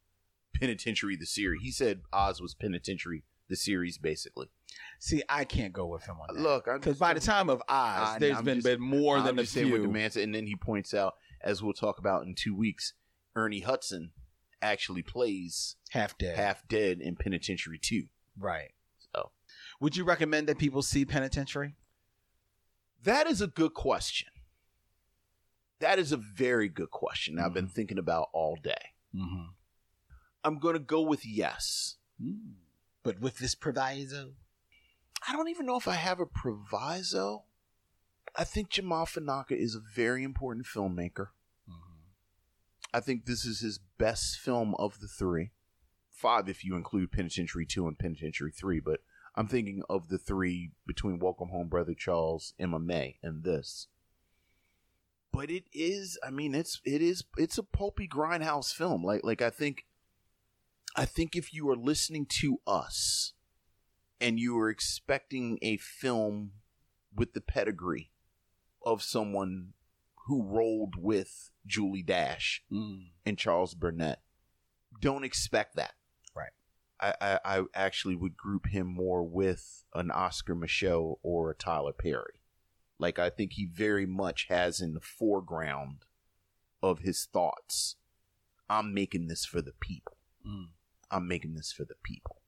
Penitentiary 0.55 1.17
the 1.17 1.27
series. 1.27 1.63
He 1.63 1.71
said 1.73 2.03
Oz 2.13 2.41
was 2.41 2.55
Penitentiary 2.55 3.25
the 3.49 3.57
series, 3.57 3.99
basically. 3.99 4.49
See, 4.99 5.23
I 5.29 5.45
can't 5.45 5.73
go 5.73 5.87
with 5.87 6.05
him 6.05 6.17
on 6.21 6.35
that. 6.35 6.43
Look, 6.43 6.67
because 6.67 6.99
by 6.99 7.15
the 7.15 7.21
time 7.21 7.49
of 7.49 7.61
Oz, 7.63 7.65
I- 7.69 8.17
there's 8.19 8.37
I'm 8.39 8.45
been 8.45 8.57
just- 8.59 8.67
been 8.67 8.81
more 8.81 9.19
I'm 9.19 9.25
than 9.27 9.39
a 9.39 9.43
just 9.43 9.53
saying 9.55 9.71
the 9.71 9.79
few. 9.89 10.11
said, 10.11 10.23
and 10.23 10.35
then 10.35 10.47
he 10.47 10.57
points 10.57 10.93
out, 10.95 11.15
as 11.41 11.63
we'll 11.63 11.73
talk 11.73 11.99
about 11.99 12.25
in 12.25 12.35
two 12.35 12.55
weeks, 12.55 12.95
Ernie 13.37 13.61
Hudson 13.61 14.11
actually 14.61 15.03
plays 15.03 15.77
half 15.91 16.19
dead. 16.19 16.37
half 16.37 16.67
dead 16.69 17.01
in 17.01 17.15
Penitentiary 17.17 17.79
Two. 17.79 18.09
right. 18.37 18.73
So 19.15 19.31
Would 19.81 19.97
you 19.97 20.05
recommend 20.05 20.49
that 20.49 20.59
people 20.59 20.83
see 20.83 21.05
Penitentiary? 21.05 21.77
that 23.05 23.27
is 23.29 23.41
a 23.41 23.47
good 23.47 23.75
question. 23.75 24.29
That 25.79 26.01
is 26.01 26.11
a 26.11 26.17
very 26.17 26.69
good 26.69 26.91
question. 26.91 27.39
I've 27.39 27.55
been 27.55 27.69
thinking 27.69 27.99
about 27.99 28.29
all 28.33 28.57
day. 28.61 28.95
Mm-hmm. 29.15 29.51
I'm 30.43 30.59
going 30.59 30.73
to 30.75 30.81
go 30.81 31.01
with 31.03 31.25
yes. 31.25 31.95
But 33.03 33.21
with 33.21 33.39
this 33.39 33.55
proviso, 33.55 34.33
I 35.27 35.33
don't 35.33 35.49
even 35.49 35.67
know 35.67 35.77
if 35.77 35.89
I 35.89 35.95
have 35.95 36.21
a 36.21 36.27
proviso. 36.27 37.45
I 38.37 38.45
think 38.45 38.71
Jamaa 38.71 39.07
Fanaka 39.09 39.53
is 39.53 39.75
a 39.75 39.81
very 39.95 40.23
important 40.23 40.67
filmmaker. 40.67 41.29
Mm-hmm. 41.69 41.99
I 42.93 43.01
think 43.01 43.25
this 43.25 43.45
is 43.45 43.61
his 43.61 43.79
best 43.99 44.39
film 44.39 44.75
of 44.79 45.01
the 45.01 45.09
three. 45.09 45.51
Five, 46.11 46.49
if 46.49 46.65
you 46.65 46.77
include 46.77 47.13
Penitentiary 47.13 47.65
2 47.65 47.87
and 47.87 47.99
Penitentiary 47.99 48.51
3, 48.51 48.81
but 48.81 49.01
I'm 49.39 49.47
thinking 49.47 49.83
of 49.89 50.09
the 50.09 50.19
three 50.19 50.73
between 50.85 51.21
Welcome 51.21 51.51
Home, 51.51 51.69
Brother 51.69 51.95
Charles, 51.95 52.55
Emma 52.59 52.81
Mae, 52.81 53.19
and 53.23 53.45
this. 53.45 53.87
But 55.33 55.49
it 55.49 55.65
is, 55.73 56.19
I 56.27 56.31
mean, 56.31 56.57
it's 56.57 56.81
it 56.85 57.01
is 57.01 57.23
it's 57.37 57.57
a 57.57 57.63
pulpy 57.63 58.09
grindhouse 58.09 58.75
film. 58.75 59.05
Like 59.05 59.23
like 59.23 59.41
I 59.41 59.51
think 59.51 59.87
I 60.97 61.05
think 61.05 61.37
if 61.37 61.53
you 61.53 61.69
are 61.71 61.77
listening 61.77 62.27
to 62.41 62.61
us 62.67 63.33
and 64.21 64.39
you 64.39 64.59
are 64.59 64.69
expecting 64.69 65.59
a 65.63 65.77
film 65.77 66.53
with 67.15 67.35
the 67.35 67.41
pedigree 67.41 68.11
of 68.85 69.03
someone 69.03 69.75
who 70.27 70.43
rolled 70.43 70.95
with 70.97 71.51
Julie 71.67 72.03
Dash 72.03 72.63
mm. 72.71 73.11
and 73.25 73.39
Charles 73.39 73.75
Burnett, 73.75 74.21
don't 75.01 75.25
expect 75.25 75.77
that. 75.77 75.95
Right. 76.35 76.51
I, 77.01 77.15
I, 77.21 77.59
I 77.59 77.63
actually 77.75 78.17
would 78.17 78.37
group 78.37 78.67
him 78.69 78.87
more 78.87 79.23
with 79.23 79.85
an 79.95 80.11
Oscar 80.11 80.55
Micheaux 80.55 81.19
or 81.23 81.51
a 81.51 81.55
Tyler 81.55 81.93
Perry. 81.93 82.41
Like 82.99 83.19
I 83.19 83.31
think 83.31 83.53
he 83.53 83.67
very 83.67 84.07
much 84.07 84.47
has 84.49 84.81
in 84.81 84.95
the 84.95 85.01
foreground 85.01 86.05
of 86.83 87.01
his 87.01 87.25
thoughts. 87.25 87.97
I'm 88.69 88.93
making 88.93 89.29
this 89.29 89.45
for 89.45 89.63
the 89.63 89.73
people. 89.81 90.17
Mm. 90.47 90.69
I'm 91.11 91.27
making 91.29 91.55
this 91.55 91.73
for 91.73 91.85
the 91.85 91.95
people. 92.03 92.43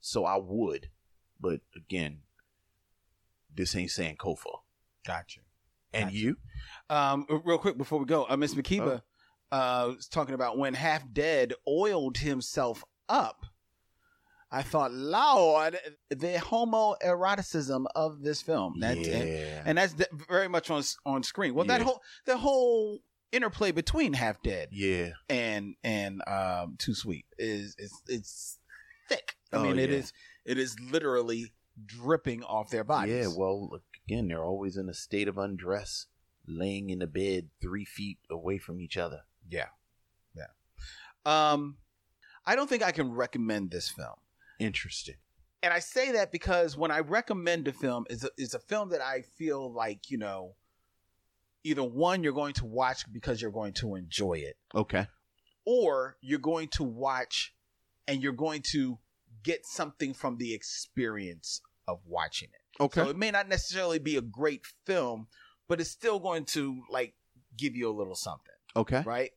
So 0.00 0.24
I 0.24 0.36
would, 0.36 0.88
but 1.40 1.60
again, 1.76 2.18
this 3.54 3.74
ain't 3.74 3.90
Sankofa. 3.90 4.60
Gotcha. 5.06 5.40
And 5.92 6.06
Gotcha. 6.06 6.16
you? 6.16 6.36
Um, 6.90 7.26
real 7.44 7.58
quick 7.58 7.78
before 7.78 7.98
we 7.98 8.04
go, 8.04 8.26
uh, 8.28 8.36
Miss 8.36 8.54
Makiba 8.54 9.02
uh, 9.52 9.92
was 9.96 10.08
talking 10.08 10.34
about 10.34 10.58
when 10.58 10.74
Half 10.74 11.12
Dead 11.12 11.54
oiled 11.68 12.18
himself 12.18 12.84
up. 13.08 13.46
I 14.50 14.62
thought, 14.62 14.92
Lord, 14.92 15.78
the 16.10 16.34
homoeroticism 16.38 17.86
of 17.94 18.22
this 18.22 18.40
film. 18.42 18.80
That, 18.80 18.98
Yeah. 18.98 19.12
and, 19.14 19.68
and 19.68 19.78
that's 19.78 19.94
very 20.28 20.48
much 20.48 20.70
on 20.70 20.82
on 21.04 21.22
screen. 21.22 21.54
Well, 21.54 21.66
that 21.66 21.82
whole 21.82 22.00
the 22.24 22.36
whole 22.36 23.00
interplay 23.34 23.72
between 23.72 24.12
Half 24.14 24.42
Dead 24.42 24.68
Yeah. 24.72 25.10
and 25.28 25.74
and 25.82 26.22
um 26.28 26.76
Too 26.78 26.94
Sweet 26.94 27.26
is 27.38 27.74
is 27.78 27.92
it's 28.08 28.58
thick. 29.08 29.36
I 29.52 29.56
Oh, 29.56 29.62
mean, 29.64 29.78
it 29.78 29.90
yeah. 29.90 29.96
is 29.98 30.12
it 30.44 30.58
is 30.58 30.76
literally 30.80 31.52
dripping 31.84 32.42
off 32.44 32.70
their 32.70 32.84
bodies. 32.84 33.14
Yeah, 33.14 33.32
well, 33.36 33.68
look, 33.70 33.82
again, 34.06 34.28
they're 34.28 34.44
always 34.44 34.76
in 34.76 34.88
a 34.88 34.94
state 34.94 35.26
of 35.28 35.36
undress, 35.38 36.06
laying 36.46 36.90
in 36.90 37.02
a 37.02 37.06
bed 37.06 37.48
three 37.60 37.84
feet 37.84 38.18
away 38.30 38.58
from 38.58 38.80
each 38.80 38.96
other. 38.96 39.22
yeah, 39.48 39.68
yeah. 40.34 40.46
Um, 41.26 41.78
I 42.46 42.54
don't 42.56 42.68
think 42.68 42.82
I 42.82 42.92
can 42.92 43.12
recommend 43.12 43.70
this 43.70 43.88
film. 43.88 44.16
Interesting. 44.60 45.16
and 45.62 45.72
I 45.72 45.78
say 45.78 46.12
that 46.12 46.30
because 46.30 46.76
when 46.76 46.90
I 46.90 47.00
recommend 47.00 47.66
a 47.68 47.72
film, 47.72 48.04
is 48.10 48.22
a, 48.24 48.28
is 48.36 48.52
a 48.54 48.58
film 48.58 48.90
that 48.90 49.00
I 49.00 49.22
feel 49.22 49.72
like 49.72 50.10
you 50.10 50.18
know, 50.18 50.54
either 51.64 51.82
one 51.82 52.22
you're 52.22 52.32
going 52.32 52.54
to 52.54 52.66
watch 52.66 53.10
because 53.12 53.40
you're 53.42 53.50
going 53.50 53.72
to 53.72 53.94
enjoy 53.94 54.34
it, 54.34 54.56
Okay. 54.74 55.06
or 55.64 56.16
you're 56.20 56.38
going 56.38 56.68
to 56.68 56.84
watch 56.84 57.54
and 58.06 58.22
you're 58.22 58.32
going 58.32 58.62
to 58.72 58.98
get 59.42 59.66
something 59.66 60.14
from 60.14 60.36
the 60.36 60.54
experience 60.54 61.60
of 61.88 61.98
watching 62.06 62.48
it. 62.52 62.82
Okay. 62.82 63.02
So 63.02 63.08
it 63.08 63.16
may 63.16 63.30
not 63.30 63.48
necessarily 63.48 63.98
be 63.98 64.16
a 64.16 64.22
great 64.22 64.62
film, 64.86 65.26
but 65.68 65.80
it's 65.80 65.90
still 65.90 66.18
going 66.18 66.44
to 66.46 66.82
like 66.90 67.14
give 67.56 67.74
you 67.74 67.88
a 67.88 67.96
little 67.96 68.14
something 68.14 68.54
okay. 68.76 69.02
right? 69.04 69.30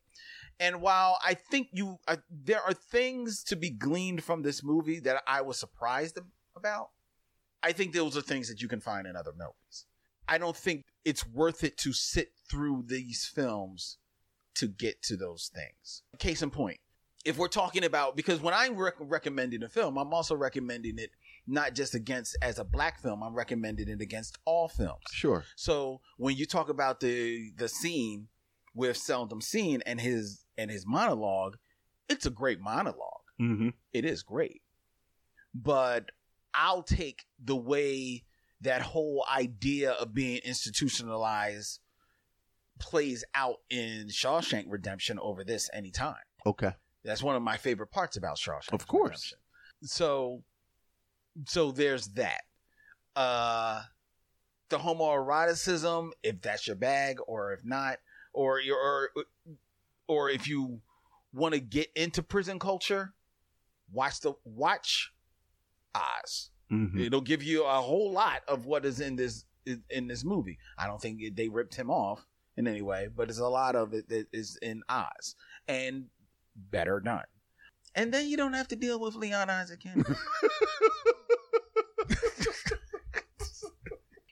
And 0.60 0.82
while 0.82 1.20
I 1.24 1.36
think 1.36 1.68
you, 1.72 2.00
uh, 2.08 2.18
there 2.32 2.62
are 2.62 2.74
things 2.74 3.44
to 3.46 3.56
be 3.56 3.70
gleaned 3.70 4.24
from 4.24 4.42
this 4.42 4.64
movie 4.64 5.00
that 5.02 5.22
I 5.28 5.42
was 5.42 5.60
surprised 5.60 6.18
about. 6.56 6.90
I 7.62 7.72
think 7.74 7.94
those 7.94 8.18
are 8.18 8.22
things 8.22 8.50
that 8.50 8.62
you 8.62 8.68
can 8.68 8.80
find 8.80 9.06
in 9.06 9.16
other 9.16 9.32
movies. 9.32 9.86
I 10.28 10.38
don't 10.38 10.56
think 10.56 10.86
it's 11.06 11.26
worth 11.26 11.64
it 11.64 11.78
to 11.80 11.94
sit 11.94 12.30
through 12.50 12.86
these 12.88 13.26
films 13.26 13.98
to 14.56 14.68
get 14.68 15.02
to 15.04 15.16
those 15.16 15.52
things. 15.54 16.04
Case 16.20 16.42
in 16.42 16.50
point, 16.50 16.80
if 17.26 17.38
we're 17.38 17.48
talking 17.48 17.84
about 17.84 18.16
because 18.16 18.42
when 18.42 18.54
I'm 18.54 18.76
rec- 18.76 18.96
recommending 19.00 19.64
a 19.64 19.70
film, 19.70 19.98
I'm 19.98 20.14
also 20.14 20.36
recommending 20.36 20.98
it 20.98 21.12
not 21.46 21.74
just 21.74 21.96
against 21.96 22.38
as 22.42 22.60
a 22.60 22.64
black 22.64 23.00
film. 23.00 23.24
I'm 23.24 23.36
recommending 23.36 23.88
it 23.90 24.02
against 24.02 24.38
all 24.46 24.68
films. 24.68 25.04
Sure. 25.12 25.44
So 25.56 26.02
when 26.18 26.36
you 26.36 26.46
talk 26.46 26.70
about 26.70 27.00
the 27.00 27.52
the 27.58 27.70
scene 27.70 28.28
with 28.74 28.98
Seldom 28.98 29.42
Seen 29.42 29.82
and 29.86 30.00
his 30.00 30.46
and 30.58 30.72
his 30.72 30.86
monologue, 30.86 31.58
it's 32.10 32.26
a 32.26 32.32
great 32.32 32.60
monologue. 32.60 33.24
Mm-hmm. 33.42 33.70
It 33.94 34.06
is 34.06 34.24
great. 34.24 34.62
But 35.54 36.12
I'll 36.54 36.84
take 36.84 37.26
the 37.44 37.56
way 37.56 38.24
that 38.62 38.82
whole 38.82 39.26
idea 39.32 39.92
of 39.92 40.14
being 40.14 40.40
institutionalized 40.44 41.80
plays 42.80 43.24
out 43.34 43.58
in 43.70 44.08
Shawshank 44.08 44.66
Redemption 44.68 45.20
over 45.20 45.44
this 45.44 45.70
anytime. 45.74 46.16
Okay. 46.46 46.74
That's 47.04 47.24
one 47.24 47.36
of 47.36 47.42
my 47.42 47.58
favorite 47.58 47.92
parts 47.92 48.18
about 48.18 48.38
Shawshank. 48.38 48.74
Of 48.74 48.88
course. 48.88 49.34
Redemption. 49.34 49.38
So, 49.84 50.44
so 51.46 51.72
there's 51.72 52.08
that. 52.10 52.42
Uh, 53.16 53.82
the 54.70 54.78
homoeroticism, 54.78 56.12
if 56.24 56.42
that's 56.42 56.68
your 56.68 56.76
bag, 56.76 57.18
or 57.26 57.54
if 57.54 57.64
not, 57.64 57.98
or 58.34 58.60
your, 58.60 58.78
or, 58.78 59.10
or 60.08 60.30
if 60.30 60.48
you 60.48 60.82
want 61.34 61.54
to 61.54 61.60
get 61.60 61.90
into 61.96 62.22
prison 62.22 62.60
culture, 62.60 63.14
watch 63.92 64.20
the 64.22 64.34
watch 64.44 65.14
Oz. 65.96 66.50
Mm-hmm. 66.72 67.00
It'll 67.00 67.22
give 67.22 67.44
you 67.44 67.64
a 67.64 67.82
whole 67.82 68.12
lot 68.12 68.42
of 68.48 68.66
what 68.66 68.86
is 68.86 69.00
in 69.00 69.16
this 69.16 69.46
in 69.90 70.08
this 70.08 70.24
movie. 70.24 70.58
I 70.78 70.88
don't 70.88 71.02
think 71.02 71.36
they 71.36 71.50
ripped 71.50 71.76
him 71.76 71.90
off 71.90 72.26
in 72.56 72.68
any 72.68 72.82
way, 72.82 73.10
but 73.14 73.28
there's 73.28 73.40
a 73.40 73.48
lot 73.48 73.76
of 73.76 73.94
it 73.94 74.10
that 74.10 74.28
is 74.32 74.58
in 74.62 74.82
Oz 74.90 75.36
and 75.68 76.06
better 76.56 77.00
done. 77.00 77.26
And 77.96 78.14
then 78.14 78.28
you 78.28 78.38
don't 78.38 78.54
have 78.54 78.68
to 78.70 78.76
deal 78.76 79.00
with 79.00 79.16
Leon 79.16 79.50
Isaac 79.50 79.82
Kennedy. 79.82 80.14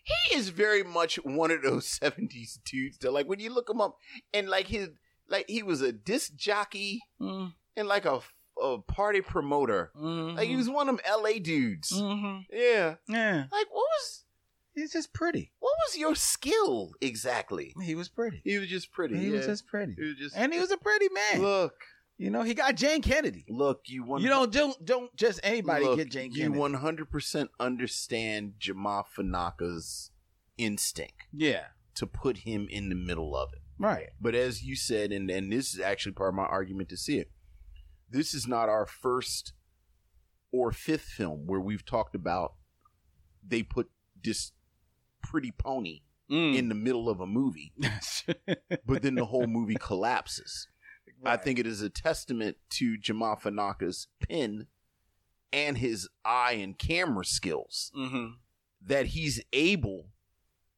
He 0.06 0.36
is 0.36 0.50
very 0.50 0.84
much 0.84 1.16
one 1.16 1.50
of 1.50 1.64
those 1.64 1.88
seventies 1.88 2.60
dudes 2.64 2.98
that, 3.00 3.12
like, 3.12 3.28
when 3.28 3.40
you 3.40 3.52
look 3.52 3.70
him 3.70 3.82
up, 3.82 3.98
and 4.34 4.48
like 4.48 4.68
his, 4.68 4.90
like 5.28 5.46
he 5.48 5.64
was 5.64 5.82
a 5.82 5.92
disc 5.92 6.36
jockey 6.36 7.02
mm, 7.20 7.54
and 7.76 7.88
like 7.88 8.06
a, 8.06 8.20
a 8.62 8.78
party 8.80 9.22
promoter. 9.22 9.92
mhm, 9.98 10.36
Like 10.38 10.48
he 10.48 10.56
was 10.56 10.70
one 10.70 10.90
of 10.90 10.98
them 10.98 11.06
L.A. 11.06 11.40
dudes. 11.40 11.92
mhm. 11.92 12.46
Yeah. 12.52 12.96
Yeah, 13.08 13.38
Like 13.52 13.68
what 13.72 13.86
was 14.00 14.24
he's 14.74 14.92
just 14.94 15.14
pretty. 15.14 15.52
what 15.60 15.74
was 15.88 15.98
your 15.98 16.16
skill 16.16 16.92
exactly? 17.02 17.74
He 17.82 17.96
was 17.96 18.10
pretty. 18.10 18.42
He 18.44 18.58
was 18.58 18.68
just 18.70 18.92
pretty. 18.92 19.18
He 19.18 19.28
yeah. 19.28 19.38
was 19.38 19.46
just 19.46 19.68
pretty, 19.68 19.96
He 19.98 20.04
was 20.06 20.16
just. 20.16 20.36
and 20.38 20.54
he 20.54 20.60
was 20.60 20.72
a 20.72 20.78
pretty 20.78 21.08
man. 21.10 21.42
look, 21.42 21.74
You 22.18 22.30
know, 22.30 22.44
he 22.44 22.54
got 22.54 22.76
Jayne 22.76 23.02
Kennedy. 23.02 23.46
look. 23.50 23.82
You 23.88 24.04
want 24.04 24.24
You 24.24 24.30
don't 24.30 24.52
don't 24.52 24.86
don't 24.86 25.16
just 25.18 25.40
anybody 25.44 25.84
look, 25.86 25.98
get 25.98 26.10
Jayne 26.12 26.32
Kennedy. 26.32 26.54
You 26.54 26.60
one 26.60 26.76
hundred 26.76 27.10
percent 27.12 27.50
understand 27.60 28.54
Jamaa 28.60 29.04
Fanaka's 29.18 30.12
instinct 30.58 31.24
yeah, 31.34 31.66
to 31.96 32.08
put 32.08 32.38
him 32.40 32.68
in 32.70 32.88
the 32.90 32.96
middle 32.96 33.36
of 33.36 33.50
it. 33.54 33.60
right. 33.78 34.10
But 34.22 34.36
as 34.36 34.64
you 34.64 34.76
said, 34.78 35.12
and, 35.12 35.30
and 35.30 35.52
this 35.52 35.74
is 35.74 35.80
actually 35.82 36.14
part 36.14 36.30
of 36.30 36.36
my 36.36 36.46
argument 36.46 36.88
to 36.90 36.98
see 36.98 37.18
it, 37.18 37.30
this 38.16 38.34
is 38.34 38.48
not 38.48 38.70
our 38.70 38.86
first 38.86 39.54
or 40.52 40.72
fifth 40.72 41.04
film 41.06 41.46
where 41.46 41.60
we've 41.60 41.86
talked 41.86 42.16
about 42.16 42.54
they 43.48 43.62
put 43.62 43.90
this 44.24 44.52
pretty 45.22 45.52
pony 45.52 46.02
Mm. 46.28 46.56
in 46.58 46.70
the 46.70 46.76
middle 46.76 47.08
of 47.08 47.20
a 47.20 47.28
movie, 47.28 47.72
but 48.84 49.04
then 49.04 49.14
the 49.14 49.26
whole 49.26 49.46
movie 49.46 49.76
collapses. 49.80 50.68
I 51.24 51.38
think 51.38 51.60
it 51.60 51.68
is 51.68 51.84
a 51.84 51.90
testament 51.92 52.58
to 52.72 52.98
Jamaa 52.98 53.40
Fanaka's 53.40 54.08
pen 54.28 54.66
and 55.54 55.78
his 55.78 56.10
eye 56.26 56.54
and 56.54 56.80
camera 56.80 57.26
skills 57.26 57.92
Mhm. 57.96 58.38
that 58.82 59.06
he's 59.08 59.40
able 59.54 60.10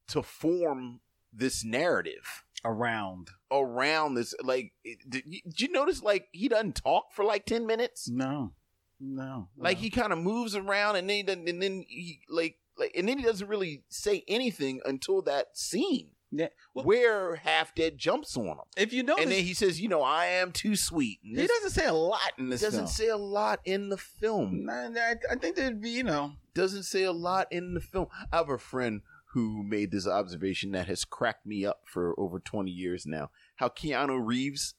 to 0.08 0.22
form 0.22 1.00
this 1.32 1.64
narrative 1.64 2.44
around. 2.64 3.30
around 3.52 4.14
this 4.14 4.34
like 4.42 4.72
did 5.08 5.22
you, 5.26 5.40
did 5.44 5.60
you 5.60 5.72
notice 5.72 6.02
like 6.02 6.28
he 6.32 6.48
doesn't 6.48 6.74
talk 6.74 7.12
for 7.12 7.24
like 7.24 7.44
10 7.46 7.66
minutes 7.66 8.08
No, 8.08 8.52
no. 9.00 9.48
like 9.56 9.78
no. 9.78 9.82
he 9.82 9.90
kind 9.90 10.12
of 10.12 10.18
moves 10.18 10.54
around 10.56 10.96
and 10.96 11.08
then 11.08 11.16
he 11.16 11.22
doesn't- 11.22 11.48
and 11.48 11.62
then 11.62 11.84
he 11.88 12.20
like 12.28 12.56
like 12.76 12.92
and 12.96 13.08
then 13.08 13.18
he 13.18 13.24
doesn't 13.24 13.48
really 13.48 13.82
say 13.88 14.24
anything 14.28 14.80
until 14.84 15.22
that 15.22 15.56
scene 15.56 16.10
Yeah. 16.30 16.48
Well, 16.74 16.84
where 16.84 17.36
half 17.36 17.74
dead 17.74 17.96
jumps 17.98 18.36
on 18.36 18.46
him 18.46 18.58
if 18.76 18.92
you 18.92 19.02
notice, 19.02 19.24
and 19.24 19.32
then 19.32 19.44
he 19.44 19.54
says 19.54 19.80
you 19.80 19.88
know 19.88 20.02
i 20.02 20.26
am 20.26 20.52
too 20.52 20.76
sweet 20.76 21.20
and 21.24 21.38
he 21.40 21.46
doesn't 21.46 21.70
say 21.70 21.86
a 21.86 21.92
lot 21.94 22.32
in 22.38 22.50
this 22.50 22.60
doesn't 22.60 22.80
film. 22.80 22.86
say 22.88 23.08
a 23.08 23.16
lot 23.16 23.60
in 23.64 23.88
the 23.88 23.96
film 23.96 24.68
I, 24.70 25.14
I 25.30 25.36
think 25.36 25.56
there'd 25.56 25.80
be, 25.80 25.90
you 25.90 26.04
know, 26.04 26.32
doesn't 26.54 26.82
say 26.84 27.04
a 27.04 27.12
lot 27.12 27.46
in 27.52 27.74
the 27.74 27.80
film 27.80 28.08
i 28.32 28.36
have 28.36 28.50
a 28.50 28.58
friend 28.58 29.02
who 29.46 29.62
made 29.62 29.90
this 29.90 30.06
observation 30.06 30.72
that 30.72 30.86
has 30.88 31.04
cracked 31.04 31.46
me 31.46 31.64
up 31.64 31.82
for 31.84 32.18
over 32.18 32.38
20 32.40 32.70
years 32.70 33.06
now. 33.06 33.30
How 33.56 33.68
keanu 33.68 34.18
reeves 34.24 34.74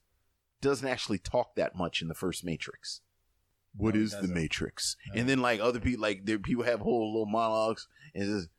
doesn't 0.61 0.87
actually 0.87 1.19
talk 1.19 1.55
that 1.55 1.75
much 1.75 2.01
in 2.01 2.07
the 2.07 2.13
first 2.13 2.43
matrix. 2.43 3.01
What 3.75 3.95
No, 3.95 4.01
is 4.01 4.11
the 4.11 4.27
matrix? 4.27 4.95
No. 5.13 5.21
and 5.21 5.29
then 5.29 5.41
like 5.41 5.59
other 5.59 5.79
people 5.79 6.01
like 6.01 6.25
there 6.25 6.39
people 6.39 6.63
have 6.65 6.79
whole 6.81 7.11
little 7.13 7.25
monologues 7.27 7.87
and 8.15 8.25
just, 8.25 8.49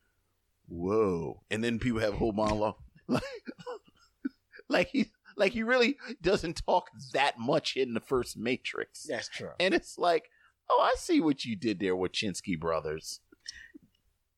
whoa. 0.68 1.43
And 1.51 1.62
then 1.64 1.78
people 1.78 2.01
have 2.01 2.14
whole 2.14 2.32
monologue 2.32 2.77
like 3.09 3.22
like 4.68 4.89
he 4.89 5.06
like 5.36 5.52
he 5.52 5.62
really 5.62 5.97
doesn't 6.22 6.62
talk 6.66 6.86
that 7.12 7.39
much 7.39 7.77
in 7.77 7.94
the 7.94 8.01
first 8.01 8.36
matrix. 8.36 9.05
That's 9.09 9.28
true. 9.28 9.51
and 9.59 9.74
it's 9.74 9.98
like 9.98 10.31
oh 10.70 10.81
i 10.81 10.94
see 10.97 11.20
what 11.20 11.44
you 11.44 11.56
did 11.56 11.81
there 11.81 11.97
Wachowski 11.97 12.59
brothers 12.59 13.20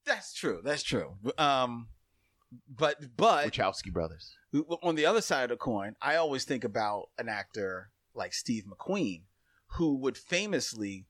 That's 0.05 0.33
true. 0.35 0.61
That's 0.65 0.83
true. 0.83 1.15
Um, 1.39 1.89
but 2.69 3.17
but 3.17 3.47
Wachowski 3.51 3.93
brothers 3.93 4.35
on 4.83 4.95
the 4.95 5.07
other 5.07 5.21
side 5.23 5.45
of 5.45 5.51
the 5.51 5.57
coin, 5.57 5.97
I 6.03 6.17
always 6.17 6.45
think 6.45 6.65
about 6.65 7.09
an 7.19 7.29
actor 7.29 7.91
like 8.15 8.35
Steve 8.35 8.65
McQueen, 8.67 9.23
who 9.77 9.97
would 9.97 10.19
famously 10.19 11.07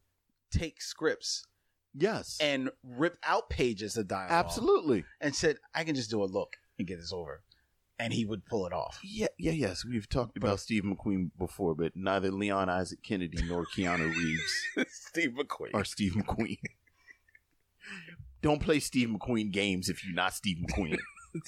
take 0.52 0.80
scripts 0.80 1.46
yes 1.94 2.38
and 2.40 2.70
rip 2.84 3.16
out 3.24 3.50
pages 3.50 3.96
of 3.96 4.06
dialogue, 4.08 4.30
absolutely 4.30 5.04
and 5.20 5.34
said, 5.34 5.56
"I 5.74 5.84
can 5.84 5.94
just 5.94 6.10
do 6.10 6.22
a 6.22 6.26
look 6.26 6.56
and 6.78 6.86
get 6.86 6.98
this 7.00 7.12
over," 7.12 7.42
and 7.98 8.12
he 8.12 8.24
would 8.24 8.44
pull 8.46 8.66
it 8.66 8.72
off. 8.72 9.00
yeah 9.02 9.26
yeah 9.38 9.52
yes 9.52 9.84
we've 9.84 10.08
talked 10.08 10.36
about 10.36 10.60
steve 10.60 10.82
mcqueen 10.84 11.30
before 11.38 11.74
but 11.74 11.92
neither 11.96 12.30
leon 12.30 12.68
isaac 12.68 13.02
kennedy 13.02 13.42
nor 13.48 13.64
keanu 13.66 14.14
reeves 14.16 14.64
Steve 14.88 15.30
McQueen. 15.38 15.74
are 15.74 15.84
steve 15.84 16.12
mcqueen 16.14 16.58
don't 18.42 18.60
play 18.60 18.78
steve 18.80 19.08
mcqueen 19.08 19.50
games 19.50 19.88
if 19.88 20.04
you're 20.04 20.14
not 20.14 20.34
steve 20.34 20.58
mcqueen 20.68 20.98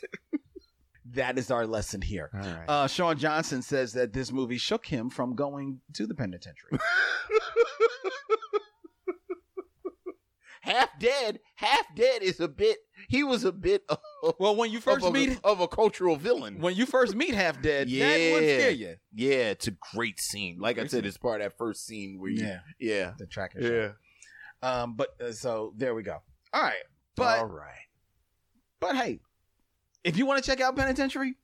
That 1.12 1.36
is 1.38 1.50
our 1.50 1.66
lesson 1.66 2.00
here. 2.00 2.30
right 2.32 2.64
Uh, 2.66 2.86
Sean 2.88 3.18
Johnson 3.18 3.60
says 3.60 3.92
that 3.92 4.14
this 4.14 4.32
movie 4.32 4.56
shook 4.56 4.86
him 4.86 5.10
from 5.10 5.34
going 5.36 5.80
to 5.92 6.06
the 6.06 6.14
penitentiary. 6.14 6.78
half 10.62 10.88
dead 10.98 11.40
half 11.56 11.84
dead 11.94 12.22
is 12.22 12.40
a 12.40 12.48
bit 12.48 12.78
he 13.08 13.22
was 13.22 13.44
a 13.44 13.52
bit 13.52 13.82
of, 13.90 13.98
Well, 14.38 14.56
when 14.56 14.70
you 14.70 14.80
first 14.80 15.04
of, 15.04 15.10
a, 15.10 15.12
meet 15.12 15.38
of 15.44 15.60
a 15.60 15.68
cultural 15.68 16.16
villain. 16.16 16.58
when 16.58 16.74
you 16.74 16.86
first 16.86 17.14
meet 17.14 17.34
Half 17.34 17.60
Dead, 17.60 17.90
Yeah. 17.90 18.68
you. 18.68 18.96
yeah, 19.12 19.50
it's 19.50 19.68
a 19.68 19.74
great 19.94 20.18
scene. 20.18 20.56
Like 20.58 20.78
I 20.78 20.86
said, 20.86 21.04
it's 21.04 21.18
part 21.18 21.42
of 21.42 21.50
that 21.50 21.58
first 21.58 21.84
scene 21.84 22.18
where 22.18 22.30
you, 22.30 22.42
Yeah. 22.46 22.60
yeah, 22.80 23.12
The 23.18 23.26
tracker 23.26 23.60
shot. 24.62 24.72
Um, 24.82 24.96
but 24.96 25.08
uh, 25.20 25.32
so 25.32 25.74
there 25.76 25.94
we 25.94 26.02
go. 26.02 26.22
All 26.54 26.62
right, 26.62 26.84
but 27.16 27.40
All 27.40 27.46
right. 27.46 27.88
but 28.80 28.94
hey, 28.96 29.18
if 30.04 30.16
you 30.16 30.24
want 30.24 30.42
to 30.42 30.48
check 30.48 30.60
out 30.60 30.76
Penitentiary, 30.76 31.34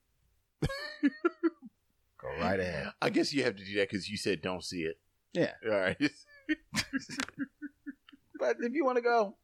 go 1.03 1.09
right 2.41 2.61
ahead. 2.61 2.93
I 3.03 3.11
guess 3.11 3.33
you 3.35 3.43
have 3.45 3.57
to 3.57 3.65
do 3.65 3.75
that 3.79 3.91
because 3.91 4.09
you 4.09 4.17
said 4.17 4.41
don't 4.41 4.63
see 4.65 4.83
it. 4.83 4.99
Yeah. 5.33 5.53
All 5.65 5.79
right. 5.79 5.97
But 8.39 8.57
if 8.61 8.73
you 8.73 8.87
want 8.87 8.97
to 8.97 9.03
go, 9.03 9.37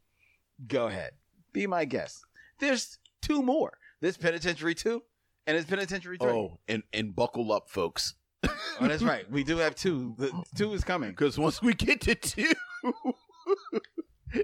go 0.67 0.87
ahead. 0.87 1.13
Be 1.53 1.67
my 1.67 1.85
guest. 1.85 2.25
There's 2.61 2.99
two 3.21 3.43
more. 3.43 3.77
There's 4.01 4.17
Penitentiary 4.17 4.75
two, 4.75 5.03
and 5.47 5.55
it's 5.57 5.69
Penitentiary 5.69 6.17
three. 6.17 6.31
oh, 6.31 6.61
and 6.67 6.83
and 6.95 7.15
buckle 7.15 7.53
up, 7.53 7.69
folks. 7.69 8.15
Oh, 8.43 8.51
that's 8.89 9.03
right. 9.03 9.31
We 9.31 9.45
do 9.45 9.59
have 9.59 9.75
two. 9.75 10.15
The 10.17 10.33
two 10.57 10.73
is 10.73 10.83
coming. 10.83 11.11
Because 11.17 11.39
once 11.39 11.61
we 11.61 11.75
get 11.75 12.01
to 12.03 12.15
two, 12.15 12.53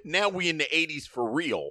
now 0.05 0.29
we 0.29 0.49
in 0.49 0.59
the 0.59 0.65
'80s 0.73 1.07
for 1.09 1.31
real. 1.31 1.71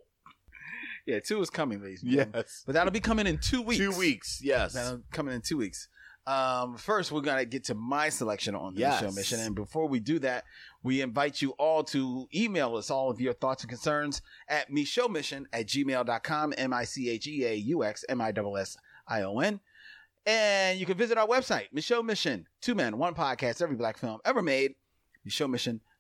Yeah, 1.06 1.20
two 1.20 1.41
is 1.41 1.49
coming, 1.49 1.82
ladies. 1.82 2.03
and 2.03 2.12
gentlemen. 2.12 2.34
Yes. 2.45 2.64
But 2.66 2.74
that'll 2.74 2.91
be 2.91 2.99
coming 2.99 3.26
in 3.28 3.40
two 3.40 3.62
weeks. 3.64 3.80
Two 3.80 3.98
weeks. 3.98 4.40
Yes. 4.44 4.74
That'll 4.74 5.02
coming 5.12 5.34
in 5.34 5.41
two 5.41 5.58
weeks. 5.58 5.88
Um, 6.28 6.78
first, 6.78 7.12
we're 7.12 7.22
gonna 7.22 7.45
get 7.45 7.64
to 7.66 7.74
my 7.74 8.10
selection 8.10 8.53
on 8.53 8.76
the 8.76 8.82
Yes. 8.82 8.99
show 9.02 9.12
mission, 9.12 9.40
and 9.40 9.56
before 9.56 9.88
we 9.88 9.99
do 9.99 10.20
that, 10.20 10.44
we 10.84 11.02
invite 11.02 11.41
you 11.41 11.52
all 11.58 11.84
to 11.86 12.28
email 12.34 12.76
us 12.78 12.91
all 12.91 13.10
of 13.10 13.20
your 13.20 13.34
thoughts 13.34 13.64
and 13.64 13.70
concerns 13.70 14.22
at 14.48 14.70
mission 14.70 15.48
at 15.52 15.66
gmail.com, 15.66 16.53
m 16.56 16.74
i 16.74 16.84
c 16.84 17.10
h 17.10 17.26
e 17.28 17.44
a 17.45 17.56
u 17.56 17.84
x 17.84 18.06
m 18.08 18.22
i 18.22 18.30
s 18.30 18.38
s 18.60 18.78
i 19.08 19.24
o 19.24 19.40
n, 19.40 19.60
and 20.28 20.80
you 20.80 20.86
can 20.86 20.95
visit 20.95 21.18
our 21.18 21.28
website, 21.28 21.74
Micheaux 21.74 22.06
Mission, 22.06 22.48
two 22.62 22.76
men, 22.76 22.99
one 22.99 23.16
podcast, 23.16 23.60
every 23.60 23.76
black 23.76 23.98
film 23.98 24.20
ever 24.24 24.44
made, 24.44 24.76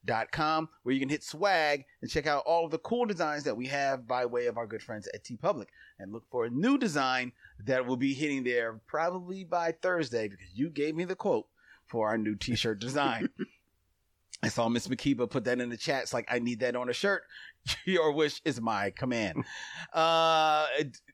MicheauxMission.com, 0.05 0.69
where 0.83 0.93
you 0.93 0.99
can 0.99 1.09
hit 1.09 1.23
swag 1.23 1.85
and 2.01 2.09
check 2.09 2.27
out 2.27 2.43
all 2.45 2.65
of 2.65 2.71
the 2.71 2.77
cool 2.79 3.05
designs 3.05 3.43
that 3.43 3.57
we 3.57 3.67
have 3.67 4.07
by 4.07 4.25
way 4.25 4.47
of 4.47 4.57
our 4.57 4.67
good 4.67 4.81
friends 4.81 5.07
at 5.13 5.23
TeePublic, 5.23 5.67
and 5.99 6.11
look 6.11 6.23
for 6.29 6.45
a 6.45 6.49
new 6.49 6.77
design 6.77 7.31
that 7.65 7.85
will 7.85 7.97
be 7.97 8.13
hitting 8.13 8.43
there 8.43 8.79
probably 8.87 9.43
by 9.43 9.71
Thursday 9.71 10.27
because 10.27 10.47
you 10.53 10.69
gave 10.69 10.95
me 10.95 11.05
the 11.05 11.15
quote 11.15 11.47
for 11.85 12.07
our 12.07 12.17
new 12.17 12.35
t-shirt 12.35 12.79
design. 12.79 13.29
I 14.43 14.47
saw 14.47 14.67
Miss 14.69 14.87
Makiba 14.87 15.29
put 15.29 15.43
that 15.45 15.59
in 15.59 15.69
the 15.69 15.77
chat. 15.77 16.01
It's 16.03 16.13
like, 16.13 16.27
I 16.27 16.39
need 16.39 16.61
that 16.61 16.75
on 16.75 16.89
a 16.89 16.93
shirt. 16.93 17.23
Your 17.85 18.11
wish 18.11 18.41
is 18.43 18.59
my 18.59 18.91
command. 18.91 19.45
Uh, 19.93 20.67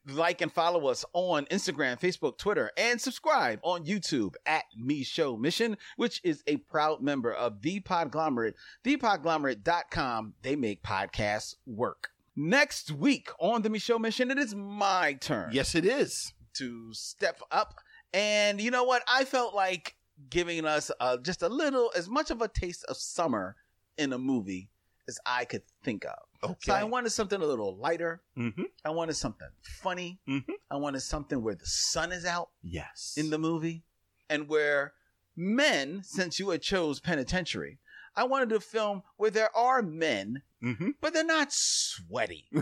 like 0.05 0.41
and 0.41 0.51
follow 0.51 0.85
us 0.87 1.03
on 1.13 1.45
Instagram, 1.45 1.99
Facebook, 1.99 2.37
Twitter, 2.37 2.69
and 2.77 3.01
subscribe 3.01 3.59
on 3.63 3.85
YouTube 3.85 4.35
at 4.45 4.65
Micheaux 4.79 5.39
Mission, 5.39 5.77
which 5.95 6.21
is 6.23 6.43
a 6.45 6.57
proud 6.57 7.01
member 7.01 7.33
of 7.33 7.63
The 7.63 7.79
Podglomerate, 7.79 8.53
thepodglomerate.com. 8.85 10.33
They 10.43 10.55
make 10.55 10.83
podcasts 10.83 11.55
work. 11.65 12.09
Next 12.35 12.91
week 12.91 13.29
on 13.39 13.63
the 13.63 13.69
Micheaux 13.69 13.99
Mission, 13.99 14.29
it 14.29 14.37
is 14.37 14.53
my 14.53 15.13
turn 15.13 15.49
yes, 15.51 15.73
it 15.73 15.85
is. 15.85 16.33
to 16.53 16.93
step 16.93 17.41
up. 17.49 17.73
And 18.13 18.61
you 18.61 18.69
know 18.69 18.83
what? 18.83 19.01
I 19.11 19.25
felt 19.25 19.55
like 19.55 19.95
giving 20.29 20.65
us 20.65 20.91
uh, 20.99 21.17
just 21.17 21.41
a 21.41 21.49
little, 21.49 21.91
as 21.95 22.09
much 22.09 22.31
of 22.31 22.41
a 22.41 22.47
taste 22.47 22.83
of 22.89 22.97
summer 22.97 23.55
in 23.97 24.13
a 24.13 24.17
movie 24.17 24.69
as 25.07 25.19
I 25.25 25.45
could 25.45 25.61
think 25.83 26.05
of. 26.05 26.17
Okay. 26.43 26.55
So 26.63 26.73
I 26.73 26.83
wanted 26.83 27.11
something 27.11 27.41
a 27.41 27.45
little 27.45 27.75
lighter. 27.77 28.21
mm-hmm. 28.37 28.63
I 28.83 28.89
wanted 28.89 29.15
something 29.15 29.47
funny. 29.61 30.19
Mhm. 30.27 30.43
I 30.69 30.75
wanted 30.75 30.99
something 31.01 31.41
where 31.41 31.55
the 31.55 31.65
sun 31.65 32.11
is 32.11 32.25
out 32.25 32.49
Yes. 32.61 33.13
in 33.17 33.29
the 33.29 33.37
movie 33.37 33.83
and 34.29 34.47
where 34.49 34.93
men, 35.35 36.01
since 36.03 36.39
you 36.39 36.49
had 36.49 36.61
chose 36.61 36.99
penitentiary, 36.99 37.79
I 38.15 38.23
wanted 38.25 38.51
a 38.51 38.59
film 38.59 39.03
where 39.15 39.31
there 39.31 39.55
are 39.55 39.81
men, 39.81 40.41
Mm-hmm. 40.63 40.89
but 40.99 41.13
they're 41.13 41.23
not 41.23 41.53
sweaty. 41.53 42.49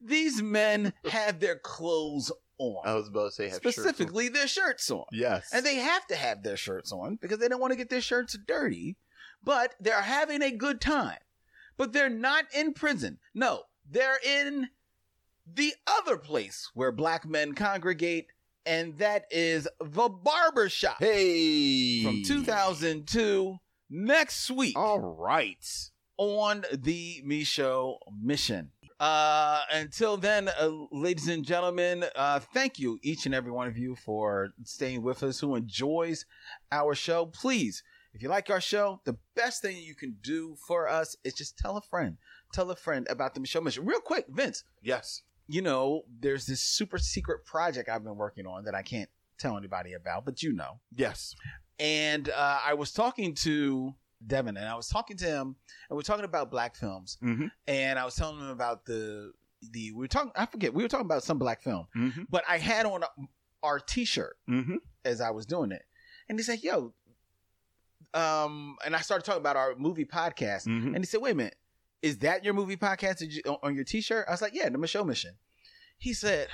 These 0.00 0.42
men 0.42 0.92
have 1.10 1.40
their 1.40 1.56
clothes 1.58 2.30
on. 2.58 2.86
I 2.88 2.94
was 2.94 3.08
about 3.08 3.26
to 3.30 3.32
say 3.32 3.48
have 3.48 3.60
shirts 3.62 3.78
on. 3.78 3.84
specifically 3.84 4.28
their 4.28 4.48
shirts 4.48 4.90
on. 4.90 5.04
Yes. 5.12 5.48
And 5.52 5.64
they 5.64 5.76
have 5.76 6.06
to 6.08 6.16
have 6.16 6.42
their 6.42 6.56
shirts 6.56 6.92
on 6.92 7.16
because 7.20 7.38
they 7.38 7.48
don't 7.48 7.60
want 7.60 7.72
to 7.72 7.76
get 7.76 7.90
their 7.90 8.00
shirts 8.00 8.36
dirty, 8.46 8.96
but 9.42 9.74
they're 9.80 10.00
having 10.02 10.42
a 10.42 10.50
good 10.50 10.80
time. 10.80 11.18
But 11.76 11.92
they're 11.92 12.08
not 12.08 12.44
in 12.54 12.72
prison. 12.72 13.18
No, 13.34 13.62
they're 13.90 14.18
in 14.24 14.68
the 15.52 15.74
other 15.86 16.16
place 16.16 16.70
where 16.74 16.90
black 16.90 17.26
men 17.26 17.54
congregate, 17.54 18.28
and 18.64 18.96
that 18.98 19.26
is 19.30 19.68
the 19.78 20.08
barber 20.08 20.68
shop 20.68 20.96
hey 20.98 22.02
from 22.02 22.22
2002 22.24 23.56
next 23.90 24.50
week 24.50 24.76
All 24.76 24.98
right. 24.98 25.64
on 26.16 26.64
the 26.72 27.22
Micheaux 27.24 27.98
mission. 28.20 28.70
Uh, 28.98 29.60
until 29.72 30.16
then, 30.16 30.48
uh, 30.58 30.70
ladies 30.90 31.28
and 31.28 31.44
gentlemen, 31.44 32.04
uh, 32.14 32.40
thank 32.40 32.78
you, 32.78 32.98
each 33.02 33.26
and 33.26 33.34
every 33.34 33.52
one 33.52 33.68
of 33.68 33.76
you, 33.76 33.94
for 33.94 34.48
staying 34.64 35.02
with 35.02 35.22
us 35.22 35.38
who 35.40 35.54
enjoys 35.54 36.24
our 36.72 36.94
show. 36.94 37.26
Please, 37.26 37.82
if 38.14 38.22
you 38.22 38.28
like 38.30 38.48
our 38.48 38.60
show, 38.60 39.00
the 39.04 39.16
best 39.34 39.60
thing 39.60 39.76
you 39.76 39.94
can 39.94 40.16
do 40.22 40.56
for 40.66 40.88
us 40.88 41.14
is 41.24 41.34
just 41.34 41.58
tell 41.58 41.76
a 41.76 41.82
friend. 41.82 42.16
Tell 42.54 42.70
a 42.70 42.76
friend 42.76 43.06
about 43.10 43.34
the 43.34 43.40
Micheaux 43.40 43.62
mission. 43.62 43.84
Real 43.84 44.00
quick, 44.00 44.24
Vince, 44.30 44.64
Yes. 44.82 45.22
you 45.46 45.60
know, 45.60 46.02
there's 46.20 46.46
this 46.46 46.62
super 46.62 46.96
secret 46.96 47.44
project 47.44 47.90
I've 47.90 48.02
been 48.04 48.16
working 48.16 48.46
on 48.46 48.64
that 48.64 48.74
I 48.74 48.80
can't 48.82 49.10
tell 49.38 49.58
anybody 49.58 49.92
about, 49.92 50.24
but 50.24 50.42
you 50.42 50.54
know 50.54 50.80
Yes. 50.94 51.34
and 51.78 52.30
uh, 52.30 52.60
I 52.64 52.72
was 52.72 52.92
talking 52.92 53.34
to 53.42 53.94
Devin, 54.26 54.56
and 54.56 54.66
I 54.68 54.74
was 54.74 54.88
talking 54.88 55.16
to 55.18 55.24
him, 55.24 55.56
and 55.88 55.96
we 55.96 56.00
are 56.00 56.02
talking 56.04 56.24
about 56.24 56.50
black 56.50 56.76
films, 56.76 57.18
Mhm. 57.22 57.50
and 57.66 57.98
I 57.98 58.04
was 58.04 58.14
telling 58.14 58.38
him 58.40 58.48
about 58.48 58.84
the 58.86 59.32
the 59.72 59.92
we 59.92 60.00
were 60.00 60.08
talking. 60.08 60.32
I 60.36 60.46
forget 60.46 60.74
we 60.74 60.82
were 60.82 60.88
talking 60.88 61.06
about 61.06 61.22
some 61.24 61.38
black 61.38 61.62
film, 61.62 61.86
Mm-hmm. 61.96 62.24
but 62.28 62.44
I 62.48 62.58
had 62.58 62.86
on 62.86 63.02
our 63.62 63.78
T-shirt 63.80 64.36
Mm-hmm. 64.48 64.76
as 65.04 65.20
I 65.20 65.30
was 65.30 65.46
doing 65.46 65.72
it, 65.72 65.82
and 66.28 66.38
he 66.38 66.42
said, 66.42 66.62
"Yo," 66.62 66.92
um, 68.14 68.76
and 68.84 68.94
I 68.96 69.00
started 69.00 69.24
talking 69.24 69.40
about 69.40 69.56
our 69.56 69.74
movie 69.76 70.04
podcast, 70.04 70.66
Mhm. 70.66 70.94
and 70.94 70.98
he 70.98 71.04
said, 71.04 71.20
"Wait 71.20 71.32
a 71.32 71.34
minute, 71.34 71.56
is 72.02 72.18
that 72.18 72.44
your 72.44 72.54
movie 72.54 72.76
podcast 72.76 73.20
you, 73.20 73.42
on- 73.46 73.58
on 73.62 73.74
your 73.74 73.84
T-shirt?" 73.84 74.26
I 74.28 74.30
was 74.32 74.42
like, 74.42 74.54
"Yeah, 74.54 74.68
the 74.68 74.78
Micheaux 74.78 75.06
Mission." 75.06 75.38
He 75.98 76.12
said, 76.14 76.48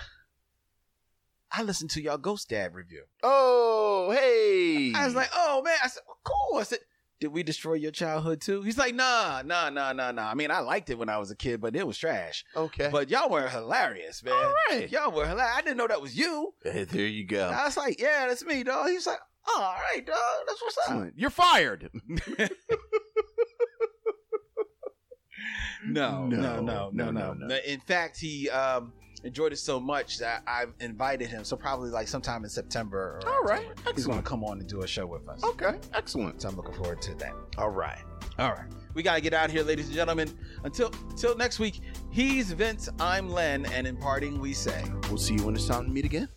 "I 1.50 1.62
listened 1.62 1.90
to 1.90 2.00
y'all 2.02 2.18
Ghost 2.18 2.48
Dad 2.48 2.74
review." 2.74 3.04
Oh, 3.22 4.10
hey. 4.12 4.92
I 4.94 5.04
was 5.04 5.14
like, 5.14 5.30
oh 5.34 5.62
man. 5.62 5.76
I 5.82 5.88
said, 5.88 6.02
well, 6.06 6.18
cool. 6.24 6.58
I 6.58 6.62
said, 6.64 6.78
did 7.22 7.32
we 7.32 7.44
destroy 7.44 7.74
your 7.74 7.92
childhood 7.92 8.40
too? 8.40 8.62
He's 8.62 8.76
like, 8.76 8.96
nah, 8.96 9.42
nah, 9.46 9.70
nah, 9.70 9.92
nah, 9.92 10.10
nah. 10.10 10.28
I 10.28 10.34
mean, 10.34 10.50
I 10.50 10.58
liked 10.58 10.90
it 10.90 10.98
when 10.98 11.08
I 11.08 11.18
was 11.18 11.30
a 11.30 11.36
kid, 11.36 11.60
but 11.60 11.76
it 11.76 11.86
was 11.86 11.96
trash. 11.96 12.44
okay. 12.56 12.88
But 12.90 13.10
y'all 13.10 13.30
were 13.30 13.46
hilarious, 13.46 14.24
man. 14.24 14.34
All 14.34 14.52
right. 14.70 14.90
Y'all 14.90 15.12
were 15.12 15.24
hilarious. 15.24 15.54
I 15.56 15.62
didn't 15.62 15.76
know 15.76 15.86
that 15.86 16.02
was 16.02 16.16
you. 16.16 16.52
Hey, 16.64 16.82
there 16.82 17.06
you 17.06 17.24
go. 17.24 17.48
I 17.48 17.66
was 17.66 17.76
like, 17.76 18.00
yeah, 18.00 18.26
that's 18.26 18.44
me, 18.44 18.64
dog. 18.64 18.88
He's 18.88 19.06
like, 19.06 19.20
oh, 19.46 19.62
all 19.62 19.76
right, 19.92 20.04
dog. 20.04 20.16
That's 20.48 20.62
what's 20.62 20.78
up. 20.90 21.10
You're 21.14 21.30
fired. 21.30 21.90
No, 25.84 26.26
no, 26.26 26.36
no, 26.36 26.60
no, 26.60 26.90
No, 26.92 27.10
no, 27.10 27.32
no, 27.34 27.46
no. 27.46 27.56
In 27.66 27.80
fact, 27.80 28.18
he 28.18 28.48
um, 28.50 28.92
enjoyed 29.24 29.52
it 29.52 29.56
so 29.58 29.78
much 29.80 30.18
that 30.18 30.42
I've 30.46 30.72
invited 30.80 31.28
him. 31.28 31.44
So 31.44 31.56
probably 31.56 31.90
like 31.90 32.08
sometime 32.08 32.44
in 32.44 32.50
September. 32.50 33.20
Or 33.24 33.28
All 33.28 33.42
right. 33.42 33.66
October, 33.70 33.92
He's 33.94 34.06
going 34.06 34.18
to 34.18 34.24
come 34.24 34.44
on 34.44 34.58
and 34.58 34.68
do 34.68 34.82
a 34.82 34.86
show 34.86 35.06
with 35.06 35.28
us. 35.28 35.42
okay. 35.44 35.78
Excellent. 35.94 36.42
So 36.42 36.48
I'm 36.48 36.56
looking 36.56 36.74
forward 36.74 37.00
to 37.02 37.14
that. 37.16 37.32
All 37.58 37.70
right. 37.70 38.02
All 38.38 38.50
right. 38.52 38.66
We 38.94 39.02
got 39.02 39.14
to 39.14 39.20
get 39.20 39.32
out 39.32 39.46
of 39.46 39.52
here, 39.52 39.62
ladies 39.62 39.86
and 39.86 39.94
gentlemen. 39.94 40.30
Until 40.64 40.92
until 41.10 41.36
next 41.36 41.58
week, 41.58 41.80
he's 42.10 42.52
Vince, 42.52 42.88
I'm 43.00 43.30
Len, 43.30 43.64
and 43.66 43.86
in 43.86 43.96
parting, 43.96 44.38
we 44.38 44.52
say. 44.52 44.84
We'll 45.08 45.16
see 45.18 45.34
you 45.34 45.44
when 45.44 45.54
it's 45.54 45.66
time 45.66 45.86
to 45.86 45.90
meet 45.90 46.04
again. 46.04 46.28